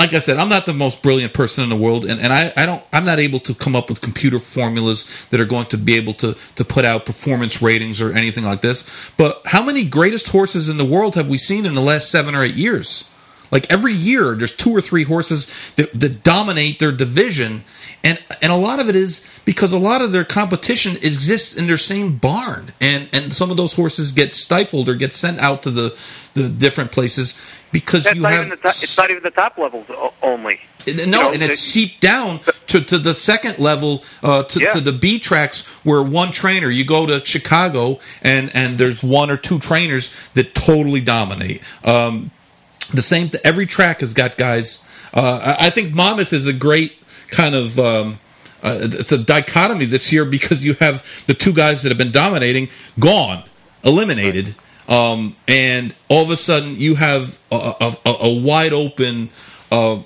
like 0.00 0.14
I 0.14 0.18
said, 0.18 0.38
I'm 0.38 0.48
not 0.48 0.64
the 0.64 0.72
most 0.72 1.02
brilliant 1.02 1.34
person 1.34 1.62
in 1.62 1.68
the 1.68 1.76
world, 1.76 2.06
and, 2.06 2.18
and 2.22 2.32
I, 2.32 2.50
I 2.56 2.64
don't 2.64 2.82
I'm 2.90 3.04
not 3.04 3.18
able 3.18 3.38
to 3.40 3.54
come 3.54 3.76
up 3.76 3.90
with 3.90 4.00
computer 4.00 4.38
formulas 4.38 5.26
that 5.28 5.40
are 5.40 5.44
going 5.44 5.66
to 5.66 5.76
be 5.76 5.94
able 5.96 6.14
to 6.14 6.34
to 6.56 6.64
put 6.64 6.86
out 6.86 7.04
performance 7.04 7.60
ratings 7.60 8.00
or 8.00 8.12
anything 8.12 8.44
like 8.44 8.62
this. 8.62 8.90
But 9.18 9.42
how 9.44 9.62
many 9.62 9.84
greatest 9.84 10.30
horses 10.30 10.70
in 10.70 10.78
the 10.78 10.86
world 10.86 11.16
have 11.16 11.28
we 11.28 11.36
seen 11.36 11.66
in 11.66 11.74
the 11.74 11.82
last 11.82 12.10
seven 12.10 12.34
or 12.34 12.42
eight 12.42 12.54
years? 12.54 13.10
Like 13.52 13.70
every 13.70 13.92
year, 13.92 14.34
there's 14.36 14.56
two 14.56 14.70
or 14.70 14.80
three 14.80 15.02
horses 15.02 15.72
that, 15.76 15.92
that 15.92 16.22
dominate 16.22 16.78
their 16.78 16.92
division, 16.92 17.64
and 18.04 18.22
and 18.42 18.52
a 18.52 18.56
lot 18.56 18.80
of 18.80 18.88
it 18.88 18.96
is 18.96 19.26
because 19.44 19.72
a 19.72 19.78
lot 19.78 20.02
of 20.02 20.12
their 20.12 20.24
competition 20.24 20.96
exists 20.96 21.56
in 21.56 21.66
their 21.66 21.78
same 21.78 22.16
barn, 22.16 22.72
and 22.80 23.08
and 23.12 23.32
some 23.32 23.50
of 23.50 23.56
those 23.56 23.74
horses 23.74 24.12
get 24.12 24.34
stifled 24.34 24.88
or 24.88 24.94
get 24.94 25.12
sent 25.12 25.38
out 25.40 25.62
to 25.64 25.70
the 25.70 25.96
the 26.34 26.48
different 26.48 26.92
places 26.92 27.40
because 27.72 28.04
That's 28.04 28.16
you 28.16 28.24
have 28.24 28.46
even 28.46 28.48
the 28.50 28.56
top, 28.56 28.70
it's 28.70 28.98
not 28.98 29.10
even 29.10 29.22
the 29.22 29.30
top 29.30 29.58
levels 29.58 29.86
only. 30.22 30.60
no, 30.86 30.92
You 30.92 31.06
know, 31.06 31.32
and 31.32 31.42
it's 31.42 31.58
seeped 31.60 32.00
down 32.00 32.40
to, 32.68 32.80
to 32.80 32.98
the 32.98 33.14
second 33.14 33.58
level, 33.58 34.02
uh, 34.22 34.42
to, 34.44 34.60
Yeah. 34.60 34.70
to 34.70 34.80
the 34.80 34.92
B 34.92 35.18
tracks, 35.20 35.66
where 35.84 36.02
one 36.02 36.32
trainer, 36.32 36.68
you 36.70 36.84
go 36.84 37.06
to 37.06 37.24
Chicago, 37.24 38.00
and, 38.22 38.50
and 38.54 38.78
there's 38.78 39.02
one 39.04 39.30
or 39.30 39.36
two 39.36 39.58
trainers 39.60 40.12
that 40.34 40.54
totally 40.54 41.00
dominate. 41.00 41.62
Um, 41.84 42.30
the 42.92 43.02
same, 43.02 43.30
every 43.44 43.66
track 43.66 44.00
has 44.00 44.14
got 44.14 44.36
guys. 44.36 44.86
Uh, 45.14 45.54
I 45.60 45.66
I 45.66 45.70
think 45.70 45.92
Monmouth 45.94 46.32
is 46.32 46.46
a 46.48 46.52
great 46.52 46.99
kind 47.30 47.54
of. 47.54 47.78
Um, 47.78 48.18
uh, 48.62 48.78
it's 48.82 49.10
a 49.10 49.16
dichotomy 49.16 49.86
this 49.86 50.12
year 50.12 50.26
because 50.26 50.62
you 50.62 50.74
have 50.74 51.02
the 51.26 51.32
two 51.32 51.50
guys 51.50 51.82
that 51.82 51.88
have 51.88 51.96
been 51.96 52.12
dominating 52.12 52.68
gone, 52.98 53.42
eliminated, 53.84 54.54
um, 54.86 55.34
and 55.48 55.94
all 56.10 56.22
of 56.22 56.30
a 56.30 56.36
sudden 56.36 56.76
you 56.76 56.94
have 56.96 57.38
a, 57.50 57.72
a, 57.80 57.94
a, 58.04 58.14
a 58.24 58.34
wide 58.34 58.74
open 58.74 59.30
uh, 59.72 60.00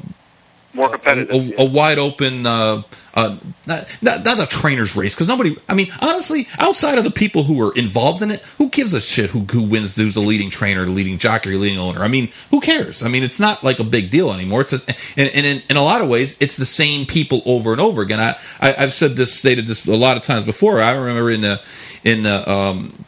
more 0.74 0.88
competitive. 0.88 1.34
a, 1.34 1.62
a 1.62 1.64
wide 1.64 1.98
open, 1.98 2.46
uh, 2.46 2.82
uh, 3.14 3.36
not, 3.66 3.86
not, 4.02 4.24
not 4.24 4.40
a 4.40 4.46
trainer's 4.46 4.96
race 4.96 5.14
because 5.14 5.28
nobody. 5.28 5.56
I 5.68 5.74
mean, 5.74 5.92
honestly, 6.00 6.48
outside 6.58 6.98
of 6.98 7.04
the 7.04 7.10
people 7.10 7.44
who 7.44 7.62
are 7.62 7.72
involved 7.74 8.22
in 8.22 8.30
it, 8.32 8.40
who 8.58 8.68
gives 8.68 8.92
a 8.92 9.00
shit 9.00 9.30
who 9.30 9.40
who 9.40 9.62
wins? 9.62 9.96
Who's 9.96 10.14
the 10.14 10.20
leading 10.20 10.50
trainer, 10.50 10.84
the 10.84 10.90
leading 10.90 11.18
jockey, 11.18 11.54
or 11.54 11.56
leading 11.56 11.78
owner? 11.78 12.02
I 12.02 12.08
mean, 12.08 12.30
who 12.50 12.60
cares? 12.60 13.02
I 13.02 13.08
mean, 13.08 13.22
it's 13.22 13.38
not 13.38 13.62
like 13.62 13.78
a 13.78 13.84
big 13.84 14.10
deal 14.10 14.32
anymore. 14.32 14.62
It's 14.62 14.72
a, 14.72 14.80
and, 15.16 15.30
and 15.34 15.46
in, 15.46 15.62
in 15.70 15.76
a 15.76 15.82
lot 15.82 16.02
of 16.02 16.08
ways, 16.08 16.36
it's 16.40 16.56
the 16.56 16.66
same 16.66 17.06
people 17.06 17.42
over 17.46 17.72
and 17.72 17.80
over 17.80 18.02
again. 18.02 18.18
I, 18.18 18.36
I 18.60 18.74
I've 18.82 18.94
said 18.94 19.16
this, 19.16 19.32
stated 19.32 19.66
this 19.66 19.86
a 19.86 19.92
lot 19.92 20.16
of 20.16 20.24
times 20.24 20.44
before. 20.44 20.80
I 20.80 20.96
remember 20.96 21.30
in 21.30 21.40
the 21.40 21.60
in 22.02 22.24
the 22.24 22.50
um, 22.50 23.04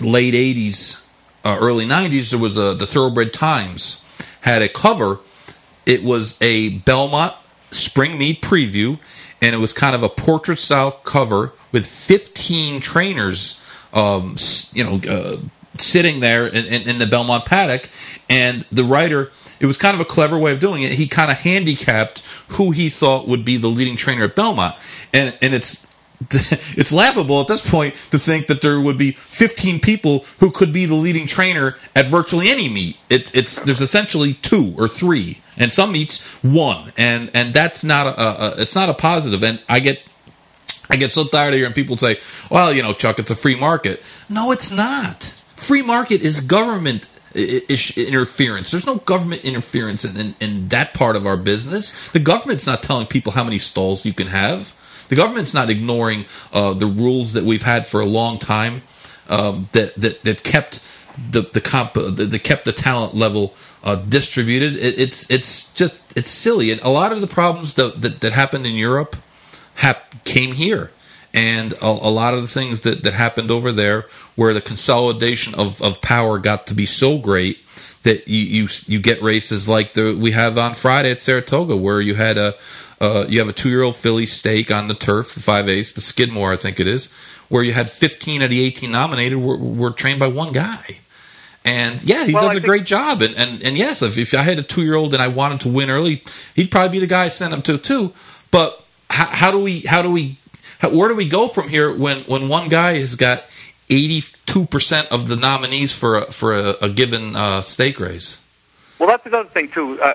late 0.00 0.34
'80s, 0.34 1.06
uh, 1.44 1.56
early 1.60 1.86
'90s, 1.86 2.30
there 2.30 2.40
was 2.40 2.58
a 2.58 2.74
the 2.74 2.88
Thoroughbred 2.88 3.32
Times 3.32 4.04
had 4.40 4.62
a 4.62 4.68
cover 4.68 5.20
it 5.86 6.02
was 6.02 6.40
a 6.40 6.70
Belmont 6.80 7.34
spring 7.70 8.18
meet 8.18 8.40
preview, 8.40 8.98
and 9.42 9.54
it 9.54 9.58
was 9.58 9.72
kind 9.72 9.94
of 9.94 10.02
a 10.02 10.08
portrait 10.08 10.58
style 10.58 10.92
cover 10.92 11.52
with 11.72 11.86
15 11.86 12.80
trainers, 12.80 13.62
um, 13.92 14.36
you 14.72 14.84
know, 14.84 15.00
uh, 15.10 15.36
sitting 15.78 16.20
there 16.20 16.46
in, 16.46 16.64
in, 16.66 16.88
in 16.88 16.98
the 16.98 17.06
Belmont 17.06 17.44
paddock, 17.44 17.88
and 18.28 18.64
the 18.70 18.84
writer. 18.84 19.32
It 19.60 19.66
was 19.66 19.78
kind 19.78 19.94
of 19.94 20.00
a 20.00 20.04
clever 20.04 20.36
way 20.36 20.52
of 20.52 20.60
doing 20.60 20.82
it. 20.82 20.92
He 20.92 21.06
kind 21.06 21.30
of 21.30 21.38
handicapped 21.38 22.20
who 22.48 22.70
he 22.72 22.88
thought 22.88 23.28
would 23.28 23.44
be 23.44 23.56
the 23.56 23.68
leading 23.68 23.96
trainer 23.96 24.24
at 24.24 24.34
Belmont, 24.34 24.74
and 25.12 25.36
and 25.40 25.54
it's 25.54 25.86
it's 26.30 26.92
laughable 26.92 27.40
at 27.40 27.48
this 27.48 27.68
point 27.68 27.94
to 28.10 28.18
think 28.18 28.46
that 28.46 28.62
there 28.62 28.80
would 28.80 28.96
be 28.96 29.12
15 29.12 29.80
people 29.80 30.24
who 30.40 30.50
could 30.50 30.72
be 30.72 30.86
the 30.86 30.94
leading 30.94 31.26
trainer 31.26 31.76
at 31.94 32.06
virtually 32.06 32.48
any 32.48 32.68
meet. 32.68 32.96
It, 33.10 33.34
it's 33.34 33.62
there's 33.62 33.80
essentially 33.80 34.34
two 34.34 34.74
or 34.78 34.88
three, 34.88 35.40
and 35.56 35.72
some 35.72 35.94
eats 35.96 36.42
one, 36.42 36.92
and 36.96 37.30
and 37.34 37.54
that's 37.54 37.84
not 37.84 38.06
a, 38.06 38.20
a, 38.20 38.54
it's 38.62 38.74
not 38.74 38.88
a 38.88 38.94
positive. 38.94 39.42
And 39.42 39.60
I 39.68 39.80
get 39.80 40.02
I 40.90 40.96
get 40.96 41.12
so 41.12 41.24
tired 41.24 41.54
of 41.54 41.58
hearing 41.58 41.72
people 41.72 41.96
say, 41.96 42.18
"Well, 42.50 42.72
you 42.72 42.82
know, 42.82 42.92
Chuck, 42.92 43.18
it's 43.18 43.30
a 43.30 43.36
free 43.36 43.58
market." 43.58 44.02
No, 44.28 44.52
it's 44.52 44.70
not. 44.70 45.34
Free 45.54 45.82
market 45.82 46.22
is 46.22 46.40
government 46.40 47.08
interference. 47.34 48.70
There's 48.70 48.86
no 48.86 48.96
government 48.96 49.44
interference 49.44 50.04
in, 50.04 50.16
in, 50.16 50.34
in 50.40 50.68
that 50.68 50.94
part 50.94 51.16
of 51.16 51.26
our 51.26 51.36
business. 51.36 52.08
The 52.08 52.20
government's 52.20 52.66
not 52.66 52.82
telling 52.82 53.06
people 53.06 53.32
how 53.32 53.42
many 53.42 53.58
stalls 53.58 54.06
you 54.06 54.12
can 54.12 54.28
have. 54.28 54.72
The 55.08 55.16
government's 55.16 55.52
not 55.52 55.68
ignoring 55.68 56.26
uh, 56.52 56.74
the 56.74 56.86
rules 56.86 57.32
that 57.32 57.44
we've 57.44 57.62
had 57.62 57.86
for 57.86 58.00
a 58.00 58.06
long 58.06 58.38
time 58.38 58.82
um, 59.28 59.68
that, 59.72 59.94
that 59.96 60.22
that 60.24 60.42
kept 60.42 60.80
the 61.30 61.42
the 61.42 61.60
comp 61.60 61.96
uh, 61.96 62.10
that 62.10 62.42
kept 62.42 62.64
the 62.64 62.72
talent 62.72 63.14
level 63.14 63.54
uh, 63.84 63.96
distributed. 63.96 64.76
It, 64.76 64.98
it's 64.98 65.30
it's 65.30 65.72
just 65.74 66.16
it's 66.16 66.30
silly, 66.30 66.72
and 66.72 66.80
a 66.82 66.90
lot 66.90 67.12
of 67.12 67.20
the 67.20 67.28
problems 67.28 67.74
that 67.74 68.02
that, 68.02 68.20
that 68.20 68.32
happened 68.32 68.66
in 68.66 68.74
Europe 68.74 69.14
hap- 69.76 70.24
came 70.24 70.54
here. 70.54 70.90
And 71.36 71.72
a, 71.74 71.86
a 71.86 72.12
lot 72.14 72.34
of 72.34 72.42
the 72.42 72.46
things 72.46 72.82
that, 72.82 73.02
that 73.02 73.12
happened 73.12 73.50
over 73.50 73.72
there, 73.72 74.06
where 74.36 74.54
the 74.54 74.60
consolidation 74.60 75.52
of, 75.56 75.82
of 75.82 76.00
power 76.00 76.38
got 76.38 76.68
to 76.68 76.74
be 76.74 76.86
so 76.86 77.18
great 77.18 77.58
that 78.04 78.28
you, 78.28 78.62
you 78.62 78.68
you 78.86 79.00
get 79.00 79.20
races 79.20 79.68
like 79.68 79.94
the 79.94 80.16
we 80.16 80.30
have 80.30 80.56
on 80.56 80.74
Friday 80.74 81.10
at 81.10 81.20
Saratoga, 81.20 81.76
where 81.76 82.00
you 82.00 82.14
had 82.14 82.38
a 82.38 82.54
uh, 83.00 83.26
you 83.28 83.40
have 83.40 83.48
a 83.48 83.52
two 83.52 83.68
year 83.68 83.82
old 83.82 83.96
filly 83.96 84.26
stake 84.26 84.70
on 84.70 84.86
the 84.86 84.94
turf, 84.94 85.34
the 85.34 85.40
five 85.40 85.68
ace, 85.68 85.92
the 85.92 86.00
Skidmore, 86.00 86.52
I 86.52 86.56
think 86.56 86.78
it 86.78 86.86
is, 86.86 87.12
where 87.48 87.64
you 87.64 87.72
had 87.72 87.90
fifteen 87.90 88.40
of 88.40 88.50
the 88.50 88.62
eighteen 88.62 88.92
nominated 88.92 89.38
were, 89.38 89.58
were 89.58 89.90
trained 89.90 90.20
by 90.20 90.28
one 90.28 90.52
guy. 90.52 90.98
And 91.64 92.02
yeah, 92.02 92.24
he 92.26 92.34
Well, 92.34 92.42
does 92.42 92.50
I 92.50 92.52
a 92.52 92.54
think- 92.56 92.66
great 92.66 92.84
job. 92.84 93.22
And, 93.22 93.34
and 93.36 93.62
and 93.62 93.76
yes, 93.76 94.02
if, 94.02 94.18
if 94.18 94.34
I 94.34 94.42
had 94.42 94.58
a 94.58 94.62
two 94.62 94.82
year 94.82 94.94
old 94.94 95.14
and 95.14 95.22
I 95.22 95.28
wanted 95.28 95.60
to 95.62 95.68
win 95.68 95.88
early, 95.90 96.22
he'd 96.54 96.70
probably 96.70 96.90
be 96.90 96.98
the 96.98 97.06
guy 97.06 97.24
I 97.24 97.28
sent 97.30 97.54
him 97.54 97.62
to 97.62 97.78
too. 97.78 98.12
But 98.50 98.84
how, 99.10 99.24
how 99.26 99.50
do 99.50 99.58
we 99.60 99.80
how 99.80 100.02
do 100.02 100.10
we 100.10 100.38
how, 100.80 100.90
where 100.94 101.08
do 101.08 101.14
we 101.16 101.28
go 101.28 101.48
from 101.48 101.68
here 101.68 101.96
when 101.96 102.22
when 102.24 102.48
one 102.48 102.68
guy 102.68 102.98
has 102.98 103.14
got 103.16 103.44
eighty 103.88 104.22
two 104.46 104.66
percent 104.66 105.10
of 105.10 105.26
the 105.26 105.36
nominees 105.36 105.92
for 105.94 106.18
a, 106.18 106.32
for 106.32 106.52
a, 106.52 106.74
a 106.82 106.88
given 106.90 107.34
uh, 107.34 107.62
stake 107.62 107.98
race? 107.98 108.42
Well, 108.98 109.08
that's 109.08 109.24
another 109.26 109.48
thing 109.48 109.70
too. 109.70 109.98
Uh, 110.02 110.14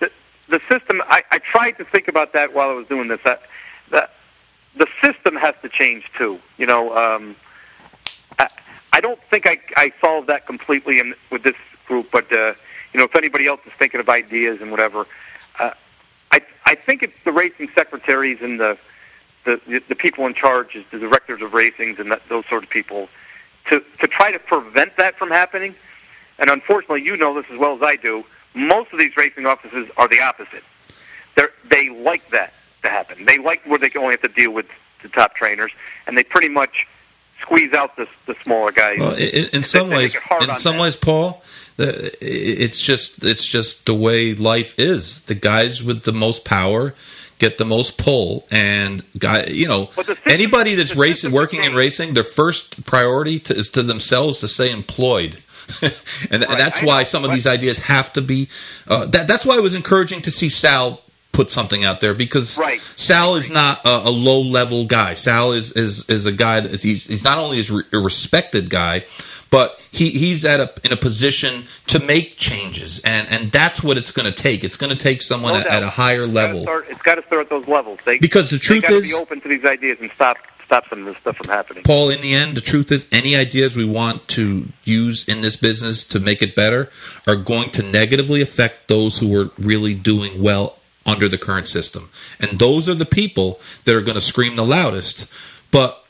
the 0.00 0.10
the 0.48 0.60
system. 0.68 1.00
I, 1.08 1.22
I 1.30 1.38
tried 1.38 1.72
to 1.78 1.84
think 1.84 2.08
about 2.08 2.34
that 2.34 2.52
while 2.52 2.68
I 2.68 2.74
was 2.74 2.86
doing 2.88 3.08
this. 3.08 3.22
That 3.22 3.42
that 3.90 4.12
the 4.76 4.86
system 5.02 5.34
has 5.36 5.54
to 5.62 5.68
change 5.70 6.12
too. 6.12 6.38
You 6.58 6.66
know, 6.66 6.94
um, 6.96 7.36
I, 8.92 9.00
don't 9.00 9.20
think 9.24 9.46
I 9.46 9.58
I 9.76 9.92
solved 10.00 10.28
that 10.28 10.46
completely 10.46 10.98
in, 10.98 11.14
with 11.30 11.42
this 11.42 11.56
group, 11.86 12.10
but 12.10 12.32
uh, 12.32 12.54
you 12.92 12.98
know, 12.98 13.04
if 13.04 13.16
anybody 13.16 13.46
else 13.46 13.60
is 13.66 13.72
thinking 13.72 14.00
of 14.00 14.08
ideas 14.08 14.60
and 14.60 14.70
whatever, 14.70 15.06
uh, 15.58 15.72
I 16.32 16.40
I 16.66 16.74
think 16.74 17.02
it's 17.02 17.22
the 17.24 17.32
racing 17.32 17.68
secretaries 17.74 18.42
and 18.42 18.58
the 18.58 18.78
the 19.44 19.82
the 19.88 19.94
people 19.94 20.26
in 20.26 20.34
charge, 20.34 20.76
is 20.76 20.84
the 20.90 20.98
directors 20.98 21.42
of 21.42 21.52
racings 21.52 21.98
and 21.98 22.10
that, 22.10 22.28
those 22.28 22.46
sort 22.46 22.62
of 22.62 22.70
people, 22.70 23.08
to 23.68 23.80
to 24.00 24.06
try 24.06 24.30
to 24.32 24.38
prevent 24.38 24.96
that 24.96 25.16
from 25.16 25.30
happening. 25.30 25.74
And 26.38 26.50
unfortunately, 26.50 27.02
you 27.02 27.16
know 27.16 27.34
this 27.34 27.50
as 27.50 27.58
well 27.58 27.74
as 27.74 27.82
I 27.82 27.96
do. 27.96 28.24
Most 28.54 28.92
of 28.92 28.98
these 28.98 29.16
racing 29.16 29.46
offices 29.46 29.90
are 29.96 30.08
the 30.08 30.20
opposite. 30.20 30.64
They 31.36 31.44
they 31.64 31.88
like 31.88 32.28
that 32.30 32.54
to 32.82 32.88
happen. 32.88 33.24
They 33.24 33.38
like 33.38 33.64
where 33.66 33.78
they 33.78 33.90
only 33.96 34.12
have 34.12 34.22
to 34.22 34.28
deal 34.28 34.52
with 34.52 34.66
the 35.02 35.08
top 35.08 35.34
trainers, 35.34 35.72
and 36.06 36.16
they 36.16 36.24
pretty 36.24 36.48
much 36.48 36.86
squeeze 37.40 37.72
out 37.72 37.96
the 37.96 38.08
the 38.26 38.34
smaller 38.36 38.72
guys. 38.72 38.98
Well, 38.98 39.14
in, 39.14 39.46
in 39.52 39.62
some 39.62 39.90
ways, 39.90 40.14
in 40.42 40.54
some 40.56 40.74
them. 40.74 40.82
ways, 40.82 40.96
Paul, 40.96 41.42
it's 41.78 42.80
just 42.82 43.24
it's 43.24 43.46
just 43.46 43.86
the 43.86 43.94
way 43.94 44.34
life 44.34 44.78
is. 44.78 45.22
The 45.24 45.34
guys 45.34 45.82
with 45.82 46.04
the 46.04 46.12
most 46.12 46.44
power 46.44 46.94
get 47.40 47.56
the 47.58 47.64
most 47.64 47.98
pull, 47.98 48.46
and 48.52 49.02
guy, 49.18 49.44
you 49.46 49.66
know, 49.66 49.86
system- 49.96 50.16
anybody 50.26 50.74
that's 50.74 50.94
racing, 50.94 51.32
working 51.32 51.64
in 51.64 51.74
racing, 51.74 52.14
their 52.14 52.22
first 52.22 52.84
priority 52.84 53.38
to, 53.40 53.54
is 53.54 53.70
to 53.70 53.82
themselves 53.82 54.40
to 54.40 54.46
stay 54.48 54.70
employed. 54.70 55.38
and, 55.82 55.92
and 56.30 56.42
Right, 56.42 56.58
that's 56.58 56.82
I 56.82 56.86
why 56.86 56.98
know, 56.98 57.04
some 57.04 57.24
of 57.24 57.32
these 57.32 57.46
ideas 57.46 57.78
have 57.80 58.12
to 58.12 58.20
be. 58.22 58.48
Uh, 58.86 59.06
that, 59.06 59.26
that's 59.26 59.46
why 59.46 59.56
it 59.56 59.62
was 59.62 59.74
encouraging 59.74 60.20
to 60.22 60.30
see 60.30 60.48
Sal 60.50 61.00
put 61.32 61.50
something 61.50 61.84
out 61.84 62.00
there 62.00 62.14
because 62.14 62.58
Right. 62.58 62.80
Sal 62.96 63.36
is 63.36 63.50
not 63.50 63.80
a, 63.84 64.08
a 64.08 64.10
low 64.10 64.40
level 64.40 64.84
guy. 64.86 65.14
Sal 65.14 65.52
is 65.52 65.72
is 65.72 66.08
is 66.10 66.26
a 66.26 66.32
guy 66.32 66.60
that 66.60 66.82
he's 66.82 67.06
he's 67.06 67.24
not 67.24 67.38
only 67.38 67.58
is 67.58 67.70
re- 67.70 67.84
a 67.92 67.98
respected 67.98 68.68
guy, 68.70 69.04
but 69.50 69.80
he 69.90 70.10
he's 70.10 70.44
at 70.44 70.60
a 70.60 70.72
in 70.84 70.92
a 70.92 70.96
position 70.96 71.64
to 71.88 72.00
make 72.00 72.36
changes, 72.36 73.00
and 73.04 73.28
and 73.30 73.52
that's 73.52 73.82
what 73.82 73.96
it's 73.96 74.10
going 74.10 74.26
to 74.26 74.32
take. 74.32 74.64
It's 74.64 74.76
going 74.76 74.90
to 74.96 74.98
take 75.02 75.22
someone 75.22 75.54
No 75.54 75.60
at, 75.60 75.66
at 75.68 75.82
a 75.82 75.88
higher 75.90 76.22
It's 76.24 76.32
level. 76.32 76.62
start- 76.62 76.86
it's 76.90 77.02
got 77.02 77.14
to 77.16 77.22
start 77.22 77.42
at 77.42 77.50
those 77.50 77.68
levels. 77.68 77.98
They, 78.04 78.18
Because 78.18 78.50
the 78.50 78.58
truth 78.58 78.84
is- 78.90 79.08
be 79.08 79.14
open 79.14 79.40
to 79.40 79.48
these 79.48 79.64
ideas 79.64 79.98
and 80.00 80.10
stop 80.12 80.36
stop 80.64 80.88
some 80.88 81.00
of 81.00 81.06
this 81.06 81.16
stuff 81.16 81.36
from 81.36 81.48
happening. 81.48 81.82
Paul, 81.82 82.10
in 82.10 82.20
the 82.20 82.32
end, 82.32 82.56
the 82.56 82.60
truth 82.60 82.92
is, 82.92 83.04
any 83.10 83.34
ideas 83.34 83.74
we 83.76 83.84
want 83.84 84.28
to 84.28 84.66
use 84.84 85.26
in 85.28 85.40
this 85.42 85.56
business 85.56 86.04
to 86.08 86.20
make 86.20 86.42
it 86.42 86.54
better 86.54 86.88
are 87.26 87.34
going 87.34 87.70
to 87.70 87.82
negatively 87.90 88.40
affect 88.40 88.86
those 88.86 89.18
who 89.18 89.36
are 89.36 89.50
really 89.58 89.94
doing 89.94 90.40
well 90.40 90.76
under 91.06 91.28
the 91.28 91.38
current 91.38 91.66
system. 91.66 92.10
And 92.40 92.58
those 92.58 92.88
are 92.88 92.94
the 92.94 93.06
people 93.06 93.60
that 93.84 93.94
are 93.94 94.02
going 94.02 94.16
to 94.16 94.20
scream 94.20 94.56
the 94.56 94.64
loudest. 94.64 95.30
But 95.70 96.04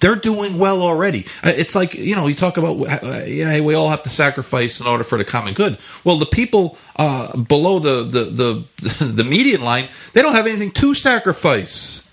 they're 0.00 0.16
doing 0.16 0.58
well 0.58 0.82
already. 0.82 1.26
Uh, 1.42 1.52
It's 1.54 1.74
like 1.74 1.94
you 1.94 2.16
know, 2.16 2.26
you 2.26 2.34
talk 2.34 2.56
about 2.56 2.76
uh, 2.80 3.24
know, 3.26 3.62
we 3.62 3.74
all 3.74 3.88
have 3.88 4.02
to 4.04 4.10
sacrifice 4.10 4.80
in 4.80 4.86
order 4.86 5.04
for 5.04 5.18
the 5.18 5.24
common 5.24 5.54
good. 5.54 5.78
Well, 6.04 6.18
the 6.18 6.26
people 6.26 6.78
uh, 6.96 7.36
below 7.36 7.78
the, 7.78 8.02
the 8.04 8.24
the 8.24 9.04
the 9.04 9.24
median 9.24 9.62
line, 9.62 9.88
they 10.12 10.22
don't 10.22 10.34
have 10.34 10.46
anything 10.46 10.72
to 10.72 10.94
sacrifice. 10.94 12.08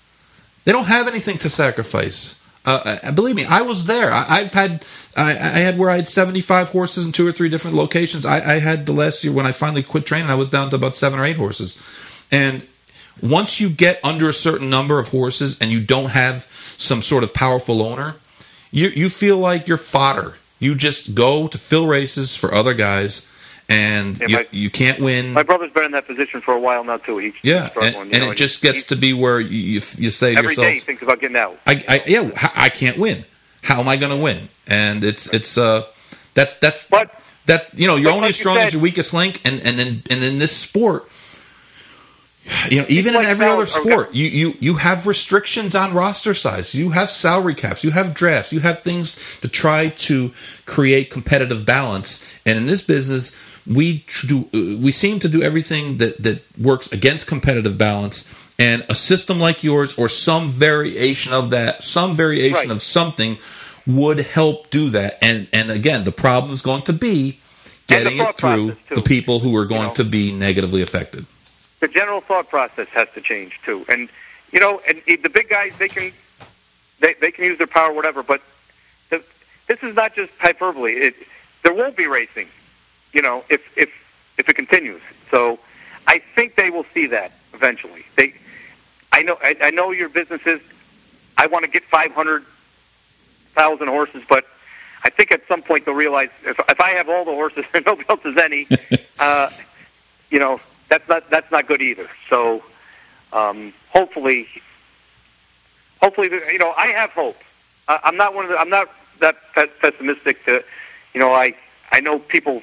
They 0.64 0.72
don't 0.72 0.86
have 0.86 1.08
anything 1.08 1.38
to 1.38 1.50
sacrifice. 1.50 2.40
Uh, 2.64 2.98
uh, 3.02 3.10
believe 3.10 3.34
me, 3.34 3.44
I 3.44 3.62
was 3.62 3.86
there. 3.86 4.12
I, 4.12 4.24
I've 4.28 4.52
had 4.52 4.86
I, 5.16 5.30
I 5.32 5.58
had 5.58 5.76
where 5.78 5.90
I 5.90 5.96
had 5.96 6.08
seventy 6.08 6.40
five 6.40 6.68
horses 6.68 7.04
in 7.04 7.12
two 7.12 7.26
or 7.26 7.32
three 7.32 7.48
different 7.48 7.76
locations. 7.76 8.24
I, 8.24 8.54
I 8.54 8.58
had 8.60 8.86
the 8.86 8.92
last 8.92 9.24
year 9.24 9.32
when 9.32 9.46
I 9.46 9.52
finally 9.52 9.82
quit 9.82 10.06
training. 10.06 10.30
I 10.30 10.36
was 10.36 10.48
down 10.48 10.70
to 10.70 10.76
about 10.76 10.94
seven 10.94 11.18
or 11.18 11.24
eight 11.24 11.36
horses, 11.36 11.82
and 12.32 12.66
once 13.22 13.60
you 13.60 13.68
get 13.70 14.00
under 14.02 14.28
a 14.28 14.32
certain 14.32 14.68
number 14.70 14.98
of 14.98 15.08
horses 15.08 15.58
and 15.60 15.70
you 15.70 15.80
don't 15.80 16.10
have 16.10 16.48
some 16.78 17.02
sort 17.02 17.22
of 17.22 17.32
powerful 17.32 17.82
owner, 17.82 18.16
you 18.72 18.88
you 18.88 19.08
feel 19.08 19.36
like 19.36 19.68
you're 19.68 19.76
fodder. 19.76 20.34
You 20.58 20.74
just 20.74 21.14
go 21.14 21.46
to 21.48 21.58
fill 21.58 21.86
races 21.86 22.36
for 22.36 22.54
other 22.54 22.72
guys, 22.74 23.30
and 23.68 24.18
Yeah, 24.20 24.26
you, 24.28 24.36
my- 24.36 24.46
you 24.50 24.70
can't 24.70 25.00
win. 25.00 25.32
My 25.32 25.42
brother's 25.42 25.70
been 25.72 25.84
in 25.84 25.90
that 25.92 26.06
position 26.06 26.40
for 26.40 26.54
a 26.54 26.60
while 26.60 26.84
now 26.84 26.96
too. 26.98 27.18
He's 27.18 27.34
yeah, 27.42 27.62
and, 27.62 27.70
struggling, 27.70 27.94
you 28.10 28.14
and 28.14 28.24
know, 28.24 28.30
it 28.30 28.36
just 28.36 28.62
gets 28.62 28.86
to 28.86 28.96
be 28.96 29.12
where 29.12 29.40
you 29.40 29.58
you, 29.58 29.80
you 29.98 30.10
say 30.10 30.32
to 30.32 30.38
every 30.38 30.50
yourself, 30.50 30.66
day 30.68 30.74
he 30.74 30.80
thinks 30.80 31.02
about 31.02 31.20
getting 31.20 31.36
out. 31.36 31.58
I, 31.66 31.84
I 31.88 32.02
yeah, 32.06 32.50
I 32.56 32.68
can't 32.68 32.96
win. 32.98 33.24
How 33.62 33.80
am 33.80 33.88
I 33.88 33.96
going 33.96 34.10
to 34.16 34.22
win? 34.22 34.48
And 34.66 35.04
it's 35.04 35.32
it's 35.32 35.56
uh 35.58 35.86
that's 36.34 36.58
that's 36.58 36.88
But 36.88 37.20
that 37.46 37.76
you 37.78 37.86
know 37.86 37.96
you're 37.96 38.10
only 38.10 38.22
like 38.22 38.30
as 38.30 38.38
you 38.38 38.42
strong 38.42 38.56
as 38.58 38.72
your 38.72 38.82
weakest 38.82 39.12
link, 39.12 39.40
and 39.44 39.60
and 39.64 39.78
in 39.80 40.02
and 40.10 40.22
in 40.24 40.38
this 40.38 40.56
sport, 40.56 41.08
you 42.70 42.80
know 42.80 42.86
even 42.88 43.14
like 43.14 43.24
in 43.24 43.30
every 43.30 43.46
other 43.46 43.66
sport, 43.66 44.14
you 44.14 44.26
you 44.26 44.54
you 44.60 44.74
have 44.74 45.06
restrictions 45.06 45.74
on 45.74 45.94
roster 45.94 46.34
size, 46.34 46.74
you 46.74 46.90
have 46.90 47.10
salary 47.10 47.54
caps, 47.54 47.84
you 47.84 47.90
have 47.92 48.14
drafts, 48.14 48.52
you 48.52 48.60
have 48.60 48.80
things 48.80 49.16
to 49.40 49.48
try 49.48 49.88
to 49.90 50.32
create 50.66 51.10
competitive 51.10 51.64
balance, 51.64 52.24
and 52.46 52.58
in 52.58 52.66
this 52.66 52.82
business. 52.82 53.36
We 53.64 54.04
do. 54.26 54.48
uh, 54.52 54.78
We 54.82 54.90
seem 54.90 55.20
to 55.20 55.28
do 55.28 55.40
everything 55.40 55.98
that 55.98 56.20
that 56.24 56.42
works 56.58 56.92
against 56.92 57.28
competitive 57.28 57.78
balance, 57.78 58.28
and 58.58 58.84
a 58.88 58.96
system 58.96 59.38
like 59.38 59.62
yours, 59.62 59.96
or 59.96 60.08
some 60.08 60.48
variation 60.50 61.32
of 61.32 61.50
that, 61.50 61.84
some 61.84 62.16
variation 62.16 62.54
Right. 62.56 62.70
of 62.70 62.82
something, 62.82 63.38
would 63.86 64.18
help 64.18 64.68
do 64.70 64.90
that. 64.90 65.16
And 65.22 65.46
and 65.52 65.70
again, 65.70 66.02
the 66.02 66.10
problem 66.10 66.52
is 66.52 66.60
going 66.60 66.82
to 66.82 66.92
be 66.92 67.38
getting 67.86 68.18
it 68.18 68.36
through 68.36 68.76
the 68.88 69.00
people 69.00 69.38
who 69.38 69.54
are 69.56 69.64
going 69.66 69.88
know. 69.88 69.94
to 69.94 70.04
be 70.04 70.32
negatively 70.32 70.82
affected. 70.82 71.26
The 71.82 71.88
general 71.88 72.20
thought 72.20 72.48
process 72.48 72.88
has 72.90 73.08
to 73.14 73.20
change 73.20 73.60
too. 73.64 73.84
And 73.88 74.08
you 74.52 74.60
know, 74.60 74.80
and 74.88 75.02
the 75.06 75.28
big 75.28 75.50
guys 75.50 75.72
they 75.78 75.88
can 75.88 76.12
they 77.00 77.14
they 77.20 77.32
can 77.32 77.44
use 77.44 77.58
their 77.58 77.66
power, 77.66 77.92
whatever. 77.92 78.22
But 78.22 78.40
the, 79.10 79.22
this 79.66 79.82
is 79.82 79.94
not 79.94 80.14
just 80.14 80.32
hyperbole. 80.38 80.92
It, 80.92 81.14
there 81.64 81.74
won't 81.74 81.96
be 81.96 82.06
racing, 82.06 82.48
you 83.12 83.20
know, 83.20 83.44
if 83.50 83.60
if 83.76 83.90
if 84.38 84.48
it 84.48 84.54
continues. 84.54 85.02
So 85.30 85.58
I 86.06 86.22
think 86.36 86.54
they 86.54 86.70
will 86.70 86.86
see 86.94 87.06
that 87.08 87.32
eventually. 87.52 88.04
They, 88.16 88.34
I 89.12 89.22
know, 89.22 89.36
I, 89.42 89.56
I 89.60 89.70
know 89.70 89.90
your 89.90 90.08
business 90.08 90.40
is. 90.46 90.60
I 91.36 91.46
want 91.48 91.64
to 91.64 91.70
get 91.70 91.82
five 91.84 92.12
hundred 92.12 92.44
thousand 93.54 93.88
horses, 93.88 94.22
but 94.28 94.46
I 95.02 95.10
think 95.10 95.32
at 95.32 95.46
some 95.48 95.62
point 95.62 95.84
they'll 95.84 95.96
realize 95.96 96.30
if 96.44 96.60
if 96.60 96.80
I 96.80 96.90
have 96.90 97.08
all 97.08 97.24
the 97.24 97.32
horses 97.32 97.64
and 97.74 97.84
nobody 97.84 98.08
else 98.08 98.22
has 98.22 98.36
any, 98.36 98.68
uh, 99.18 99.50
you 100.30 100.38
know, 100.38 100.60
that's 100.92 101.08
not 101.08 101.30
that's 101.30 101.50
not 101.50 101.66
good 101.66 101.80
either. 101.80 102.06
So 102.28 102.62
um, 103.32 103.72
hopefully, 103.88 104.46
hopefully, 106.02 106.28
you 106.30 106.58
know, 106.58 106.74
I 106.76 106.88
have 106.88 107.10
hope. 107.12 107.38
I, 107.88 107.98
I'm 108.04 108.18
not 108.18 108.34
one 108.34 108.44
of 108.44 108.50
the, 108.50 108.58
I'm 108.58 108.68
not 108.68 108.90
that 109.20 109.36
pessimistic. 109.80 110.44
To, 110.44 110.62
you 111.14 111.20
know, 111.20 111.32
I 111.32 111.54
I 111.92 112.00
know 112.00 112.18
people 112.18 112.62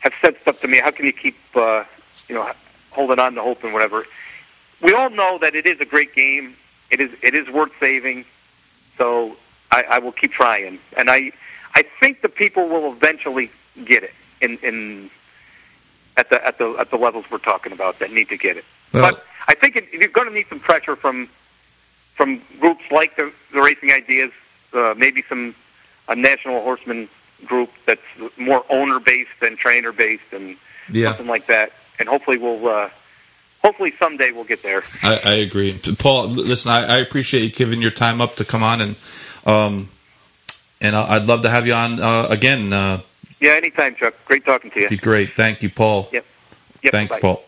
have 0.00 0.14
said 0.20 0.36
stuff 0.40 0.60
to 0.62 0.68
me. 0.68 0.80
How 0.80 0.90
can 0.90 1.06
you 1.06 1.12
keep 1.12 1.36
uh, 1.54 1.84
you 2.28 2.34
know 2.34 2.50
holding 2.90 3.20
on 3.20 3.36
to 3.36 3.42
hope 3.42 3.62
and 3.62 3.72
whatever? 3.72 4.04
We 4.80 4.92
all 4.92 5.10
know 5.10 5.38
that 5.38 5.54
it 5.54 5.64
is 5.64 5.78
a 5.80 5.84
great 5.84 6.16
game. 6.16 6.56
It 6.90 7.00
is 7.00 7.10
it 7.22 7.36
is 7.36 7.48
worth 7.48 7.70
saving. 7.78 8.24
So 8.96 9.36
I, 9.70 9.84
I 9.90 9.98
will 10.00 10.10
keep 10.10 10.32
trying, 10.32 10.80
and 10.96 11.08
I 11.08 11.30
I 11.76 11.84
think 12.00 12.20
the 12.20 12.28
people 12.28 12.68
will 12.68 12.90
eventually 12.90 13.52
get 13.84 14.02
it 14.02 14.14
in 14.40 14.58
in 14.58 15.10
at 16.18 16.28
the 16.30 16.44
at 16.46 16.58
the 16.58 16.76
at 16.78 16.90
the 16.90 16.96
levels 16.98 17.24
we're 17.30 17.38
talking 17.38 17.72
about 17.72 17.98
that 18.00 18.12
need 18.12 18.28
to 18.28 18.36
get 18.36 18.56
it. 18.58 18.64
Well- 18.92 19.12
but 19.12 19.24
I 19.50 19.54
think 19.54 19.76
it, 19.76 19.88
you're 19.92 20.08
going 20.08 20.28
to 20.28 20.34
need 20.34 20.48
some 20.48 20.60
pressure 20.60 20.94
from 20.96 21.28
from 22.14 22.42
groups 22.60 22.84
like 22.90 23.16
the, 23.16 23.32
the 23.54 23.60
Racing 23.62 23.92
Ideas, 23.92 24.32
uh, 24.74 24.94
maybe 24.98 25.22
some 25.28 25.54
a 26.08 26.16
national 26.16 26.60
horseman 26.62 27.08
group 27.46 27.70
that's 27.86 28.02
more 28.36 28.64
owner 28.68 28.98
based 28.98 29.30
than 29.40 29.56
trainer 29.56 29.92
based, 29.92 30.30
and 30.32 30.56
Yeah, 30.90 31.10
something 31.10 31.28
like 31.28 31.46
that. 31.46 31.72
And 31.98 32.08
hopefully 32.08 32.36
we'll 32.36 32.66
uh, 32.68 32.90
hopefully 33.62 33.92
someday 33.98 34.32
we'll 34.32 34.44
get 34.44 34.62
there. 34.62 34.82
I, 35.02 35.20
I 35.24 35.32
agree. 35.46 35.78
Paul, 35.98 36.26
listen, 36.28 36.70
I, 36.72 36.96
I 36.96 36.98
appreciate 36.98 37.42
you 37.44 37.50
giving 37.50 37.80
your 37.80 37.90
time 37.92 38.20
up 38.20 38.34
to 38.36 38.44
come 38.44 38.62
on, 38.62 38.80
and 38.80 38.96
um, 39.46 39.88
and 40.80 40.94
I- 40.96 41.16
I'd 41.16 41.26
love 41.26 41.42
to 41.42 41.50
have 41.50 41.66
you 41.66 41.74
on 41.74 42.00
uh, 42.00 42.26
again. 42.28 42.72
Uh, 42.72 43.00
Yeah, 43.40 43.52
anytime, 43.52 43.94
Chuck. 43.94 44.14
Great 44.24 44.44
talking 44.44 44.70
to 44.72 44.80
you. 44.80 44.88
be 44.88 44.96
great. 44.96 45.36
Thank 45.36 45.62
you, 45.62 45.70
Paul. 45.70 46.08
Yep. 46.12 46.24
Yep. 46.82 46.92
Thanks, 46.92 47.14
bye. 47.16 47.20
Paul. 47.20 47.44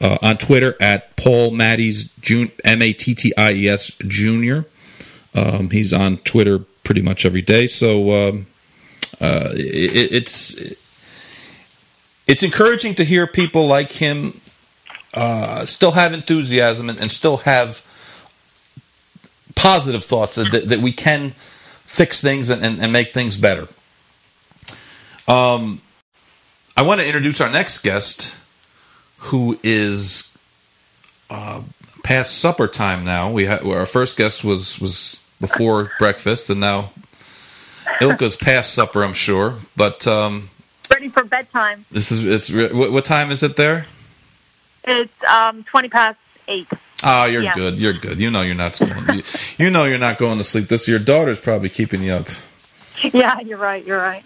uh, 0.00 0.16
on 0.22 0.38
Twitter 0.38 0.76
at 0.80 1.16
Paul 1.16 1.50
Matties 1.50 2.12
M 2.64 2.82
A 2.82 2.92
T 2.92 3.16
T 3.16 3.32
I 3.36 3.52
E 3.52 3.68
S 3.68 3.90
Junior. 4.06 4.64
Um, 5.34 5.70
he's 5.70 5.92
on 5.92 6.18
Twitter 6.18 6.60
pretty 6.84 7.02
much 7.02 7.26
every 7.26 7.42
day, 7.42 7.66
so 7.66 8.28
um, 8.28 8.46
uh, 9.20 9.50
it, 9.54 10.12
it's 10.12 10.56
it's 12.28 12.42
encouraging 12.42 12.94
to 12.96 13.04
hear 13.04 13.26
people 13.26 13.66
like 13.66 13.90
him 13.90 14.34
uh, 15.14 15.64
still 15.64 15.92
have 15.92 16.12
enthusiasm 16.12 16.88
and, 16.90 17.00
and 17.00 17.10
still 17.10 17.38
have 17.38 17.84
positive 19.56 20.04
thoughts 20.04 20.36
that, 20.36 20.68
that 20.68 20.78
we 20.78 20.92
can 20.92 21.30
fix 21.84 22.20
things 22.20 22.50
and, 22.50 22.64
and, 22.64 22.80
and 22.80 22.92
make 22.92 23.12
things 23.12 23.36
better. 23.36 23.66
Um, 25.28 25.80
I 26.76 26.82
want 26.82 27.00
to 27.00 27.06
introduce 27.06 27.40
our 27.40 27.50
next 27.50 27.82
guest 27.82 28.36
who 29.18 29.58
is 29.62 30.36
uh, 31.30 31.60
past 32.02 32.38
supper 32.38 32.66
time 32.68 33.04
now. 33.04 33.30
We 33.30 33.46
ha- 33.46 33.60
our 33.64 33.86
first 33.86 34.16
guest 34.16 34.44
was 34.44 34.80
was 34.80 35.22
before 35.40 35.90
breakfast, 35.98 36.50
and 36.50 36.60
now 36.60 36.90
Ilka's 38.00 38.36
past 38.36 38.72
supper, 38.74 39.02
I'm 39.04 39.12
sure. 39.14 39.54
But 39.76 40.06
um, 40.06 40.48
ready 40.90 41.08
for 41.08 41.24
bedtime. 41.24 41.84
this 41.90 42.10
is 42.10 42.24
it's 42.24 42.50
re- 42.50 42.72
what, 42.72 42.92
what 42.92 43.04
time 43.04 43.30
is 43.30 43.42
it 43.42 43.56
there? 43.56 43.86
It's 44.84 45.12
um, 45.24 45.64
20 45.64 45.88
past 45.90 46.18
8. 46.46 46.66
Oh, 47.04 47.26
you're 47.26 47.42
Yeah. 47.42 47.54
good. 47.54 47.78
You're 47.78 47.92
good. 47.92 48.18
You 48.18 48.30
know 48.30 48.40
you're 48.40 48.54
not 48.54 48.78
going. 48.78 49.18
you, 49.18 49.22
you 49.58 49.68
know 49.70 49.84
you're 49.84 49.98
not 49.98 50.16
going 50.16 50.38
to 50.38 50.44
sleep. 50.44 50.68
This 50.68 50.88
your 50.88 50.98
daughter's 50.98 51.38
probably 51.40 51.68
keeping 51.68 52.02
you 52.02 52.12
up. 52.12 52.28
Yeah, 53.12 53.38
you're 53.40 53.58
right. 53.58 53.84
You're 53.86 53.98
right. 54.00 54.24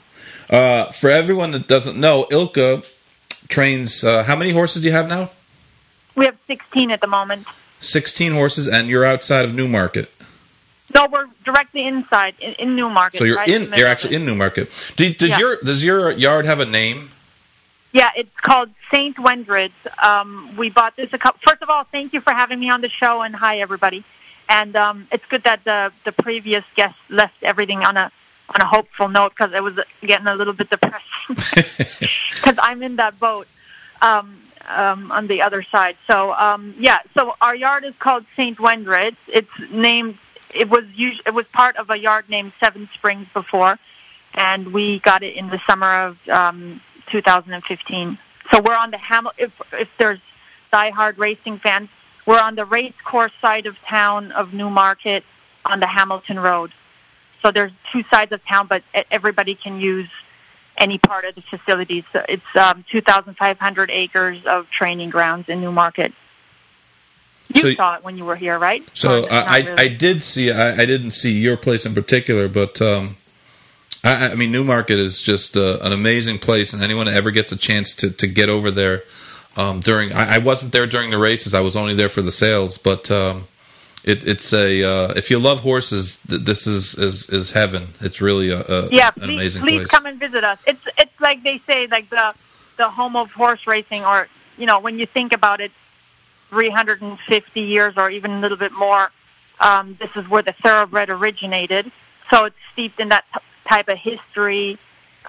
Uh, 0.53 0.93
for 0.93 1.09
everyone 1.09 1.51
that 1.53 1.67
doesn't 1.67 1.99
know, 1.99 2.27
Ilka 2.31 2.83
trains. 3.49 4.05
Uh, 4.05 4.23
how 4.23 4.37
many 4.37 4.51
horses 4.51 4.83
do 4.83 4.89
you 4.89 4.95
have 4.95 5.09
now? 5.09 5.31
We 6.15 6.27
have 6.27 6.37
16 6.47 6.91
at 6.91 7.01
the 7.01 7.07
moment. 7.07 7.47
Sixteen 7.81 8.31
horses, 8.31 8.69
and 8.69 8.87
you're 8.87 9.05
outside 9.05 9.45
of 9.45 9.55
Newmarket. 9.57 10.09
No, 10.95 11.09
we're 11.11 11.27
directly 11.45 11.85
inside 11.85 12.35
in, 12.39 12.53
in 12.53 12.77
Newmarket. 12.77 13.19
So 13.19 13.25
you're 13.25 13.39
right 13.39 13.49
in. 13.49 13.63
middle 13.63 13.79
You're 13.81 13.89
actually 13.89 14.15
in 14.15 14.25
Newmarket. 14.25 14.71
Do, 14.95 15.13
does 15.13 15.31
Yeah. 15.31 15.39
your 15.39 15.57
does 15.57 15.85
your 15.85 16.13
yard 16.13 16.45
have 16.45 16.61
a 16.61 16.65
name? 16.65 17.11
Yeah, 17.93 18.11
it's 18.15 18.39
called 18.41 18.71
Saint 18.89 19.17
Wendrid's. 19.17 19.73
Um, 20.01 20.55
we 20.57 20.71
bought 20.71 20.95
this 20.95 21.13
a 21.13 21.19
couple. 21.19 21.41
First 21.43 21.61
of 21.61 21.71
all, 21.71 21.83
thank 21.83 22.13
you 22.13 22.21
for 22.21 22.33
having 22.33 22.61
me 22.61 22.71
on 22.71 22.83
the 22.83 22.89
show, 22.89 23.23
and 23.23 23.35
hi 23.35 23.59
everybody. 23.59 24.05
And 24.49 24.77
um, 24.77 25.09
it's 25.11 25.27
good 25.27 25.43
that 25.43 25.65
the 25.65 25.93
the 26.05 26.13
previous 26.13 26.65
guest 26.77 26.95
left 27.11 27.43
everything 27.43 27.83
on 27.83 27.97
a 27.97 28.13
on 28.55 28.61
a 28.61 28.67
hopeful 28.67 29.09
note 29.09 29.31
because 29.31 29.53
it 29.53 29.63
was 29.63 29.79
getting 30.03 30.27
a 30.27 30.35
little 30.35 30.53
bit 30.53 30.71
depressing 30.71 31.01
because 32.35 32.59
I'm 32.63 32.83
in 32.83 32.97
that 32.97 33.19
boat 33.19 33.47
um, 34.01 34.37
um, 34.69 35.11
on 35.13 35.27
the 35.27 35.43
other 35.43 35.63
side. 35.63 35.97
So 36.07 36.33
um, 36.35 36.75
yeah, 36.79 37.01
so 37.15 37.35
our 37.41 37.55
yard 37.55 37.85
is 37.85 37.95
called 37.97 38.25
Saint 38.37 38.59
Wendrid's. 38.59 39.17
It's 39.29 39.51
named. 39.71 40.19
It 40.55 40.69
was 40.69 40.85
us- 40.85 41.21
it 41.27 41.35
was 41.35 41.47
part 41.47 41.77
of 41.77 41.91
a 41.91 41.97
yard 41.99 42.29
named 42.29 42.53
Seven 42.61 42.89
Springs 42.93 43.29
before, 43.33 43.79
and 44.35 44.73
we 44.73 44.99
got 45.01 45.23
it 45.23 45.35
in 45.35 45.49
the 45.51 45.59
summer 45.61 45.93
of 46.07 46.29
um, 46.29 46.81
2015. 47.07 48.19
So 48.51 48.61
we're 48.61 48.77
on 48.77 48.91
the 48.91 48.99
Hamil. 48.99 49.33
If 49.39 49.61
if 49.73 49.97
there's 49.97 50.21
diehard 50.73 51.19
racing 51.19 51.59
fans, 51.59 51.89
we're 52.27 52.41
on 52.41 52.55
the 52.55 52.65
race 52.65 52.95
course 53.05 53.33
side 53.41 53.67
of 53.67 53.81
town 53.83 54.33
of 54.33 54.53
Newmarket 54.53 55.25
on 55.65 55.81
the 55.81 55.87
Hamilton 55.87 56.39
Road. 56.39 56.73
So 57.43 57.51
there's 57.51 57.73
two 57.91 58.05
sides 58.05 58.33
of 58.33 58.45
town, 58.47 58.69
but 58.69 58.83
everybody 59.11 59.55
can 59.55 59.81
use 59.81 60.09
any 60.79 60.99
part 60.99 61.25
of 61.25 61.35
the 61.35 61.43
facilities. 61.43 62.05
So 62.13 62.25
it's 62.29 62.57
um, 62.57 62.85
2,500 62.89 63.91
acres 63.91 64.47
of 64.47 64.71
training 64.71 65.11
grounds 65.11 65.49
in 65.49 65.61
Newmarket. 65.61 66.13
You 67.53 67.63
So- 67.63 67.75
saw 67.75 67.97
it 67.97 68.05
when 68.05 68.17
you 68.17 68.25
were 68.25 68.37
here, 68.37 68.59
right? 68.59 68.89
So 68.95 69.27
I, 69.29 69.59
really? 69.59 69.79
I 69.79 69.89
did 69.89 70.23
see 70.23 70.51
I, 70.51 70.83
I 70.83 70.87
didn't 70.87 71.11
see 71.11 71.33
your 71.39 71.57
place 71.57 71.85
in 71.85 71.95
particular, 71.95 72.49
but 72.49 72.81
um, 72.81 73.17
I, 74.03 74.29
I 74.31 74.35
mean 74.37 74.53
Newmarket 74.53 74.99
is 74.99 75.21
just 75.21 75.57
uh, 75.57 75.79
an 75.83 75.93
amazing 75.93 76.39
place, 76.39 76.73
and 76.73 76.83
anyone 76.83 77.07
that 77.07 77.15
ever 77.17 77.31
gets 77.31 77.53
a 77.53 77.57
chance 77.57 77.95
to, 77.97 78.11
to 78.11 78.27
get 78.27 78.49
over 78.49 78.71
there 78.71 79.03
um, 79.57 79.81
during 79.81 80.13
I, 80.13 80.37
I 80.37 80.39
wasn't 80.39 80.73
there 80.73 80.87
during 80.87 81.11
the 81.11 81.19
races, 81.19 81.53
I 81.53 81.61
was 81.61 81.77
only 81.77 81.95
there 81.95 82.09
for 82.09 82.23
the 82.23 82.33
sales, 82.33 82.79
but 82.79 83.11
um, 83.11 83.49
it, 84.05 84.27
it's 84.27 84.53
a 84.53 84.83
uh, 84.83 85.13
if 85.15 85.31
you 85.31 85.39
love 85.39 85.61
horses, 85.61 86.19
th- 86.29 86.43
this 86.43 86.67
is, 86.67 86.99
is 86.99 87.29
is 87.31 87.53
heaven. 87.53 87.89
It's 88.01 88.21
really 88.21 88.51
a, 88.51 88.61
a 88.61 88.89
yeah, 88.89 89.09
an 89.09 89.23
please, 89.23 89.35
amazing 89.35 89.63
please 89.63 89.77
place. 89.79 89.89
come 89.89 90.07
and 90.07 90.19
visit 90.19 90.43
us. 90.43 90.59
It's 90.67 90.85
it's 90.99 91.21
like 91.21 91.43
they 91.43 91.59
say, 91.59 91.87
like 91.87 92.11
the 92.11 92.35
the 92.79 92.89
home 92.91 93.15
of 93.15 93.31
horse 93.31 93.67
racing, 93.67 94.05
or 94.05 94.29
you 94.59 94.67
know, 94.67 94.81
when 94.81 94.99
you 94.99 95.07
think 95.07 95.33
about 95.33 95.61
it, 95.61 95.71
350 96.51 97.61
years 97.61 97.97
or 97.97 98.11
even 98.11 98.33
a 98.33 98.41
little 98.41 98.59
bit 98.59 98.73
more. 98.73 99.11
Um, 99.61 99.97
this 100.01 100.15
is 100.17 100.29
where 100.29 100.43
the 100.43 100.53
thoroughbred 100.53 101.09
originated, 101.09 101.91
so 102.29 102.47
it's 102.47 102.57
steeped 102.73 102.99
in 102.99 103.11
that 103.11 103.25
t- 103.33 103.41
type 103.65 103.89
of 103.89 103.99
history. 103.99 104.79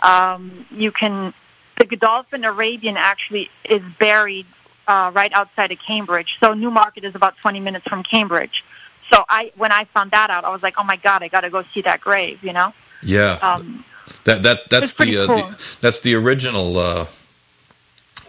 Um, 0.02 0.66
you 0.72 0.92
can 0.92 1.34
the 1.78 1.86
Godolphin 1.86 2.44
Arabian 2.44 2.98
actually 2.98 3.52
is 3.66 3.84
buried 4.00 4.48
uh, 4.88 5.12
right 5.14 5.32
outside 5.34 5.72
of 5.72 5.80
Cambridge. 5.80 6.38
So 6.40 6.54
Newmarket 6.54 7.04
is 7.04 7.16
about 7.16 7.38
20 7.38 7.60
minutes 7.60 7.88
from 7.88 8.04
Cambridge. 8.04 8.64
So 9.10 9.24
I, 9.30 9.52
when 9.56 9.72
I 9.72 9.86
found 9.86 10.12
that 10.12 10.30
out, 10.30 10.44
I 10.46 10.50
was 10.50 10.64
like, 10.64 10.76
oh 10.78 10.84
my 10.84 10.96
god, 10.98 11.24
I 11.24 11.28
got 11.28 11.42
to 11.42 11.50
go 11.50 11.64
see 11.64 11.82
that 11.82 12.02
grave. 12.02 12.44
You 12.44 12.54
know. 12.54 12.74
Yeah, 13.02 13.38
Um, 13.42 13.84
that 14.24 14.44
that 14.44 14.70
that's 14.70 14.94
the, 14.94 15.18
uh, 15.18 15.28
cool. 15.28 15.36
the 15.36 15.76
that's 15.82 16.00
the 16.00 16.16
original 16.16 16.78
uh, 16.78 17.06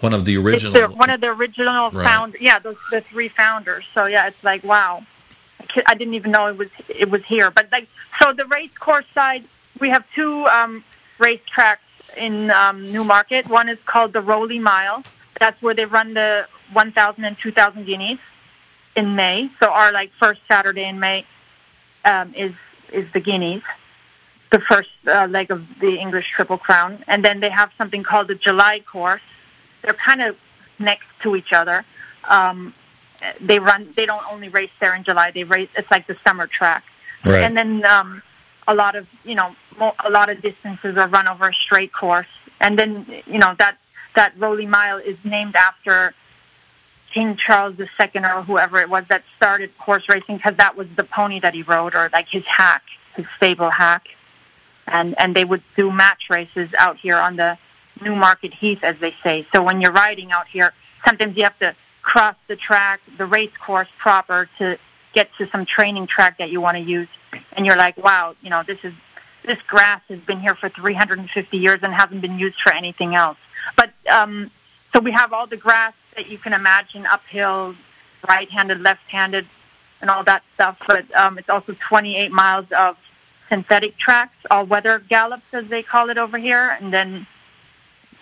one 0.00 0.12
of 0.12 0.24
the 0.24 0.36
original 0.36 0.72
the, 0.72 0.88
one 0.88 1.10
of 1.10 1.20
the 1.20 1.28
original 1.28 1.90
Right. 1.90 2.04
found. 2.04 2.36
Yeah, 2.40 2.58
those 2.58 2.76
the 2.90 3.00
three 3.00 3.28
founders. 3.28 3.84
So 3.94 4.06
yeah, 4.06 4.26
it's 4.26 4.42
like 4.42 4.64
wow. 4.64 5.04
I 5.76 5.82
I 5.86 5.94
didn't 5.94 6.14
even 6.14 6.32
know 6.32 6.46
it 6.48 6.58
was 6.58 6.70
it 6.88 7.10
was 7.10 7.24
here. 7.24 7.50
But 7.50 7.68
like, 7.70 7.88
so 8.20 8.32
the 8.32 8.44
race 8.46 8.76
course 8.78 9.06
side, 9.14 9.44
we 9.80 9.88
have 9.90 10.04
two 10.14 10.46
um, 10.46 10.84
race 11.18 11.40
tracks 11.46 11.82
in 12.16 12.50
um, 12.50 12.90
Newmarket. 12.92 13.48
One 13.48 13.68
is 13.68 13.78
called 13.86 14.12
the 14.12 14.20
Rowley 14.20 14.58
Mile. 14.58 15.04
That's 15.38 15.60
where 15.62 15.74
they 15.74 15.84
run 15.84 16.14
the 16.14 16.46
1,000 16.72 17.24
and 17.24 17.38
2,000 17.38 17.84
guineas 17.84 18.18
in 18.96 19.16
May. 19.16 19.50
So 19.60 19.70
our 19.70 19.92
like 19.92 20.10
first 20.12 20.40
Saturday 20.46 20.84
in 20.84 21.00
May 21.00 21.24
um, 22.04 22.32
is 22.34 22.52
is 22.92 23.10
the 23.12 23.20
guineas, 23.20 23.62
the 24.50 24.60
first 24.60 24.90
uh, 25.06 25.26
leg 25.26 25.50
of 25.50 25.80
the 25.80 25.98
English 25.98 26.30
Triple 26.30 26.58
Crown, 26.58 27.02
and 27.08 27.24
then 27.24 27.40
they 27.40 27.50
have 27.50 27.72
something 27.76 28.02
called 28.02 28.28
the 28.28 28.34
July 28.34 28.80
course. 28.80 29.22
They're 29.82 29.94
kind 29.94 30.22
of 30.22 30.36
next 30.78 31.08
to 31.22 31.34
each 31.34 31.52
other. 31.52 31.84
Um, 32.28 32.74
they 33.40 33.58
run. 33.58 33.88
They 33.94 34.06
don't 34.06 34.24
only 34.30 34.48
race 34.48 34.70
there 34.80 34.94
in 34.94 35.02
July. 35.02 35.30
They 35.30 35.44
race. 35.44 35.70
It's 35.76 35.90
like 35.90 36.06
the 36.06 36.16
summer 36.16 36.46
track. 36.46 36.84
right. 37.24 37.42
And 37.42 37.56
then 37.56 37.84
um, 37.84 38.22
a 38.68 38.74
lot 38.74 38.94
of 38.96 39.08
you 39.24 39.34
know 39.34 39.54
a 40.04 40.10
lot 40.10 40.28
of 40.28 40.40
distances 40.40 40.96
are 40.96 41.08
run 41.08 41.26
over 41.26 41.48
a 41.48 41.54
straight 41.54 41.92
course. 41.92 42.28
And 42.60 42.78
then 42.78 43.06
you 43.26 43.38
know 43.38 43.54
that 43.58 43.78
that 44.14 44.32
Rowley 44.38 44.66
Mile 44.66 44.98
is 44.98 45.24
named 45.24 45.56
after 45.56 46.14
King 47.10 47.36
Charles 47.36 47.78
II 47.78 47.86
or 48.16 48.42
whoever 48.42 48.80
it 48.80 48.90
was 48.90 49.06
that 49.08 49.22
started 49.36 49.70
horse 49.78 50.08
racing 50.08 50.36
because 50.36 50.56
that 50.56 50.76
was 50.76 50.88
the 50.96 51.04
pony 51.04 51.38
that 51.40 51.54
he 51.54 51.62
rode 51.62 51.94
or 51.94 52.10
like 52.12 52.28
his 52.28 52.44
hack, 52.44 52.82
his 53.14 53.26
stable 53.36 53.70
hack. 53.70 54.08
And 54.86 55.18
and 55.18 55.34
they 55.34 55.44
would 55.44 55.62
do 55.76 55.90
match 55.90 56.28
races 56.28 56.74
out 56.78 56.98
here 56.98 57.16
on 57.16 57.36
the 57.36 57.56
Newmarket 58.02 58.54
Heath, 58.54 58.82
as 58.82 58.98
they 58.98 59.14
say. 59.22 59.46
So 59.52 59.62
when 59.62 59.80
you're 59.80 59.92
riding 59.92 60.32
out 60.32 60.48
here, 60.48 60.72
sometimes 61.04 61.36
you 61.36 61.44
have 61.44 61.58
to 61.60 61.74
cross 62.02 62.36
the 62.48 62.56
track, 62.56 63.00
the 63.16 63.24
race 63.24 63.56
course 63.56 63.88
proper 63.96 64.48
to 64.58 64.76
get 65.12 65.32
to 65.38 65.46
some 65.46 65.64
training 65.64 66.06
track 66.06 66.38
that 66.38 66.50
you 66.50 66.60
want 66.60 66.76
to 66.76 66.82
use. 66.82 67.08
And 67.52 67.64
you're 67.64 67.76
like, 67.76 67.96
wow, 67.96 68.34
you 68.42 68.50
know, 68.50 68.62
this 68.62 68.84
is 68.84 68.92
this 69.44 69.60
grass 69.62 70.02
has 70.08 70.20
been 70.20 70.40
here 70.40 70.54
for 70.54 70.68
350 70.68 71.56
years 71.56 71.80
and 71.82 71.92
hasn't 71.92 72.20
been 72.20 72.38
used 72.38 72.60
for 72.60 72.72
anything 72.72 73.14
else. 73.14 73.38
But 73.76 73.92
um, 74.10 74.50
so 74.92 75.00
we 75.00 75.12
have 75.12 75.32
all 75.32 75.46
the 75.46 75.56
grass 75.56 75.94
that 76.16 76.28
you 76.28 76.38
can 76.38 76.52
imagine, 76.52 77.06
uphill, 77.06 77.74
right-handed, 78.28 78.80
left-handed, 78.80 79.46
and 80.00 80.10
all 80.10 80.24
that 80.24 80.42
stuff. 80.54 80.80
But 80.86 81.12
um, 81.14 81.38
it's 81.38 81.50
also 81.50 81.74
28 81.78 82.30
miles 82.30 82.70
of 82.72 82.96
synthetic 83.48 83.96
tracks, 83.96 84.36
all-weather 84.50 85.00
gallops, 85.00 85.52
as 85.52 85.68
they 85.68 85.82
call 85.82 86.10
it 86.10 86.18
over 86.18 86.38
here, 86.38 86.76
and 86.80 86.92
then 86.92 87.26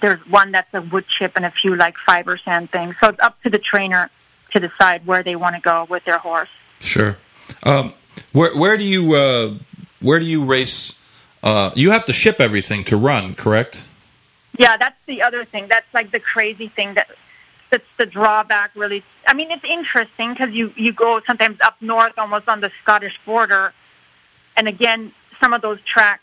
there's 0.00 0.20
one 0.28 0.52
that's 0.52 0.72
a 0.74 0.82
wood 0.82 1.06
chip 1.06 1.32
and 1.36 1.44
a 1.44 1.50
few 1.50 1.76
like 1.76 1.96
fiber 1.96 2.36
sand 2.36 2.70
things. 2.70 2.96
So 3.00 3.08
it's 3.10 3.20
up 3.20 3.40
to 3.42 3.50
the 3.50 3.58
trainer 3.58 4.10
to 4.50 4.60
decide 4.60 5.06
where 5.06 5.22
they 5.22 5.36
want 5.36 5.56
to 5.56 5.62
go 5.62 5.86
with 5.88 6.04
their 6.04 6.18
horse. 6.18 6.50
Sure. 6.80 7.16
Um, 7.62 7.94
where 8.32 8.54
where 8.58 8.76
do 8.76 8.84
you 8.84 9.14
uh, 9.14 9.54
where 10.00 10.18
do 10.18 10.26
you 10.26 10.44
race? 10.44 10.98
Uh, 11.42 11.70
you 11.74 11.90
have 11.90 12.04
to 12.06 12.12
ship 12.12 12.40
everything 12.40 12.84
to 12.84 12.96
run, 12.96 13.34
correct? 13.34 13.84
Yeah, 14.56 14.76
that's 14.76 14.98
the 15.06 15.22
other 15.22 15.44
thing. 15.44 15.68
That's 15.68 15.92
like 15.94 16.10
the 16.10 16.20
crazy 16.20 16.68
thing 16.68 16.94
that 16.94 17.10
that's 17.70 17.88
the 17.96 18.06
drawback. 18.06 18.72
Really, 18.74 19.02
I 19.26 19.34
mean, 19.34 19.50
it's 19.50 19.64
interesting 19.64 20.32
because 20.32 20.50
you 20.50 20.72
you 20.76 20.92
go 20.92 21.20
sometimes 21.26 21.60
up 21.60 21.80
north, 21.80 22.18
almost 22.18 22.48
on 22.48 22.60
the 22.60 22.70
Scottish 22.82 23.18
border, 23.24 23.72
and 24.56 24.68
again, 24.68 25.12
some 25.40 25.52
of 25.52 25.62
those 25.62 25.80
tracks 25.82 26.22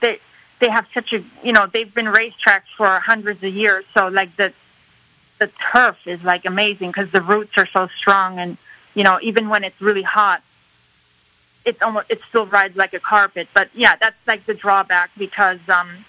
they 0.00 0.18
they 0.58 0.68
have 0.68 0.86
such 0.92 1.12
a 1.12 1.22
you 1.42 1.52
know 1.52 1.66
they've 1.66 1.92
been 1.94 2.06
racetracks 2.06 2.70
for 2.76 2.86
hundreds 3.00 3.42
of 3.42 3.54
years. 3.54 3.84
So 3.94 4.08
like 4.08 4.36
the 4.36 4.52
the 5.38 5.46
turf 5.46 5.98
is 6.06 6.22
like 6.22 6.44
amazing 6.44 6.90
because 6.90 7.10
the 7.10 7.22
roots 7.22 7.56
are 7.56 7.66
so 7.66 7.86
strong, 7.86 8.38
and 8.38 8.58
you 8.94 9.04
know 9.04 9.18
even 9.22 9.48
when 9.48 9.64
it's 9.64 9.80
really 9.80 10.02
hot, 10.02 10.42
it's 11.64 11.80
almost 11.80 12.10
it 12.10 12.20
still 12.28 12.46
rides 12.46 12.76
like 12.76 12.92
a 12.92 13.00
carpet. 13.00 13.48
But 13.54 13.70
yeah, 13.74 13.96
that's 13.96 14.16
like 14.26 14.44
the 14.46 14.54
drawback 14.54 15.10
because 15.16 15.60
um 15.68 16.04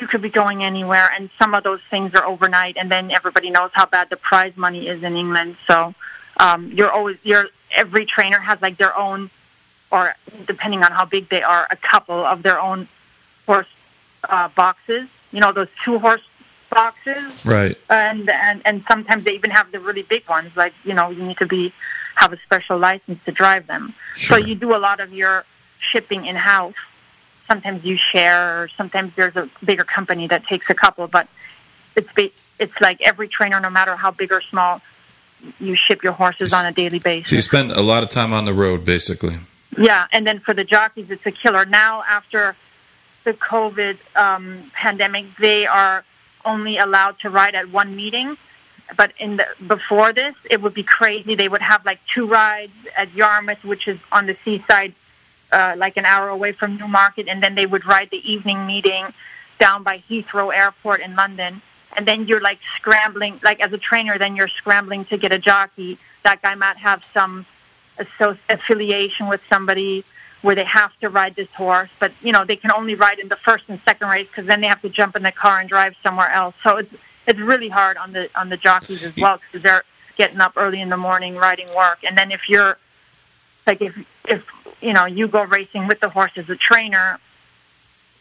you 0.00 0.06
could 0.06 0.22
be 0.22 0.28
going 0.30 0.64
anywhere 0.64 1.08
and 1.14 1.30
some 1.38 1.54
of 1.54 1.62
those 1.64 1.80
things 1.90 2.14
are 2.14 2.24
overnight 2.24 2.76
and 2.76 2.90
then 2.90 3.10
everybody 3.10 3.50
knows 3.50 3.70
how 3.74 3.86
bad 3.86 4.10
the 4.10 4.16
prize 4.16 4.56
money 4.56 4.88
is 4.88 5.02
in 5.02 5.16
England. 5.16 5.56
So 5.66 5.94
um 6.38 6.72
you're 6.72 6.90
always 6.90 7.16
you're 7.22 7.48
every 7.76 8.04
trainer 8.04 8.38
has 8.38 8.60
like 8.60 8.76
their 8.76 8.96
own 8.96 9.30
or 9.90 10.14
depending 10.46 10.82
on 10.82 10.90
how 10.92 11.04
big 11.04 11.28
they 11.28 11.42
are, 11.42 11.66
a 11.70 11.76
couple 11.76 12.24
of 12.24 12.42
their 12.42 12.60
own 12.60 12.88
horse 13.46 13.68
uh 14.28 14.48
boxes. 14.48 15.08
You 15.32 15.40
know, 15.40 15.52
those 15.52 15.68
two 15.84 15.98
horse 15.98 16.22
boxes 16.70 17.44
Right. 17.44 17.76
and 17.88 18.28
and 18.28 18.60
and 18.64 18.84
sometimes 18.88 19.22
they 19.24 19.34
even 19.34 19.50
have 19.50 19.70
the 19.70 19.78
really 19.78 20.02
big 20.02 20.28
ones. 20.28 20.56
Like 20.56 20.74
you 20.84 20.94
know, 20.94 21.10
you 21.10 21.22
need 21.22 21.38
to 21.38 21.46
be 21.46 21.72
have 22.16 22.32
a 22.32 22.36
special 22.38 22.78
license 22.78 23.22
to 23.24 23.32
drive 23.32 23.66
them. 23.68 23.94
Sure. 24.16 24.38
So 24.38 24.44
you 24.44 24.54
do 24.54 24.74
a 24.74 24.78
lot 24.88 24.98
of 25.00 25.12
your 25.12 25.44
shipping 25.78 26.26
in 26.26 26.36
house. 26.36 26.74
Sometimes 27.46 27.84
you 27.84 27.96
share, 27.96 28.62
or 28.62 28.68
sometimes 28.68 29.14
there's 29.14 29.36
a 29.36 29.48
bigger 29.64 29.84
company 29.84 30.26
that 30.28 30.46
takes 30.46 30.70
a 30.70 30.74
couple. 30.74 31.06
But 31.06 31.28
it's 31.96 32.10
it's 32.58 32.80
like 32.80 33.00
every 33.02 33.28
trainer, 33.28 33.60
no 33.60 33.70
matter 33.70 33.96
how 33.96 34.10
big 34.10 34.32
or 34.32 34.40
small, 34.40 34.80
you 35.60 35.74
ship 35.74 36.02
your 36.02 36.12
horses 36.12 36.52
on 36.52 36.64
a 36.64 36.72
daily 36.72 36.98
basis. 36.98 37.30
So 37.30 37.36
you 37.36 37.42
spend 37.42 37.72
a 37.72 37.82
lot 37.82 38.02
of 38.02 38.10
time 38.10 38.32
on 38.32 38.44
the 38.44 38.54
road, 38.54 38.84
basically. 38.84 39.38
Yeah, 39.76 40.06
and 40.12 40.26
then 40.26 40.38
for 40.38 40.54
the 40.54 40.64
jockeys, 40.64 41.10
it's 41.10 41.26
a 41.26 41.32
killer. 41.32 41.64
Now, 41.64 42.02
after 42.08 42.56
the 43.24 43.34
COVID 43.34 43.98
um, 44.16 44.70
pandemic, 44.72 45.36
they 45.36 45.66
are 45.66 46.04
only 46.44 46.78
allowed 46.78 47.18
to 47.20 47.30
ride 47.30 47.54
at 47.54 47.70
one 47.70 47.96
meeting. 47.96 48.36
But 48.96 49.12
in 49.18 49.38
the, 49.38 49.46
before 49.66 50.12
this, 50.12 50.34
it 50.48 50.60
would 50.62 50.74
be 50.74 50.82
crazy. 50.82 51.34
They 51.34 51.48
would 51.48 51.62
have 51.62 51.84
like 51.86 52.04
two 52.06 52.26
rides 52.26 52.72
at 52.96 53.14
Yarmouth, 53.14 53.64
which 53.64 53.88
is 53.88 53.98
on 54.12 54.26
the 54.26 54.36
seaside, 54.44 54.94
uh, 55.54 55.74
like 55.76 55.96
an 55.96 56.04
hour 56.04 56.28
away 56.28 56.52
from 56.52 56.76
Newmarket, 56.76 57.28
and 57.28 57.42
then 57.42 57.54
they 57.54 57.66
would 57.66 57.86
ride 57.86 58.10
the 58.10 58.22
evening 58.30 58.66
meeting 58.66 59.04
down 59.58 59.82
by 59.82 60.02
Heathrow 60.10 60.54
Airport 60.54 61.00
in 61.00 61.14
London. 61.14 61.62
And 61.96 62.06
then 62.08 62.26
you're 62.26 62.40
like 62.40 62.58
scrambling, 62.76 63.40
like 63.44 63.60
as 63.60 63.72
a 63.72 63.78
trainer, 63.78 64.18
then 64.18 64.34
you're 64.34 64.48
scrambling 64.48 65.04
to 65.06 65.16
get 65.16 65.30
a 65.30 65.38
jockey. 65.38 65.96
That 66.24 66.42
guy 66.42 66.56
might 66.56 66.78
have 66.78 67.04
some 67.14 67.46
asso- 67.98 68.38
affiliation 68.48 69.28
with 69.28 69.42
somebody 69.48 70.04
where 70.42 70.56
they 70.56 70.64
have 70.64 70.92
to 71.00 71.08
ride 71.08 71.36
this 71.36 71.50
horse, 71.54 71.88
but 72.00 72.12
you 72.20 72.32
know 72.32 72.44
they 72.44 72.56
can 72.56 72.72
only 72.72 72.94
ride 72.94 73.18
in 73.18 73.28
the 73.28 73.36
first 73.36 73.64
and 73.68 73.80
second 73.80 74.08
race 74.08 74.26
because 74.26 74.46
then 74.46 74.60
they 74.60 74.66
have 74.66 74.82
to 74.82 74.90
jump 74.90 75.14
in 75.16 75.22
the 75.22 75.32
car 75.32 75.60
and 75.60 75.68
drive 75.68 75.94
somewhere 76.02 76.30
else. 76.30 76.54
So 76.62 76.78
it's 76.78 76.94
it's 77.28 77.38
really 77.38 77.68
hard 77.68 77.96
on 77.96 78.12
the 78.12 78.28
on 78.34 78.48
the 78.48 78.56
jockeys 78.56 79.02
as 79.04 79.16
well 79.16 79.38
because 79.38 79.62
they're 79.62 79.84
getting 80.16 80.40
up 80.40 80.52
early 80.56 80.80
in 80.80 80.88
the 80.90 80.96
morning 80.96 81.36
riding 81.36 81.68
work, 81.74 81.98
and 82.06 82.18
then 82.18 82.32
if 82.32 82.48
you're 82.48 82.76
like 83.66 83.80
if 83.82 83.96
if 84.28 84.46
you 84.82 84.92
know 84.92 85.06
you 85.06 85.28
go 85.28 85.42
racing 85.44 85.86
with 85.86 86.00
the 86.00 86.08
horse 86.08 86.32
as 86.36 86.48
a 86.50 86.56
trainer, 86.56 87.18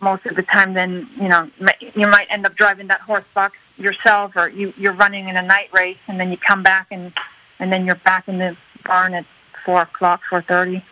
most 0.02 0.26
of 0.26 0.36
the 0.36 0.44
time 0.44 0.74
then 0.74 1.08
you 1.22 1.28
know 1.28 1.50
you 1.96 2.08
might 2.08 2.28
end 2.30 2.46
up 2.46 2.56
driving 2.56 2.88
that 2.88 3.02
horse 3.02 3.26
box 3.34 3.58
yourself, 3.78 4.36
or 4.36 4.48
you 4.50 4.74
you're 4.78 4.94
running 4.94 5.28
in 5.28 5.36
a 5.38 5.42
night 5.42 5.70
race, 5.74 5.98
and 6.08 6.20
then 6.20 6.32
you 6.32 6.38
come 6.38 6.64
back 6.64 6.88
and 6.92 7.14
and 7.60 7.72
then 7.72 7.86
you're 7.86 7.96
back 7.96 8.28
in 8.28 8.38
the 8.38 8.56
barn 8.86 9.14
at 9.14 9.26
four 9.66 9.82
o'clock, 9.84 10.24
four 10.30 10.42
thirty. 10.42 10.84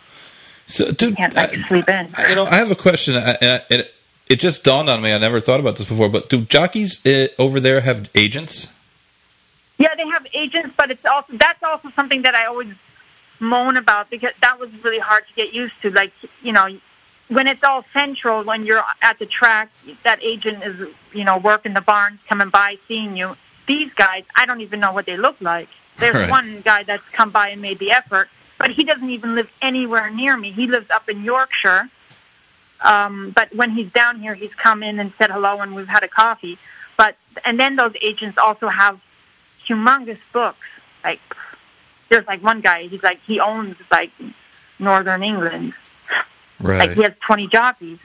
So, 0.66 0.90
dude, 0.92 1.16
Can't 1.16 1.36
I- 1.36 1.48
sleep 1.48 1.88
in. 1.88 2.08
I- 2.16 2.28
you 2.30 2.34
know, 2.34 2.46
I 2.46 2.54
have 2.54 2.70
a 2.70 2.74
question, 2.76 3.14
and 3.16 3.26
I- 3.28 3.60
and 3.70 3.80
it, 3.80 3.94
it 4.30 4.36
just 4.36 4.64
dawned 4.64 4.88
on 4.88 5.02
me. 5.02 5.12
I 5.12 5.18
never 5.18 5.40
thought 5.40 5.60
about 5.60 5.76
this 5.76 5.84
before. 5.86 6.08
But 6.08 6.30
do 6.30 6.42
jockeys 6.42 7.04
uh, 7.06 7.26
over 7.38 7.60
there 7.60 7.80
have 7.80 8.08
agents? 8.14 8.68
Yeah, 9.78 9.94
they 9.96 10.06
have 10.06 10.26
agents, 10.32 10.74
but 10.76 10.90
it's 10.90 11.04
also 11.04 11.32
that's 11.36 11.62
also 11.62 11.90
something 11.90 12.22
that 12.22 12.34
I 12.34 12.46
always 12.46 12.68
moan 13.42 13.76
about 13.76 14.08
because 14.08 14.32
that 14.40 14.58
was 14.58 14.70
really 14.84 14.98
hard 15.00 15.26
to 15.28 15.34
get 15.34 15.52
used 15.52 15.74
to. 15.82 15.90
Like 15.90 16.12
you 16.42 16.52
know, 16.52 16.66
when 17.28 17.46
it's 17.46 17.62
all 17.64 17.84
central, 17.92 18.42
when 18.44 18.64
you're 18.64 18.84
at 19.02 19.18
the 19.18 19.26
track, 19.26 19.70
that 20.04 20.22
agent 20.22 20.62
is 20.64 20.88
you 21.12 21.24
know 21.24 21.36
working 21.38 21.74
the 21.74 21.80
barns, 21.82 22.20
coming 22.28 22.48
by, 22.48 22.78
seeing 22.88 23.16
you. 23.16 23.36
These 23.66 23.92
guys, 23.94 24.24
I 24.34 24.46
don't 24.46 24.60
even 24.60 24.80
know 24.80 24.92
what 24.92 25.06
they 25.06 25.16
look 25.16 25.36
like. 25.40 25.68
There's 25.98 26.14
Right. 26.14 26.30
one 26.30 26.62
guy 26.62 26.82
that's 26.84 27.08
come 27.10 27.30
by 27.30 27.50
and 27.50 27.60
made 27.62 27.78
the 27.78 27.92
effort, 27.92 28.28
but 28.58 28.70
he 28.70 28.82
doesn't 28.84 29.10
even 29.10 29.34
live 29.34 29.50
anywhere 29.60 30.10
near 30.10 30.36
me. 30.36 30.50
He 30.50 30.66
lives 30.66 30.90
up 30.90 31.08
in 31.08 31.22
Yorkshire. 31.24 31.88
Um, 32.80 33.30
but 33.30 33.54
when 33.54 33.70
he's 33.70 33.92
down 33.92 34.18
here, 34.20 34.34
he's 34.34 34.54
come 34.54 34.82
in 34.82 34.98
and 34.98 35.12
said 35.16 35.30
hello, 35.30 35.60
and 35.60 35.74
we've 35.76 35.86
had 35.88 36.02
a 36.02 36.08
coffee. 36.08 36.58
But 36.96 37.16
and 37.44 37.58
then 37.60 37.76
those 37.76 37.94
agents 38.00 38.36
also 38.38 38.68
have 38.68 39.00
humongous 39.64 40.18
books. 40.32 40.66
Like 41.04 41.20
there's 42.12 42.26
like 42.26 42.42
one 42.42 42.60
guy, 42.60 42.86
he's 42.86 43.02
like 43.02 43.20
he 43.22 43.40
owns 43.40 43.76
like 43.90 44.10
Northern 44.78 45.22
England. 45.22 45.72
Right. 46.60 46.88
Like 46.88 46.96
he 46.96 47.02
has 47.02 47.14
20 47.20 47.46
jockeys. 47.48 47.98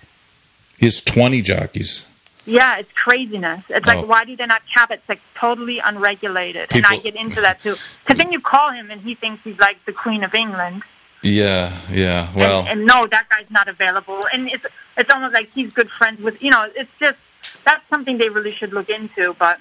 He 0.78 0.86
has 0.86 1.02
20 1.02 1.42
jockeys. 1.42 2.10
Yeah, 2.46 2.78
it's 2.78 2.92
craziness. 2.94 3.66
It's 3.70 3.86
like 3.86 3.98
Oh. 3.98 4.06
why 4.06 4.24
do 4.24 4.36
they 4.36 4.46
not 4.46 4.62
cap 4.74 4.90
it? 4.92 4.96
It's 4.96 5.10
like 5.10 5.22
totally 5.36 5.80
unregulated, 5.80 6.70
People, 6.70 6.90
and 6.92 7.00
I 7.00 7.04
get 7.04 7.16
into 7.16 7.42
that 7.42 7.62
too. 7.62 7.76
Because 8.04 8.18
then 8.18 8.32
you 8.32 8.40
call 8.40 8.72
him 8.72 8.90
and 8.90 9.02
he 9.02 9.14
thinks 9.16 9.44
he's 9.44 9.60
like 9.60 9.84
the 9.86 9.92
Queen 9.92 10.24
of 10.24 10.34
England. 10.34 10.84
Yeah, 11.22 11.76
yeah. 11.92 12.30
Well, 12.34 12.60
and, 12.62 12.70
and 12.70 12.86
no, 12.86 13.06
that 13.08 13.28
guy's 13.30 13.52
not 13.52 13.68
available. 13.68 14.26
And 14.32 14.48
it's 14.48 14.66
it's 14.96 15.12
almost 15.14 15.34
like 15.34 15.52
he's 15.52 15.74
good 15.74 15.90
friends 15.90 16.22
with 16.22 16.42
you 16.42 16.52
know. 16.52 16.70
It's 16.76 16.92
just 17.00 17.18
that's 17.66 17.86
something 17.90 18.18
they 18.18 18.30
really 18.30 18.54
should 18.54 18.72
look 18.72 18.90
into, 18.90 19.34
but 19.34 19.60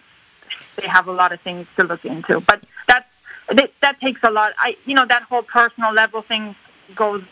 they 0.76 0.86
have 0.86 1.08
a 1.08 1.12
lot 1.12 1.32
of 1.32 1.40
things 1.40 1.66
to 1.76 1.82
look 1.82 2.04
into. 2.04 2.40
But 2.40 2.60
that, 3.48 3.70
that 3.80 4.00
takes 4.00 4.22
a 4.22 4.30
lot. 4.30 4.52
I 4.58 4.76
you 4.86 4.94
know 4.94 5.06
that 5.06 5.22
whole 5.22 5.42
personal 5.42 5.92
level 5.92 6.22
thing 6.22 6.54
goes. 6.94 7.22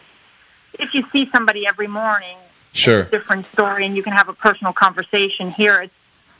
If 0.78 0.94
you 0.94 1.04
see 1.12 1.28
somebody 1.30 1.66
every 1.66 1.86
morning, 1.86 2.36
sure. 2.72 3.04
different 3.04 3.46
story, 3.46 3.86
and 3.86 3.94
you 3.96 4.02
can 4.02 4.12
have 4.12 4.28
a 4.28 4.32
personal 4.32 4.72
conversation. 4.72 5.50
Here, 5.50 5.82
it's 5.82 5.94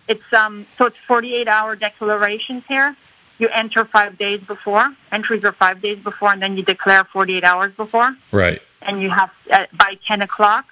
it's 0.08 0.32
um 0.32 0.66
so 0.76 0.86
it's 0.86 0.96
48 0.98 1.48
hour 1.48 1.76
declarations 1.76 2.64
here. 2.66 2.96
You 3.38 3.48
enter 3.48 3.84
five 3.84 4.16
days 4.16 4.40
before. 4.42 4.94
Entries 5.10 5.44
are 5.44 5.52
five 5.52 5.80
days 5.80 5.98
before, 5.98 6.32
and 6.32 6.40
then 6.40 6.56
you 6.56 6.62
declare 6.62 7.02
48 7.04 7.42
hours 7.42 7.72
before 7.74 8.14
Right. 8.30 8.62
and 8.82 9.02
you 9.02 9.10
have 9.10 9.32
uh, 9.50 9.66
by 9.72 9.98
10 10.06 10.22
o'clock 10.22 10.66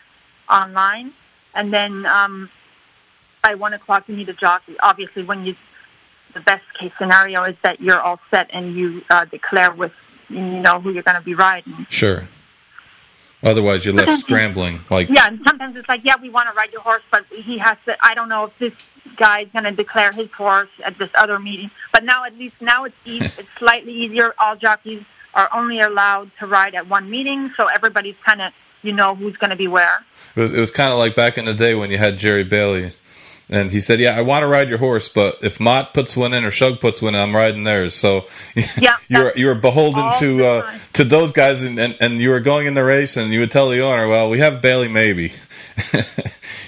online, 0.49 1.11
and 1.55 1.73
then 1.73 2.07
um, 2.07 2.51
by 3.43 3.55
1 3.57 3.75
o'clock 3.75 4.05
you 4.09 4.15
need 4.17 4.29
a 4.29 4.33
jockey. 4.33 4.77
Obviously, 4.81 5.25
when 5.25 5.45
you 5.45 5.57
the 6.35 6.41
best 6.41 6.65
case 6.75 6.93
scenario 6.99 7.45
is 7.45 7.57
that 7.63 7.81
you're 7.81 8.01
all 8.01 8.21
set 8.31 8.51
and 8.53 8.75
you 8.75 9.05
uh, 9.11 9.25
declare 9.25 9.73
with 9.73 9.93
you 10.29 10.41
know 10.41 10.81
who 10.81 10.91
you're 10.91 11.03
going 11.03 11.17
to 11.17 11.23
be 11.23 11.35
riding. 11.35 11.87
Sure. 11.91 12.27
Otherwise, 13.43 13.85
you're 13.85 13.95
left 13.95 14.21
scrambling. 14.21 14.81
Like, 14.89 15.09
Yeah, 15.09 15.27
and 15.27 15.41
sometimes 15.47 15.77
it's 15.77 15.89
like, 15.89 16.05
yeah, 16.05 16.15
we 16.21 16.31
want 16.31 16.49
to 16.49 16.55
ride 16.55 16.73
your 16.73 16.81
horse, 16.81 17.03
but 17.11 17.27
he 17.27 17.59
has 17.59 17.77
to. 17.87 17.97
I 18.05 18.15
don't 18.15 18.29
know 18.29 18.45
if 18.45 18.59
this 18.59 18.75
guy's 19.17 19.49
going 19.49 19.65
to 19.65 19.73
declare 19.73 20.13
his 20.13 20.31
horse 20.33 20.69
at 20.85 20.97
this 20.97 21.11
other 21.15 21.39
meeting. 21.39 21.71
But 21.93 22.05
now, 22.05 22.25
at 22.25 22.39
least 22.39 22.63
now 22.63 22.85
it's 22.85 22.97
easy, 23.05 23.27
it's 23.39 23.51
slightly 23.57 23.93
easier. 23.93 24.35
All 24.39 24.57
jockeys 24.57 25.03
are 25.35 25.49
only 25.53 25.81
allowed 25.81 26.31
to 26.39 26.47
ride 26.47 26.75
at 26.75 26.89
one 26.89 27.11
meeting, 27.11 27.51
so 27.51 27.67
everybody's 27.67 28.17
kind 28.19 28.41
of 28.43 28.53
you 28.83 28.93
know 28.93 29.15
who's 29.15 29.37
going 29.37 29.51
to 29.51 29.57
be 29.57 29.69
where. 29.69 30.05
it 30.37 30.41
was, 30.41 30.53
it 30.53 30.61
was 30.61 30.71
kind 30.71 30.93
of 30.93 30.99
like 30.99 31.15
back 31.15 31.39
in 31.39 31.45
the 31.45 31.55
day 31.55 31.75
when 31.75 31.91
you 31.91 31.99
had 31.99 32.19
Jerry 32.19 32.45
Bailey. 32.45 32.93
And 33.51 33.71
he 33.71 33.81
said, 33.81 34.01
"Yeah, 34.01 34.17
I 34.17 34.23
want 34.23 34.43
to 34.45 34.47
ride 34.47 34.69
your 34.71 34.79
horse, 34.79 35.09
but 35.09 35.39
if 35.43 35.61
Mott 35.61 35.93
puts 35.93 36.17
one 36.17 36.33
in 36.33 36.45
or 36.45 36.51
Shug 36.51 36.81
puts 36.81 37.03
one 37.03 37.15
in, 37.15 37.21
I'm 37.21 37.37
riding 37.37 37.65
theirs." 37.65 37.95
So 37.95 38.27
Yeah, 38.81 38.97
you're 39.09 39.33
you're 39.37 39.55
beholden 39.55 40.11
to 40.21 40.45
uh, 40.47 40.75
to 40.95 41.05
those 41.05 41.33
guys, 41.33 41.63
and, 41.63 41.79
and 41.79 41.97
and 42.01 42.15
you 42.21 42.31
were 42.31 42.41
going 42.41 42.67
in 42.67 42.75
the 42.75 42.85
race, 42.85 43.17
and 43.17 43.31
you 43.33 43.41
would 43.41 43.51
tell 43.51 43.69
the 43.69 43.81
owner, 43.81 44.09
"Well, 44.09 44.31
we 44.31 44.39
have 44.39 44.63
Bailey, 44.63 44.89
maybe." 44.89 45.33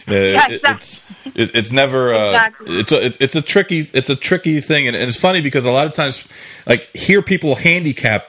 Yeah, 0.06 0.46
it- 0.48 0.52
exactly. 0.56 0.74
it's 0.76 1.10
it, 1.34 1.56
it's 1.56 1.72
never 1.72 2.12
uh, 2.12 2.32
Exactly. 2.34 2.76
it's 2.78 2.92
a 2.92 3.06
it's, 3.06 3.16
it's 3.22 3.36
a 3.36 3.42
tricky 3.42 3.78
it's 3.94 4.10
a 4.10 4.16
tricky 4.16 4.60
thing, 4.60 4.86
and, 4.86 4.94
and 4.94 5.08
it's 5.08 5.18
funny 5.18 5.40
because 5.40 5.64
a 5.64 5.72
lot 5.72 5.86
of 5.86 5.94
times, 5.94 6.28
like 6.66 6.90
hear 6.94 7.22
people 7.22 7.54
handicap. 7.54 8.26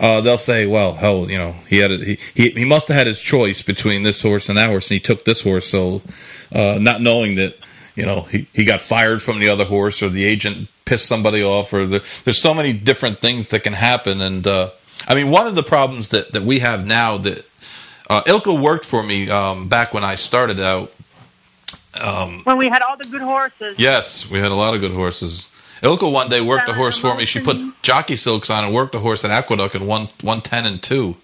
Uh, 0.00 0.20
they'll 0.20 0.36
say, 0.38 0.66
"Well, 0.66 0.94
hell, 0.94 1.30
you 1.30 1.38
know, 1.38 1.54
he 1.68 1.78
had 1.78 1.92
a, 1.92 1.98
he, 1.98 2.18
he 2.34 2.48
he 2.50 2.64
must 2.64 2.88
have 2.88 2.96
had 2.96 3.06
his 3.06 3.20
choice 3.22 3.62
between 3.62 4.02
this 4.02 4.20
horse 4.22 4.48
and 4.48 4.58
that 4.58 4.68
horse, 4.68 4.90
and 4.90 4.94
he 4.96 5.00
took 5.00 5.24
this 5.24 5.40
horse." 5.42 5.68
So, 5.68 6.02
uh, 6.52 6.78
not 6.80 7.00
knowing 7.00 7.36
that, 7.36 7.54
you 7.94 8.04
know, 8.04 8.22
he, 8.22 8.46
he 8.52 8.64
got 8.64 8.80
fired 8.80 9.22
from 9.22 9.38
the 9.38 9.48
other 9.48 9.64
horse, 9.64 10.02
or 10.02 10.08
the 10.08 10.24
agent 10.24 10.68
pissed 10.84 11.06
somebody 11.06 11.42
off, 11.42 11.72
or 11.72 11.86
the, 11.86 12.04
there's 12.24 12.40
so 12.40 12.54
many 12.54 12.72
different 12.72 13.18
things 13.18 13.48
that 13.48 13.62
can 13.62 13.72
happen. 13.72 14.20
And 14.20 14.46
uh, 14.46 14.70
I 15.06 15.14
mean, 15.14 15.30
one 15.30 15.46
of 15.46 15.54
the 15.54 15.62
problems 15.62 16.10
that 16.10 16.32
that 16.32 16.42
we 16.42 16.58
have 16.60 16.86
now 16.86 17.18
that 17.18 17.44
uh, 18.10 18.22
Ilka 18.26 18.54
worked 18.54 18.84
for 18.84 19.02
me 19.02 19.30
um, 19.30 19.68
back 19.68 19.94
when 19.94 20.04
I 20.04 20.14
started 20.16 20.60
out. 20.60 20.92
when 22.44 22.58
we 22.58 22.68
had 22.68 22.82
all 22.82 22.96
the 22.96 23.04
good 23.04 23.22
horses. 23.22 23.78
Yes, 23.78 24.28
we 24.28 24.38
had 24.38 24.50
a 24.50 24.54
lot 24.54 24.74
of 24.74 24.80
good 24.80 24.92
horses. 24.92 25.48
Ilka 25.82 26.08
one 26.08 26.28
day 26.28 26.40
worked 26.40 26.68
a 26.68 26.74
horse 26.74 26.98
for 26.98 27.14
me. 27.14 27.26
She 27.26 27.40
put 27.40 27.56
jockey 27.82 28.16
silks 28.16 28.48
on 28.50 28.64
and 28.64 28.74
worked 28.74 28.94
a 28.94 28.98
horse 28.98 29.24
at 29.24 29.30
Aqueduct 29.30 29.74
in 29.74 29.86
one 29.86 30.08
one 30.22 30.40
ten 30.40 30.64
and 30.66 30.82
two, 30.82 31.16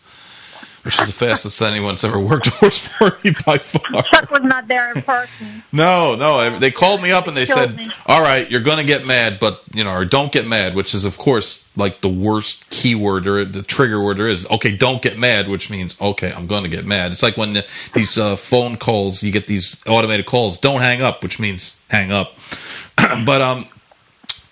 which 0.83 0.99
is 1.01 1.07
the 1.07 1.13
fastest 1.13 1.61
anyone's 1.61 2.05
ever 2.05 2.19
worked 2.19 2.47
horse 2.55 2.87
for 2.87 3.19
me 3.23 3.35
by 3.45 3.59
far. 3.59 4.03
Chuck 4.05 4.31
was 4.31 4.43
not 4.43 4.67
there 4.67 4.93
in 4.93 5.03
person. 5.03 5.63
No, 5.73 6.17
no. 6.17 6.59
They 6.59 6.71
called 6.71 7.03
me 7.03 7.11
up 7.11 7.27
and 7.27 7.37
they 7.37 7.45
said, 7.45 7.77
me. 7.77 7.91
"All 8.07 8.23
right, 8.23 8.51
you're 8.51 8.61
going 8.61 8.79
to 8.79 8.85
get 8.85 9.07
mad, 9.07 9.39
but 9.41 9.63
you 9.73 9.85
know, 9.85 9.93
or 9.93 10.05
don't 10.05 10.33
get 10.33 10.47
mad," 10.47 10.75
which 10.75 10.95
is 10.95 11.05
of 11.05 11.19
course 11.19 11.69
like 11.77 12.01
the 12.01 12.09
worst 12.09 12.69
keyword 12.71 13.27
or 13.27 13.45
the 13.45 13.63
trigger 13.63 14.03
word 14.03 14.19
there 14.19 14.29
is. 14.29 14.49
Okay, 14.51 14.77
don't 14.77 15.03
get 15.03 15.19
mad, 15.19 15.49
which 15.49 15.71
means 15.71 16.01
okay, 16.01 16.33
I'm 16.33 16.47
going 16.47 16.63
to 16.65 16.71
get 16.71 16.87
mad. 16.87 17.13
It's 17.13 17.23
like 17.23 17.37
when 17.37 17.53
the, 17.53 17.67
these 17.95 18.17
uh, 18.17 18.37
phone 18.37 18.77
calls, 18.77 19.23
you 19.23 19.33
get 19.33 19.47
these 19.47 19.83
automated 19.87 20.27
calls, 20.27 20.59
don't 20.59 20.81
hang 20.81 21.03
up, 21.03 21.23
which 21.23 21.39
means 21.39 21.79
hang 21.89 22.11
up. 22.11 22.35
but 23.25 23.43
um, 23.43 23.67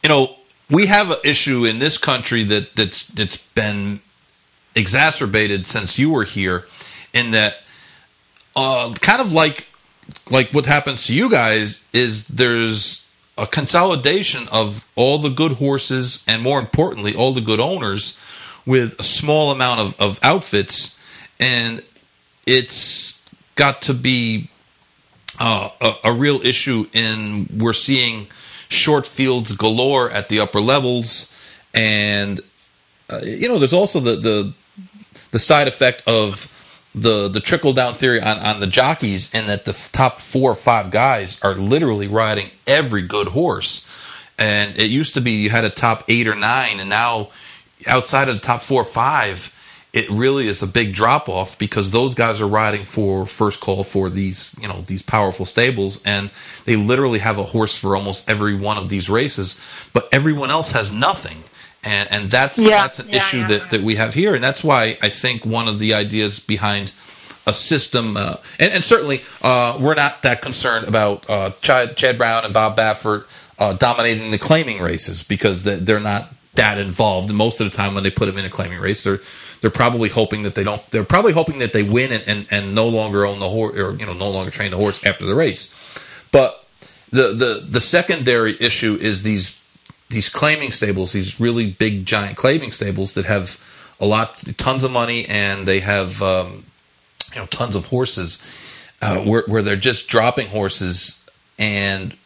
you 0.03 0.09
know, 0.09 0.37
we 0.71 0.87
have 0.87 1.11
an 1.11 1.19
issue 1.25 1.65
in 1.65 1.79
this 1.79 1.99
country 1.99 2.45
that 2.45 2.75
that's 2.77 3.07
that's 3.07 3.37
been 3.37 4.01
exacerbated 4.79 5.67
since 5.67 5.99
you 5.99 6.11
were 6.11 6.25
here, 6.25 6.67
in 7.13 7.33
that 7.33 7.59
uh, 8.57 8.95
kind 9.01 9.21
of 9.21 9.33
like 9.33 9.67
like 10.31 10.51
what 10.51 10.67
happens 10.67 11.07
to 11.07 11.15
you 11.15 11.31
guys 11.31 11.87
is 11.93 12.27
there's 12.29 13.11
a 13.37 13.47
consolidation 13.47 14.49
of 14.51 14.91
all 14.97 15.19
the 15.19 15.29
good 15.29 15.53
horses 15.53 16.25
and 16.27 16.43
more 16.43 16.59
importantly 16.59 17.15
all 17.15 17.33
the 17.33 17.41
good 17.41 17.61
owners 17.61 18.19
with 18.67 18.99
a 19.01 19.03
small 19.03 19.51
amount 19.51 19.81
of, 19.81 20.01
of 20.01 20.21
outfits. 20.23 20.99
And 21.41 21.83
it's 22.47 23.25
got 23.55 23.83
to 23.83 23.95
be 23.95 24.51
uh, 25.41 25.71
a, 25.81 25.95
a 26.05 26.13
real 26.13 26.41
issue 26.43 26.87
in 26.93 27.49
we're 27.57 27.73
seeing 27.73 28.27
short 28.69 29.07
fields 29.07 29.53
galore 29.57 30.11
at 30.11 30.29
the 30.29 30.41
upper 30.41 30.61
levels. 30.61 31.35
And 31.73 32.41
uh, 33.09 33.21
you 33.23 33.49
know 33.49 33.59
there's 33.59 33.73
also 33.73 34.01
the, 34.01 34.17
the 34.17 34.55
the 35.31 35.39
side 35.39 35.69
effect 35.69 36.03
of 36.07 36.55
the 36.95 37.29
the 37.29 37.41
trickle 37.41 37.73
down 37.73 37.95
theory 37.95 38.21
on, 38.21 38.39
on 38.39 38.61
the 38.61 38.67
jockeys 38.67 39.33
and 39.35 39.49
that 39.49 39.65
the 39.65 39.73
top 39.93 40.17
four 40.17 40.51
or 40.51 40.57
five 40.57 40.91
guys 40.91 41.41
are 41.43 41.55
literally 41.55 42.09
riding 42.09 42.51
every 42.67 43.03
good 43.03 43.29
horse. 43.29 43.89
And 44.39 44.79
it 44.79 44.91
used 44.91 45.15
to 45.15 45.21
be 45.21 45.33
you 45.33 45.51
had 45.51 45.65
a 45.65 45.71
top 45.71 46.05
eight 46.09 46.27
or 46.27 46.35
nine 46.35 46.81
and 46.81 46.89
now 46.89 47.31
outside 47.87 48.29
of 48.29 48.37
the 48.37 48.41
top 48.41 48.63
four 48.63 48.83
or 48.83 48.87
five 48.87 49.55
it 49.93 50.09
really 50.11 50.47
is 50.49 50.63
a 50.63 50.67
big 50.67 50.93
drop 50.93 51.31
off 51.31 51.59
because 51.59 51.91
those 51.91 52.15
guys 52.15 52.43
are 52.43 52.47
riding 52.49 52.85
for 52.85 53.25
first 53.25 53.59
call 53.59 53.83
for 53.83 54.11
these 54.11 54.55
you 54.61 54.69
know 54.69 54.81
these 54.83 55.03
powerful 55.03 55.45
stables. 55.45 56.03
And 56.05 56.31
they 56.65 56.77
literally 56.77 57.19
have 57.19 57.39
a 57.39 57.45
horse 57.45 57.77
for 57.77 57.97
almost 57.97 58.29
every 58.29 58.55
one 58.55 58.79
of 58.79 58.89
these 58.89 59.11
races 59.11 59.61
but 59.93 60.09
everyone 60.13 60.51
else 60.51 60.73
has 60.73 60.93
nothing 60.93 61.39
and 61.89 62.09
and 62.13 62.31
that's 62.31 62.59
Yeah, 62.59 62.83
that's 62.83 62.99
an 63.01 63.09
yeah, 63.09 63.17
issue 63.17 63.39
yeah. 63.39 63.47
that 63.49 63.71
that 63.71 63.81
we 63.83 63.97
have 63.97 64.15
here 64.15 64.35
and 64.35 64.43
that's 64.45 64.63
why 64.63 64.99
I 65.03 65.09
think 65.09 65.45
one 65.47 65.69
of 65.69 65.79
the 65.79 65.95
ideas 65.95 66.39
behind 66.41 66.93
a 67.47 67.55
system 67.55 68.17
uh, 68.17 68.37
and, 68.61 68.73
and 68.75 68.85
certainly 68.85 69.23
uh, 69.43 69.79
we're 69.81 69.95
not 69.95 70.23
that 70.23 70.43
concerned 70.43 70.87
about 70.87 71.29
uh, 71.31 71.51
Chad, 71.63 71.97
Chad 71.97 72.19
Brown 72.19 72.45
and 72.45 72.53
Bob 72.53 72.77
Baffert 72.77 73.27
uh, 73.59 73.73
dominating 73.73 74.31
the 74.31 74.39
claiming 74.39 74.81
races 74.81 75.23
because 75.23 75.63
they- 75.65 75.77
they're 75.77 75.99
not 76.01 76.29
that 76.55 76.77
involved. 76.79 77.29
And 77.31 77.39
most 77.39 77.61
of 77.61 77.71
the 77.71 77.77
time, 77.77 77.95
when 77.95 78.03
they 78.03 78.11
put 78.11 78.27
them 78.27 78.37
in 78.37 78.45
a 78.45 78.51
claiming 78.51 78.81
race, 78.81 79.03
they're 79.05 79.21
they're 79.61 79.71
probably 79.71 80.09
hoping 80.09 80.43
that 80.43 80.55
they 80.57 80.63
don't. 80.65 80.83
They're 80.91 81.05
probably 81.05 81.33
hoping 81.33 81.59
that 81.61 81.73
they 81.73 81.83
win 81.85 82.13
and, 82.13 82.23
and, 82.27 82.47
and 82.51 82.75
no 82.75 82.89
longer 82.89 83.25
own 83.27 83.39
the 83.41 83.49
horse 83.49 83.77
or 83.79 83.93
you 83.95 84.07
know 84.07 84.13
no 84.13 84.29
longer 84.31 84.51
train 84.51 84.71
the 84.73 84.77
horse 84.77 85.05
after 85.05 85.25
the 85.25 85.35
race. 85.35 85.73
But 86.33 86.65
the 87.11 87.29
the 87.33 87.67
the 87.69 87.81
secondary 87.81 88.57
issue 88.61 88.99
is 89.01 89.23
these 89.23 89.61
these 90.09 90.29
claiming 90.29 90.73
stables, 90.73 91.13
these 91.13 91.39
really 91.39 91.71
big 91.71 92.07
giant 92.07 92.37
claiming 92.37 92.73
stables 92.73 93.15
that 93.15 93.27
have 93.27 93.63
a 94.01 94.07
lot, 94.07 94.43
tons 94.57 94.85
of 94.85 94.91
money, 94.91 95.27
and 95.27 95.67
they 95.67 95.81
have 95.81 96.23
um, 96.23 96.65
you 97.35 97.41
know 97.41 97.47
tons 97.47 97.77
of 97.77 97.87
horses, 97.87 98.43
uh, 99.03 99.19
where 99.19 99.45
where 99.47 99.63
they're 99.63 99.77
just 99.77 100.09
dropping 100.09 100.49
horses 100.49 101.27
and 101.59 102.17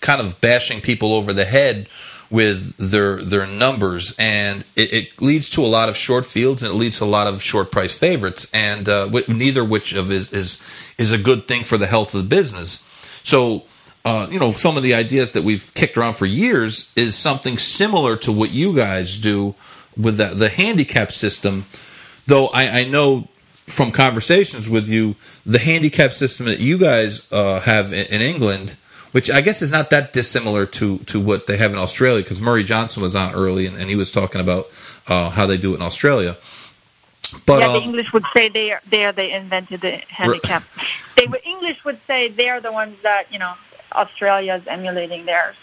kind 0.00 0.20
of 0.20 0.40
bashing 0.40 0.80
people 0.80 1.14
over 1.14 1.32
the 1.32 1.44
head 1.44 1.88
with 2.30 2.76
their 2.76 3.22
their 3.22 3.46
numbers, 3.46 4.14
and 4.18 4.64
it, 4.74 4.92
it, 4.92 5.22
leads 5.22 5.50
to 5.50 5.64
a 5.64 5.66
lot 5.66 5.88
of 5.88 5.96
short 5.96 6.24
fields, 6.24 6.62
and 6.62 6.72
it 6.72 6.76
leads 6.76 6.98
to 6.98 7.04
a 7.04 7.06
lot 7.06 7.26
of 7.26 7.42
short 7.42 7.70
price 7.70 7.96
favorites, 7.96 8.50
and 8.52 8.88
uh, 8.88 9.08
neither 9.28 9.64
which 9.64 9.94
of 9.94 10.10
is 10.10 10.32
is 10.32 10.62
is 10.98 11.12
a 11.12 11.18
good 11.18 11.48
thing 11.48 11.64
for 11.64 11.76
the 11.76 11.86
health 11.86 12.14
of 12.14 12.22
the 12.22 12.28
business. 12.28 12.86
So. 13.22 13.64
Uh, 14.06 14.28
you 14.30 14.38
know, 14.38 14.52
some 14.52 14.76
of 14.76 14.84
the 14.84 14.94
ideas 14.94 15.32
that 15.32 15.42
we've 15.42 15.74
kicked 15.74 15.96
around 15.96 16.14
for 16.14 16.26
years 16.26 16.92
is 16.94 17.16
something 17.16 17.58
similar 17.58 18.16
to 18.16 18.30
what 18.30 18.52
you 18.52 18.72
guys 18.72 19.20
do 19.20 19.52
with 20.00 20.16
the, 20.16 20.26
the 20.26 20.48
handicap 20.48 21.10
system. 21.10 21.64
Though 22.24 22.46
I, 22.46 22.82
I 22.82 22.84
know 22.84 23.26
from 23.50 23.90
conversations 23.90 24.70
with 24.70 24.86
you, 24.86 25.16
the 25.44 25.58
handicap 25.58 26.12
system 26.12 26.46
that 26.46 26.60
you 26.60 26.78
guys 26.78 27.26
uh, 27.32 27.58
have 27.58 27.92
in, 27.92 28.06
in, 28.06 28.20
England, 28.20 28.76
which 29.10 29.28
I 29.28 29.40
guess 29.40 29.60
is 29.60 29.72
not 29.72 29.90
that 29.90 30.12
dissimilar 30.12 30.66
to, 30.66 30.98
to 30.98 31.18
what 31.18 31.48
they 31.48 31.56
have 31.56 31.72
in 31.72 31.78
Australia, 31.78 32.22
because 32.22 32.40
Murray 32.40 32.62
Johnson 32.62 33.02
was 33.02 33.16
on 33.16 33.34
early 33.34 33.66
and, 33.66 33.76
and 33.76 33.90
he 33.90 33.96
was 33.96 34.12
talking 34.12 34.40
about 34.40 34.66
uh, 35.08 35.30
how 35.30 35.46
they 35.46 35.56
do 35.56 35.72
it 35.72 35.76
in 35.78 35.82
Australia. 35.82 36.36
But, 37.44 37.62
yeah, 37.62 37.68
the 37.72 37.78
um, 37.78 37.82
English 37.82 38.12
would 38.12 38.24
say 38.32 38.50
they 38.50 38.70
are 38.70 38.80
there. 38.88 39.10
They 39.10 39.32
invented 39.32 39.80
the 39.80 39.96
handicap. 40.08 40.62
they 41.16 41.26
English 41.44 41.84
would 41.84 41.98
say 42.06 42.28
they're 42.28 42.60
the 42.60 42.70
ones 42.70 42.96
that 43.02 43.32
you 43.32 43.40
know 43.40 43.54
Australia 43.96 44.54
is 44.54 44.66
emulating 44.66 45.24
theirs. 45.24 45.56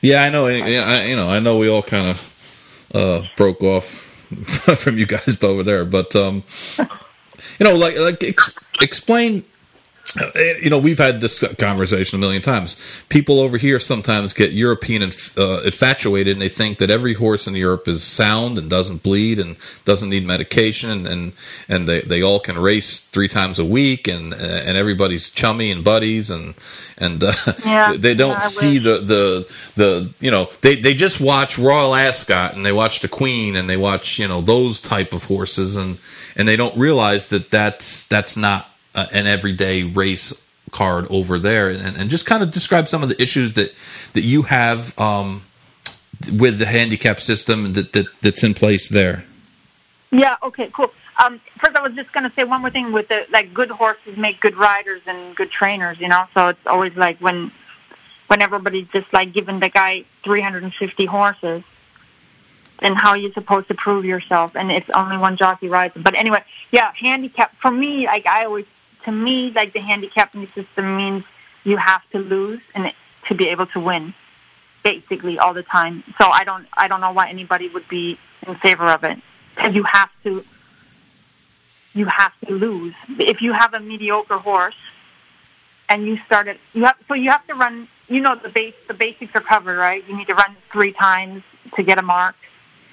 Yeah, 0.00 0.22
I 0.22 0.30
know. 0.30 0.46
I, 0.46 1.04
you 1.04 1.16
know, 1.16 1.28
I 1.28 1.38
know. 1.40 1.58
We 1.58 1.68
all 1.68 1.82
kind 1.82 2.08
of 2.08 2.90
uh, 2.94 3.22
broke 3.36 3.62
off 3.62 3.84
from 4.78 4.98
you 4.98 5.06
guys 5.06 5.42
over 5.42 5.62
there, 5.62 5.84
but 5.84 6.14
um, 6.14 6.42
you 6.78 7.64
know, 7.64 7.74
like 7.74 7.98
like 7.98 8.22
ex- 8.22 8.54
explain. 8.80 9.44
Uh, 10.18 10.30
you 10.62 10.70
know, 10.70 10.78
we've 10.78 10.98
had 10.98 11.20
this 11.20 11.44
conversation 11.58 12.16
a 12.16 12.20
million 12.20 12.40
times. 12.40 13.02
People 13.08 13.40
over 13.40 13.58
here 13.58 13.78
sometimes 13.78 14.32
get 14.32 14.52
European 14.52 15.02
inf- 15.02 15.36
uh, 15.36 15.60
infatuated, 15.64 16.32
and 16.32 16.40
they 16.40 16.48
think 16.48 16.78
that 16.78 16.90
every 16.90 17.14
horse 17.14 17.46
in 17.46 17.54
Europe 17.54 17.86
is 17.88 18.02
sound 18.02 18.56
and 18.56 18.70
doesn't 18.70 19.02
bleed 19.02 19.38
and 19.38 19.56
doesn't 19.84 20.08
need 20.08 20.24
medication, 20.24 21.06
and 21.06 21.32
and 21.68 21.86
they, 21.86 22.00
they 22.00 22.22
all 22.22 22.40
can 22.40 22.58
race 22.58 23.00
three 23.00 23.28
times 23.28 23.58
a 23.58 23.64
week, 23.64 24.08
and 24.08 24.32
and 24.32 24.76
everybody's 24.76 25.30
chummy 25.30 25.70
and 25.70 25.84
buddies, 25.84 26.30
and 26.30 26.54
and 26.98 27.22
uh, 27.22 27.32
yeah, 27.64 27.92
they 27.98 28.14
don't 28.14 28.32
yeah, 28.32 28.38
see 28.38 28.78
the, 28.78 28.98
the 28.98 29.54
the 29.74 30.14
you 30.20 30.30
know 30.30 30.48
they 30.62 30.76
they 30.76 30.94
just 30.94 31.20
watch 31.20 31.58
Royal 31.58 31.94
Ascot 31.94 32.54
and 32.54 32.64
they 32.64 32.72
watch 32.72 33.00
the 33.00 33.08
Queen 33.08 33.56
and 33.56 33.68
they 33.68 33.76
watch 33.76 34.18
you 34.18 34.28
know 34.28 34.40
those 34.40 34.80
type 34.80 35.12
of 35.12 35.24
horses 35.24 35.76
and 35.76 35.98
and 36.36 36.48
they 36.48 36.56
don't 36.56 36.76
realize 36.76 37.28
that 37.28 37.50
that's 37.50 38.06
that's 38.06 38.36
not 38.36 38.70
uh, 38.96 39.06
an 39.12 39.26
everyday 39.26 39.82
race 39.84 40.44
card 40.72 41.06
over 41.10 41.38
there, 41.38 41.70
and, 41.70 41.96
and 41.96 42.10
just 42.10 42.26
kind 42.26 42.42
of 42.42 42.50
describe 42.50 42.88
some 42.88 43.02
of 43.02 43.08
the 43.08 43.20
issues 43.22 43.52
that 43.52 43.74
that 44.14 44.22
you 44.22 44.42
have 44.42 44.98
um, 44.98 45.42
with 46.32 46.58
the 46.58 46.66
handicap 46.66 47.20
system 47.20 47.74
that, 47.74 47.92
that 47.92 48.06
that's 48.22 48.42
in 48.42 48.54
place 48.54 48.88
there. 48.88 49.24
Yeah. 50.10 50.36
Okay. 50.42 50.68
Cool. 50.72 50.92
Um, 51.22 51.40
first, 51.58 51.76
I 51.76 51.82
was 51.82 51.94
just 51.94 52.12
going 52.12 52.24
to 52.24 52.30
say 52.34 52.44
one 52.44 52.60
more 52.60 52.70
thing 52.70 52.92
with 52.92 53.08
the 53.08 53.26
like 53.30 53.54
good 53.54 53.70
horses 53.70 54.16
make 54.16 54.40
good 54.40 54.56
riders 54.56 55.02
and 55.06 55.34
good 55.36 55.50
trainers. 55.50 56.00
You 56.00 56.08
know, 56.08 56.24
so 56.34 56.48
it's 56.48 56.66
always 56.66 56.96
like 56.96 57.18
when 57.18 57.52
when 58.26 58.42
everybody's 58.42 58.88
just 58.88 59.12
like 59.12 59.32
giving 59.32 59.60
the 59.60 59.68
guy 59.68 60.04
350 60.22 61.06
horses 61.06 61.62
and 62.80 62.96
how 62.96 63.14
you're 63.14 63.32
supposed 63.32 63.68
to 63.68 63.74
prove 63.74 64.04
yourself, 64.04 64.54
and 64.54 64.70
it's 64.70 64.90
only 64.90 65.16
one 65.16 65.36
jockey 65.36 65.68
rides. 65.68 65.94
But 65.96 66.14
anyway, 66.14 66.42
yeah, 66.70 66.92
handicap 66.94 67.54
for 67.56 67.70
me, 67.70 68.06
like 68.06 68.26
I 68.26 68.44
always, 68.44 68.66
to 69.06 69.12
me, 69.12 69.50
like 69.52 69.72
the 69.72 69.80
handicapping 69.80 70.46
system 70.48 70.96
means 70.96 71.24
you 71.64 71.78
have 71.78 72.02
to 72.10 72.18
lose 72.18 72.60
and 72.74 72.92
to 73.26 73.34
be 73.34 73.48
able 73.48 73.66
to 73.66 73.80
win, 73.80 74.12
basically 74.82 75.38
all 75.38 75.54
the 75.54 75.62
time. 75.62 76.04
So 76.18 76.26
I 76.28 76.44
don't, 76.44 76.66
I 76.76 76.88
don't 76.88 77.00
know 77.00 77.12
why 77.12 77.28
anybody 77.28 77.68
would 77.68 77.88
be 77.88 78.18
in 78.46 78.54
favor 78.56 78.86
of 78.88 79.04
it 79.04 79.18
because 79.54 79.74
you 79.74 79.84
have 79.84 80.10
to, 80.24 80.44
you 81.94 82.06
have 82.06 82.32
to 82.46 82.52
lose. 82.52 82.94
If 83.18 83.40
you 83.42 83.52
have 83.52 83.74
a 83.74 83.80
mediocre 83.80 84.38
horse 84.38 84.76
and 85.88 86.06
you 86.06 86.16
start 86.18 86.48
it, 86.48 86.58
you 86.74 86.84
have, 86.84 86.96
so 87.08 87.14
you 87.14 87.30
have 87.30 87.46
to 87.46 87.54
run. 87.54 87.88
You 88.08 88.20
know 88.20 88.34
the 88.36 88.48
base, 88.48 88.74
the 88.86 88.94
basics 88.94 89.34
are 89.34 89.40
covered, 89.40 89.78
right? 89.78 90.04
You 90.08 90.16
need 90.16 90.28
to 90.28 90.34
run 90.34 90.54
three 90.70 90.92
times 90.92 91.42
to 91.74 91.82
get 91.82 91.98
a 91.98 92.02
mark 92.02 92.36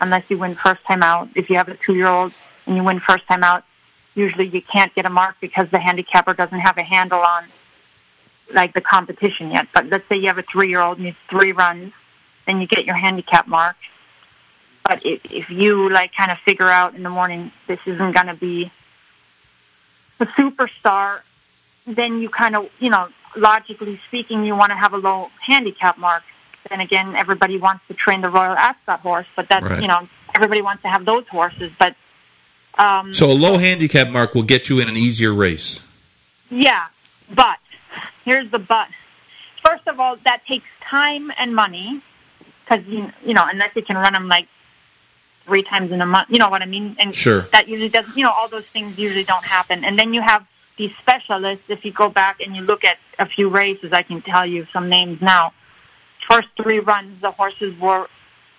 unless 0.01 0.27
you 0.29 0.37
win 0.37 0.55
first 0.55 0.83
time 0.85 1.03
out. 1.03 1.29
If 1.35 1.49
you 1.49 1.57
have 1.57 1.69
a 1.69 1.75
two 1.75 1.95
year 1.95 2.07
old 2.07 2.33
and 2.65 2.75
you 2.75 2.83
win 2.83 2.99
first 2.99 3.27
time 3.27 3.43
out, 3.43 3.63
usually 4.15 4.47
you 4.47 4.61
can't 4.61 4.93
get 4.95 5.05
a 5.05 5.09
mark 5.09 5.35
because 5.41 5.69
the 5.69 5.79
handicapper 5.79 6.33
doesn't 6.33 6.59
have 6.59 6.77
a 6.77 6.83
handle 6.83 7.19
on 7.19 7.45
like 8.53 8.73
the 8.73 8.81
competition 8.81 9.51
yet. 9.51 9.67
But 9.73 9.87
let's 9.87 10.07
say 10.07 10.17
you 10.17 10.27
have 10.27 10.37
a 10.37 10.43
three 10.43 10.69
year 10.69 10.81
old 10.81 10.97
and 10.97 11.05
needs 11.05 11.17
three 11.27 11.51
runs, 11.51 11.93
then 12.45 12.61
you 12.61 12.67
get 12.67 12.85
your 12.85 12.95
handicap 12.95 13.47
mark. 13.47 13.75
But 14.85 15.05
if, 15.05 15.31
if 15.31 15.49
you 15.49 15.89
like 15.89 16.13
kind 16.13 16.31
of 16.31 16.37
figure 16.39 16.69
out 16.69 16.93
in 16.95 17.03
the 17.03 17.09
morning 17.09 17.51
this 17.67 17.79
isn't 17.85 18.11
going 18.11 18.27
to 18.27 18.33
be 18.33 18.71
a 20.19 20.25
superstar, 20.25 21.21
then 21.87 22.19
you 22.19 22.29
kind 22.29 22.55
of, 22.55 22.69
you 22.79 22.89
know, 22.89 23.09
logically 23.35 23.97
speaking, 24.07 24.45
you 24.45 24.55
want 24.55 24.71
to 24.71 24.75
have 24.75 24.93
a 24.93 24.97
low 24.97 25.31
handicap 25.41 25.97
mark 25.97 26.23
then 26.69 26.81
again, 26.81 27.15
everybody 27.15 27.57
wants 27.57 27.85
to 27.87 27.93
train 27.93 28.21
the 28.21 28.29
Royal 28.29 28.55
Ascot 28.55 29.01
horse, 29.01 29.27
but 29.35 29.47
that's 29.49 29.65
right. 29.65 29.81
you 29.81 29.87
know 29.87 30.07
everybody 30.33 30.61
wants 30.61 30.81
to 30.83 30.89
have 30.89 31.05
those 31.05 31.27
horses. 31.27 31.71
But 31.77 31.95
um, 32.77 33.13
so 33.13 33.29
a 33.29 33.33
low 33.33 33.57
handicap 33.57 34.09
mark 34.09 34.33
will 34.33 34.43
get 34.43 34.69
you 34.69 34.79
in 34.79 34.89
an 34.89 34.97
easier 34.97 35.33
race. 35.33 35.85
Yeah, 36.49 36.87
but 37.33 37.59
here's 38.25 38.49
the 38.51 38.59
but. 38.59 38.87
First 39.61 39.87
of 39.87 39.99
all, 39.99 40.17
that 40.17 40.45
takes 40.45 40.67
time 40.81 41.31
and 41.37 41.55
money 41.55 42.01
because 42.63 42.85
you 42.87 43.11
you 43.25 43.33
know 43.33 43.45
unless 43.47 43.75
you 43.75 43.81
can 43.81 43.95
run 43.95 44.13
them 44.13 44.27
like 44.27 44.47
three 45.45 45.63
times 45.63 45.91
in 45.91 46.01
a 46.01 46.05
month, 46.05 46.29
you 46.29 46.39
know 46.39 46.49
what 46.49 46.61
I 46.61 46.65
mean. 46.65 46.95
And 46.99 47.13
sure. 47.13 47.41
that 47.51 47.67
usually 47.67 47.89
does. 47.89 48.15
You 48.15 48.23
know, 48.23 48.31
all 48.31 48.47
those 48.47 48.67
things 48.67 48.97
usually 48.97 49.23
don't 49.23 49.43
happen. 49.45 49.83
And 49.83 49.99
then 49.99 50.13
you 50.13 50.21
have 50.21 50.45
these 50.77 50.95
specialists. 50.97 51.69
If 51.69 51.85
you 51.85 51.91
go 51.91 52.09
back 52.09 52.41
and 52.41 52.55
you 52.55 52.61
look 52.61 52.83
at 52.83 52.97
a 53.19 53.25
few 53.25 53.49
races, 53.49 53.93
I 53.93 54.03
can 54.03 54.21
tell 54.21 54.45
you 54.45 54.65
some 54.71 54.89
names 54.89 55.21
now 55.21 55.53
first 56.23 56.47
three 56.55 56.79
runs, 56.79 57.21
the 57.21 57.31
horses 57.31 57.77
were 57.79 58.07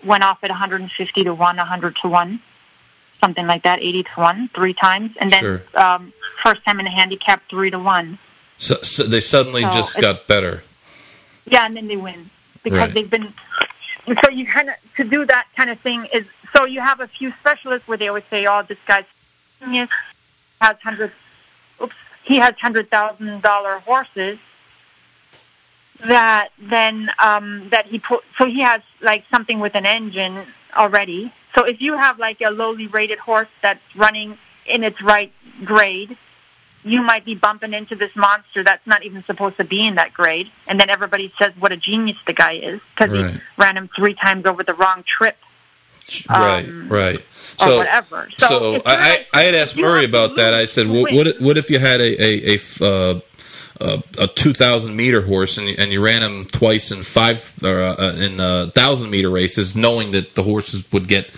went 0.04 0.22
off 0.22 0.44
at 0.44 0.50
150 0.50 1.24
to 1.24 1.34
one, 1.34 1.56
100 1.56 1.96
to 1.96 2.08
one, 2.08 2.40
something 3.24 3.46
like 3.46 3.62
that, 3.62 3.80
80 3.80 4.02
to 4.02 4.10
one, 4.20 4.48
three 4.48 4.74
times, 4.74 5.16
and 5.18 5.30
then 5.32 5.40
sure. 5.40 5.62
um, 5.74 6.12
first 6.42 6.62
time 6.64 6.78
in 6.78 6.86
a 6.86 6.90
handicap, 6.90 7.42
three 7.48 7.70
to 7.70 7.78
one. 7.78 8.18
So, 8.58 8.74
so 8.82 9.04
they 9.04 9.20
suddenly 9.20 9.62
so 9.62 9.70
just 9.70 9.98
got 9.98 10.26
better. 10.26 10.62
Yeah, 11.46 11.64
and 11.64 11.74
then 11.74 11.88
they 11.88 11.96
win 11.96 12.28
because 12.62 12.78
right. 12.78 12.94
they've 12.94 13.08
been. 13.08 13.32
So 14.06 14.30
you 14.30 14.46
kind 14.46 14.68
of 14.68 14.74
to 14.96 15.04
do 15.04 15.24
that 15.24 15.46
kind 15.56 15.70
of 15.70 15.80
thing 15.80 16.06
is 16.12 16.26
so 16.54 16.66
you 16.66 16.80
have 16.80 17.00
a 17.00 17.08
few 17.08 17.32
specialists 17.40 17.88
where 17.88 17.96
they 17.96 18.08
always 18.08 18.24
say, 18.24 18.46
"Oh, 18.46 18.62
this 18.62 18.78
guy's 18.86 19.06
genius 19.60 19.90
has 20.60 20.76
hundred, 20.82 21.12
oops, 21.82 21.94
he 22.22 22.36
has 22.36 22.54
hundred 22.56 22.90
thousand 22.90 23.40
dollar 23.40 23.78
horses." 23.80 24.38
that 26.00 26.48
then 26.58 27.10
um, 27.22 27.68
that 27.70 27.86
he 27.86 27.98
put 27.98 28.22
so 28.36 28.46
he 28.46 28.60
has 28.60 28.82
like 29.00 29.24
something 29.30 29.60
with 29.60 29.74
an 29.74 29.86
engine 29.86 30.36
already. 30.76 31.32
So 31.54 31.64
if 31.64 31.80
you 31.80 31.96
have 31.96 32.18
like 32.18 32.40
a 32.40 32.50
lowly 32.50 32.86
rated 32.86 33.18
horse 33.18 33.48
that's 33.62 33.80
running 33.94 34.38
in 34.66 34.82
its 34.82 35.00
right 35.02 35.32
grade, 35.64 36.16
you 36.84 37.00
might 37.02 37.24
be 37.24 37.34
bumping 37.34 37.72
into 37.72 37.94
this 37.94 38.14
monster 38.14 38.62
that's 38.62 38.86
not 38.86 39.04
even 39.04 39.22
supposed 39.22 39.56
to 39.56 39.64
be 39.64 39.86
in 39.86 39.94
that 39.94 40.12
grade, 40.12 40.50
and 40.66 40.78
then 40.78 40.90
everybody 40.90 41.32
says 41.38 41.52
what 41.58 41.72
a 41.72 41.76
genius 41.76 42.18
the 42.26 42.32
guy 42.32 42.52
is 42.52 42.80
because 42.94 43.10
right. 43.10 43.32
he 43.32 43.40
ran 43.56 43.76
him 43.76 43.88
three 43.88 44.14
times 44.14 44.44
over 44.44 44.62
the 44.62 44.74
wrong 44.74 45.02
trip. 45.04 45.38
Right, 46.28 46.68
um, 46.68 46.88
right. 46.88 47.20
So, 47.58 47.78
whatever. 47.78 48.28
So, 48.36 48.48
so 48.48 48.82
I, 48.84 49.24
I 49.32 49.42
had 49.42 49.54
asked 49.54 49.76
Murray 49.78 50.04
about 50.04 50.36
that. 50.36 50.52
I 50.52 50.66
said, 50.66 50.88
what, 50.88 51.12
what, 51.12 51.40
what 51.40 51.56
if 51.56 51.70
you 51.70 51.78
had 51.78 52.00
a 52.00 52.22
a, 52.22 52.58
a 52.58 52.84
uh, 52.84 53.20
a, 53.80 54.02
a 54.18 54.26
2,000 54.26 54.94
meter 54.94 55.22
horse 55.22 55.58
and 55.58 55.68
you, 55.68 55.74
and 55.78 55.90
you 55.90 56.04
ran 56.04 56.22
him 56.22 56.44
twice 56.46 56.90
in 56.90 57.02
five 57.02 57.52
or 57.62 57.80
uh, 57.80 57.96
uh 57.98 58.14
in 58.18 58.40
uh, 58.40 58.70
thousand 58.74 59.10
meter 59.10 59.30
races, 59.30 59.74
knowing 59.74 60.12
that 60.12 60.34
the 60.34 60.42
horses 60.42 60.90
would 60.92 61.08
get 61.08 61.30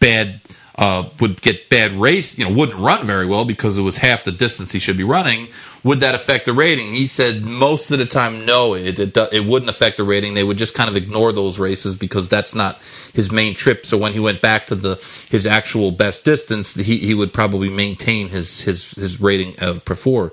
bad. 0.00 0.40
Uh, 0.76 1.08
would 1.20 1.40
get 1.40 1.70
bad 1.70 1.92
race, 1.92 2.36
you 2.36 2.44
know, 2.44 2.52
wouldn't 2.52 2.80
run 2.80 3.06
very 3.06 3.28
well 3.28 3.44
because 3.44 3.78
it 3.78 3.82
was 3.82 3.98
half 3.98 4.24
the 4.24 4.32
distance 4.32 4.72
he 4.72 4.80
should 4.80 4.96
be 4.96 5.04
running. 5.04 5.46
Would 5.84 6.00
that 6.00 6.16
affect 6.16 6.46
the 6.46 6.52
rating? 6.52 6.88
He 6.88 7.06
said 7.06 7.42
most 7.42 7.92
of 7.92 8.00
the 8.00 8.06
time, 8.06 8.44
no, 8.44 8.74
it, 8.74 8.98
it, 8.98 9.16
it 9.32 9.46
wouldn't 9.46 9.70
affect 9.70 9.98
the 9.98 10.02
rating. 10.02 10.34
They 10.34 10.42
would 10.42 10.56
just 10.56 10.74
kind 10.74 10.90
of 10.90 10.96
ignore 10.96 11.32
those 11.32 11.60
races 11.60 11.94
because 11.94 12.28
that's 12.28 12.56
not 12.56 12.78
his 13.12 13.30
main 13.30 13.54
trip. 13.54 13.86
So 13.86 13.96
when 13.96 14.14
he 14.14 14.18
went 14.18 14.42
back 14.42 14.66
to 14.66 14.74
the 14.74 14.96
his 15.30 15.46
actual 15.46 15.92
best 15.92 16.24
distance, 16.24 16.74
he, 16.74 16.96
he 16.96 17.14
would 17.14 17.32
probably 17.32 17.70
maintain 17.70 18.30
his 18.30 18.62
his 18.62 18.90
his 18.90 19.20
rating 19.20 19.56
of 19.60 19.84
before. 19.84 20.32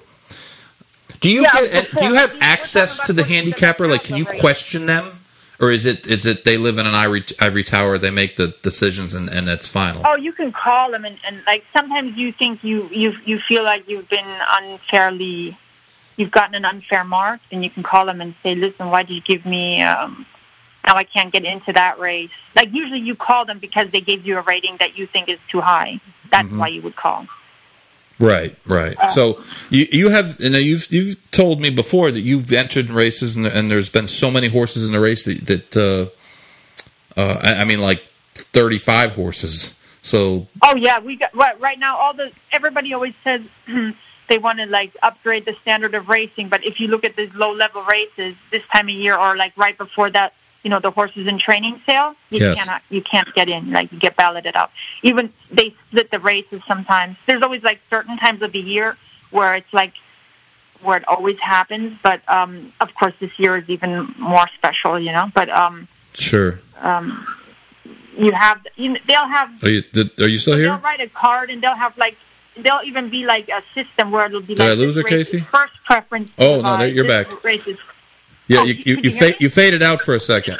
Do 1.21 1.31
you 1.31 1.43
yeah, 1.43 1.67
get, 1.67 1.91
do 1.97 2.05
you 2.05 2.15
have 2.15 2.35
access 2.41 3.05
to 3.05 3.13
the 3.13 3.23
handicapper? 3.23 3.87
Like, 3.87 4.03
can 4.03 4.17
you 4.17 4.25
question 4.25 4.87
them, 4.87 5.05
or 5.59 5.71
is 5.71 5.85
it 5.85 6.07
is 6.07 6.25
it 6.25 6.43
they 6.43 6.57
live 6.57 6.79
in 6.79 6.87
an 6.87 6.95
ivory, 6.95 7.23
ivory 7.39 7.63
tower? 7.63 7.99
They 7.99 8.09
make 8.09 8.35
the 8.37 8.55
decisions 8.63 9.13
and, 9.13 9.29
and 9.29 9.47
that's 9.47 9.67
final. 9.67 10.01
Oh, 10.03 10.15
you 10.15 10.33
can 10.33 10.51
call 10.51 10.89
them 10.91 11.05
and, 11.05 11.17
and 11.25 11.37
like 11.45 11.63
sometimes 11.71 12.17
you 12.17 12.31
think 12.31 12.63
you 12.63 12.89
you 12.91 13.15
you 13.23 13.39
feel 13.39 13.63
like 13.63 13.87
you've 13.87 14.09
been 14.09 14.25
unfairly, 14.49 15.55
you've 16.17 16.31
gotten 16.31 16.55
an 16.55 16.65
unfair 16.65 17.03
mark, 17.03 17.39
and 17.51 17.63
you 17.63 17.69
can 17.69 17.83
call 17.83 18.07
them 18.07 18.19
and 18.19 18.33
say, 18.41 18.55
listen, 18.55 18.89
why 18.89 19.03
did 19.03 19.13
you 19.13 19.21
give 19.21 19.45
me 19.45 19.83
um, 19.83 20.25
now 20.87 20.95
I 20.95 21.03
can't 21.03 21.31
get 21.31 21.45
into 21.45 21.71
that 21.73 21.99
race. 21.99 22.31
Like 22.55 22.73
usually 22.73 22.99
you 22.99 23.15
call 23.15 23.45
them 23.45 23.59
because 23.59 23.91
they 23.91 24.01
gave 24.01 24.25
you 24.25 24.39
a 24.39 24.41
rating 24.41 24.77
that 24.77 24.97
you 24.97 25.05
think 25.05 25.29
is 25.29 25.37
too 25.47 25.61
high. 25.61 25.99
That's 26.31 26.47
Mhm. 26.47 26.57
why 26.57 26.69
you 26.69 26.81
would 26.81 26.95
call. 26.95 27.27
Right, 28.21 28.55
right. 28.67 28.97
Uh, 28.99 29.07
so 29.09 29.43
you 29.71 29.87
you 29.91 30.09
have 30.09 30.39
and 30.39 30.55
you've 30.55 30.91
you've 30.91 31.31
told 31.31 31.59
me 31.59 31.71
before 31.71 32.11
that 32.11 32.19
you've 32.19 32.51
entered 32.53 32.91
races 32.91 33.35
and, 33.35 33.47
and 33.47 33.71
there's 33.71 33.89
been 33.89 34.07
so 34.07 34.29
many 34.29 34.47
horses 34.47 34.85
in 34.85 34.91
the 34.91 34.99
race 34.99 35.23
that 35.25 35.47
that 35.47 35.77
uh, 37.17 37.19
uh, 37.19 37.39
I, 37.41 37.61
I 37.61 37.65
mean 37.65 37.81
like 37.81 38.03
thirty 38.35 38.77
five 38.77 39.13
horses. 39.13 39.75
So 40.03 40.47
Oh 40.61 40.75
yeah, 40.75 40.99
we 40.99 41.15
got 41.15 41.35
right, 41.35 41.59
right 41.59 41.79
now. 41.79 41.97
All 41.97 42.13
the 42.13 42.31
everybody 42.51 42.93
always 42.93 43.15
says 43.23 43.41
they 44.27 44.37
want 44.37 44.59
to 44.59 44.67
like 44.67 44.95
upgrade 45.01 45.45
the 45.45 45.53
standard 45.53 45.95
of 45.95 46.07
racing, 46.07 46.47
but 46.49 46.63
if 46.63 46.79
you 46.79 46.89
look 46.89 47.03
at 47.03 47.15
these 47.15 47.33
low 47.33 47.51
level 47.51 47.81
races 47.83 48.35
this 48.51 48.65
time 48.67 48.87
of 48.87 48.93
year 48.93 49.17
or 49.17 49.35
like 49.35 49.57
right 49.57 49.77
before 49.77 50.11
that, 50.11 50.33
you 50.63 50.69
know, 50.69 50.79
the 50.79 50.91
horses 50.91 51.27
in 51.27 51.37
training 51.37 51.81
sale, 51.85 52.15
you 52.29 52.39
Yes. 52.39 52.57
cannot 52.57 52.81
you 52.89 53.01
can't 53.01 53.33
get 53.33 53.49
in. 53.49 53.71
Like 53.71 53.91
you 53.91 53.99
get 53.99 54.15
balloted 54.15 54.55
out. 54.55 54.71
Even 55.01 55.31
they 55.49 55.73
split 55.87 56.11
the 56.11 56.19
races 56.19 56.61
sometimes. 56.67 57.17
There's 57.25 57.41
always 57.41 57.63
like 57.63 57.79
certain 57.89 58.17
times 58.17 58.41
of 58.41 58.51
the 58.51 58.59
year 58.59 58.97
where 59.31 59.55
it's 59.55 59.73
like 59.73 59.93
where 60.81 60.97
it 60.97 61.07
always 61.07 61.39
happens, 61.39 61.97
but 62.01 62.21
um, 62.27 62.73
of 62.81 62.93
course 62.95 63.13
this 63.19 63.37
year 63.39 63.55
is 63.57 63.69
even 63.69 64.13
more 64.17 64.47
special, 64.55 64.99
you 64.99 65.11
know. 65.11 65.31
But 65.33 65.49
um, 65.49 65.87
sure. 66.13 66.59
um, 66.79 67.25
you 68.17 68.31
have 68.31 68.65
you, 68.75 68.97
they'll 69.07 69.27
have 69.27 69.63
Are 69.63 69.69
you 69.69 69.83
are 70.19 70.27
you 70.27 70.39
still 70.39 70.57
here 70.57 70.67
They'll 70.69 70.79
write 70.79 70.99
a 70.99 71.07
card 71.07 71.49
and 71.49 71.61
they'll 71.61 71.75
have 71.75 71.97
like 71.97 72.17
they'll 72.57 72.81
even 72.83 73.09
be 73.09 73.25
like 73.25 73.47
a 73.49 73.63
system 73.73 74.11
where 74.11 74.25
it'll 74.25 74.41
be 74.41 74.47
Did 74.55 74.59
like 74.59 74.69
I 74.69 74.73
lose 74.73 74.95
her, 74.95 75.03
Casey? 75.03 75.39
First 75.39 75.73
preference. 75.85 76.29
Oh, 76.37 76.61
no, 76.61 76.77
there- 76.77 76.87
you're 76.89 77.07
back. 77.07 77.43
Race 77.43 77.65
is, 77.67 77.77
Yeah, 78.51 78.59
Oh, 78.59 78.63
you 78.63 78.73
you 78.85 78.97
you 79.03 79.11
fa- 79.11 79.35
you 79.39 79.49
faded 79.49 79.81
out 79.81 80.01
for 80.01 80.13
a 80.13 80.19
second. 80.19 80.57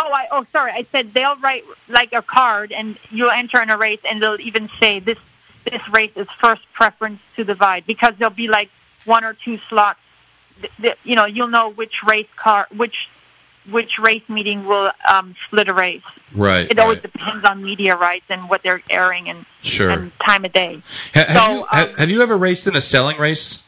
oh, 0.00 0.10
I 0.12 0.28
oh 0.30 0.46
sorry, 0.52 0.70
I 0.72 0.84
said 0.92 1.12
they'll 1.12 1.36
write 1.36 1.64
like 1.88 2.12
a 2.12 2.22
card 2.22 2.70
and 2.70 2.96
you'll 3.10 3.30
enter 3.42 3.60
in 3.60 3.70
a 3.70 3.76
race 3.76 3.98
and 4.08 4.22
they'll 4.22 4.40
even 4.40 4.68
say 4.80 5.00
this 5.00 5.18
this 5.64 5.82
race 5.88 6.12
is 6.16 6.28
first 6.30 6.62
preference 6.72 7.20
to 7.36 7.44
divide 7.44 7.86
because 7.86 8.14
there'll 8.18 8.32
be 8.46 8.46
like 8.48 8.70
one 9.04 9.24
or 9.24 9.34
two 9.34 9.58
slots. 9.68 9.98
th- 10.60 10.72
th- 10.80 10.98
You 11.02 11.16
know, 11.16 11.24
you'll 11.24 11.48
know 11.58 11.70
which 11.70 12.04
race 12.04 12.28
car 12.36 12.68
which 12.82 13.08
which 13.70 13.98
race 13.98 14.26
meeting 14.28 14.64
will 14.64 14.90
um, 15.08 15.34
split 15.44 15.68
a 15.68 15.72
race. 15.72 16.02
Right. 16.34 16.68
It 16.70 16.78
always 16.78 16.98
right. 17.02 17.12
depends 17.12 17.44
on 17.44 17.62
media 17.64 17.96
rights 17.96 18.26
and 18.28 18.48
what 18.50 18.62
they're 18.64 18.82
airing 18.90 19.28
and, 19.28 19.44
Sure. 19.62 19.90
and 19.90 20.10
time 20.18 20.44
of 20.44 20.52
day. 20.52 20.82
Ha- 21.14 21.24
have, 21.28 21.42
so, 21.42 21.52
you, 21.52 21.66
um, 21.70 21.94
have 21.96 22.10
you 22.10 22.22
ever 22.22 22.36
raced 22.36 22.66
in 22.68 22.74
a 22.76 22.80
selling 22.80 23.18
race? 23.18 23.64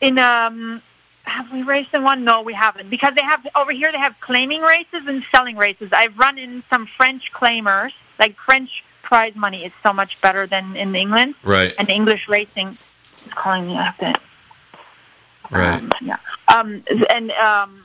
in 0.00 0.18
um 0.18 0.82
have 1.24 1.52
we 1.52 1.62
raced 1.62 1.94
in 1.94 2.02
one? 2.02 2.24
No, 2.24 2.42
we 2.42 2.54
haven't. 2.54 2.90
Because 2.90 3.14
they 3.14 3.22
have 3.22 3.46
over 3.54 3.72
here 3.72 3.90
they 3.90 3.98
have 3.98 4.18
claiming 4.20 4.60
races 4.60 5.06
and 5.06 5.22
selling 5.24 5.56
races. 5.56 5.92
I've 5.92 6.18
run 6.18 6.38
in 6.38 6.62
some 6.68 6.86
French 6.86 7.32
claimers. 7.32 7.92
Like 8.18 8.36
French 8.36 8.84
prize 9.02 9.34
money 9.34 9.64
is 9.64 9.72
so 9.82 9.92
much 9.92 10.20
better 10.20 10.46
than 10.46 10.76
in 10.76 10.94
England. 10.94 11.34
Right. 11.42 11.74
And 11.78 11.88
English 11.88 12.28
racing 12.28 12.76
is 13.26 13.32
calling 13.32 13.66
me 13.66 13.76
up. 13.76 13.98
Right. 15.50 15.82
Um, 15.82 15.92
yeah. 16.00 16.16
Um 16.54 16.82
and 17.10 17.30
um 17.32 17.84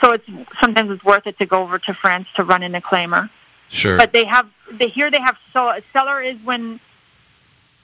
so 0.00 0.12
it's 0.12 0.26
sometimes 0.58 0.90
it's 0.90 1.04
worth 1.04 1.26
it 1.26 1.38
to 1.38 1.46
go 1.46 1.62
over 1.62 1.78
to 1.78 1.94
France 1.94 2.28
to 2.34 2.44
run 2.44 2.62
in 2.62 2.74
a 2.74 2.80
claimer. 2.80 3.30
Sure. 3.68 3.96
But 3.96 4.12
they 4.12 4.24
have 4.24 4.48
they 4.70 4.88
here 4.88 5.10
they 5.10 5.20
have 5.20 5.38
so 5.52 5.68
a 5.68 5.82
seller 5.92 6.20
is 6.20 6.40
when 6.42 6.80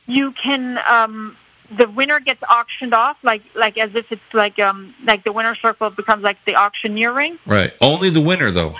you 0.06 0.32
can 0.32 0.78
um 0.88 1.36
the 1.70 1.88
winner 1.88 2.20
gets 2.20 2.42
auctioned 2.44 2.92
off 2.94 3.22
like 3.22 3.42
like 3.54 3.78
as 3.78 3.94
if 3.94 4.10
it's 4.12 4.34
like 4.34 4.58
um 4.58 4.94
like 5.04 5.22
the 5.24 5.32
winner 5.32 5.54
circle 5.54 5.90
becomes 5.90 6.22
like 6.22 6.44
the 6.44 6.56
auctioneer 6.56 7.12
ring 7.12 7.38
right. 7.46 7.72
Only 7.80 8.10
the 8.10 8.20
winner 8.20 8.50
though. 8.50 8.76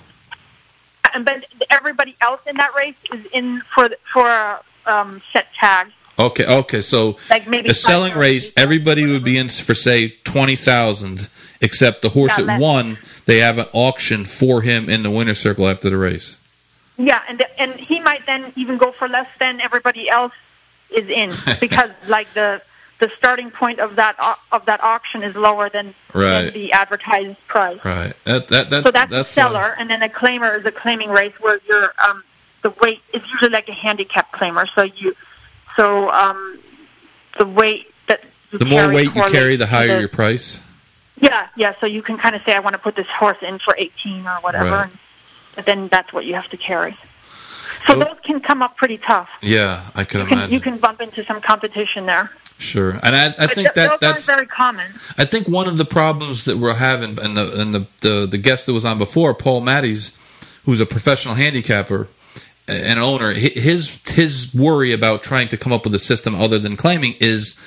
and 1.14 1.24
but 1.24 1.44
everybody 1.70 2.16
else 2.20 2.40
in 2.46 2.56
that 2.56 2.74
race 2.74 2.96
is 3.12 3.24
in 3.26 3.60
for 3.60 3.90
for 4.12 4.60
um 4.86 5.22
set 5.32 5.52
tags 5.54 5.92
Okay. 6.18 6.44
Okay. 6.44 6.82
So 6.82 7.16
like 7.30 7.46
maybe 7.46 7.68
the 7.68 7.74
selling 7.74 8.14
race, 8.14 8.52
everybody 8.54 9.10
would 9.10 9.24
be 9.24 9.38
in 9.38 9.48
for 9.48 9.72
say 9.74 10.10
twenty 10.24 10.54
thousand, 10.54 11.30
except 11.62 12.02
the 12.02 12.10
horse 12.10 12.34
Yeah, 12.36 12.44
that 12.44 12.60
won. 12.60 12.98
They 13.24 13.38
have 13.38 13.56
an 13.56 13.68
auction 13.72 14.26
for 14.26 14.60
him 14.60 14.90
in 14.90 15.02
the 15.02 15.10
winner 15.10 15.32
circle 15.34 15.66
after 15.66 15.88
the 15.88 15.96
race. 15.96 16.36
yeah 16.98 17.22
and 17.26 17.42
and 17.58 17.72
he 17.80 18.00
might 18.00 18.26
then 18.26 18.52
even 18.56 18.76
go 18.76 18.92
for 18.92 19.08
less 19.08 19.28
than 19.38 19.62
everybody 19.62 20.10
else 20.10 20.34
is 20.90 21.08
in 21.08 21.32
because 21.60 21.90
like 22.08 22.30
the 22.34 22.60
the 23.00 23.10
starting 23.18 23.50
point 23.50 23.80
of 23.80 23.96
that 23.96 24.16
of 24.52 24.64
that 24.66 24.82
auction 24.82 25.22
is 25.22 25.34
lower 25.34 25.68
than, 25.68 25.94
Right. 26.14 26.44
than 26.44 26.54
the 26.54 26.72
advertised 26.72 27.44
price 27.48 27.84
Right. 27.84 28.12
That 28.24 28.48
that 28.48 28.70
that 28.70 28.84
so 28.84 28.90
that's, 28.90 29.10
that's 29.10 29.36
a 29.36 29.40
uh, 29.40 29.44
seller, 29.44 29.74
and 29.78 29.90
then 29.90 30.02
a 30.02 30.08
claimer 30.08 30.58
is 30.58 30.64
a 30.66 30.70
claiming 30.72 31.10
race 31.10 31.32
where 31.40 31.58
you're 31.68 31.92
um, 32.06 32.22
the 32.62 32.70
weight 32.82 33.00
is 33.12 33.22
usually 33.32 33.50
like 33.50 33.68
a 33.68 33.72
handicap 33.72 34.30
claimer. 34.32 34.68
So 34.74 34.82
you, 34.82 35.16
so 35.76 36.10
um, 36.10 36.58
the 37.38 37.46
weight 37.46 37.86
that 38.06 38.22
you 38.52 38.58
the 38.58 38.66
more 38.66 38.88
weight 38.92 39.14
you 39.14 39.22
carry, 39.24 39.56
the 39.56 39.66
higher 39.66 39.98
your 39.98 40.08
price. 40.08 40.60
Yeah, 41.20 41.48
yeah. 41.56 41.74
So 41.80 41.86
you 41.86 42.02
can 42.02 42.16
kind 42.18 42.34
of 42.34 42.42
say, 42.44 42.54
I 42.54 42.60
want 42.60 42.74
to 42.74 42.78
put 42.78 42.96
this 42.96 43.06
horse 43.08 43.38
in 43.42 43.58
for 43.58 43.74
18 43.76 44.26
or 44.26 44.30
whatever, 44.40 44.70
Right. 44.70 44.82
and, 44.90 44.98
but 45.54 45.64
then 45.66 45.88
that's 45.88 46.12
what 46.12 46.24
you 46.26 46.34
have 46.34 46.48
to 46.48 46.56
carry. 46.56 46.96
So 47.86 47.96
Well- 47.98 48.08
those 48.08 48.18
can 48.22 48.40
come 48.40 48.62
up 48.62 48.76
pretty 48.76 48.98
tough. 48.98 49.28
Yeah, 49.42 49.82
I 49.94 50.04
can 50.04 50.20
You 50.20 50.26
can, 50.26 50.38
imagine. 50.38 50.54
you 50.54 50.60
can 50.60 50.78
bump 50.78 51.00
into 51.00 51.24
some 51.24 51.40
competition 51.40 52.06
there. 52.06 52.30
Sure, 52.60 52.98
and 53.02 53.16
I, 53.16 53.26
I 53.26 53.46
think 53.46 53.72
th- 53.72 53.74
that 53.74 54.00
that's 54.00 54.26
very 54.26 54.46
common. 54.46 54.92
I 55.16 55.24
think 55.24 55.48
one 55.48 55.66
of 55.66 55.78
the 55.78 55.86
problems 55.86 56.44
that 56.44 56.58
we're 56.58 56.74
having, 56.74 57.18
and 57.18 57.34
the 57.34 57.60
and 57.60 57.74
the 57.74 57.86
the, 58.02 58.26
the 58.26 58.38
guest 58.38 58.66
that 58.66 58.74
was 58.74 58.84
on 58.84 58.98
before, 58.98 59.32
Paul 59.32 59.62
Matties, 59.62 60.14
who's 60.66 60.78
a 60.78 60.86
professional 60.86 61.34
handicapper 61.36 62.08
and 62.68 62.98
an 62.98 63.04
owner, 63.04 63.32
his 63.32 63.98
his 64.06 64.54
worry 64.54 64.92
about 64.92 65.22
trying 65.22 65.48
to 65.48 65.56
come 65.56 65.72
up 65.72 65.84
with 65.84 65.94
a 65.94 65.98
system 65.98 66.34
other 66.34 66.58
than 66.58 66.76
claiming 66.76 67.14
is 67.18 67.58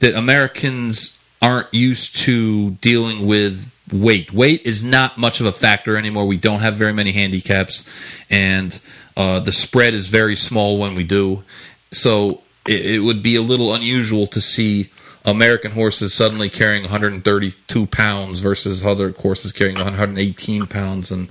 that 0.00 0.14
Americans 0.14 1.18
aren't 1.40 1.72
used 1.72 2.16
to 2.18 2.72
dealing 2.72 3.26
with 3.26 3.72
weight. 3.90 4.34
Weight 4.34 4.66
is 4.66 4.84
not 4.84 5.16
much 5.16 5.40
of 5.40 5.46
a 5.46 5.52
factor 5.52 5.96
anymore. 5.96 6.26
We 6.26 6.36
don't 6.36 6.60
have 6.60 6.74
very 6.74 6.92
many 6.92 7.12
handicaps, 7.12 7.88
and 8.30 8.78
uh, 9.16 9.40
the 9.40 9.52
spread 9.52 9.94
is 9.94 10.08
very 10.08 10.36
small 10.36 10.78
when 10.78 10.94
we 10.94 11.04
do. 11.04 11.42
So 11.90 12.41
it, 12.66 12.86
it 12.86 12.98
would 13.00 13.22
be 13.22 13.36
a 13.36 13.42
little 13.42 13.74
unusual 13.74 14.26
to 14.28 14.40
see 14.40 14.90
American 15.24 15.72
horses 15.72 16.12
suddenly 16.12 16.50
carrying 16.50 16.82
132 16.82 17.86
pounds 17.86 18.40
versus 18.40 18.84
other 18.84 19.12
horses 19.12 19.52
carrying 19.52 19.76
118 19.76 20.66
pounds, 20.66 21.10
and 21.10 21.28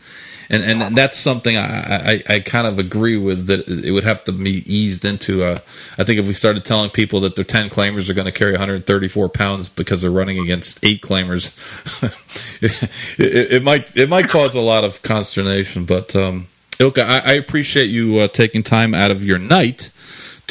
and, 0.49 0.63
and 0.63 0.97
that's 0.97 1.15
something 1.17 1.55
I, 1.55 1.63
I, 1.95 2.23
I 2.27 2.39
kind 2.41 2.67
of 2.67 2.77
agree 2.77 3.17
with 3.17 3.47
that 3.47 3.65
it 3.69 3.91
would 3.91 4.03
have 4.03 4.25
to 4.25 4.33
be 4.33 4.63
eased 4.71 5.05
into. 5.05 5.45
Uh, 5.45 5.59
I 5.97 6.03
think 6.03 6.19
if 6.19 6.27
we 6.27 6.33
started 6.33 6.65
telling 6.65 6.89
people 6.89 7.21
that 7.21 7.37
their 7.37 7.45
10 7.45 7.69
claimers 7.69 8.09
are 8.09 8.13
going 8.13 8.25
to 8.25 8.33
carry 8.33 8.51
134 8.51 9.29
pounds 9.29 9.69
because 9.69 10.01
they're 10.01 10.11
running 10.11 10.39
against 10.39 10.83
eight 10.83 11.01
claimers, 11.01 11.55
it, 13.17 13.51
it, 13.53 13.63
might 13.63 13.95
it 13.95 14.09
might 14.09 14.27
cause 14.27 14.53
a 14.53 14.59
lot 14.59 14.83
of 14.83 15.01
consternation. 15.03 15.85
But 15.85 16.13
um, 16.17 16.47
Ilka, 16.79 17.01
I, 17.01 17.19
I 17.19 17.33
appreciate 17.33 17.89
you 17.89 18.19
uh, 18.19 18.27
taking 18.27 18.61
time 18.61 18.93
out 18.93 19.11
of 19.11 19.23
your 19.23 19.37
night 19.37 19.89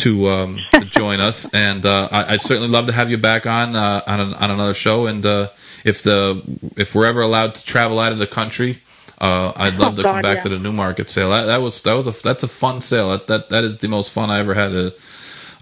to, 0.01 0.28
um, 0.28 0.59
to 0.72 0.85
join 0.85 1.20
us, 1.20 1.52
and 1.55 1.85
uh, 1.86 2.09
I, 2.10 2.35
I'd 2.35 2.43
certainly 2.43 2.68
love 2.68 2.86
to 2.86 2.93
have 2.93 3.10
you 3.10 3.18
back 3.18 3.47
on 3.47 3.74
uh, 3.77 4.02
on, 4.06 4.20
an, 4.20 4.35
on 4.35 4.51
another 4.51 4.74
show. 4.74 5.06
And 5.06 5.24
uh, 5.24 5.48
if 5.85 6.02
the 6.02 6.43
if 6.77 6.94
we're 6.94 7.06
ever 7.06 7.20
allowed 7.22 7.55
to 7.56 7.64
travel 7.64 7.98
out 7.98 8.12
of 8.12 8.18
the 8.18 8.27
country, 8.27 8.81
uh, 9.20 9.52
I'd 9.56 9.77
love 9.78 9.94
Oh, 9.94 9.97
to 9.97 10.02
come 10.02 10.20
back 10.22 10.36
yeah. 10.39 10.43
to 10.44 10.48
the 10.51 10.59
Newmarket 10.59 11.09
sale. 11.09 11.31
That, 11.31 11.47
that 11.47 11.59
was 11.62 11.82
that 11.82 11.93
was 11.94 12.06
a 12.06 12.22
that's 12.22 12.43
a 12.43 12.48
fun 12.48 12.81
sale. 12.81 13.10
That 13.10 13.27
that, 13.28 13.48
that 13.51 13.64
is 13.64 13.78
the 13.78 13.89
most 13.89 14.12
fun 14.12 14.31
I 14.31 14.39
ever 14.40 14.55
had 14.55 14.72
uh, 14.74 14.90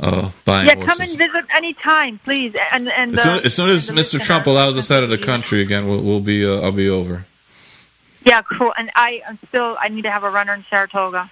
uh, 0.01 0.31
buying 0.45 0.69
Yeah, 0.69 0.75
horses. 0.77 0.89
come 0.93 1.01
and 1.01 1.19
visit 1.19 1.45
anytime, 1.55 2.19
please. 2.25 2.55
And 2.73 2.89
and 2.89 3.17
as 3.17 3.23
soon, 3.23 3.33
uh, 3.35 3.41
as, 3.45 3.55
soon 3.55 3.71
as 3.71 3.89
Mr. 3.91 4.21
Trump 4.21 4.47
allows 4.47 4.79
us 4.79 4.91
out 4.91 5.03
of 5.03 5.11
the 5.11 5.19
country 5.19 5.61
again, 5.63 5.89
we'll, 5.89 6.03
we'll 6.03 6.21
be 6.21 6.47
uh, 6.47 6.61
I'll 6.61 6.73
be 6.73 6.89
over. 6.89 7.25
Yeah, 8.25 8.43
cool. 8.43 8.73
And 8.77 8.91
I 8.95 9.23
am 9.27 9.39
still 9.49 9.77
I 9.81 9.89
need 9.89 10.03
to 10.03 10.11
have 10.11 10.23
a 10.25 10.31
runner 10.31 10.53
in 10.55 10.63
Saratoga. 10.65 11.31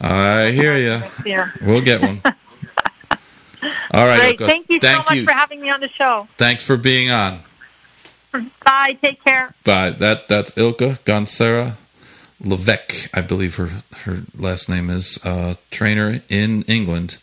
I 0.00 0.50
hear 0.50 0.76
you. 0.76 1.44
We'll 1.62 1.82
get 1.82 2.00
one. 2.00 2.20
All 3.92 4.06
right. 4.06 4.18
Great. 4.18 4.40
Ilka. 4.40 4.46
Thank 4.46 4.70
you 4.70 4.80
Thank 4.80 5.06
so 5.06 5.14
much 5.14 5.24
for 5.24 5.32
having 5.32 5.60
me 5.60 5.68
on 5.68 5.80
the 5.80 5.88
show. 5.88 6.26
Thanks 6.36 6.64
for 6.64 6.76
being 6.76 7.10
on. 7.10 7.40
Bye. 8.64 8.96
Take 9.02 9.22
care. 9.22 9.54
Bye. 9.64 9.90
That 9.90 10.28
that's 10.28 10.56
Ilka 10.56 11.00
Gonsera 11.04 11.76
Levesque, 12.42 13.10
I 13.14 13.20
believe 13.20 13.56
her 13.56 13.70
her 14.04 14.22
last 14.36 14.68
name 14.68 14.88
is 14.88 15.18
uh, 15.24 15.54
trainer 15.70 16.22
in 16.28 16.62
England. 16.62 17.18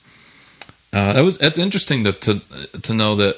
Uh, 0.94 1.14
that 1.14 1.24
was 1.24 1.40
that's 1.40 1.58
interesting 1.58 2.04
to, 2.04 2.14
to 2.14 2.42
to 2.82 2.94
know 2.94 3.16
that 3.16 3.38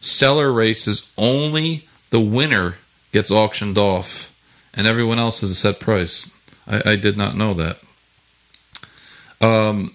seller 0.00 0.50
races 0.50 1.10
only 1.18 1.86
the 2.10 2.20
winner 2.20 2.76
gets 3.12 3.30
auctioned 3.30 3.76
off, 3.76 4.34
and 4.72 4.86
everyone 4.86 5.18
else 5.18 5.42
is 5.42 5.50
a 5.50 5.54
set 5.54 5.78
price. 5.78 6.34
I, 6.66 6.92
I 6.92 6.96
did 6.96 7.16
not 7.16 7.36
know 7.36 7.52
that. 7.54 7.78
Um, 9.40 9.92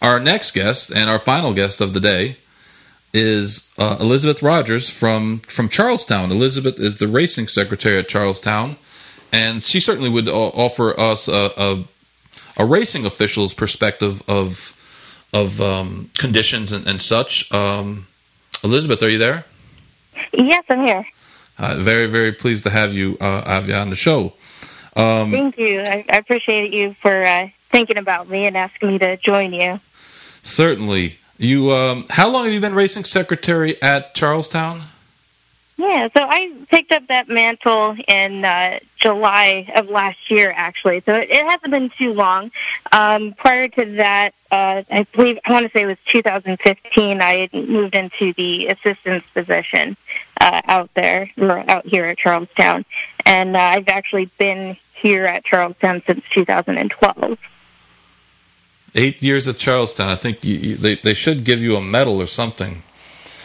our 0.00 0.20
next 0.20 0.52
guest 0.52 0.90
and 0.94 1.08
our 1.08 1.18
final 1.18 1.54
guest 1.54 1.80
of 1.80 1.94
the 1.94 2.00
day 2.00 2.36
is 3.14 3.72
uh, 3.78 3.96
Elizabeth 4.00 4.42
Rogers 4.42 4.90
from 4.90 5.40
from 5.40 5.68
Charles 5.68 6.04
Town. 6.04 6.30
Elizabeth 6.30 6.80
is 6.80 6.98
the 6.98 7.08
racing 7.08 7.48
secretary 7.48 7.98
at 7.98 8.08
Charles 8.08 8.40
Town, 8.40 8.76
and 9.32 9.62
she 9.62 9.80
certainly 9.80 10.10
would 10.10 10.28
uh, 10.28 10.48
offer 10.48 10.98
us 10.98 11.28
a, 11.28 11.50
a, 11.56 11.84
a, 12.56 12.66
racing 12.66 13.04
official's 13.04 13.54
perspective 13.54 14.22
of 14.28 14.76
of 15.32 15.60
um, 15.60 16.10
conditions 16.18 16.72
and, 16.72 16.86
and 16.86 17.00
such. 17.00 17.52
Um, 17.52 18.06
Elizabeth, 18.64 19.02
are 19.02 19.08
you 19.08 19.18
there? 19.18 19.44
Yes, 20.32 20.64
I'm 20.68 20.84
here. 20.84 21.06
Uh, 21.58 21.76
very, 21.78 22.06
very 22.06 22.32
pleased 22.32 22.64
to 22.64 22.70
have 22.70 22.92
you, 22.92 23.16
uh, 23.20 23.44
have 23.44 23.68
you 23.68 23.74
on 23.74 23.90
the 23.90 23.96
show. 23.96 24.32
Um, 24.96 25.30
Thank 25.30 25.58
you. 25.58 25.80
I, 25.80 26.04
I, 26.10 26.18
appreciate 26.18 26.72
you 26.72 26.94
for 26.94 27.24
uh, 27.24 27.48
thinking 27.72 27.98
about 27.98 28.28
me 28.28 28.46
and 28.46 28.56
asking 28.56 28.90
me 28.90 28.98
to 28.98 29.16
join 29.16 29.52
you. 29.52 29.80
Certainly. 30.42 31.18
You, 31.38 31.72
um, 31.72 32.06
how 32.10 32.30
long 32.30 32.44
have 32.44 32.54
you 32.54 32.60
been 32.60 32.74
racing 32.74 33.04
secretary 33.04 33.80
at 33.82 34.14
Charles 34.14 34.48
Town? 34.48 34.82
Yeah, 35.78 36.08
so 36.14 36.22
I 36.28 36.52
picked 36.68 36.92
up 36.92 37.08
that 37.08 37.28
mantle 37.28 37.96
in 38.06 38.44
uh, 38.44 38.78
July 38.98 39.72
of 39.74 39.88
last 39.88 40.30
year, 40.30 40.52
actually. 40.54 41.02
So 41.04 41.14
it, 41.14 41.30
it 41.30 41.44
hasn't 41.44 41.72
been 41.72 41.90
too 41.90 42.12
long. 42.12 42.52
Um, 42.92 43.32
prior 43.32 43.66
to 43.68 43.84
that, 43.96 44.34
uh, 44.52 44.84
I 44.88 45.06
believe 45.12 45.40
I 45.44 45.52
want 45.52 45.66
to 45.66 45.72
say 45.72 45.82
it 45.82 45.86
was 45.86 45.98
2015. 46.06 47.20
I 47.20 47.48
moved 47.52 47.96
into 47.96 48.32
the 48.34 48.68
assistance 48.68 49.24
position 49.34 49.96
uh, 50.40 50.60
out 50.66 50.90
there, 50.94 51.30
or 51.38 51.68
out 51.68 51.86
here 51.86 52.04
at 52.04 52.18
Charles 52.18 52.48
Town, 52.54 52.84
and 53.26 53.56
uh, 53.56 53.60
I've 53.60 53.88
actually 53.88 54.26
been 54.38 54.76
here 54.92 55.24
at 55.24 55.44
Charles 55.44 55.76
Town 55.80 56.02
since 56.06 56.22
2012. 56.30 57.38
Eight 58.94 59.22
years 59.22 59.48
at 59.48 59.56
Charles 59.56 59.94
Town. 59.94 60.08
I 60.08 60.16
think 60.16 60.44
you, 60.44 60.54
you, 60.56 60.76
they 60.76 60.96
they 60.96 61.14
should 61.14 61.44
give 61.44 61.60
you 61.60 61.76
a 61.76 61.80
medal 61.80 62.20
or 62.20 62.26
something. 62.26 62.82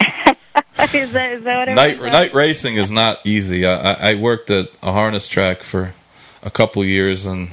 is 0.94 1.12
that, 1.12 1.32
is 1.32 1.44
that 1.44 1.68
night 1.68 2.00
night 2.00 2.34
racing 2.34 2.76
is 2.76 2.90
not 2.90 3.20
easy. 3.24 3.66
I, 3.66 4.10
I 4.10 4.14
worked 4.14 4.50
at 4.50 4.68
a 4.82 4.92
harness 4.92 5.28
track 5.28 5.62
for 5.62 5.94
a 6.42 6.50
couple 6.50 6.84
years, 6.84 7.24
and 7.24 7.50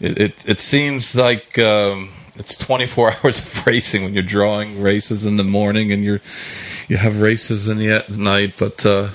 it 0.00 0.18
it, 0.18 0.48
it 0.48 0.60
seems 0.60 1.14
like 1.14 1.58
um, 1.58 2.10
it's 2.36 2.56
24 2.56 3.12
hours 3.24 3.38
of 3.38 3.66
racing 3.66 4.04
when 4.04 4.14
you're 4.14 4.22
drawing 4.22 4.80
races 4.82 5.24
in 5.24 5.36
the 5.36 5.44
morning 5.44 5.92
and 5.92 6.04
you're 6.04 6.20
you 6.88 6.96
have 6.96 7.20
races 7.20 7.68
in 7.68 7.78
the 7.78 8.04
night. 8.16 8.54
But 8.58 8.84
uh, 8.84 9.10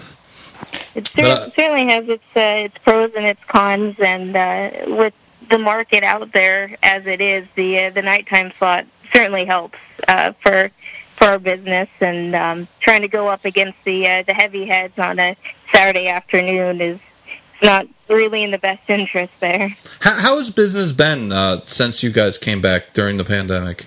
it 0.95 1.07
certainly, 1.07 1.51
certainly 1.55 1.87
has 1.87 2.07
its 2.09 2.23
uh, 2.35 2.65
its 2.65 2.77
pros 2.79 3.13
and 3.13 3.25
its 3.25 3.43
cons, 3.45 3.99
and 3.99 4.35
uh, 4.35 4.71
with 4.87 5.13
the 5.49 5.57
market 5.57 6.03
out 6.03 6.31
there 6.31 6.75
as 6.83 7.05
it 7.07 7.21
is, 7.21 7.47
the 7.55 7.79
uh, 7.79 7.89
the 7.89 8.01
nighttime 8.01 8.51
slot 8.51 8.85
certainly 9.11 9.45
helps 9.45 9.79
uh, 10.07 10.33
for 10.33 10.69
for 11.13 11.25
our 11.25 11.39
business. 11.39 11.89
And 11.99 12.35
um, 12.35 12.67
trying 12.79 13.01
to 13.01 13.07
go 13.07 13.27
up 13.29 13.45
against 13.45 13.83
the 13.83 14.07
uh, 14.07 14.23
the 14.23 14.33
heavy 14.33 14.65
heads 14.65 14.97
on 14.97 15.19
a 15.19 15.35
Saturday 15.71 16.07
afternoon 16.07 16.81
is 16.81 16.99
not 17.61 17.87
really 18.07 18.43
in 18.43 18.51
the 18.51 18.57
best 18.57 18.89
interest 18.89 19.39
there. 19.39 19.75
How, 19.99 20.15
how 20.15 20.37
has 20.37 20.49
business 20.49 20.91
been 20.91 21.31
uh, 21.31 21.61
since 21.63 22.03
you 22.03 22.11
guys 22.11 22.37
came 22.37 22.61
back 22.61 22.93
during 22.93 23.17
the 23.17 23.25
pandemic? 23.25 23.85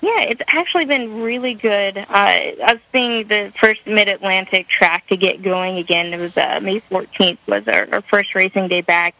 Yeah, 0.00 0.20
it's 0.20 0.42
actually 0.46 0.84
been 0.84 1.22
really 1.22 1.54
good. 1.54 1.98
Uh, 1.98 2.40
us 2.62 2.78
being 2.92 3.26
the 3.26 3.52
first 3.56 3.86
Mid-Atlantic 3.86 4.68
track 4.68 5.08
to 5.08 5.16
get 5.16 5.42
going 5.42 5.76
again, 5.78 6.12
it 6.14 6.20
was 6.20 6.36
uh, 6.36 6.60
May 6.62 6.80
14th 6.80 7.38
was 7.48 7.66
our, 7.66 7.88
our 7.92 8.00
first 8.02 8.34
racing 8.34 8.68
day 8.68 8.80
back, 8.80 9.16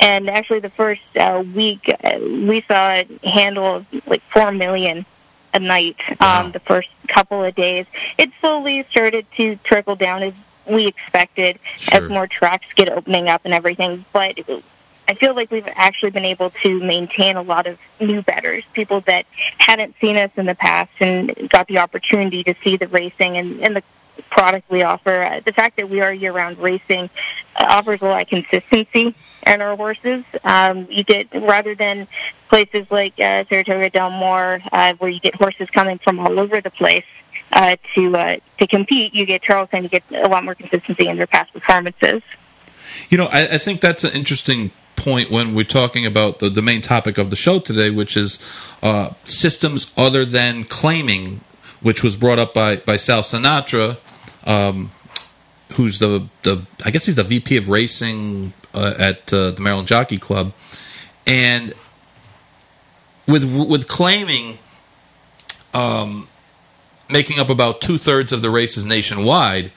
and 0.00 0.30
actually 0.30 0.60
the 0.60 0.70
first 0.70 1.02
uh, 1.16 1.44
week 1.54 1.90
uh, 2.02 2.18
we 2.20 2.62
saw 2.62 2.92
a 2.92 3.06
handle 3.24 3.84
like 4.06 4.22
four 4.22 4.52
million 4.52 5.04
a 5.52 5.58
night. 5.58 6.00
Um. 6.20 6.52
The 6.52 6.60
first 6.60 6.88
couple 7.08 7.44
of 7.44 7.54
days, 7.54 7.86
it 8.16 8.30
slowly 8.40 8.86
started 8.90 9.26
to 9.36 9.56
trickle 9.56 9.96
down 9.96 10.22
as 10.22 10.34
we 10.66 10.86
expected 10.86 11.58
sure. 11.76 12.04
as 12.04 12.10
more 12.10 12.26
tracks 12.26 12.66
get 12.74 12.88
opening 12.88 13.28
up 13.28 13.42
and 13.44 13.52
everything. 13.52 14.04
But 14.12 14.38
I 15.08 15.14
feel 15.14 15.34
like 15.34 15.50
we've 15.50 15.68
actually 15.74 16.10
been 16.10 16.24
able 16.24 16.50
to 16.62 16.80
maintain 16.80 17.36
a 17.36 17.42
lot 17.42 17.66
of 17.66 17.78
new 18.00 18.22
bettors, 18.22 18.64
people 18.72 19.00
that 19.02 19.26
hadn't 19.58 19.94
seen 20.00 20.16
us 20.16 20.30
in 20.36 20.46
the 20.46 20.54
past 20.54 20.92
and 21.00 21.34
got 21.50 21.66
the 21.68 21.78
opportunity 21.78 22.44
to 22.44 22.54
see 22.62 22.76
the 22.76 22.88
racing 22.88 23.36
and, 23.36 23.60
and 23.60 23.76
the 23.76 23.82
product 24.30 24.70
we 24.70 24.82
offer. 24.82 25.22
Uh, 25.22 25.40
the 25.44 25.52
fact 25.52 25.76
that 25.76 25.88
we 25.88 26.00
are 26.00 26.12
year-round 26.12 26.58
racing 26.58 27.10
uh, 27.56 27.66
offers 27.68 28.00
a 28.02 28.04
lot 28.04 28.22
of 28.22 28.28
consistency 28.28 29.14
in 29.46 29.60
our 29.60 29.76
horses. 29.76 30.24
Um, 30.44 30.86
you 30.90 31.04
get 31.04 31.28
rather 31.34 31.74
than 31.74 32.06
places 32.48 32.86
like 32.90 33.18
uh, 33.18 33.44
Saratoga 33.48 33.90
Del 33.90 34.10
Mar, 34.10 34.62
uh, 34.72 34.94
where 34.94 35.10
you 35.10 35.20
get 35.20 35.34
horses 35.34 35.68
coming 35.70 35.98
from 35.98 36.20
all 36.20 36.38
over 36.38 36.60
the 36.60 36.70
place 36.70 37.04
uh, 37.52 37.76
to 37.94 38.16
uh, 38.16 38.36
to 38.58 38.66
compete. 38.66 39.14
You 39.14 39.26
get 39.26 39.42
Charles 39.42 39.70
Town, 39.70 39.82
you 39.82 39.88
get 39.88 40.04
a 40.12 40.28
lot 40.28 40.44
more 40.44 40.54
consistency 40.54 41.08
in 41.08 41.16
their 41.16 41.26
past 41.26 41.52
performances. 41.52 42.22
You 43.08 43.18
know, 43.18 43.26
I, 43.26 43.54
I 43.54 43.58
think 43.58 43.80
that's 43.80 44.04
an 44.04 44.12
interesting 44.12 44.70
point 45.02 45.30
when 45.30 45.54
we're 45.54 45.64
talking 45.64 46.06
about 46.06 46.38
the, 46.38 46.48
the 46.48 46.62
main 46.62 46.80
topic 46.80 47.18
of 47.18 47.30
the 47.30 47.36
show 47.36 47.58
today, 47.58 47.90
which 47.90 48.16
is 48.16 48.42
uh, 48.82 49.10
systems 49.24 49.92
other 49.96 50.24
than 50.24 50.64
claiming, 50.64 51.40
which 51.80 52.02
was 52.02 52.14
brought 52.16 52.38
up 52.38 52.54
by, 52.54 52.76
by 52.76 52.96
Sal 52.96 53.22
Sinatra, 53.22 53.96
um, 54.46 54.90
who's 55.74 55.98
the, 55.98 56.28
the 56.44 56.64
I 56.84 56.90
guess 56.90 57.06
he's 57.06 57.16
the 57.16 57.24
VP 57.24 57.56
of 57.56 57.68
racing 57.68 58.52
uh, 58.74 58.94
at 58.98 59.32
uh, 59.32 59.50
the 59.50 59.60
Maryland 59.60 59.88
Jockey 59.88 60.18
Club, 60.18 60.52
and 61.26 61.74
with 63.26 63.44
with 63.44 63.88
claiming 63.88 64.58
um, 65.74 66.28
making 67.10 67.38
up 67.38 67.50
about 67.50 67.80
two 67.80 67.98
thirds 67.98 68.32
of 68.32 68.42
the 68.42 68.50
races 68.50 68.84
nationwide. 68.84 69.72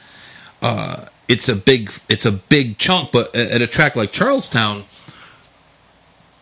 Uh, 0.61 1.05
it's 1.27 1.49
a 1.49 1.55
big 1.55 1.91
it's 2.09 2.25
a 2.25 2.31
big 2.31 2.77
chunk, 2.77 3.11
but 3.11 3.35
at 3.35 3.61
a 3.61 3.67
track 3.67 3.95
like 3.95 4.11
Charles 4.11 4.49
Town, 4.49 4.83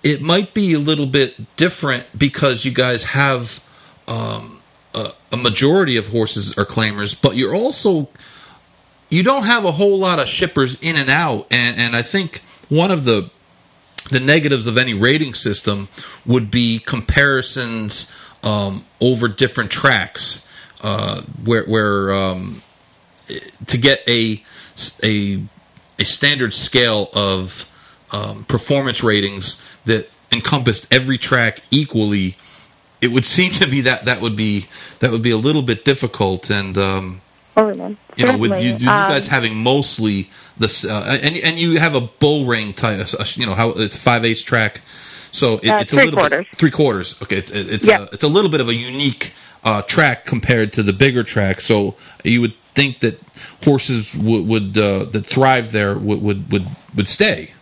it 0.04 0.22
might 0.22 0.54
be 0.54 0.74
a 0.74 0.80
little 0.80 1.06
bit 1.06 1.56
different 1.56 2.06
because 2.18 2.66
you 2.66 2.72
guys 2.72 3.06
have 3.06 3.64
um, 4.08 4.60
a, 4.94 5.12
a, 5.32 5.38
majority 5.38 5.96
of 5.96 6.08
horses 6.08 6.58
are 6.58 6.66
claimers, 6.66 7.20
but 7.20 7.38
you're 7.38 7.56
also 7.56 8.10
you 9.10 9.24
don't 9.24 9.44
have 9.44 9.64
a 9.64 9.72
whole 9.72 9.98
lot 9.98 10.20
of 10.20 10.28
shippers 10.28 10.80
in 10.82 10.96
and 10.96 11.10
out, 11.10 11.48
and, 11.52 11.80
and 11.80 11.96
I 11.96 12.02
think 12.02 12.42
one 12.70 12.92
of 12.92 13.06
the 13.06 13.30
the 14.10 14.20
negatives 14.20 14.68
of 14.68 14.78
any 14.78 14.94
rating 14.94 15.34
system 15.34 15.88
would 16.26 16.52
be 16.52 16.80
comparisons 16.80 18.14
um, 18.44 18.84
over 19.00 19.30
different 19.30 19.72
tracks, 19.72 20.48
uh, 20.82 21.22
where 21.44 21.64
where 21.66 22.14
um, 22.14 22.62
to 23.68 23.78
get 23.78 24.04
a 24.08 24.44
a 25.04 25.42
a 25.98 26.04
standard 26.04 26.54
scale 26.54 27.10
of 27.14 27.70
um, 28.14 28.46
performance 28.46 29.04
ratings 29.04 29.62
that 29.86 30.10
encompassed 30.32 30.92
every 30.94 31.18
track 31.18 31.60
equally, 31.72 32.36
it 33.02 33.12
would 33.12 33.26
seem 33.38 33.52
to 33.54 33.68
be 33.68 33.82
that 33.82 34.06
that 34.06 34.22
would 34.22 34.36
be 34.36 34.68
that 35.00 35.12
would 35.12 35.22
be 35.22 35.32
a 35.32 35.38
little 35.38 35.62
bit 35.62 35.84
difficult. 35.84 36.50
And 36.50 36.78
um, 36.78 37.22
oh, 37.58 37.70
you 38.16 38.26
know, 38.26 38.38
with 38.38 38.62
you, 38.62 38.74
you 38.74 38.86
guys 38.86 39.28
um, 39.28 39.32
having 39.32 39.56
mostly 39.56 40.30
the 40.58 40.88
uh, 40.90 41.18
and 41.22 41.36
and 41.44 41.58
you 41.58 41.80
have 41.80 41.96
a 41.96 42.02
bull 42.02 42.46
ring 42.46 42.74
type, 42.74 43.06
you 43.36 43.46
know 43.46 43.56
how 43.56 43.70
it's 43.70 43.98
five 43.98 44.24
eighths 44.24 44.44
track, 44.44 44.82
so 45.32 45.56
it, 45.56 45.70
uh, 45.70 45.80
it's 45.80 45.94
a 45.94 45.98
little 45.98 46.14
quarters. 46.14 46.48
bit 46.50 46.60
three 46.60 46.72
quarters. 46.72 47.22
Okay, 47.22 47.38
it's 47.38 47.52
it's 47.52 47.88
a, 47.88 48.10
it's 48.14 48.24
a 48.24 48.28
little 48.28 48.52
bit 48.52 48.62
of 48.62 48.70
a 48.70 48.74
unique 48.74 49.34
uh, 49.64 49.82
track 49.82 50.26
compared 50.26 50.74
to 50.74 50.84
the 50.84 50.94
bigger 50.94 51.24
track. 51.24 51.62
So 51.62 51.96
you 52.24 52.42
would 52.42 52.54
think 52.76 53.00
that 53.00 53.20
horses 53.64 54.16
would, 54.16 54.48
would 54.48 54.78
uh, 54.78 55.06
that 55.06 55.26
thrive 55.26 55.72
there 55.72 55.98
would 55.98 56.22
would 56.22 56.52
would, 56.52 56.68
would 56.96 57.08
stay. 57.08 57.53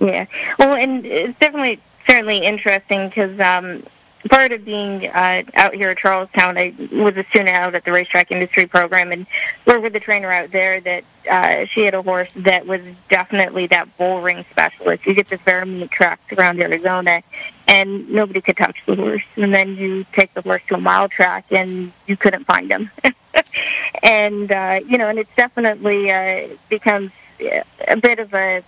Yeah. 0.00 0.26
Well, 0.58 0.74
and 0.74 1.04
it's 1.04 1.38
definitely 1.38 1.80
certainly 2.06 2.38
interesting 2.38 3.08
because 3.08 3.38
um, 3.40 3.82
part 4.28 4.52
of 4.52 4.64
being 4.64 5.06
uh, 5.06 5.42
out 5.54 5.74
here 5.74 5.90
at 5.90 5.98
Charles 5.98 6.28
Town, 6.32 6.56
I 6.58 6.74
was 6.92 7.16
a 7.16 7.24
student 7.24 7.50
out 7.50 7.74
at 7.74 7.84
the 7.84 7.92
racetrack 7.92 8.30
industry 8.30 8.66
program 8.66 9.12
and 9.12 9.26
worked 9.66 9.82
with 9.82 9.92
the 9.92 10.00
trainer 10.00 10.30
out 10.30 10.50
there 10.50 10.80
that 10.80 11.04
uh, 11.30 11.64
she 11.66 11.82
had 11.82 11.94
a 11.94 12.02
horse 12.02 12.28
that 12.36 12.66
was 12.66 12.80
definitely 13.08 13.66
that 13.68 13.96
bull 13.96 14.20
ring 14.20 14.44
specialist. 14.50 15.06
You 15.06 15.14
get 15.14 15.28
the 15.28 15.38
fair 15.38 15.64
meet 15.64 15.90
tracks 15.90 16.32
around 16.32 16.60
Arizona 16.60 17.22
and 17.66 18.08
nobody 18.10 18.40
could 18.40 18.56
touch 18.56 18.82
the 18.86 18.96
horse. 18.96 19.22
And 19.36 19.52
then 19.52 19.76
you 19.76 20.04
take 20.12 20.32
the 20.34 20.42
horse 20.42 20.62
to 20.68 20.74
a 20.74 20.80
mile 20.80 21.08
track 21.08 21.46
and 21.50 21.92
you 22.06 22.16
couldn't 22.16 22.44
find 22.44 22.70
him. 22.70 22.90
and, 24.02 24.50
uh, 24.50 24.80
you 24.86 24.98
know, 24.98 25.08
and 25.08 25.18
it's 25.18 25.34
definitely 25.36 26.10
uh, 26.10 26.48
becomes 26.68 27.12
a 27.40 27.96
bit 27.96 28.18
of 28.18 28.34
a 28.34 28.62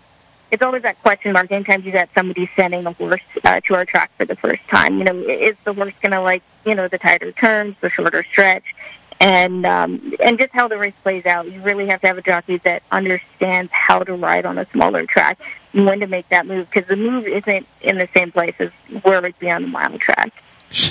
it's 0.50 0.62
always 0.62 0.82
that 0.82 1.00
question 1.02 1.32
mark 1.32 1.50
anytime 1.52 1.82
you 1.82 1.92
got 1.92 2.08
somebody 2.14 2.46
sending 2.56 2.84
a 2.86 2.92
horse 2.92 3.20
uh, 3.44 3.60
to 3.60 3.74
our 3.74 3.84
track 3.84 4.10
for 4.16 4.24
the 4.24 4.36
first 4.36 4.66
time. 4.68 4.98
You 4.98 5.04
know, 5.04 5.14
is 5.14 5.56
the 5.64 5.72
horse 5.72 5.94
going 6.00 6.12
to 6.12 6.20
like, 6.20 6.42
you 6.64 6.74
know, 6.74 6.88
the 6.88 6.98
tighter 6.98 7.32
turns, 7.32 7.76
the 7.80 7.90
shorter 7.90 8.22
stretch, 8.22 8.74
and 9.20 9.66
um, 9.66 10.14
and 10.22 10.38
just 10.38 10.52
how 10.52 10.66
the 10.66 10.78
race 10.78 10.94
plays 11.02 11.26
out. 11.26 11.50
You 11.50 11.60
really 11.60 11.86
have 11.86 12.00
to 12.00 12.06
have 12.06 12.18
a 12.18 12.22
jockey 12.22 12.56
that 12.58 12.82
understands 12.90 13.70
how 13.72 14.00
to 14.00 14.14
ride 14.14 14.46
on 14.46 14.58
a 14.58 14.66
smaller 14.66 15.06
track 15.06 15.38
and 15.72 15.86
when 15.86 16.00
to 16.00 16.06
make 16.06 16.28
that 16.30 16.46
move 16.46 16.68
because 16.70 16.88
the 16.88 16.96
move 16.96 17.26
isn't 17.26 17.66
in 17.82 17.98
the 17.98 18.08
same 18.14 18.32
place 18.32 18.54
as 18.58 18.70
where 19.02 19.18
it'd 19.18 19.38
be 19.38 19.50
on 19.50 19.62
the 19.62 19.68
mile 19.68 19.98
track. 19.98 20.32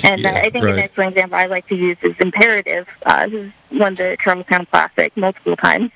And 0.04 0.26
uh, 0.26 0.30
I 0.30 0.50
think 0.50 0.64
right. 0.64 0.74
an 0.74 0.80
excellent 0.80 1.12
example 1.16 1.38
I 1.38 1.46
like 1.46 1.66
to 1.68 1.74
use 1.74 1.96
is 2.02 2.14
Imperative, 2.20 2.86
uh, 3.06 3.28
who's 3.28 3.52
won 3.72 3.94
the 3.94 4.16
Charles 4.20 4.46
Town 4.46 4.66
Classic 4.66 5.16
multiple 5.16 5.56
times. 5.56 5.90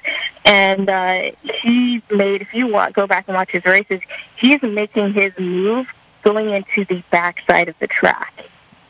And 0.45 0.89
uh, 0.89 1.33
he 1.43 2.03
made, 2.11 2.41
if 2.41 2.55
you 2.55 2.67
want, 2.67 2.95
go 2.95 3.07
back 3.07 3.29
and 3.29 3.37
watch 3.37 3.51
his 3.51 3.65
races, 3.65 4.01
he's 4.37 4.63
making 4.63 5.13
his 5.13 5.39
move 5.39 5.93
going 6.23 6.51
into 6.51 6.85
the 6.87 7.03
backside 7.11 7.69
of 7.69 7.79
the 7.79 7.87
track 7.87 8.47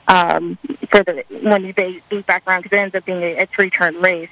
um, 0.06 0.56
for 0.88 1.02
the 1.02 1.24
when 1.42 1.72
they 1.72 2.00
beat 2.08 2.26
back 2.26 2.46
around 2.46 2.62
because 2.62 2.76
it 2.76 2.80
ends 2.80 2.94
up 2.94 3.04
being 3.04 3.22
a, 3.22 3.42
a 3.42 3.46
three-turn 3.46 4.00
race. 4.00 4.30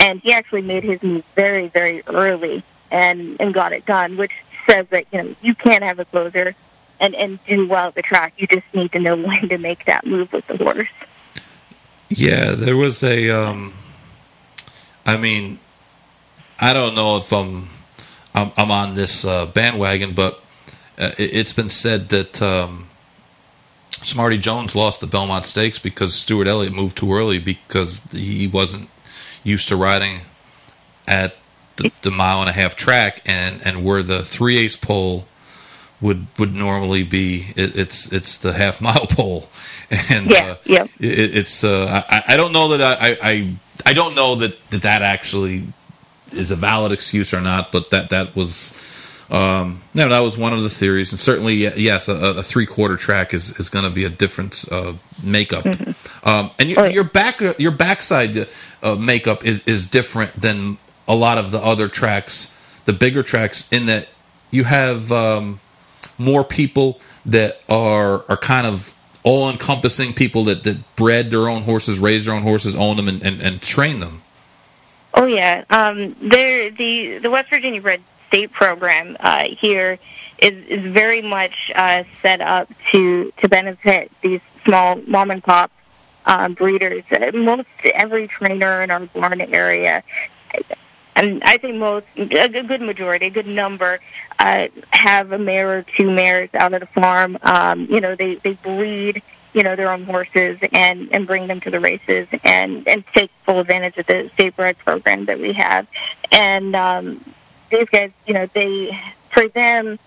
And 0.00 0.20
he 0.20 0.32
actually 0.32 0.62
made 0.62 0.84
his 0.84 1.02
move 1.02 1.24
very, 1.34 1.68
very 1.68 2.02
early 2.06 2.62
and 2.90 3.36
and 3.40 3.52
got 3.52 3.72
it 3.72 3.84
done, 3.84 4.16
which 4.16 4.32
says 4.66 4.86
that 4.90 5.04
you 5.12 5.22
know 5.22 5.34
you 5.42 5.54
can't 5.54 5.82
have 5.82 5.98
a 5.98 6.04
closer 6.06 6.54
and 7.00 7.14
and 7.14 7.38
do 7.46 7.66
well 7.66 7.88
at 7.88 7.94
the 7.94 8.02
track. 8.02 8.34
You 8.36 8.46
just 8.46 8.66
need 8.74 8.92
to 8.92 8.98
know 8.98 9.16
when 9.26 9.48
to 9.48 9.58
make 9.58 9.84
that 9.86 10.06
move 10.06 10.32
with 10.32 10.46
the 10.46 10.56
horse. 10.56 10.88
Yeah, 12.08 12.52
there 12.52 12.76
was 12.76 13.02
a. 13.02 13.30
Um, 13.30 13.74
I 15.04 15.16
mean, 15.16 15.58
I 16.60 16.72
don't 16.72 16.94
know 16.94 17.16
if 17.16 17.32
I'm 17.32 17.68
I'm, 18.34 18.52
I'm 18.56 18.70
on 18.70 18.94
this 18.94 19.24
uh, 19.24 19.46
bandwagon, 19.46 20.14
but 20.14 20.42
uh, 20.98 21.12
it, 21.18 21.34
it's 21.34 21.52
been 21.52 21.68
said 21.68 22.08
that 22.10 22.40
um, 22.40 22.88
Smarty 23.90 24.38
Jones 24.38 24.76
lost 24.76 25.00
the 25.00 25.06
Belmont 25.06 25.44
Stakes 25.44 25.78
because 25.78 26.14
Stewart 26.14 26.46
Elliott 26.46 26.72
moved 26.72 26.96
too 26.96 27.12
early 27.12 27.38
because 27.38 28.02
he 28.12 28.46
wasn't 28.46 28.88
used 29.44 29.68
to 29.68 29.76
riding 29.76 30.20
at 31.06 31.36
the, 31.76 31.90
the 32.02 32.10
mile 32.10 32.40
and 32.40 32.50
a 32.50 32.52
half 32.52 32.76
track, 32.76 33.22
and 33.26 33.64
and 33.64 33.84
where 33.84 34.02
the 34.02 34.24
three 34.24 34.58
eighths 34.58 34.76
pole 34.76 35.26
would 36.00 36.26
would 36.38 36.54
normally 36.54 37.02
be, 37.02 37.46
it, 37.56 37.76
it's 37.76 38.12
it's 38.12 38.38
the 38.38 38.52
half 38.52 38.80
mile 38.80 39.06
pole, 39.10 39.48
and 40.10 40.30
Yeah, 40.30 40.44
uh, 40.52 40.56
yeah. 40.64 40.84
it, 41.00 41.36
it's 41.36 41.64
uh, 41.64 42.02
I, 42.08 42.34
I 42.34 42.36
don't 42.36 42.52
know 42.52 42.68
that 42.76 42.82
I, 43.02 43.16
I- 43.22 43.54
I 43.86 43.92
don't 43.92 44.16
know 44.16 44.34
that, 44.34 44.58
that 44.70 44.82
that 44.82 45.02
actually 45.02 45.62
is 46.32 46.50
a 46.50 46.56
valid 46.56 46.90
excuse 46.90 47.32
or 47.32 47.40
not, 47.40 47.70
but 47.70 47.90
that 47.90 48.10
that 48.10 48.34
was 48.34 48.76
um, 49.30 49.82
no, 49.94 50.08
that 50.08 50.18
was 50.20 50.36
one 50.36 50.52
of 50.52 50.62
the 50.62 50.68
theories, 50.70 51.12
and 51.12 51.20
certainly 51.20 51.54
yes, 51.54 52.08
a, 52.08 52.14
a 52.14 52.42
three 52.42 52.66
quarter 52.66 52.96
track 52.96 53.32
is, 53.32 53.58
is 53.60 53.68
going 53.68 53.84
to 53.84 53.90
be 53.90 54.04
a 54.04 54.08
different 54.10 54.64
uh, 54.72 54.94
makeup, 55.22 55.64
um, 56.24 56.50
and 56.58 56.68
your, 56.70 56.86
yeah. 56.86 56.92
your 56.92 57.04
back 57.04 57.40
your 57.58 57.70
backside 57.70 58.48
uh, 58.82 58.94
makeup 58.96 59.44
is 59.44 59.62
is 59.68 59.86
different 59.88 60.32
than 60.32 60.76
a 61.06 61.14
lot 61.14 61.38
of 61.38 61.50
the 61.52 61.58
other 61.62 61.86
tracks, 61.88 62.56
the 62.84 62.92
bigger 62.92 63.22
tracks, 63.22 63.70
in 63.72 63.86
that 63.86 64.08
you 64.50 64.64
have 64.64 65.12
um, 65.12 65.60
more 66.18 66.44
people 66.44 67.00
that 67.26 67.60
are 67.68 68.24
are 68.28 68.36
kind 68.36 68.66
of 68.66 68.94
all 69.22 69.50
encompassing 69.50 70.14
people 70.14 70.44
that, 70.44 70.64
that 70.64 70.96
bred 70.96 71.30
their 71.30 71.48
own 71.48 71.62
horses, 71.62 71.98
raised 71.98 72.26
their 72.26 72.34
own 72.34 72.42
horses, 72.42 72.74
own 72.74 72.96
them, 72.96 73.08
and, 73.08 73.22
and, 73.22 73.42
and 73.42 73.60
train 73.60 74.00
them. 74.00 74.22
Oh 75.14 75.26
yeah, 75.26 75.64
um, 75.70 76.14
the 76.20 77.18
the 77.20 77.30
West 77.30 77.50
Virginia 77.50 77.80
Bred 77.80 78.00
State 78.28 78.52
program 78.52 79.16
uh, 79.20 79.44
here 79.44 79.98
is 80.38 80.54
is 80.66 80.92
very 80.92 81.22
much 81.22 81.72
uh, 81.74 82.04
set 82.22 82.40
up 82.40 82.68
to 82.90 83.32
to 83.38 83.48
benefit 83.48 84.12
these 84.20 84.40
small 84.64 84.96
mom 85.06 85.30
and 85.30 85.42
pop 85.42 85.70
um, 86.26 86.54
breeders. 86.54 87.04
Uh, 87.10 87.32
Most 87.34 87.68
every 87.84 88.28
trainer 88.28 88.82
in 88.82 88.90
our 88.90 89.00
barn 89.00 89.40
area. 89.40 90.02
And 91.18 91.42
I 91.42 91.58
think 91.58 91.74
most, 91.74 92.06
a 92.16 92.48
good 92.48 92.80
majority, 92.80 93.26
a 93.26 93.30
good 93.30 93.48
number, 93.48 93.98
uh, 94.38 94.68
have 94.90 95.32
a 95.32 95.38
mare 95.38 95.78
or 95.78 95.82
two 95.82 96.08
mares 96.08 96.48
out 96.54 96.72
at 96.72 96.80
the 96.80 96.86
farm. 96.86 97.36
Um, 97.42 97.86
you 97.90 98.00
know, 98.00 98.14
they, 98.14 98.36
they 98.36 98.54
breed, 98.54 99.20
you 99.52 99.64
know, 99.64 99.74
their 99.74 99.90
own 99.90 100.04
horses 100.04 100.58
and, 100.72 101.12
and 101.12 101.26
bring 101.26 101.48
them 101.48 101.60
to 101.62 101.70
the 101.70 101.80
races 101.80 102.28
and, 102.44 102.86
and 102.86 103.04
take 103.08 103.32
full 103.42 103.58
advantage 103.58 103.98
of 103.98 104.06
the 104.06 104.30
state 104.34 104.54
bred 104.54 104.78
program 104.78 105.24
that 105.24 105.40
we 105.40 105.54
have. 105.54 105.88
And 106.30 106.76
um, 106.76 107.24
these 107.70 107.88
guys, 107.88 108.12
you 108.26 108.34
know, 108.34 108.46
they, 108.54 108.96
for 109.30 109.48
them, 109.48 109.98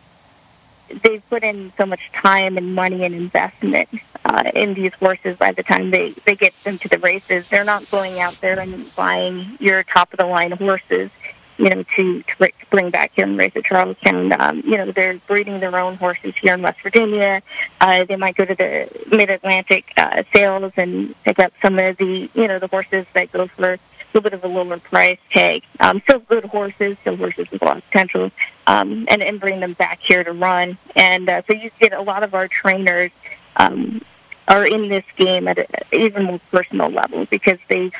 they've 1.04 1.28
put 1.30 1.44
in 1.44 1.72
so 1.78 1.86
much 1.86 2.12
time 2.12 2.58
and 2.58 2.76
money 2.76 3.04
and 3.04 3.16
investment 3.16 3.90
uh, 4.26 4.52
in 4.54 4.74
these 4.74 4.94
horses 4.96 5.38
by 5.38 5.52
the 5.52 5.64
time 5.64 5.92
they, 5.92 6.12
they 6.26 6.36
get 6.36 6.54
them 6.64 6.78
to 6.80 6.88
the 6.88 6.98
races. 7.00 7.50
They're 7.50 7.64
not 7.64 7.90
going 7.90 8.20
out 8.20 8.40
there 8.42 8.60
and 8.60 8.94
buying 8.96 9.58
your 9.60 9.84
top 9.84 10.14
of 10.14 10.20
the 10.20 10.26
line 10.26 10.52
horses, 10.52 11.10
you 11.58 11.70
know, 11.70 11.84
to, 11.96 12.24
to 12.24 12.52
bring 12.70 12.90
back 12.90 13.12
here 13.16 13.26
and 13.26 13.38
race 13.38 13.52
at 13.56 13.66
Charles 13.66 13.98
Town. 14.04 14.34
Um, 14.40 14.62
you 14.66 14.78
know, 14.78 14.92
they're 14.92 15.18
breeding 15.28 15.60
their 15.60 15.76
own 15.78 15.96
horses 15.96 16.36
here 16.36 16.54
in 16.54 16.62
West 16.62 16.82
Virginia. 16.82 17.42
Uh, 17.80 18.04
they 18.04 18.16
might 18.16 18.36
go 18.36 18.46
to 18.46 18.56
the 18.56 18.88
Mid 19.12 19.30
Atlantic 19.30 19.92
uh, 19.98 20.24
sales 20.34 20.72
and 20.78 21.16
pick 21.24 21.40
up 21.40 21.54
some 21.62 21.78
of 21.80 21.98
the, 21.98 22.30
you 22.34 22.48
know, 22.48 22.60
the 22.60 22.68
horses 22.68 23.06
that 23.14 23.32
go 23.32 23.48
for 23.48 23.80
little 24.14 24.30
bit 24.30 24.34
of 24.34 24.44
a 24.44 24.48
lower 24.48 24.78
price 24.78 25.20
tag. 25.30 25.64
Um, 25.80 26.02
still 26.02 26.20
good 26.20 26.46
horses, 26.46 26.98
still 27.00 27.18
horses 27.18 27.50
with 27.52 27.62
a 27.62 27.66
lot 27.66 27.78
of 27.78 27.86
potential, 27.86 28.32
um, 28.68 29.06
and, 29.10 29.22
and 29.22 29.40
bring 29.40 29.60
them 29.60 29.74
back 29.74 30.00
here 30.00 30.24
to 30.24 30.32
run. 30.32 30.78
And 30.96 31.30
uh, 31.30 31.42
so 31.48 31.54
you 31.54 31.72
get 31.80 31.94
a 31.94 32.02
lot 32.02 32.24
of 32.24 32.34
our 32.34 32.48
trainers 32.48 33.12
um, 33.56 34.02
are 34.48 34.66
in 34.66 34.90
this 34.90 35.06
game 35.16 35.48
at 35.48 35.58
an 35.58 35.66
even 35.92 36.26
more 36.26 36.40
personal 36.52 36.90
level 36.90 37.26
because 37.26 37.58
they've 37.70 37.94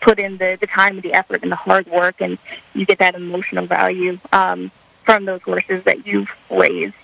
put 0.00 0.18
in 0.18 0.38
the, 0.38 0.56
the 0.60 0.66
time 0.66 0.94
and 0.94 1.02
the 1.02 1.12
effort 1.12 1.42
and 1.42 1.52
the 1.52 1.56
hard 1.56 1.86
work, 1.86 2.20
and 2.20 2.38
you 2.74 2.86
get 2.86 2.98
that 2.98 3.14
emotional 3.14 3.66
value 3.66 4.18
um, 4.32 4.70
from 5.04 5.24
those 5.24 5.42
horses 5.42 5.84
that 5.84 6.06
you've 6.06 6.34
raised, 6.50 6.94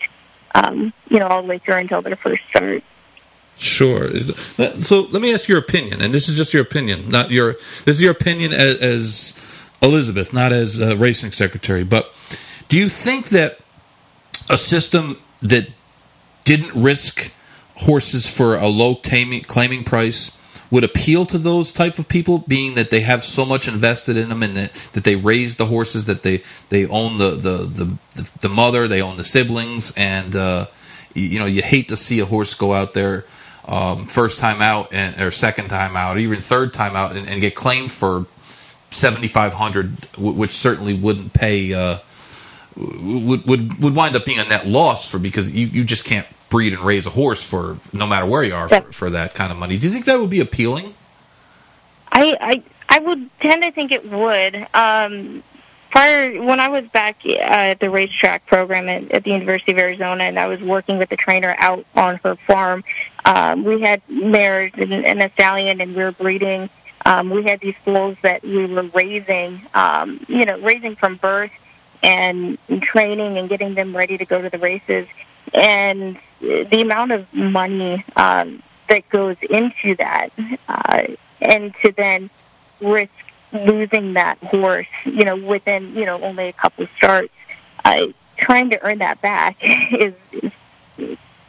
um, 0.54 0.92
you 1.08 1.18
know, 1.18 1.26
all 1.26 1.42
the 1.42 1.48
way 1.48 1.58
through 1.58 1.76
until 1.76 2.02
their 2.02 2.16
first 2.16 2.42
start. 2.48 2.82
Sure. 3.60 4.08
So 4.18 5.02
let 5.10 5.20
me 5.20 5.34
ask 5.34 5.46
your 5.46 5.58
opinion, 5.58 6.00
and 6.00 6.14
this 6.14 6.30
is 6.30 6.36
just 6.36 6.54
your 6.54 6.62
opinion, 6.62 7.10
not 7.10 7.30
your. 7.30 7.52
This 7.84 7.96
is 7.96 8.02
your 8.02 8.12
opinion 8.12 8.54
as, 8.54 8.78
as 8.78 9.42
Elizabeth, 9.82 10.32
not 10.32 10.50
as 10.50 10.80
uh, 10.80 10.96
racing 10.96 11.32
secretary. 11.32 11.84
But 11.84 12.10
do 12.70 12.78
you 12.78 12.88
think 12.88 13.28
that 13.28 13.58
a 14.48 14.56
system 14.56 15.18
that 15.42 15.68
didn't 16.44 16.74
risk 16.74 17.32
horses 17.76 18.30
for 18.30 18.56
a 18.56 18.66
low 18.66 18.94
taming, 18.94 19.42
claiming 19.42 19.84
price 19.84 20.38
would 20.70 20.84
appeal 20.84 21.26
to 21.26 21.36
those 21.36 21.70
type 21.70 21.98
of 21.98 22.08
people, 22.08 22.38
being 22.38 22.76
that 22.76 22.90
they 22.90 23.00
have 23.00 23.22
so 23.22 23.44
much 23.44 23.68
invested 23.68 24.16
in 24.16 24.30
them 24.30 24.42
and 24.42 24.56
that, 24.56 24.72
that 24.94 25.04
they 25.04 25.16
raise 25.16 25.56
the 25.56 25.66
horses, 25.66 26.06
that 26.06 26.22
they 26.22 26.42
they 26.70 26.86
own 26.86 27.18
the 27.18 27.32
the 27.32 27.96
the, 28.14 28.30
the 28.40 28.48
mother, 28.48 28.88
they 28.88 29.02
own 29.02 29.18
the 29.18 29.24
siblings, 29.24 29.92
and 29.98 30.34
uh, 30.34 30.66
you, 31.14 31.24
you 31.24 31.38
know 31.38 31.44
you 31.44 31.60
hate 31.60 31.88
to 31.88 31.96
see 31.96 32.20
a 32.20 32.24
horse 32.24 32.54
go 32.54 32.72
out 32.72 32.94
there 32.94 33.26
um, 33.66 34.06
first 34.06 34.38
time 34.38 34.60
out 34.62 34.92
and, 34.92 35.20
or 35.20 35.30
second 35.30 35.68
time 35.68 35.96
out, 35.96 36.16
or 36.16 36.20
even 36.20 36.40
third 36.40 36.74
time 36.74 36.96
out, 36.96 37.16
and, 37.16 37.28
and 37.28 37.40
get 37.40 37.54
claimed 37.54 37.92
for 37.92 38.26
seventy 38.90 39.28
five 39.28 39.54
hundred, 39.54 39.92
which 40.18 40.50
certainly 40.50 40.94
wouldn't 40.94 41.32
pay. 41.32 41.72
Uh, 41.74 41.98
would 42.76 43.46
would 43.46 43.82
would 43.82 43.94
wind 43.94 44.16
up 44.16 44.24
being 44.24 44.38
a 44.38 44.44
net 44.44 44.66
loss 44.66 45.08
for 45.08 45.18
because 45.18 45.50
you, 45.52 45.66
you 45.66 45.84
just 45.84 46.04
can't 46.04 46.26
breed 46.48 46.72
and 46.72 46.82
raise 46.82 47.06
a 47.06 47.10
horse 47.10 47.44
for 47.44 47.78
no 47.92 48.06
matter 48.06 48.26
where 48.26 48.42
you 48.42 48.54
are 48.54 48.68
for, 48.68 48.80
for 48.92 49.10
that 49.10 49.34
kind 49.34 49.52
of 49.52 49.58
money. 49.58 49.78
Do 49.78 49.86
you 49.86 49.92
think 49.92 50.04
that 50.06 50.18
would 50.18 50.30
be 50.30 50.40
appealing? 50.40 50.94
I, 52.12 52.36
I 52.40 52.62
I 52.88 52.98
would 52.98 53.30
tend 53.38 53.62
to 53.62 53.70
think 53.70 53.92
it 53.92 54.10
would. 54.10 54.66
Um, 54.74 55.42
prior, 55.90 56.42
when 56.42 56.60
I 56.60 56.68
was 56.68 56.86
back 56.88 57.16
uh, 57.26 57.30
at 57.30 57.80
the 57.80 57.90
racetrack 57.90 58.46
program 58.46 58.88
at, 58.88 59.10
at 59.10 59.24
the 59.24 59.30
University 59.30 59.72
of 59.72 59.78
Arizona, 59.78 60.24
and 60.24 60.38
I 60.38 60.46
was 60.46 60.60
working 60.60 60.98
with 60.98 61.08
the 61.08 61.16
trainer 61.16 61.54
out 61.58 61.84
on 61.94 62.16
her 62.24 62.36
farm, 62.36 62.84
um, 63.24 63.64
we 63.64 63.80
had 63.82 64.00
mares 64.08 64.72
and, 64.76 64.92
and 64.92 65.22
a 65.22 65.30
stallion, 65.30 65.80
and 65.80 65.94
we 65.94 66.02
were 66.02 66.12
breeding. 66.12 66.70
Um, 67.06 67.30
we 67.30 67.44
had 67.44 67.60
these 67.60 67.76
foals 67.84 68.16
that 68.22 68.42
we 68.42 68.66
were 68.66 68.82
raising, 68.82 69.60
um, 69.74 70.24
you 70.28 70.44
know, 70.44 70.58
raising 70.60 70.96
from 70.96 71.16
birth 71.16 71.52
and 72.02 72.58
training 72.80 73.36
and 73.38 73.48
getting 73.48 73.74
them 73.74 73.96
ready 73.96 74.16
to 74.18 74.24
go 74.24 74.40
to 74.40 74.48
the 74.48 74.58
races. 74.58 75.06
And 75.52 76.18
the 76.40 76.80
amount 76.80 77.12
of 77.12 77.32
money 77.34 78.04
um, 78.16 78.62
that 78.88 79.08
goes 79.08 79.36
into 79.48 79.96
that, 79.96 80.30
uh, 80.68 81.02
and 81.40 81.74
to 81.82 81.92
then 81.92 82.30
risk 82.80 83.10
losing 83.52 84.14
that 84.14 84.38
horse, 84.38 84.86
you 85.04 85.24
know, 85.24 85.36
within 85.36 85.94
you 85.94 86.06
know 86.06 86.20
only 86.22 86.48
a 86.48 86.52
couple 86.52 86.86
starts, 86.96 87.32
trying 88.40 88.70
to 88.70 88.82
earn 88.82 88.98
that 88.98 89.20
back 89.20 89.56
is, 89.62 90.14
is 90.32 90.52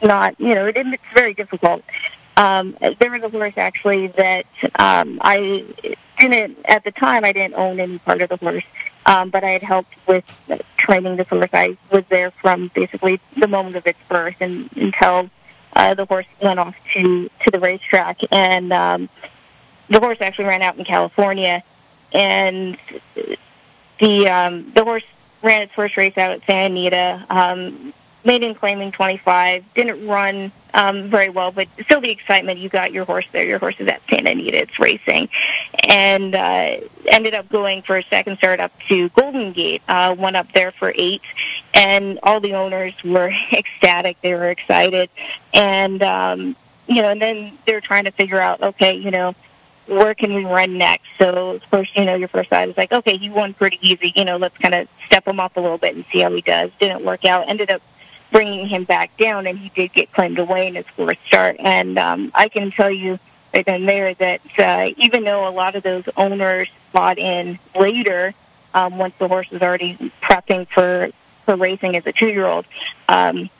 not, 0.02 0.38
you 0.38 0.54
know, 0.54 0.66
it, 0.66 0.76
it's 0.76 1.02
very 1.14 1.34
difficult. 1.34 1.82
Um, 2.36 2.76
there 2.98 3.10
was 3.10 3.22
a 3.22 3.28
horse 3.28 3.58
actually 3.58 4.06
that 4.08 4.46
um, 4.78 5.18
I 5.22 5.64
didn't 6.18 6.58
at 6.64 6.84
the 6.84 6.90
time. 6.90 7.24
I 7.24 7.32
didn't 7.32 7.54
own 7.54 7.78
any 7.78 7.98
part 7.98 8.22
of 8.22 8.30
the 8.30 8.36
horse, 8.36 8.64
um, 9.04 9.30
but 9.30 9.44
I 9.44 9.50
had 9.50 9.62
helped 9.62 9.94
with 10.06 10.24
training 10.76 11.16
the 11.16 11.24
horse. 11.24 11.50
I 11.52 11.76
was 11.90 12.04
there 12.08 12.30
from 12.30 12.70
basically 12.74 13.20
the 13.36 13.48
moment 13.48 13.76
of 13.76 13.86
its 13.86 13.98
birth 14.08 14.36
and 14.40 14.70
until 14.76 15.30
uh, 15.76 15.94
the 15.94 16.06
horse 16.06 16.26
went 16.40 16.58
off 16.58 16.76
to 16.94 17.30
to 17.40 17.50
the 17.50 17.60
racetrack, 17.60 18.20
and 18.30 18.72
um, 18.72 19.08
the 19.88 20.00
horse 20.00 20.18
actually 20.22 20.46
ran 20.46 20.62
out 20.62 20.78
in 20.78 20.84
California, 20.84 21.62
and 22.12 22.76
the 23.98 24.28
um, 24.28 24.72
the 24.72 24.84
horse 24.84 25.04
ran 25.42 25.62
its 25.62 25.72
first 25.74 25.96
race 25.96 26.16
out 26.16 26.32
at 26.32 26.44
Santa 26.44 26.66
Anita. 26.66 27.26
Um, 27.28 27.92
maiden 28.24 28.54
claiming 28.54 28.92
25, 28.92 29.64
didn't 29.74 30.06
run 30.06 30.52
um, 30.74 31.10
very 31.10 31.28
well, 31.28 31.50
but 31.50 31.68
still 31.82 32.00
the 32.00 32.10
excitement. 32.10 32.58
You 32.58 32.68
got 32.68 32.92
your 32.92 33.04
horse 33.04 33.26
there. 33.32 33.44
Your 33.44 33.58
horse 33.58 33.76
is 33.78 33.88
at 33.88 34.00
Santa 34.08 34.30
Anita. 34.30 34.62
It's 34.62 34.78
racing, 34.78 35.28
and 35.88 36.34
uh, 36.34 36.76
ended 37.06 37.34
up 37.34 37.48
going 37.48 37.82
for 37.82 37.96
a 37.96 38.02
second 38.04 38.38
start 38.38 38.60
up 38.60 38.72
to 38.88 39.08
Golden 39.10 39.52
Gate. 39.52 39.82
Uh, 39.88 40.14
went 40.18 40.36
up 40.36 40.52
there 40.52 40.72
for 40.72 40.92
eight, 40.94 41.22
and 41.74 42.18
all 42.22 42.40
the 42.40 42.54
owners 42.54 42.94
were 43.04 43.32
ecstatic. 43.52 44.20
They 44.22 44.34
were 44.34 44.50
excited, 44.50 45.10
and 45.52 46.02
um, 46.02 46.56
you 46.86 47.02
know, 47.02 47.10
and 47.10 47.20
then 47.20 47.58
they're 47.66 47.80
trying 47.80 48.04
to 48.04 48.10
figure 48.10 48.40
out, 48.40 48.62
okay, 48.62 48.94
you 48.94 49.10
know, 49.10 49.34
where 49.86 50.14
can 50.14 50.34
we 50.34 50.44
run 50.44 50.78
next? 50.78 51.06
So 51.18 51.58
first, 51.70 51.96
you 51.96 52.04
know, 52.04 52.14
your 52.14 52.28
first 52.28 52.50
side 52.50 52.68
is 52.68 52.76
like, 52.76 52.92
okay, 52.92 53.16
he 53.16 53.30
won 53.30 53.54
pretty 53.54 53.78
easy. 53.80 54.12
You 54.14 54.24
know, 54.24 54.36
let's 54.36 54.56
kind 54.58 54.74
of 54.74 54.88
step 55.06 55.26
him 55.26 55.40
up 55.40 55.56
a 55.56 55.60
little 55.60 55.78
bit 55.78 55.94
and 55.94 56.04
see 56.06 56.20
how 56.20 56.32
he 56.32 56.40
does. 56.40 56.70
Didn't 56.78 57.04
work 57.04 57.24
out. 57.24 57.48
Ended 57.48 57.70
up 57.70 57.82
bringing 58.30 58.66
him 58.66 58.84
back 58.84 59.16
down, 59.16 59.46
and 59.46 59.58
he 59.58 59.68
did 59.68 59.92
get 59.92 60.12
claimed 60.12 60.38
away 60.38 60.66
in 60.66 60.74
his 60.74 60.86
fourth 60.86 61.18
start. 61.26 61.56
And 61.58 61.98
um, 61.98 62.32
I 62.34 62.48
can 62.48 62.70
tell 62.70 62.90
you 62.90 63.18
right 63.52 63.64
then 63.64 63.84
there 63.84 64.14
that 64.14 64.40
uh, 64.58 64.90
even 64.96 65.24
though 65.24 65.46
a 65.46 65.50
lot 65.50 65.76
of 65.76 65.82
those 65.82 66.08
owners 66.16 66.68
bought 66.92 67.18
in 67.18 67.58
later, 67.78 68.34
um, 68.74 68.98
once 68.98 69.14
the 69.18 69.28
horse 69.28 69.50
was 69.50 69.62
already 69.62 69.94
prepping 70.22 70.66
for 70.68 71.10
for 71.44 71.56
racing 71.56 71.96
as 71.96 72.06
a 72.06 72.12
two 72.12 72.28
year 72.28 72.46
old, 72.46 72.64
um, 73.08 73.50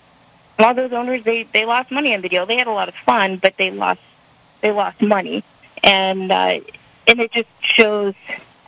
a 0.59 0.63
lot 0.63 0.79
of 0.79 0.91
those 0.91 0.93
owners 0.93 1.23
they 1.25 1.45
they 1.45 1.67
lost 1.67 1.91
money 1.91 2.15
on 2.15 2.23
the 2.23 2.29
deal. 2.29 2.47
They 2.47 2.57
had 2.57 2.67
a 2.67 2.73
lot 2.73 2.89
of 2.89 2.95
fun, 2.95 3.37
but 3.37 3.57
they 3.57 3.71
lost 3.71 4.01
they 4.63 4.71
lost 4.71 5.03
money, 5.03 5.45
and 5.83 6.31
uh, 6.31 6.61
and 7.07 7.21
it 7.21 7.33
just 7.33 7.49
shows 7.61 8.15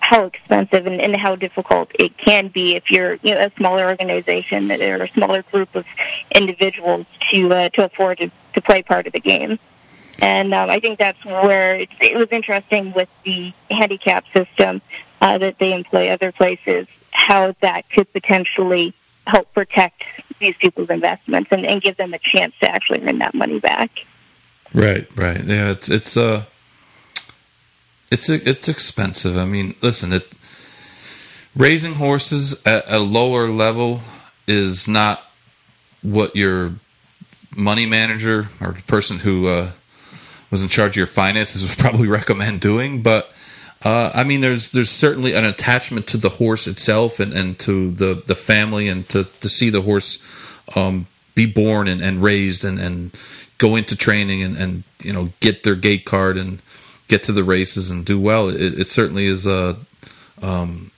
how 0.00 0.24
expensive 0.24 0.86
and, 0.86 1.00
and 1.00 1.16
how 1.16 1.34
difficult 1.34 1.90
it 1.98 2.16
can 2.18 2.48
be 2.48 2.76
if 2.76 2.90
you're 2.90 3.14
you 3.22 3.34
know, 3.34 3.46
a 3.46 3.50
smaller 3.56 3.86
organization 3.86 4.70
or 4.70 5.02
a 5.02 5.08
smaller 5.08 5.42
group 5.44 5.74
of 5.74 5.86
individuals 6.34 7.06
to 7.30 7.52
uh, 7.52 7.68
to 7.70 7.84
afford 7.84 8.18
to, 8.18 8.30
to 8.52 8.60
play 8.60 8.82
part 8.82 9.06
of 9.06 9.12
the 9.12 9.20
game. 9.20 9.58
And 10.20 10.54
um, 10.54 10.70
I 10.70 10.78
think 10.78 10.98
that's 10.98 11.24
where 11.24 11.74
it, 11.74 11.88
it 12.00 12.16
was 12.16 12.28
interesting 12.30 12.92
with 12.92 13.08
the 13.24 13.52
handicap 13.70 14.24
system 14.32 14.80
uh, 15.20 15.38
that 15.38 15.58
they 15.58 15.72
employ 15.72 16.08
other 16.08 16.30
places, 16.30 16.86
how 17.10 17.54
that 17.62 17.88
could 17.90 18.12
potentially 18.12 18.94
help 19.26 19.52
protect 19.54 20.04
these 20.38 20.54
people's 20.56 20.90
investments 20.90 21.50
and, 21.50 21.64
and 21.64 21.80
give 21.80 21.96
them 21.96 22.12
a 22.12 22.18
chance 22.18 22.54
to 22.60 22.68
actually 22.68 23.02
earn 23.02 23.18
that 23.18 23.34
money 23.34 23.58
back. 23.58 24.04
Right, 24.72 25.06
right. 25.16 25.42
Yeah, 25.42 25.70
it's 25.70 25.88
it's 25.88 26.16
uh 26.16 26.44
it's 28.14 28.28
it's 28.28 28.68
expensive. 28.68 29.36
I 29.36 29.44
mean, 29.44 29.74
listen, 29.82 30.12
it 30.12 30.32
raising 31.56 31.94
horses 31.94 32.64
at 32.64 32.84
a 32.86 33.00
lower 33.00 33.48
level 33.48 34.02
is 34.46 34.86
not 34.86 35.22
what 36.00 36.36
your 36.36 36.74
money 37.56 37.86
manager 37.86 38.48
or 38.60 38.72
the 38.72 38.82
person 38.82 39.18
who 39.18 39.48
uh, 39.48 39.70
was 40.50 40.62
in 40.62 40.68
charge 40.68 40.92
of 40.92 40.96
your 40.96 41.06
finances 41.06 41.68
would 41.68 41.78
probably 41.84 42.06
recommend 42.06 42.60
doing. 42.60 43.02
But 43.02 43.28
uh, 43.82 44.12
I 44.14 44.22
mean, 44.22 44.40
there's 44.40 44.70
there's 44.70 44.90
certainly 44.90 45.34
an 45.34 45.44
attachment 45.44 46.06
to 46.08 46.16
the 46.16 46.30
horse 46.30 46.68
itself 46.68 47.18
and, 47.18 47.32
and 47.32 47.58
to 47.60 47.90
the, 47.90 48.14
the 48.14 48.36
family 48.36 48.86
and 48.86 49.08
to, 49.08 49.24
to 49.24 49.48
see 49.48 49.70
the 49.70 49.82
horse 49.82 50.24
um, 50.76 51.08
be 51.34 51.46
born 51.46 51.88
and, 51.88 52.00
and 52.00 52.22
raised 52.22 52.64
and, 52.64 52.78
and 52.78 53.10
go 53.58 53.74
into 53.74 53.96
training 53.96 54.40
and, 54.42 54.56
and 54.56 54.82
you 55.02 55.12
know 55.12 55.30
get 55.40 55.64
their 55.64 55.74
gate 55.74 56.04
card 56.04 56.38
and 56.38 56.60
get 57.08 57.22
to 57.24 57.32
the 57.32 57.44
races 57.44 57.90
and 57.90 58.04
do 58.04 58.18
well. 58.18 58.48
It, 58.48 58.78
it 58.78 58.88
certainly 58.88 59.26
is 59.26 59.46
a, 59.46 59.76
um, 60.42 60.90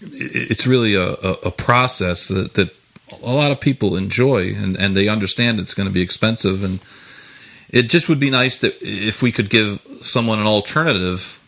it's 0.00 0.66
really 0.66 0.94
a, 0.94 1.12
a 1.12 1.50
process 1.50 2.28
that, 2.28 2.54
that, 2.54 2.70
a 3.22 3.32
lot 3.32 3.50
of 3.50 3.60
people 3.60 3.96
enjoy 3.96 4.54
and, 4.54 4.76
and 4.76 4.96
they 4.96 5.08
understand 5.08 5.58
it's 5.58 5.74
going 5.74 5.88
to 5.88 5.92
be 5.92 6.00
expensive. 6.00 6.62
And 6.62 6.80
it 7.68 7.88
just 7.88 8.08
would 8.08 8.20
be 8.20 8.30
nice 8.30 8.58
that 8.58 8.76
if 8.80 9.22
we 9.22 9.32
could 9.32 9.50
give 9.50 9.80
someone 10.00 10.38
an 10.38 10.46
alternative 10.46 11.40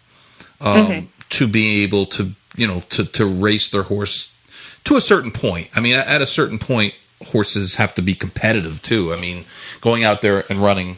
um, 0.60 0.86
mm-hmm. 0.86 1.06
to 1.30 1.46
be 1.46 1.82
able 1.82 2.06
to, 2.06 2.32
you 2.56 2.66
know, 2.66 2.82
to, 2.90 3.04
to 3.04 3.26
race 3.26 3.70
their 3.70 3.84
horse 3.84 4.36
to 4.84 4.96
a 4.96 5.00
certain 5.00 5.30
point. 5.30 5.68
I 5.76 5.80
mean, 5.80 5.94
at 5.94 6.20
a 6.20 6.26
certain 6.26 6.58
point, 6.58 6.94
horses 7.26 7.76
have 7.76 7.94
to 7.94 8.02
be 8.02 8.14
competitive 8.14 8.82
too. 8.82 9.12
I 9.12 9.20
mean, 9.20 9.44
going 9.80 10.04
out 10.04 10.22
there 10.22 10.44
and 10.50 10.58
running 10.58 10.96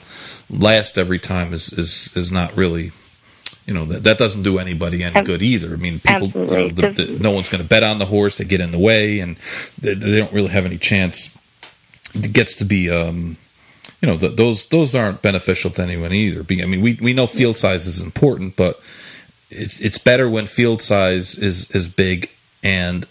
last 0.50 0.98
every 0.98 1.18
time 1.18 1.52
is 1.52 1.72
is 1.72 2.16
is 2.16 2.30
not 2.30 2.56
really 2.56 2.92
you 3.66 3.72
know 3.72 3.84
that, 3.86 4.04
that 4.04 4.18
doesn't 4.18 4.42
do 4.42 4.58
anybody 4.58 5.02
any 5.02 5.22
good 5.24 5.42
either. 5.42 5.72
I 5.72 5.76
mean, 5.76 5.98
people, 5.98 6.28
the, 6.28 6.90
the, 6.90 7.18
no 7.20 7.30
one's 7.30 7.48
going 7.48 7.62
to 7.62 7.68
bet 7.68 7.82
on 7.82 7.98
the 7.98 8.04
horse. 8.06 8.36
They 8.36 8.44
get 8.44 8.60
in 8.60 8.72
the 8.72 8.78
way, 8.78 9.20
and 9.20 9.36
they, 9.80 9.94
they 9.94 10.18
don't 10.18 10.32
really 10.32 10.48
have 10.48 10.66
any 10.66 10.76
chance. 10.76 11.36
It 12.14 12.32
gets 12.32 12.56
to 12.56 12.64
be, 12.64 12.90
um, 12.90 13.36
you 14.02 14.08
know, 14.08 14.16
the, 14.16 14.28
those 14.28 14.68
those 14.68 14.94
aren't 14.94 15.22
beneficial 15.22 15.70
to 15.72 15.82
anyone 15.82 16.12
either. 16.12 16.40
I 16.40 16.66
mean, 16.66 16.82
we 16.82 16.98
we 17.00 17.14
know 17.14 17.26
field 17.26 17.56
size 17.56 17.86
is 17.86 18.02
important, 18.02 18.56
but 18.56 18.80
it's 19.50 19.80
it's 19.80 19.98
better 19.98 20.28
when 20.28 20.46
field 20.46 20.82
size 20.82 21.38
is 21.38 21.70
is 21.70 21.86
big 21.86 22.30
and 22.62 23.06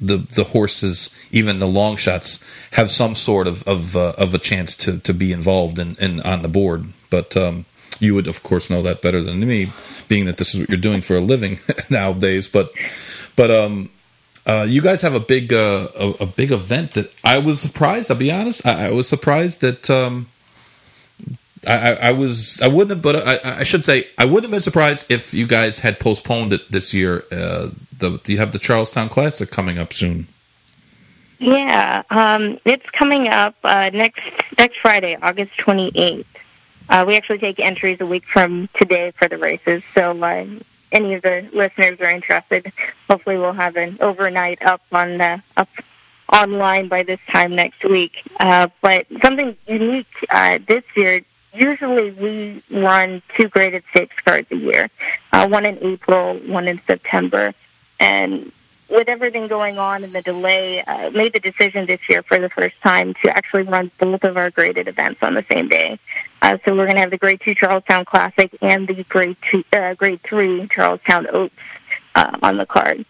the 0.00 0.18
the 0.18 0.44
horses, 0.44 1.16
even 1.30 1.58
the 1.58 1.66
long 1.66 1.96
shots, 1.96 2.44
have 2.72 2.90
some 2.90 3.14
sort 3.14 3.46
of 3.46 3.66
of, 3.68 3.96
uh, 3.96 4.14
of 4.18 4.34
a 4.34 4.38
chance 4.38 4.76
to, 4.78 4.98
to 5.00 5.14
be 5.14 5.32
involved 5.32 5.78
in, 5.78 5.96
in 6.00 6.20
on 6.20 6.42
the 6.42 6.48
board. 6.48 6.86
But 7.10 7.36
um, 7.36 7.64
you 8.00 8.14
would, 8.14 8.26
of 8.26 8.42
course, 8.42 8.70
know 8.70 8.82
that 8.82 9.02
better 9.02 9.22
than 9.22 9.40
me, 9.40 9.68
being 10.08 10.24
that 10.26 10.36
this 10.36 10.54
is 10.54 10.60
what 10.60 10.68
you're 10.68 10.78
doing 10.78 11.00
for 11.00 11.16
a 11.16 11.20
living 11.20 11.58
nowadays. 11.90 12.48
But 12.48 12.72
but 13.36 13.50
um, 13.50 13.90
uh, 14.46 14.66
you 14.68 14.82
guys 14.82 15.02
have 15.02 15.14
a 15.14 15.20
big 15.20 15.52
uh, 15.52 15.88
a, 15.96 16.10
a, 16.20 16.26
big 16.26 16.52
event 16.52 16.94
that 16.94 17.14
I 17.24 17.38
was 17.38 17.60
surprised. 17.60 18.10
I'll 18.10 18.16
be 18.16 18.32
honest. 18.32 18.66
I, 18.66 18.88
I 18.88 18.90
was 18.90 19.08
surprised 19.08 19.60
that. 19.60 19.90
Um, 19.90 20.28
I, 21.66 22.08
I, 22.08 22.12
was 22.12 22.60
I 22.60 22.68
wouldn't 22.68 22.90
have, 22.90 23.02
but 23.02 23.26
I, 23.26 23.60
I, 23.60 23.64
should 23.64 23.84
say 23.84 24.06
I 24.18 24.24
wouldn't 24.24 24.44
have 24.44 24.50
been 24.50 24.60
surprised 24.60 25.10
if 25.10 25.34
you 25.34 25.46
guys 25.46 25.78
had 25.78 25.98
postponed 25.98 26.52
it 26.52 26.70
this 26.70 26.94
year. 26.94 27.24
Uh, 27.30 27.70
the 27.98 28.18
do 28.24 28.32
you 28.32 28.38
have 28.38 28.52
the 28.52 28.58
Charles 28.58 28.90
Town 28.90 29.08
Classic 29.08 29.50
coming 29.50 29.78
up 29.78 29.92
soon. 29.92 30.26
Yeah, 31.38 32.02
um, 32.10 32.58
it's 32.64 32.88
coming 32.90 33.28
up 33.28 33.54
uh, 33.64 33.90
next 33.92 34.22
next 34.58 34.78
Friday, 34.78 35.16
August 35.20 35.56
twenty 35.56 35.90
eighth. 35.94 36.28
Uh, 36.88 37.04
we 37.06 37.16
actually 37.16 37.38
take 37.38 37.58
entries 37.60 38.00
a 38.00 38.06
week 38.06 38.24
from 38.24 38.68
today 38.74 39.10
for 39.12 39.28
the 39.28 39.38
races. 39.38 39.82
So 39.94 40.22
uh, 40.22 40.46
any 40.92 41.14
of 41.14 41.22
the 41.22 41.48
listeners 41.52 42.00
are 42.00 42.10
interested, 42.10 42.72
hopefully 43.08 43.36
we'll 43.36 43.52
have 43.52 43.76
an 43.76 43.96
overnight 44.00 44.62
up 44.62 44.82
on 44.92 45.18
the 45.18 45.42
up 45.56 45.68
online 46.32 46.88
by 46.88 47.02
this 47.02 47.20
time 47.28 47.54
next 47.54 47.84
week. 47.84 48.22
Uh, 48.40 48.68
but 48.80 49.06
something 49.22 49.56
unique 49.66 50.26
uh, 50.30 50.58
this 50.66 50.84
year. 50.96 51.22
Usually 51.54 52.10
we 52.10 52.62
run 52.70 53.22
two 53.34 53.48
graded 53.48 53.84
stakes 53.90 54.16
cards 54.24 54.48
a 54.50 54.56
year, 54.56 54.90
uh, 55.32 55.48
one 55.48 55.64
in 55.64 55.78
April, 55.82 56.34
one 56.46 56.68
in 56.68 56.80
September 56.86 57.54
and 58.00 58.52
with 58.90 59.08
everything 59.08 59.46
going 59.48 59.78
on 59.78 60.04
and 60.04 60.12
the 60.12 60.22
delay, 60.22 60.82
uh, 60.82 61.10
made 61.10 61.32
the 61.32 61.40
decision 61.40 61.86
this 61.86 62.08
year 62.08 62.22
for 62.22 62.38
the 62.38 62.50
first 62.50 62.80
time 62.82 63.14
to 63.14 63.34
actually 63.34 63.62
run 63.62 63.90
both 63.98 64.24
of 64.24 64.36
our 64.36 64.50
graded 64.50 64.88
events 64.88 65.22
on 65.22 65.34
the 65.34 65.44
same 65.50 65.68
day. 65.68 65.98
Uh, 66.42 66.58
so 66.64 66.74
we're 66.76 66.84
going 66.84 66.96
to 66.96 67.00
have 67.00 67.10
the 67.10 67.18
Grade 67.18 67.40
Two 67.40 67.54
Charles 67.54 67.82
Town 67.84 68.04
Classic 68.04 68.50
and 68.60 68.86
the 68.86 69.02
Grade 69.04 69.36
Two, 69.42 69.64
uh, 69.72 69.94
Grade 69.94 70.20
Three 70.22 70.68
Charles 70.68 71.00
Town 71.06 71.26
Oaks 71.30 71.54
uh, 72.14 72.38
on 72.42 72.56
the 72.56 72.66
card. 72.66 73.04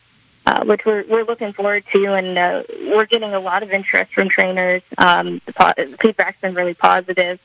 Uh, 0.46 0.62
which 0.66 0.84
we're 0.84 1.04
we're 1.08 1.24
looking 1.24 1.54
forward 1.54 1.82
to, 1.90 2.12
and 2.12 2.36
uh, 2.36 2.62
we're 2.88 3.06
getting 3.06 3.32
a 3.32 3.40
lot 3.40 3.62
of 3.62 3.70
interest 3.70 4.12
from 4.12 4.28
trainers. 4.28 4.82
Um, 4.98 5.40
the, 5.46 5.52
po- 5.54 5.96
feedback's 5.96 6.38
been 6.42 6.52
really 6.52 6.74
positive, 6.74 7.40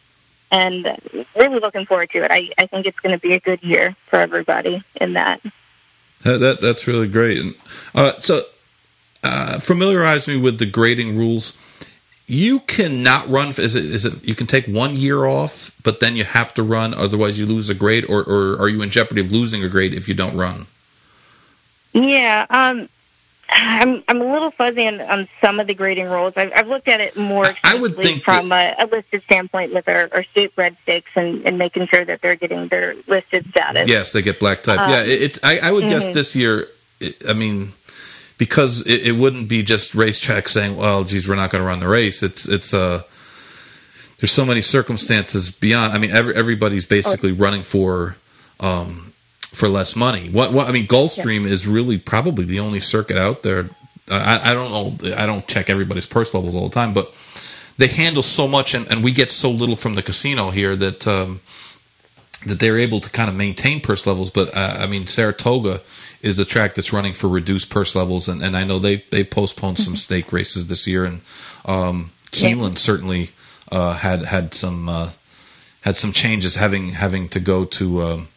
and 0.51 0.97
really 1.35 1.59
looking 1.59 1.85
forward 1.85 2.09
to 2.11 2.23
it. 2.23 2.31
I, 2.31 2.49
I 2.57 2.65
think 2.65 2.85
it's 2.85 2.99
going 2.99 3.17
to 3.17 3.21
be 3.21 3.33
a 3.33 3.39
good 3.39 3.63
year 3.63 3.95
for 4.05 4.19
everybody 4.19 4.83
in 4.95 5.13
that. 5.13 5.41
That, 6.23 6.37
that 6.39 6.61
that's 6.61 6.87
really 6.87 7.07
great. 7.07 7.37
And 7.39 7.55
uh, 7.95 8.19
so, 8.19 8.41
uh, 9.23 9.59
familiarize 9.59 10.27
me 10.27 10.37
with 10.37 10.59
the 10.59 10.65
grading 10.65 11.17
rules. 11.17 11.57
You 12.25 12.59
cannot 12.61 13.27
run. 13.27 13.49
Is 13.49 13.75
it? 13.75 13.85
Is 13.85 14.05
it? 14.05 14.23
You 14.23 14.35
can 14.35 14.45
take 14.45 14.65
one 14.67 14.95
year 14.95 15.25
off, 15.25 15.75
but 15.83 15.99
then 15.99 16.15
you 16.15 16.25
have 16.25 16.53
to 16.55 16.63
run. 16.63 16.93
Otherwise, 16.93 17.39
you 17.39 17.45
lose 17.45 17.69
a 17.69 17.73
grade, 17.73 18.05
or, 18.07 18.21
or 18.21 18.61
are 18.61 18.69
you 18.69 18.81
in 18.81 18.91
jeopardy 18.91 19.21
of 19.21 19.31
losing 19.31 19.63
a 19.63 19.69
grade 19.69 19.93
if 19.93 20.07
you 20.07 20.13
don't 20.13 20.37
run? 20.37 20.67
Yeah. 21.93 22.45
Um, 22.49 22.87
I'm 23.51 24.03
I'm 24.07 24.21
a 24.21 24.31
little 24.31 24.51
fuzzy 24.51 24.87
on, 24.87 25.01
on 25.01 25.27
some 25.41 25.59
of 25.59 25.67
the 25.67 25.73
grading 25.73 26.07
rules. 26.07 26.33
I've, 26.37 26.51
I've 26.55 26.67
looked 26.67 26.87
at 26.87 27.01
it 27.01 27.17
more 27.17 27.51
I 27.63 27.75
would 27.75 27.97
think 27.97 28.23
from 28.23 28.51
a, 28.51 28.75
a, 28.77 28.85
listed 28.85 29.23
standpoint 29.23 29.73
with 29.73 29.87
our, 29.87 30.09
our 30.11 30.23
state 30.23 30.55
bred 30.55 30.77
stakes 30.83 31.11
and, 31.15 31.45
and 31.45 31.57
making 31.57 31.87
sure 31.87 32.05
that 32.05 32.21
they're 32.21 32.35
getting 32.35 32.67
their 32.67 32.95
listed 33.07 33.49
status. 33.49 33.87
Yes, 33.87 34.11
they 34.11 34.21
get 34.21 34.39
black 34.39 34.63
type. 34.63 34.79
Um, 34.79 34.91
yeah, 34.91 35.03
it's. 35.05 35.43
I, 35.43 35.59
I 35.59 35.71
would 35.71 35.85
mm-hmm. 35.85 35.93
guess 35.93 36.13
this 36.13 36.35
year. 36.35 36.67
I 37.27 37.33
mean, 37.33 37.73
because 38.37 38.85
it, 38.85 39.07
it, 39.07 39.11
wouldn't 39.13 39.47
be 39.47 39.63
just 39.63 39.95
racetrack 39.95 40.47
saying, 40.47 40.77
"Well, 40.77 41.03
geez, 41.03 41.27
we're 41.27 41.35
not 41.35 41.49
going 41.49 41.61
to 41.61 41.67
run 41.67 41.79
the 41.79 41.87
race." 41.87 42.21
It's 42.21 42.47
it's 42.47 42.73
uh 42.73 43.03
there's 44.19 44.31
so 44.31 44.45
many 44.45 44.61
circumstances 44.61 45.49
beyond. 45.49 45.93
I 45.93 45.97
mean, 45.97 46.11
every, 46.11 46.35
everybody's 46.35 46.85
basically 46.85 47.31
oh. 47.31 47.35
running 47.35 47.63
for 47.63 48.17
um, 48.59 49.08
for 49.51 49.67
less 49.67 49.95
money. 49.95 50.29
What, 50.29 50.53
what 50.53 50.67
I 50.67 50.71
mean, 50.71 50.87
Gulfstream 50.87 51.43
yeah. 51.43 51.53
is 51.53 51.67
really 51.67 51.97
probably 51.97 52.45
the 52.45 52.59
only 52.59 52.79
circuit 52.79 53.17
out 53.17 53.43
there 53.43 53.67
I, 54.11 54.51
I 54.51 54.53
don't 54.53 54.71
know. 54.71 55.15
I 55.15 55.25
don't 55.25 55.47
check 55.47 55.69
everybody's 55.69 56.05
purse 56.05 56.33
levels 56.33 56.55
all 56.55 56.67
the 56.67 56.73
time, 56.73 56.93
but 56.93 57.13
they 57.77 57.87
handle 57.87 58.23
so 58.23 58.47
much, 58.47 58.73
and, 58.73 58.89
and 58.91 59.03
we 59.03 59.11
get 59.11 59.31
so 59.31 59.49
little 59.49 59.75
from 59.75 59.95
the 59.95 60.03
casino 60.03 60.49
here 60.49 60.75
that 60.75 61.07
um, 61.07 61.41
that 62.45 62.59
they're 62.59 62.77
able 62.77 62.99
to 63.01 63.09
kind 63.09 63.29
of 63.29 63.35
maintain 63.35 63.81
purse 63.81 64.07
levels. 64.07 64.29
But 64.29 64.55
uh, 64.55 64.77
I 64.79 64.87
mean, 64.87 65.07
Saratoga 65.07 65.81
is 66.21 66.37
the 66.37 66.45
track 66.45 66.73
that's 66.73 66.91
running 66.91 67.13
for 67.13 67.27
reduced 67.27 67.69
purse 67.69 67.95
levels, 67.95 68.27
and, 68.27 68.41
and 68.41 68.57
I 68.57 68.63
know 68.63 68.79
they 68.79 69.03
they 69.11 69.23
postponed 69.23 69.79
some 69.79 69.95
stake 69.95 70.31
races 70.33 70.67
this 70.67 70.87
year, 70.87 71.05
and 71.05 71.21
um, 71.65 72.11
Keeneland 72.31 72.77
certainly 72.77 73.31
uh, 73.71 73.93
had 73.93 74.25
had 74.25 74.53
some 74.53 74.89
uh, 74.89 75.11
had 75.81 75.95
some 75.95 76.11
changes, 76.11 76.55
having 76.55 76.89
having 76.89 77.29
to 77.29 77.39
go 77.39 77.65
to 77.65 78.03
um, 78.03 78.27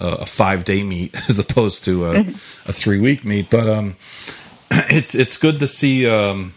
a 0.00 0.26
five 0.26 0.64
day 0.64 0.82
meet 0.82 1.14
as 1.28 1.38
opposed 1.38 1.84
to 1.84 2.06
a, 2.06 2.20
a 2.20 2.72
three 2.72 3.00
week 3.00 3.24
meet. 3.24 3.50
But 3.50 3.68
um, 3.68 3.96
it's 4.70 5.14
it's 5.14 5.36
good 5.36 5.60
to 5.60 5.66
see. 5.66 6.08
Um, 6.08 6.54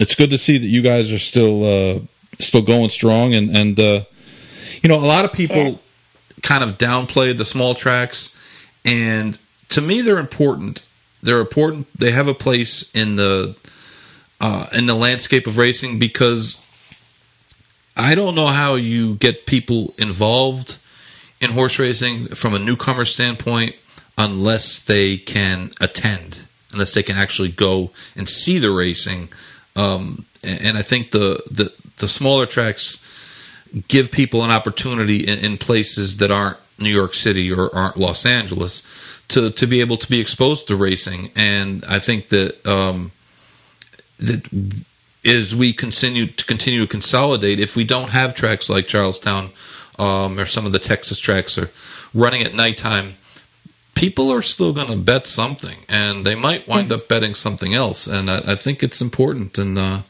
it's 0.00 0.14
good 0.14 0.30
to 0.30 0.38
see 0.38 0.58
that 0.58 0.66
you 0.66 0.82
guys 0.82 1.10
are 1.12 1.18
still 1.18 1.64
uh, 1.64 2.00
still 2.38 2.62
going 2.62 2.88
strong, 2.88 3.34
and 3.34 3.56
and 3.56 3.78
uh, 3.80 4.04
you 4.82 4.88
know 4.88 4.96
a 4.96 5.06
lot 5.06 5.24
of 5.24 5.32
people 5.32 5.56
Yeah. 5.56 5.74
kind 6.42 6.64
of 6.64 6.78
downplay 6.78 7.36
the 7.36 7.44
small 7.44 7.74
tracks, 7.74 8.38
and 8.84 9.38
to 9.70 9.80
me 9.80 10.00
they're 10.02 10.18
important. 10.18 10.84
They're 11.22 11.40
important. 11.40 11.86
They 11.98 12.10
have 12.12 12.26
a 12.28 12.34
place 12.34 12.90
in 12.96 13.16
the 13.16 13.54
uh, 14.40 14.66
in 14.72 14.86
the 14.86 14.94
landscape 14.94 15.46
of 15.46 15.56
racing 15.56 15.98
because 15.98 16.58
I 17.96 18.14
don't 18.14 18.34
know 18.34 18.48
how 18.48 18.74
you 18.74 19.14
get 19.16 19.46
people 19.46 19.94
involved 19.98 20.78
in 21.42 21.50
horse 21.50 21.78
racing 21.78 22.28
from 22.28 22.54
a 22.54 22.58
newcomer 22.58 23.04
standpoint 23.04 23.74
unless 24.16 24.82
they 24.82 25.16
can 25.16 25.72
attend, 25.80 26.42
unless 26.72 26.94
they 26.94 27.02
can 27.02 27.16
actually 27.16 27.50
go 27.50 27.90
and 28.16 28.28
see 28.28 28.58
the 28.58 28.70
racing. 28.70 29.28
Um, 29.74 30.24
and, 30.44 30.76
I 30.78 30.82
think 30.82 31.10
the, 31.10 31.42
the 31.50 31.72
the 31.98 32.08
smaller 32.08 32.46
tracks 32.46 33.04
give 33.88 34.10
people 34.10 34.42
an 34.42 34.50
opportunity 34.50 35.26
in, 35.26 35.38
in 35.38 35.56
places 35.56 36.18
that 36.18 36.30
aren't 36.30 36.58
New 36.78 36.90
York 36.90 37.14
City 37.14 37.50
or 37.52 37.74
aren't 37.74 37.96
Los 37.96 38.26
Angeles 38.26 38.86
to 39.28 39.50
to 39.50 39.66
be 39.66 39.80
able 39.80 39.96
to 39.96 40.08
be 40.08 40.20
exposed 40.20 40.68
to 40.68 40.76
racing. 40.76 41.30
And 41.34 41.84
I 41.86 41.98
think 41.98 42.28
that 42.28 42.66
um, 42.66 43.12
that 44.18 44.48
as 45.24 45.54
we 45.54 45.72
continue 45.72 46.26
to 46.26 46.44
continue 46.44 46.80
to 46.80 46.86
consolidate, 46.86 47.60
if 47.60 47.76
we 47.76 47.84
don't 47.84 48.10
have 48.10 48.34
tracks 48.34 48.68
like 48.68 48.86
Charles 48.88 49.18
Town 49.18 49.50
um, 50.02 50.38
or 50.40 50.46
some 50.46 50.66
of 50.66 50.72
the 50.72 50.78
Texas 50.78 51.18
tracks 51.18 51.56
are 51.58 51.70
running 52.14 52.42
at 52.42 52.54
nighttime, 52.54 53.14
people 53.94 54.30
are 54.32 54.42
still 54.42 54.72
going 54.72 54.88
to 54.88 54.96
bet 54.96 55.26
something, 55.26 55.78
and 55.88 56.24
they 56.26 56.34
might 56.34 56.66
wind 56.68 56.90
up 56.92 57.08
betting 57.08 57.34
something 57.34 57.72
else. 57.74 58.06
And 58.06 58.30
I, 58.30 58.52
I 58.52 58.54
think 58.56 58.82
it's 58.82 59.00
important, 59.00 59.58
and 59.58 59.78
uh, 59.78 60.02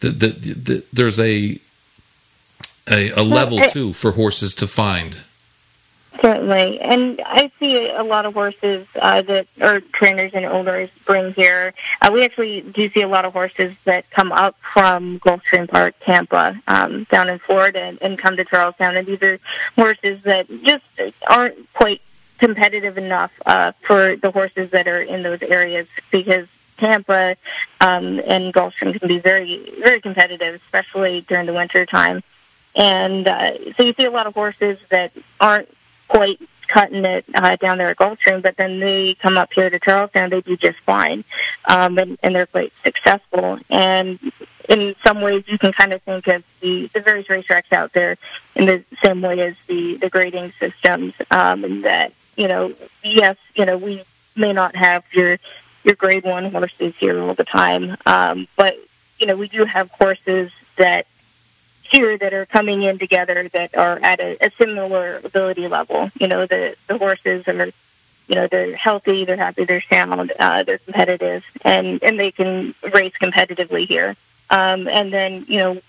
that, 0.00 0.20
that, 0.20 0.42
that 0.66 0.82
there's 0.92 1.18
a 1.18 1.58
a, 2.88 3.10
a 3.10 3.22
level 3.22 3.58
I- 3.58 3.66
too 3.68 3.92
for 3.92 4.12
horses 4.12 4.54
to 4.56 4.66
find. 4.66 5.24
Certainly, 6.20 6.80
and 6.80 7.20
I 7.24 7.50
see 7.58 7.90
a 7.90 8.02
lot 8.02 8.26
of 8.26 8.34
horses 8.34 8.86
uh, 9.00 9.22
that 9.22 9.46
or 9.60 9.80
trainers 9.80 10.32
and 10.34 10.46
owners 10.46 10.88
bring 11.04 11.34
here. 11.34 11.74
Uh, 12.00 12.10
we 12.12 12.24
actually 12.24 12.62
do 12.62 12.88
see 12.90 13.02
a 13.02 13.08
lot 13.08 13.24
of 13.24 13.32
horses 13.32 13.76
that 13.84 14.08
come 14.10 14.32
up 14.32 14.56
from 14.60 15.18
Gulfstream 15.20 15.68
Park, 15.68 15.94
Tampa, 16.00 16.60
um, 16.68 17.04
down 17.04 17.28
in 17.28 17.38
Florida, 17.38 17.80
and, 17.80 17.98
and 18.00 18.18
come 18.18 18.36
to 18.36 18.44
Charles 18.44 18.76
Town. 18.76 18.96
And 18.96 19.06
these 19.06 19.22
are 19.22 19.38
horses 19.74 20.22
that 20.22 20.46
just 20.62 20.84
aren't 21.28 21.72
quite 21.74 22.00
competitive 22.38 22.98
enough 22.98 23.32
uh, 23.44 23.72
for 23.82 24.16
the 24.16 24.30
horses 24.30 24.70
that 24.70 24.88
are 24.88 25.00
in 25.00 25.22
those 25.22 25.42
areas 25.42 25.86
because 26.10 26.46
Tampa 26.76 27.36
um, 27.80 28.20
and 28.26 28.52
Gulfstream 28.52 28.98
can 28.98 29.08
be 29.08 29.18
very, 29.18 29.70
very 29.80 30.00
competitive, 30.00 30.54
especially 30.54 31.22
during 31.22 31.46
the 31.46 31.52
winter 31.52 31.86
time. 31.86 32.22
And 32.74 33.26
uh, 33.26 33.72
so 33.74 33.82
you 33.82 33.94
see 33.94 34.04
a 34.04 34.10
lot 34.10 34.26
of 34.26 34.34
horses 34.34 34.78
that 34.90 35.12
aren't 35.40 35.68
quite 36.08 36.40
cutting 36.68 37.04
it 37.04 37.24
uh, 37.34 37.56
down 37.56 37.78
there 37.78 37.90
at 37.90 37.96
Gulfstream, 37.96 38.42
but 38.42 38.56
then 38.56 38.80
they 38.80 39.14
come 39.14 39.38
up 39.38 39.52
here 39.52 39.70
to 39.70 39.78
Charles 39.78 40.10
Town, 40.10 40.30
they 40.30 40.40
do 40.40 40.56
just 40.56 40.78
fine, 40.80 41.24
um, 41.66 41.96
and, 41.98 42.18
and 42.22 42.34
they're 42.34 42.46
quite 42.46 42.72
successful. 42.82 43.58
And 43.70 44.18
in 44.68 44.96
some 45.04 45.20
ways, 45.20 45.44
you 45.46 45.58
can 45.58 45.72
kind 45.72 45.92
of 45.92 46.02
think 46.02 46.26
of 46.26 46.42
the, 46.60 46.88
the 46.92 47.00
various 47.00 47.28
racetracks 47.28 47.72
out 47.72 47.92
there 47.92 48.16
in 48.56 48.66
the 48.66 48.84
same 49.00 49.22
way 49.22 49.40
as 49.40 49.54
the, 49.68 49.96
the 49.96 50.10
grading 50.10 50.52
systems, 50.58 51.14
um, 51.30 51.64
and 51.64 51.84
that, 51.84 52.12
you 52.36 52.48
know, 52.48 52.74
yes, 53.02 53.36
you 53.54 53.64
know, 53.64 53.76
we 53.76 54.02
may 54.34 54.52
not 54.52 54.76
have 54.76 55.04
your 55.12 55.38
your 55.84 55.94
grade 55.94 56.24
one 56.24 56.50
horses 56.50 56.96
here 56.96 57.20
all 57.20 57.34
the 57.34 57.44
time, 57.44 57.96
um, 58.06 58.48
but, 58.56 58.76
you 59.20 59.26
know, 59.26 59.36
we 59.36 59.46
do 59.46 59.64
have 59.64 59.88
horses 59.92 60.50
that 60.76 61.06
here 61.90 62.16
that 62.18 62.32
are 62.32 62.46
coming 62.46 62.82
in 62.82 62.98
together 62.98 63.48
that 63.50 63.76
are 63.76 63.98
at 64.02 64.20
a, 64.20 64.36
a 64.44 64.50
similar 64.58 65.20
ability 65.24 65.68
level. 65.68 66.10
You 66.18 66.28
know, 66.28 66.46
the 66.46 66.76
the 66.86 66.98
horses 66.98 67.46
are, 67.48 67.66
you 68.28 68.34
know, 68.34 68.46
they're 68.46 68.76
healthy, 68.76 69.24
they're 69.24 69.36
happy, 69.36 69.64
they're 69.64 69.80
sound, 69.80 70.32
uh, 70.38 70.62
they're 70.62 70.78
competitive, 70.78 71.44
and 71.62 72.02
and 72.02 72.18
they 72.18 72.30
can 72.30 72.74
race 72.92 73.14
competitively 73.20 73.86
here. 73.86 74.16
Um, 74.50 74.88
and 74.88 75.12
then 75.12 75.44
you 75.48 75.58
know, 75.58 75.80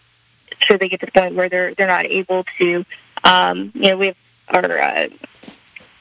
sure 0.59 0.77
they 0.77 0.89
get 0.89 0.99
to 1.01 1.05
the 1.05 1.11
point 1.11 1.35
where 1.35 1.49
they're 1.49 1.73
they're 1.73 1.87
not 1.87 2.05
able 2.05 2.43
to. 2.57 2.85
Um, 3.23 3.71
you 3.73 3.89
know, 3.89 3.97
we 3.97 4.07
have 4.07 4.17
our 4.49 4.79
uh, 4.79 5.07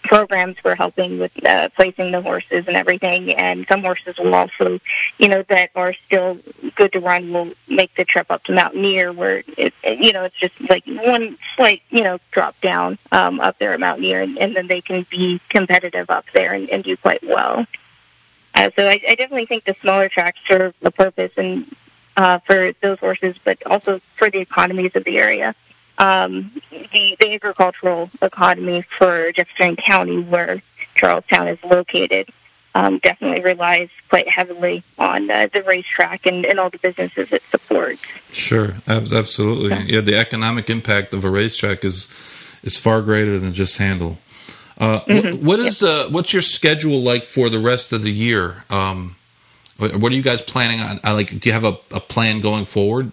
programs 0.06 0.56
we're 0.64 0.76
helping 0.76 1.18
with 1.18 1.44
uh, 1.44 1.68
placing 1.70 2.12
the 2.12 2.22
horses 2.22 2.66
and 2.68 2.76
everything, 2.76 3.32
and 3.34 3.66
some 3.66 3.82
horses 3.82 4.18
will 4.18 4.34
also, 4.34 4.78
you 5.18 5.28
know, 5.28 5.42
that 5.48 5.70
are 5.74 5.92
still 5.92 6.38
good 6.76 6.92
to 6.92 7.00
run 7.00 7.32
will 7.32 7.50
make 7.68 7.94
the 7.96 8.04
trip 8.04 8.30
up 8.30 8.44
to 8.44 8.52
Mountaineer, 8.52 9.12
where 9.12 9.42
it, 9.56 9.74
you 9.84 10.12
know, 10.12 10.24
it's 10.24 10.36
just 10.36 10.54
like 10.70 10.84
one 10.86 11.36
slight, 11.54 11.82
you 11.90 12.04
know, 12.04 12.18
drop 12.30 12.60
down 12.60 12.98
um, 13.10 13.40
up 13.40 13.58
there 13.58 13.72
at 13.72 13.80
Mountaineer, 13.80 14.22
and, 14.22 14.38
and 14.38 14.54
then 14.54 14.66
they 14.68 14.80
can 14.80 15.04
be 15.10 15.40
competitive 15.48 16.08
up 16.10 16.26
there 16.32 16.52
and, 16.52 16.70
and 16.70 16.84
do 16.84 16.96
quite 16.96 17.24
well. 17.24 17.66
Uh, 18.54 18.70
so 18.76 18.86
I, 18.86 19.00
I 19.08 19.14
definitely 19.16 19.46
think 19.46 19.64
the 19.64 19.76
smaller 19.80 20.08
tracks 20.08 20.38
serve 20.46 20.74
a 20.82 20.90
purpose 20.90 21.32
and 21.36 21.66
uh, 22.16 22.38
for 22.38 22.72
those 22.80 22.98
horses, 22.98 23.36
but 23.42 23.58
also 23.66 24.00
for 24.14 24.30
the 24.30 24.38
economies 24.38 24.92
of 24.94 25.04
the 25.04 25.18
area 25.18 25.54
um, 25.98 26.50
the, 26.70 27.16
the 27.20 27.34
agricultural 27.34 28.10
economy 28.22 28.82
for 28.82 29.32
Jefferson 29.32 29.76
County, 29.76 30.20
where 30.20 30.62
Charles 30.94 31.24
Town 31.26 31.48
is 31.48 31.58
located, 31.64 32.28
um, 32.76 32.98
definitely 32.98 33.42
relies 33.42 33.88
quite 34.10 34.28
heavily 34.28 34.82
on 34.98 35.30
uh, 35.30 35.48
the 35.50 35.62
racetrack 35.62 36.26
and, 36.26 36.44
and 36.44 36.60
all 36.60 36.68
the 36.68 36.78
businesses 36.78 37.32
it 37.32 37.42
supports. 37.44 38.04
Sure, 38.30 38.74
ab- 38.86 39.12
absolutely. 39.12 39.92
Yeah, 39.92 40.02
the 40.02 40.16
economic 40.16 40.68
impact 40.68 41.14
of 41.14 41.24
a 41.24 41.30
racetrack 41.30 41.84
is 41.84 42.12
is 42.62 42.76
far 42.76 43.00
greater 43.00 43.38
than 43.38 43.54
just 43.54 43.78
handle. 43.78 44.18
Uh, 44.78 45.00
wh- 45.00 45.42
what 45.42 45.58
is 45.58 45.78
the 45.78 46.08
what's 46.10 46.34
your 46.34 46.42
schedule 46.42 47.00
like 47.00 47.24
for 47.24 47.48
the 47.48 47.58
rest 47.58 47.92
of 47.92 48.02
the 48.02 48.12
year? 48.12 48.64
Um, 48.68 49.16
what, 49.78 49.96
what 49.96 50.12
are 50.12 50.14
you 50.14 50.22
guys 50.22 50.42
planning 50.42 50.80
on? 50.80 51.00
Uh, 51.02 51.14
like, 51.14 51.38
do 51.40 51.48
you 51.48 51.54
have 51.54 51.64
a, 51.64 51.78
a 51.92 52.00
plan 52.00 52.40
going 52.40 52.66
forward? 52.66 53.10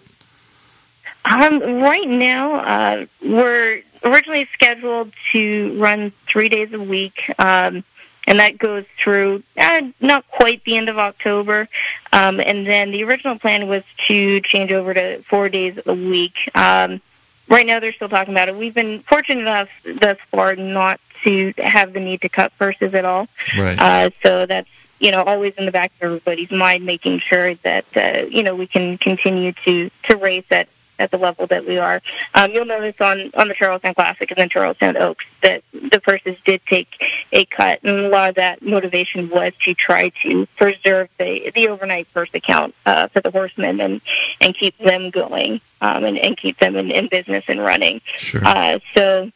Um, 1.25 1.61
right 1.81 2.07
now, 2.07 2.55
uh, 2.55 3.05
we're 3.21 3.81
originally 4.03 4.45
scheduled 4.51 5.13
to 5.31 5.73
run 5.79 6.11
three 6.27 6.49
days 6.49 6.73
a 6.73 6.79
week, 6.81 7.31
um, 7.39 7.85
and 8.27 8.39
that 8.39 8.57
goes 8.57 8.85
through 8.97 9.43
uh, 9.57 9.81
not 9.99 10.27
quite 10.29 10.63
the 10.63 10.77
end 10.77 10.89
of 10.89 10.97
October. 10.97 11.67
Um, 12.11 12.39
and 12.39 12.65
then 12.65 12.91
the 12.91 13.03
original 13.03 13.37
plan 13.37 13.67
was 13.67 13.83
to 14.07 14.41
change 14.41 14.71
over 14.71 14.93
to 14.93 15.21
four 15.23 15.49
days 15.49 15.79
a 15.85 15.93
week. 15.93 16.49
Um, 16.55 17.01
right 17.49 17.65
now, 17.65 17.79
they're 17.79 17.93
still 17.93 18.09
talking 18.09 18.33
about 18.33 18.49
it. 18.49 18.55
We've 18.55 18.73
been 18.73 18.99
fortunate 18.99 19.41
enough 19.41 19.69
thus 19.83 20.17
far 20.31 20.55
not 20.55 20.99
to 21.23 21.53
have 21.57 21.93
the 21.93 21.99
need 21.99 22.21
to 22.21 22.29
cut 22.29 22.57
purses 22.57 22.93
at 22.93 23.05
all. 23.05 23.27
Right. 23.57 23.79
Uh, 23.79 24.09
so 24.21 24.45
that's 24.45 24.69
you 24.99 25.11
know 25.11 25.23
always 25.23 25.53
in 25.55 25.65
the 25.65 25.71
back 25.71 25.91
of 25.97 26.03
everybody's 26.03 26.51
mind, 26.51 26.85
making 26.85 27.19
sure 27.19 27.55
that 27.55 27.85
uh, 27.95 28.25
you 28.29 28.43
know 28.43 28.55
we 28.55 28.67
can 28.67 28.97
continue 28.97 29.51
to 29.63 29.89
to 30.03 30.15
race 30.17 30.45
at 30.51 30.67
at 31.03 31.11
the 31.11 31.17
level 31.17 31.45
that 31.47 31.65
we 31.65 31.77
are. 31.77 32.01
Um, 32.33 32.51
you'll 32.51 32.65
notice 32.65 32.99
on 33.01 33.31
on 33.35 33.49
the 33.49 33.53
Charles 33.53 33.81
Town 33.81 33.93
Classic 33.93 34.31
and 34.31 34.37
the 34.37 34.49
Charles 34.49 34.77
Town 34.77 34.97
Oaks 34.97 35.25
that 35.41 35.63
the 35.73 35.99
purses 35.99 36.37
did 36.45 36.65
take 36.65 37.25
a 37.31 37.45
cut, 37.45 37.79
and 37.83 37.99
a 37.99 38.09
lot 38.09 38.29
of 38.29 38.35
that 38.35 38.61
motivation 38.61 39.29
was 39.29 39.53
to 39.61 39.73
try 39.73 40.09
to 40.23 40.45
preserve 40.55 41.09
the 41.17 41.51
the 41.53 41.67
overnight 41.67 42.11
purse 42.13 42.29
account 42.33 42.73
uh, 42.85 43.07
for 43.09 43.21
the 43.21 43.31
horsemen 43.31 43.79
and 43.81 44.01
and 44.41 44.55
keep 44.55 44.77
them 44.77 45.09
going 45.09 45.61
um, 45.81 46.03
and, 46.05 46.17
and 46.17 46.37
keep 46.37 46.57
them 46.57 46.75
in, 46.75 46.89
in 46.89 47.07
business 47.07 47.43
and 47.47 47.59
running. 47.59 48.01
Sure. 48.05 48.41
Uh, 48.45 48.79
so 48.93 49.31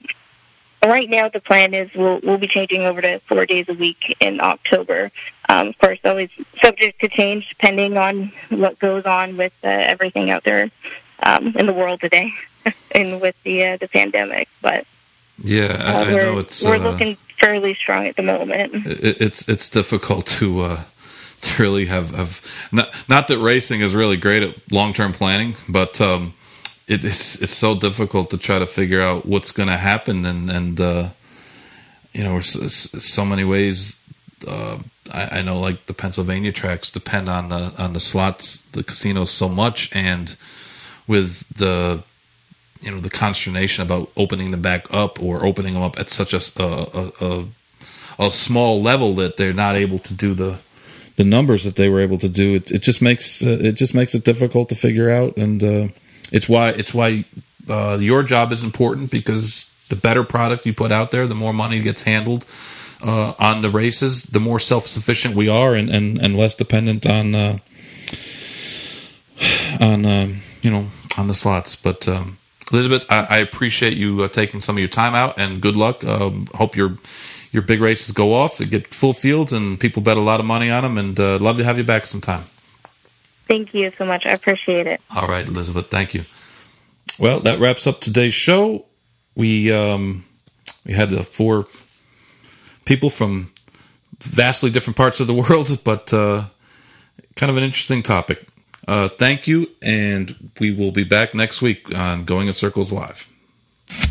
right 0.84 1.10
now 1.10 1.27
the 1.27 1.41
plan 1.41 1.73
is 1.73 1.94
we'll 1.94 2.19
we'll 2.23 2.38
be 2.38 2.48
changing 2.48 2.84
over 2.84 3.02
to 3.02 3.19
four 3.19 3.45
days 3.45 3.68
a 3.68 3.73
week 3.73 4.15
in 4.19 4.39
October. 4.39 5.11
Um, 5.49 5.68
of 5.69 5.77
course, 5.77 5.99
always 6.03 6.30
subject 6.61 7.02
to 7.02 7.07
change 7.07 7.49
depending 7.49 7.98
on 7.98 8.31
what 8.49 8.80
goes 8.80 9.06
on 9.06 9.38
with 9.38 9.53
uh, 9.64 9.68
everything 9.68 10.30
out 10.30 10.44
there 10.44 10.72
um, 11.23 11.56
in 11.56 11.65
the 11.65 11.73
world 11.73 12.02
today, 12.02 12.31
and 12.91 13.22
with 13.22 13.41
the 13.44 13.65
uh, 13.65 13.77
the 13.77 13.88
pandemic. 13.88 14.49
But 14.61 14.85
yeah, 15.39 15.77
I, 15.80 15.94
uh, 15.94 16.06
I 16.06 16.14
we're 16.14 16.23
know 16.23 16.39
it's 16.39 16.64
we're 16.64 16.76
uh, 16.76 16.80
looking 16.80 17.18
fairly 17.38 17.73
strong 17.73 18.07
at 18.07 18.15
the 18.15 18.23
moment. 18.23 18.73
it, 18.85 19.22
it's 19.22 19.48
it's 19.48 19.69
difficult 19.69 20.26
to 20.27 20.61
uh, 20.61 20.84
to 21.41 21.61
really 21.61 21.85
have 21.85 22.11
have 22.11 22.41
not 22.72 22.89
not 23.07 23.27
that 23.27 23.38
racing 23.38 23.81
is 23.81 23.94
really 23.94 24.18
great 24.18 24.44
at 24.44 24.56
long 24.72 24.94
term 24.94 25.14
planning, 25.14 25.56
but 25.69 25.99
um, 26.02 26.34
it, 26.88 27.03
it's 27.03 27.41
it's 27.41 27.53
so 27.53 27.76
difficult 27.76 28.30
to 28.31 28.38
try 28.38 28.60
to 28.60 28.65
figure 28.65 29.02
out 29.02 29.26
what's 29.26 29.52
going 29.52 29.69
to 29.69 29.77
happen 29.77 30.26
and 30.26 30.49
and 30.49 30.81
uh, 30.81 31.10
you 32.14 32.23
know 32.23 32.39
so, 32.39 32.68
so 32.68 33.26
many 33.26 33.44
ways. 33.44 34.02
Uh, 34.48 34.77
I, 35.11 35.39
I, 35.39 35.41
know 35.41 35.60
like 35.60 35.88
the 35.88 35.94
Pennsylvania 35.94 36.52
tracks 36.52 36.91
depend 36.91 37.27
on 37.27 37.49
the 37.49 37.73
on 37.77 37.94
the 37.94 37.99
slots, 37.99 38.61
the 38.61 38.84
casinos 38.84 39.31
so 39.31 39.49
much, 39.49 39.95
and 39.95 40.35
with 41.08 41.48
the 41.58 42.04
you 42.82 42.92
know 42.92 43.00
the 43.00 43.10
consternation 43.10 43.84
about 43.84 44.12
opening 44.18 44.52
them 44.52 44.62
back 44.62 44.94
up 44.94 45.22
or 45.22 45.46
opening 45.46 45.74
them 45.74 45.84
up 45.84 46.00
at 46.00 46.10
such 46.10 46.34
a 46.34 46.62
a, 46.62 47.12
a, 47.22 47.46
a 48.20 48.32
small 48.32 48.82
level 48.82 49.16
that 49.16 49.38
they're 49.38 49.54
not 49.54 49.76
able 49.76 50.00
to 50.00 50.14
do 50.14 50.34
the 50.34 50.60
the 51.16 51.24
numbers 51.24 51.64
that 51.64 51.76
they 51.76 51.90
were 51.90 52.00
able 52.00 52.20
to 52.20 52.30
do. 52.30 52.56
It, 52.56 52.72
it 52.72 52.82
just 52.84 53.02
makes 53.02 53.44
uh, 53.44 53.58
it 53.60 53.74
just 53.74 53.94
makes 53.94 54.14
it 54.16 54.24
difficult 54.24 54.70
to 54.70 54.76
figure 54.76 55.10
out, 55.10 55.38
and 55.38 55.64
uh, 55.64 55.88
it's 56.32 56.48
why 56.48 56.70
it's 56.70 56.94
why 56.94 57.26
uh, 57.68 57.98
your 58.00 58.24
job 58.24 58.52
is 58.52 58.64
important 58.64 59.12
because 59.12 59.72
the 59.90 59.96
better 59.96 60.24
product 60.24 60.66
you 60.66 60.74
put 60.74 60.92
out 60.92 61.12
there, 61.12 61.28
the 61.28 61.36
more 61.36 61.54
money 61.54 61.82
gets 61.82 62.04
handled 62.04 62.46
uh, 63.04 63.34
on 63.40 63.62
the 63.62 63.70
races, 63.70 64.24
the 64.24 64.40
more 64.40 64.60
self 64.60 64.88
sufficient 64.88 65.36
we 65.36 65.50
are, 65.50 65.74
and, 65.76 65.90
and, 65.90 66.18
and 66.18 66.36
less 66.36 66.56
dependent 66.56 67.06
on 67.06 67.36
uh, 67.36 67.58
on 69.80 70.06
um, 70.06 70.42
you 70.62 70.72
know 70.72 70.88
on 71.18 71.27
the 71.27 71.34
slots. 71.34 71.76
But 71.76 72.07
um, 72.07 72.38
Elizabeth, 72.72 73.06
I, 73.10 73.27
I, 73.30 73.38
appreciate 73.39 73.94
you 73.94 74.23
uh, 74.23 74.27
taking 74.27 74.61
some 74.61 74.76
of 74.76 74.80
your 74.80 74.89
time 74.89 75.15
out, 75.15 75.38
and 75.39 75.61
good 75.61 75.76
luck. 75.76 76.03
Um, 76.03 76.48
hope 76.53 76.76
your 76.76 76.98
your 77.52 77.64
big 77.64 77.81
races 77.81 78.11
go 78.11 78.34
off, 78.34 78.60
get 78.60 78.94
full 78.94 79.14
fields, 79.14 79.53
and 79.53 79.80
people 79.80 80.02
bet 80.02 80.18
a 80.18 80.22
lot 80.22 80.39
of 80.39 80.45
money 80.45 80.69
on 80.69 80.84
them. 80.84 80.98
And 80.98 81.19
uh, 81.19 81.38
love 81.39 81.57
to 81.57 81.64
have 81.64 81.77
you 81.77 81.84
back 81.84 82.06
sometime. 82.06 82.44
Thank 83.48 83.73
you 83.73 83.91
so 83.98 84.06
much. 84.06 84.26
I 84.26 84.31
appreciate 84.31 84.88
it. 84.88 85.02
All 85.15 85.27
right, 85.27 85.48
Elizabeth. 85.48 85.88
Thank 85.88 86.14
you. 86.14 86.26
Well, 87.18 87.39
that 87.41 87.60
wraps 87.60 87.88
up 87.88 88.02
today's 88.02 88.34
show. 88.34 88.85
We 89.35 89.72
um, 89.72 90.26
we 90.85 90.94
had 90.94 91.10
the 91.10 91.23
four 91.23 91.68
people 92.85 93.10
from 93.10 93.52
vastly 94.19 94.69
different 94.69 94.98
parts 94.98 95.19
of 95.19 95.27
the 95.27 95.34
world, 95.49 95.80
but 95.84 96.14
uh, 96.14 96.45
kind 97.35 97.49
of 97.49 97.57
an 97.57 97.64
interesting 97.64 98.03
topic. 98.03 98.48
Uh, 98.88 99.08
thank 99.08 99.48
you, 99.48 99.70
and 99.82 100.52
we 100.60 100.74
will 100.74 100.92
be 100.92 101.04
back 101.04 101.34
next 101.36 101.62
week 101.62 101.94
on 101.96 102.24
Going 102.24 102.48
in 102.48 102.54
Circles 102.54 102.94
Live. 102.94 103.30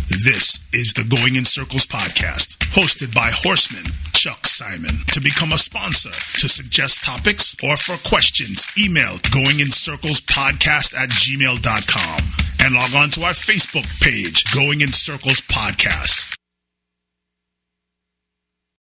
This 0.09 0.69
is 0.73 0.93
the 0.95 1.05
Going 1.09 1.37
in 1.37 1.45
Circles 1.45 1.87
podcast, 1.87 2.59
hosted 2.73 3.15
by 3.15 3.31
Horseman 3.33 3.85
Chuck 4.13 4.47
Simon. 4.47 5.05
To 5.09 5.21
become 5.21 5.53
a 5.53 5.59
sponsor, 5.59 6.11
to 6.11 6.49
suggest 6.49 7.05
topics, 7.05 7.57
or 7.63 7.77
for 7.77 7.97
questions, 8.09 8.67
email 8.79 9.17
Going 9.33 9.61
in 9.61 9.71
Circles 9.71 10.21
podcast 10.21 10.95
at 10.95 11.09
gmail.com 11.11 12.19
and 12.65 12.75
log 12.75 12.95
on 12.95 13.11
to 13.11 13.23
our 13.23 13.33
Facebook 13.33 13.87
page, 14.01 14.45
Going 14.55 14.81
in 14.81 14.93
Circles 14.93 15.41
Podcast. 15.43 16.26